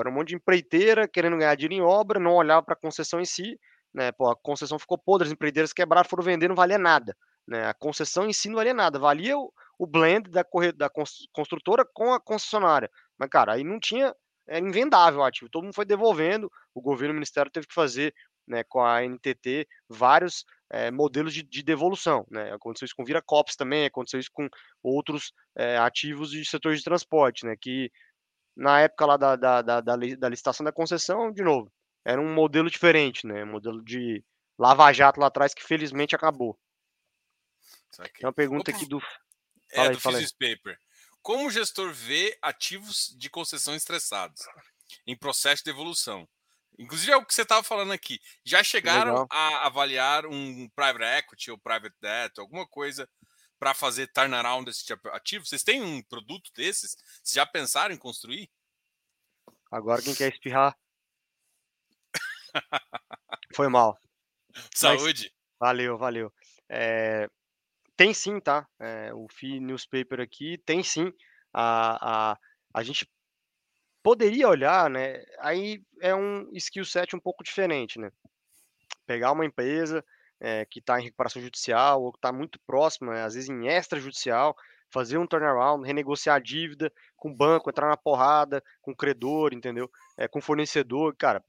era 0.00 0.08
um 0.08 0.12
monte 0.12 0.28
de 0.28 0.36
empreiteira 0.36 1.06
querendo 1.06 1.36
ganhar 1.36 1.54
dinheiro 1.54 1.74
em 1.74 1.86
obra, 1.86 2.18
não 2.18 2.34
olhava 2.34 2.62
para 2.62 2.74
a 2.74 2.78
concessão 2.78 3.20
em 3.20 3.24
si, 3.24 3.58
né? 3.92 4.10
Pô, 4.12 4.30
a 4.30 4.36
concessão 4.36 4.78
ficou 4.78 4.98
podre, 4.98 5.26
as 5.26 5.32
empreiteiras 5.32 5.72
quebraram, 5.72 6.08
foram 6.08 6.24
vender, 6.24 6.48
não 6.48 6.54
valia 6.54 6.78
nada. 6.78 7.16
Né? 7.46 7.66
A 7.66 7.74
concessão 7.74 8.26
em 8.26 8.32
si 8.32 8.48
não 8.48 8.56
valia 8.56 8.74
nada, 8.74 8.98
valia 8.98 9.36
o, 9.38 9.52
o 9.78 9.86
blend 9.86 10.30
da, 10.30 10.42
corre, 10.42 10.72
da 10.72 10.90
construtora 11.32 11.84
com 11.92 12.12
a 12.12 12.20
concessionária. 12.20 12.90
Mas, 13.18 13.28
cara, 13.28 13.52
aí 13.52 13.62
não 13.62 13.78
tinha, 13.78 14.14
era 14.48 14.66
invendável 14.66 15.20
o 15.20 15.24
ativo, 15.24 15.50
todo 15.50 15.64
mundo 15.64 15.74
foi 15.74 15.84
devolvendo, 15.84 16.50
o 16.74 16.80
governo, 16.80 17.12
o 17.12 17.14
ministério 17.14 17.52
teve 17.52 17.66
que 17.66 17.74
fazer 17.74 18.14
né, 18.46 18.64
com 18.64 18.84
a 18.84 19.02
NTT 19.02 19.66
vários 19.88 20.44
é, 20.70 20.90
modelos 20.90 21.32
de, 21.32 21.42
de, 21.42 21.62
devolução. 21.62 22.26
Né? 22.30 22.52
Aconteceu 22.52 22.86
isso 22.86 22.96
com 22.96 23.04
Viracopos 23.04 23.56
também, 23.56 23.86
aconteceu 23.86 24.20
isso 24.20 24.30
com 24.32 24.48
outros 24.82 25.32
é, 25.56 25.76
ativos 25.78 26.30
de 26.30 26.44
setor 26.44 26.74
de 26.74 26.82
transporte, 26.82 27.46
né, 27.46 27.54
que 27.60 27.90
na 28.56 28.80
época 28.80 29.06
lá 29.06 29.16
da, 29.16 29.36
da, 29.36 29.62
da, 29.62 29.80
da, 29.80 30.28
licitação 30.28 30.64
da 30.64 30.72
concessão, 30.72 31.32
de 31.32 31.42
novo, 31.42 31.72
era 32.04 32.20
um 32.20 32.32
modelo 32.32 32.70
diferente, 32.70 33.26
né, 33.26 33.44
um 33.44 33.52
modelo 33.52 33.82
de 33.82 34.22
lava-jato 34.58 35.20
lá 35.20 35.26
atrás 35.26 35.52
que 35.54 35.64
felizmente 35.64 36.14
acabou. 36.14 36.58
Tem 37.96 38.26
uma 38.26 38.32
pergunta 38.32 38.70
aqui 38.70 38.86
do 38.86 38.98
é, 38.98 39.02
fala 39.74 39.86
é, 39.86 39.88
aí, 39.88 39.94
do 39.94 40.00
Physics 40.00 40.32
Paper. 40.32 40.78
Como 41.22 41.46
o 41.46 41.50
gestor 41.50 41.92
vê 41.92 42.36
ativos 42.42 43.14
de 43.16 43.30
concessão 43.30 43.74
estressados 43.74 44.42
em 45.06 45.16
processo 45.16 45.64
de 45.64 45.70
evolução? 45.70 46.28
Inclusive 46.78 47.12
é 47.12 47.16
o 47.16 47.24
que 47.24 47.34
você 47.34 47.42
estava 47.42 47.62
falando 47.62 47.92
aqui. 47.92 48.20
Já 48.44 48.62
chegaram 48.62 49.12
Legal. 49.12 49.28
a 49.30 49.66
avaliar 49.66 50.26
um 50.26 50.68
private 50.70 51.04
equity 51.04 51.50
ou 51.50 51.58
private 51.58 51.94
debt, 52.00 52.40
alguma 52.40 52.66
coisa 52.66 53.08
para 53.58 53.72
fazer 53.72 54.08
turnaround 54.08 54.64
desse 54.64 54.84
tipo 54.84 55.08
de 55.08 55.16
ativo? 55.16 55.46
Vocês 55.46 55.62
têm 55.62 55.82
um 55.82 56.02
produto 56.02 56.50
desses? 56.54 56.96
Vocês 57.22 57.34
já 57.34 57.46
pensaram 57.46 57.94
em 57.94 57.98
construir? 57.98 58.50
Agora 59.70 60.02
quem 60.02 60.14
quer 60.14 60.32
espirrar? 60.32 60.76
Foi 63.54 63.68
mal. 63.68 63.98
Saúde. 64.74 65.32
Mas, 65.60 65.68
valeu, 65.68 65.98
valeu. 65.98 66.32
É, 66.68 67.28
tem 67.96 68.12
sim, 68.12 68.40
tá? 68.40 68.68
É, 68.78 69.12
o 69.14 69.26
FI 69.28 69.60
Newspaper 69.60 70.20
aqui 70.20 70.58
tem 70.58 70.82
sim. 70.82 71.12
A, 71.52 72.32
a, 72.32 72.38
a 72.72 72.82
gente 72.82 73.08
poderia 74.04 74.46
olhar, 74.46 74.90
né? 74.90 75.24
Aí 75.40 75.82
é 76.02 76.14
um 76.14 76.50
skill 76.52 76.84
set 76.84 77.16
um 77.16 77.18
pouco 77.18 77.42
diferente, 77.42 77.98
né? 77.98 78.12
Pegar 79.06 79.32
uma 79.32 79.46
empresa 79.46 80.04
é, 80.38 80.66
que 80.66 80.78
está 80.78 81.00
em 81.00 81.04
recuperação 81.04 81.40
judicial 81.40 82.02
ou 82.02 82.12
que 82.12 82.18
está 82.18 82.30
muito 82.30 82.60
próxima, 82.66 83.24
às 83.24 83.34
vezes 83.34 83.48
em 83.48 83.66
extrajudicial, 83.66 84.54
fazer 84.92 85.16
um 85.16 85.26
turnaround, 85.26 85.86
renegociar 85.86 86.36
a 86.36 86.38
dívida 86.38 86.92
com 87.16 87.30
o 87.30 87.34
banco, 87.34 87.70
entrar 87.70 87.88
na 87.88 87.96
porrada, 87.96 88.62
com 88.82 88.94
credor, 88.94 89.54
entendeu? 89.54 89.90
É, 90.18 90.28
com 90.28 90.40
fornecedor, 90.40 91.16
cara. 91.16 91.42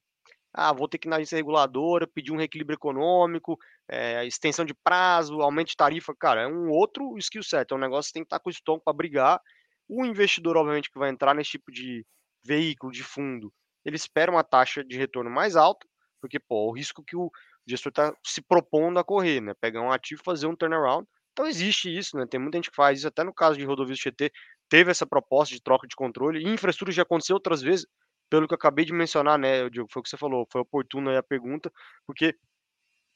Ah, 0.53 0.71
vou 0.71 0.87
ter 0.87 0.97
que 0.97 1.09
ir 1.09 1.09
na 1.09 1.17
agência 1.17 1.35
reguladora, 1.35 2.07
pedir 2.07 2.31
um 2.31 2.37
reequilíbrio 2.37 2.75
econômico, 2.75 3.59
é, 3.89 4.25
extensão 4.25 4.63
de 4.63 4.73
prazo, 4.73 5.41
aumento 5.41 5.67
de 5.67 5.75
tarifa, 5.75 6.15
cara, 6.17 6.43
é 6.43 6.47
um 6.47 6.69
outro 6.69 7.17
skill 7.17 7.43
set, 7.43 7.73
é 7.73 7.75
um 7.75 7.79
negócio 7.79 8.07
que 8.07 8.13
tem 8.13 8.23
que 8.23 8.27
estar 8.27 8.39
com 8.39 8.49
o 8.49 8.51
estômago 8.51 8.85
para 8.85 8.93
brigar. 8.93 9.41
O 9.89 10.05
investidor, 10.05 10.55
obviamente, 10.55 10.89
que 10.89 10.97
vai 10.97 11.09
entrar 11.09 11.35
nesse 11.35 11.51
tipo 11.51 11.69
de 11.69 12.05
veículo, 12.45 12.91
de 12.91 13.03
fundo, 13.03 13.51
ele 13.83 13.95
espera 13.95 14.31
uma 14.31 14.43
taxa 14.43 14.83
de 14.83 14.97
retorno 14.97 15.29
mais 15.29 15.55
alta, 15.55 15.87
porque, 16.21 16.39
pô, 16.39 16.67
o 16.67 16.71
risco 16.71 17.03
que 17.03 17.15
o 17.15 17.31
gestor 17.67 17.89
está 17.89 18.15
se 18.23 18.41
propondo 18.41 18.99
a 18.99 19.03
correr, 19.03 19.41
né? 19.41 19.53
Pegar 19.59 19.81
um 19.81 19.91
ativo 19.91 20.21
fazer 20.23 20.47
um 20.47 20.55
turnaround. 20.55 21.07
Então 21.33 21.45
existe 21.45 21.95
isso, 21.95 22.17
né? 22.17 22.25
Tem 22.29 22.39
muita 22.39 22.57
gente 22.57 22.69
que 22.69 22.75
faz 22.75 22.99
isso, 22.99 23.07
até 23.07 23.23
no 23.23 23.33
caso 23.33 23.57
de 23.57 23.65
rodovias 23.65 23.99
GT, 23.99 24.31
teve 24.69 24.91
essa 24.91 25.05
proposta 25.05 25.53
de 25.53 25.61
troca 25.61 25.87
de 25.87 25.95
controle, 25.95 26.39
e 26.39 26.47
infraestrutura 26.47 26.91
já 26.91 27.03
aconteceu 27.03 27.35
outras 27.35 27.61
vezes, 27.61 27.85
pelo 28.29 28.47
que 28.47 28.53
eu 28.53 28.57
acabei 28.57 28.85
de 28.85 28.93
mencionar, 28.93 29.37
né, 29.37 29.69
Diogo, 29.69 29.89
foi 29.91 29.99
o 29.99 30.03
que 30.03 30.09
você 30.09 30.17
falou, 30.17 30.47
foi 30.51 30.61
oportuno 30.61 31.09
aí 31.09 31.17
a 31.17 31.23
pergunta, 31.23 31.71
porque 32.07 32.35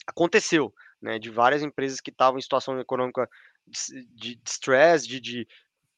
aconteceu, 0.06 0.74
né, 1.02 1.18
de 1.18 1.30
várias 1.30 1.64
empresas 1.64 2.00
que 2.00 2.12
estavam 2.12 2.38
em 2.38 2.42
situação 2.42 2.80
econômica 2.80 3.28
de, 3.66 4.36
de 4.36 4.40
stress, 4.46 5.08
de, 5.08 5.20
de 5.20 5.48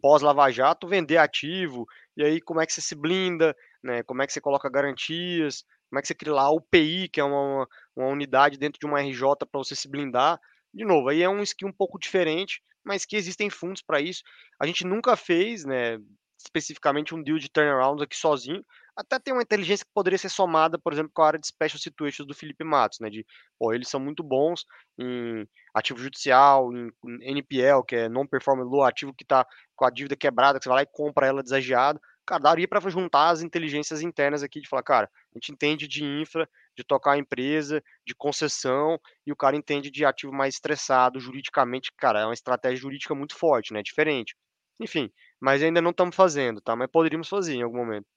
pós-Lava 0.02 0.50
Jato, 0.52 0.88
vender 0.88 1.18
ativo, 1.18 1.86
e 2.16 2.24
aí 2.24 2.42
como 2.42 2.62
é 2.62 2.66
que 2.66 2.74
você 2.74 2.82
se 2.82 2.96
blinda, 2.96 3.56
né, 3.84 4.04
como 4.04 4.22
é 4.22 4.28
que 4.28 4.34
você 4.34 4.42
coloca 4.42 4.70
garantias, 4.70 5.64
como 5.90 6.00
é 6.00 6.02
que 6.02 6.08
você 6.08 6.16
cria 6.16 6.34
lá 6.34 6.44
a 6.44 6.52
UPI, 6.52 7.10
que 7.10 7.20
é 7.20 7.24
uma, 7.24 7.68
uma 7.96 8.08
unidade 8.08 8.58
dentro 8.58 8.80
de 8.80 8.86
uma 8.86 9.02
RJ 9.02 9.22
para 9.40 9.60
você 9.60 9.76
se 9.76 9.90
blindar. 9.90 10.40
De 10.74 10.86
novo, 10.86 11.10
aí 11.10 11.22
é 11.22 11.30
um 11.30 11.42
skill 11.42 11.68
um 11.68 11.74
pouco 11.74 12.00
diferente, 12.00 12.62
mas 12.84 13.06
que 13.06 13.16
existem 13.16 13.50
fundos 13.50 13.82
para 13.82 14.00
isso. 14.00 14.24
A 14.60 14.66
gente 14.66 14.86
nunca 14.86 15.16
fez, 15.16 15.66
né, 15.66 15.98
especificamente 16.40 17.14
um 17.14 17.22
deal 17.22 17.38
de 17.38 17.50
turnaround 17.50 18.02
aqui 18.02 18.16
sozinho. 18.16 18.64
Até 18.96 19.20
tem 19.20 19.34
uma 19.34 19.42
inteligência 19.42 19.86
que 19.86 19.92
poderia 19.94 20.18
ser 20.18 20.30
somada, 20.30 20.78
por 20.78 20.94
exemplo, 20.94 21.12
com 21.14 21.22
a 21.22 21.28
área 21.28 21.40
de 21.40 21.48
special 21.48 21.80
situations 21.80 22.28
do 22.28 22.36
Felipe 22.36 22.64
Matos, 22.64 23.00
né? 23.00 23.10
De, 23.10 23.26
pô, 23.58 23.74
eles 23.74 23.88
são 23.88 24.00
muito 24.00 24.24
bons 24.24 24.66
em 25.00 25.48
ativo 25.74 26.00
judicial, 26.00 26.70
em 26.74 26.92
NPL, 27.22 27.84
que 27.88 27.96
é 27.96 28.10
non-performing 28.10 28.64
low, 28.64 28.84
ativo 28.84 29.14
que 29.14 29.24
está 29.24 29.46
com 29.76 29.86
a 29.86 29.90
dívida 29.90 30.16
quebrada, 30.16 30.60
que 30.60 30.64
você 30.64 30.70
vai 30.70 30.80
lá 30.80 30.84
e 30.84 30.90
compra 30.92 31.28
ela 31.28 31.42
desagiada 31.42 32.00
cara, 32.26 32.42
daria 32.42 32.68
para 32.68 32.80
juntar 32.90 33.30
as 33.30 33.42
inteligências 33.42 34.02
internas 34.02 34.44
aqui 34.44 34.62
de 34.62 34.68
falar, 34.70 34.84
cara, 34.84 35.10
a 35.34 35.38
gente 35.38 35.52
entende 35.52 35.88
de 35.88 36.04
infra, 36.04 36.48
de 36.78 36.84
tocar 36.84 37.14
a 37.14 37.18
empresa, 37.18 37.84
de 38.06 38.16
concessão, 38.16 39.00
e 39.26 39.32
o 39.32 39.36
cara 39.36 39.56
entende 39.56 39.92
de 39.92 40.06
ativo 40.06 40.32
mais 40.34 40.56
estressado, 40.56 41.20
juridicamente, 41.20 41.92
cara, 41.98 42.22
é 42.22 42.26
uma 42.26 42.34
estratégia 42.34 42.78
jurídica 42.78 43.14
muito 43.16 43.36
forte, 43.36 43.74
né? 43.74 43.82
Diferente. 43.84 44.36
Enfim, 44.80 45.12
mas 45.40 45.62
ainda 45.62 45.82
não 45.82 45.92
estamos 45.92 46.16
fazendo, 46.16 46.62
tá? 46.62 46.76
Mas 46.76 46.90
poderíamos 46.92 47.28
fazer 47.30 47.56
em 47.56 47.62
algum 47.64 47.78
momento. 47.78 48.08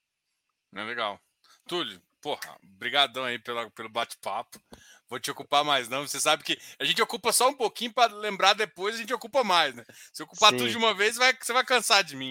É 0.75 0.83
legal. 0.83 1.19
Túlio, 1.67 2.01
porra, 2.21 2.57
brigadão 2.63 3.23
aí 3.23 3.39
pela, 3.39 3.69
pelo 3.71 3.89
bate-papo. 3.89 4.61
Vou 5.09 5.19
te 5.19 5.31
ocupar 5.31 5.63
mais 5.63 5.87
não. 5.87 6.07
Você 6.07 6.19
sabe 6.19 6.43
que 6.43 6.59
a 6.79 6.83
gente 6.83 7.01
ocupa 7.01 7.31
só 7.31 7.49
um 7.49 7.53
pouquinho 7.53 7.93
para 7.93 8.13
lembrar 8.13 8.53
depois, 8.53 8.95
a 8.95 8.97
gente 8.97 9.13
ocupa 9.13 9.43
mais, 9.43 9.73
né? 9.73 9.83
Se 10.11 10.21
ocupar 10.21 10.51
Sim. 10.51 10.57
tudo 10.57 10.69
de 10.69 10.77
uma 10.77 10.93
vez, 10.93 11.15
vai, 11.15 11.33
você 11.39 11.53
vai 11.53 11.63
cansar 11.63 12.03
de 12.03 12.15
mim. 12.15 12.29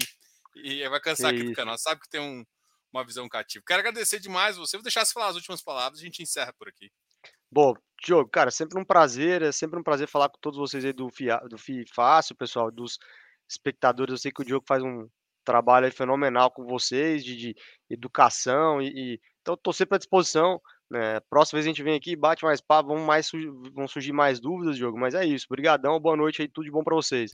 E 0.55 0.87
vai 0.87 1.01
cansar 1.01 1.31
que 1.31 1.37
aqui 1.37 1.45
isso. 1.45 1.53
do 1.53 1.55
canal. 1.55 1.77
Sabe 1.77 2.01
que 2.01 2.09
tem 2.09 2.21
um, 2.21 2.45
uma 2.93 3.05
visão 3.05 3.27
cativa. 3.27 3.63
Quero 3.65 3.79
agradecer 3.79 4.19
demais 4.19 4.57
você. 4.57 4.77
Vou 4.77 4.83
deixar 4.83 5.03
você 5.03 5.13
falar 5.13 5.27
as 5.27 5.35
últimas 5.35 5.61
palavras 5.61 5.99
e 5.99 6.03
a 6.03 6.05
gente 6.05 6.21
encerra 6.21 6.53
por 6.53 6.69
aqui. 6.69 6.91
Bom, 7.51 7.73
Diogo, 8.03 8.29
cara, 8.29 8.51
sempre 8.51 8.79
um 8.79 8.85
prazer. 8.85 9.41
É 9.41 9.51
sempre 9.51 9.79
um 9.79 9.83
prazer 9.83 10.07
falar 10.07 10.29
com 10.29 10.37
todos 10.39 10.59
vocês 10.59 10.85
aí 10.85 10.93
do 10.93 11.09
FIA, 11.09 11.39
do 11.49 11.57
FI 11.57 11.85
Fácil, 11.93 12.35
pessoal, 12.35 12.69
dos 12.69 12.97
espectadores. 13.49 14.13
Eu 14.13 14.17
sei 14.17 14.31
que 14.31 14.41
o 14.41 14.45
Diogo 14.45 14.65
faz 14.67 14.83
um 14.83 15.07
trabalho 15.45 15.91
fenomenal 15.91 16.51
com 16.51 16.65
vocês 16.65 17.23
de, 17.23 17.35
de 17.35 17.55
educação 17.89 18.81
e, 18.81 18.87
e, 18.87 19.21
então 19.41 19.53
estou 19.53 19.71
sempre 19.71 19.95
à 19.95 19.97
disposição. 19.97 20.59
Né? 20.89 21.19
Próxima 21.29 21.57
vez 21.57 21.65
a 21.65 21.69
gente 21.69 21.83
vem 21.83 21.95
aqui, 21.95 22.15
bate 22.15 22.43
mais 22.43 22.61
papo, 22.61 22.89
vão, 22.89 23.05
mais, 23.05 23.29
vão 23.73 23.87
surgir 23.87 24.11
mais 24.11 24.39
dúvidas, 24.39 24.75
Diogo. 24.75 24.99
Mas 24.99 25.13
é 25.13 25.25
isso. 25.25 25.45
Obrigadão, 25.49 25.99
boa 25.99 26.17
noite 26.17 26.41
aí, 26.41 26.47
tudo 26.47 26.65
de 26.65 26.71
bom 26.71 26.83
para 26.83 26.95
vocês. 26.95 27.31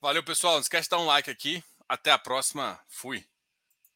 Valeu, 0.00 0.22
pessoal. 0.22 0.54
Não 0.54 0.60
esquece 0.60 0.84
de 0.84 0.90
dar 0.90 0.98
um 0.98 1.06
like 1.06 1.30
aqui. 1.30 1.62
Até 1.88 2.12
a 2.12 2.18
próxima. 2.18 2.78
Fui. 2.88 3.24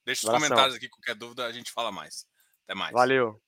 Deixa 0.04 0.26
os 0.26 0.32
comentários 0.32 0.74
aqui, 0.74 0.88
qualquer 0.88 1.14
dúvida, 1.14 1.46
a 1.46 1.52
gente 1.52 1.72
fala 1.72 1.90
mais. 1.90 2.26
Até 2.64 2.74
mais. 2.74 2.92
Valeu. 2.92 3.40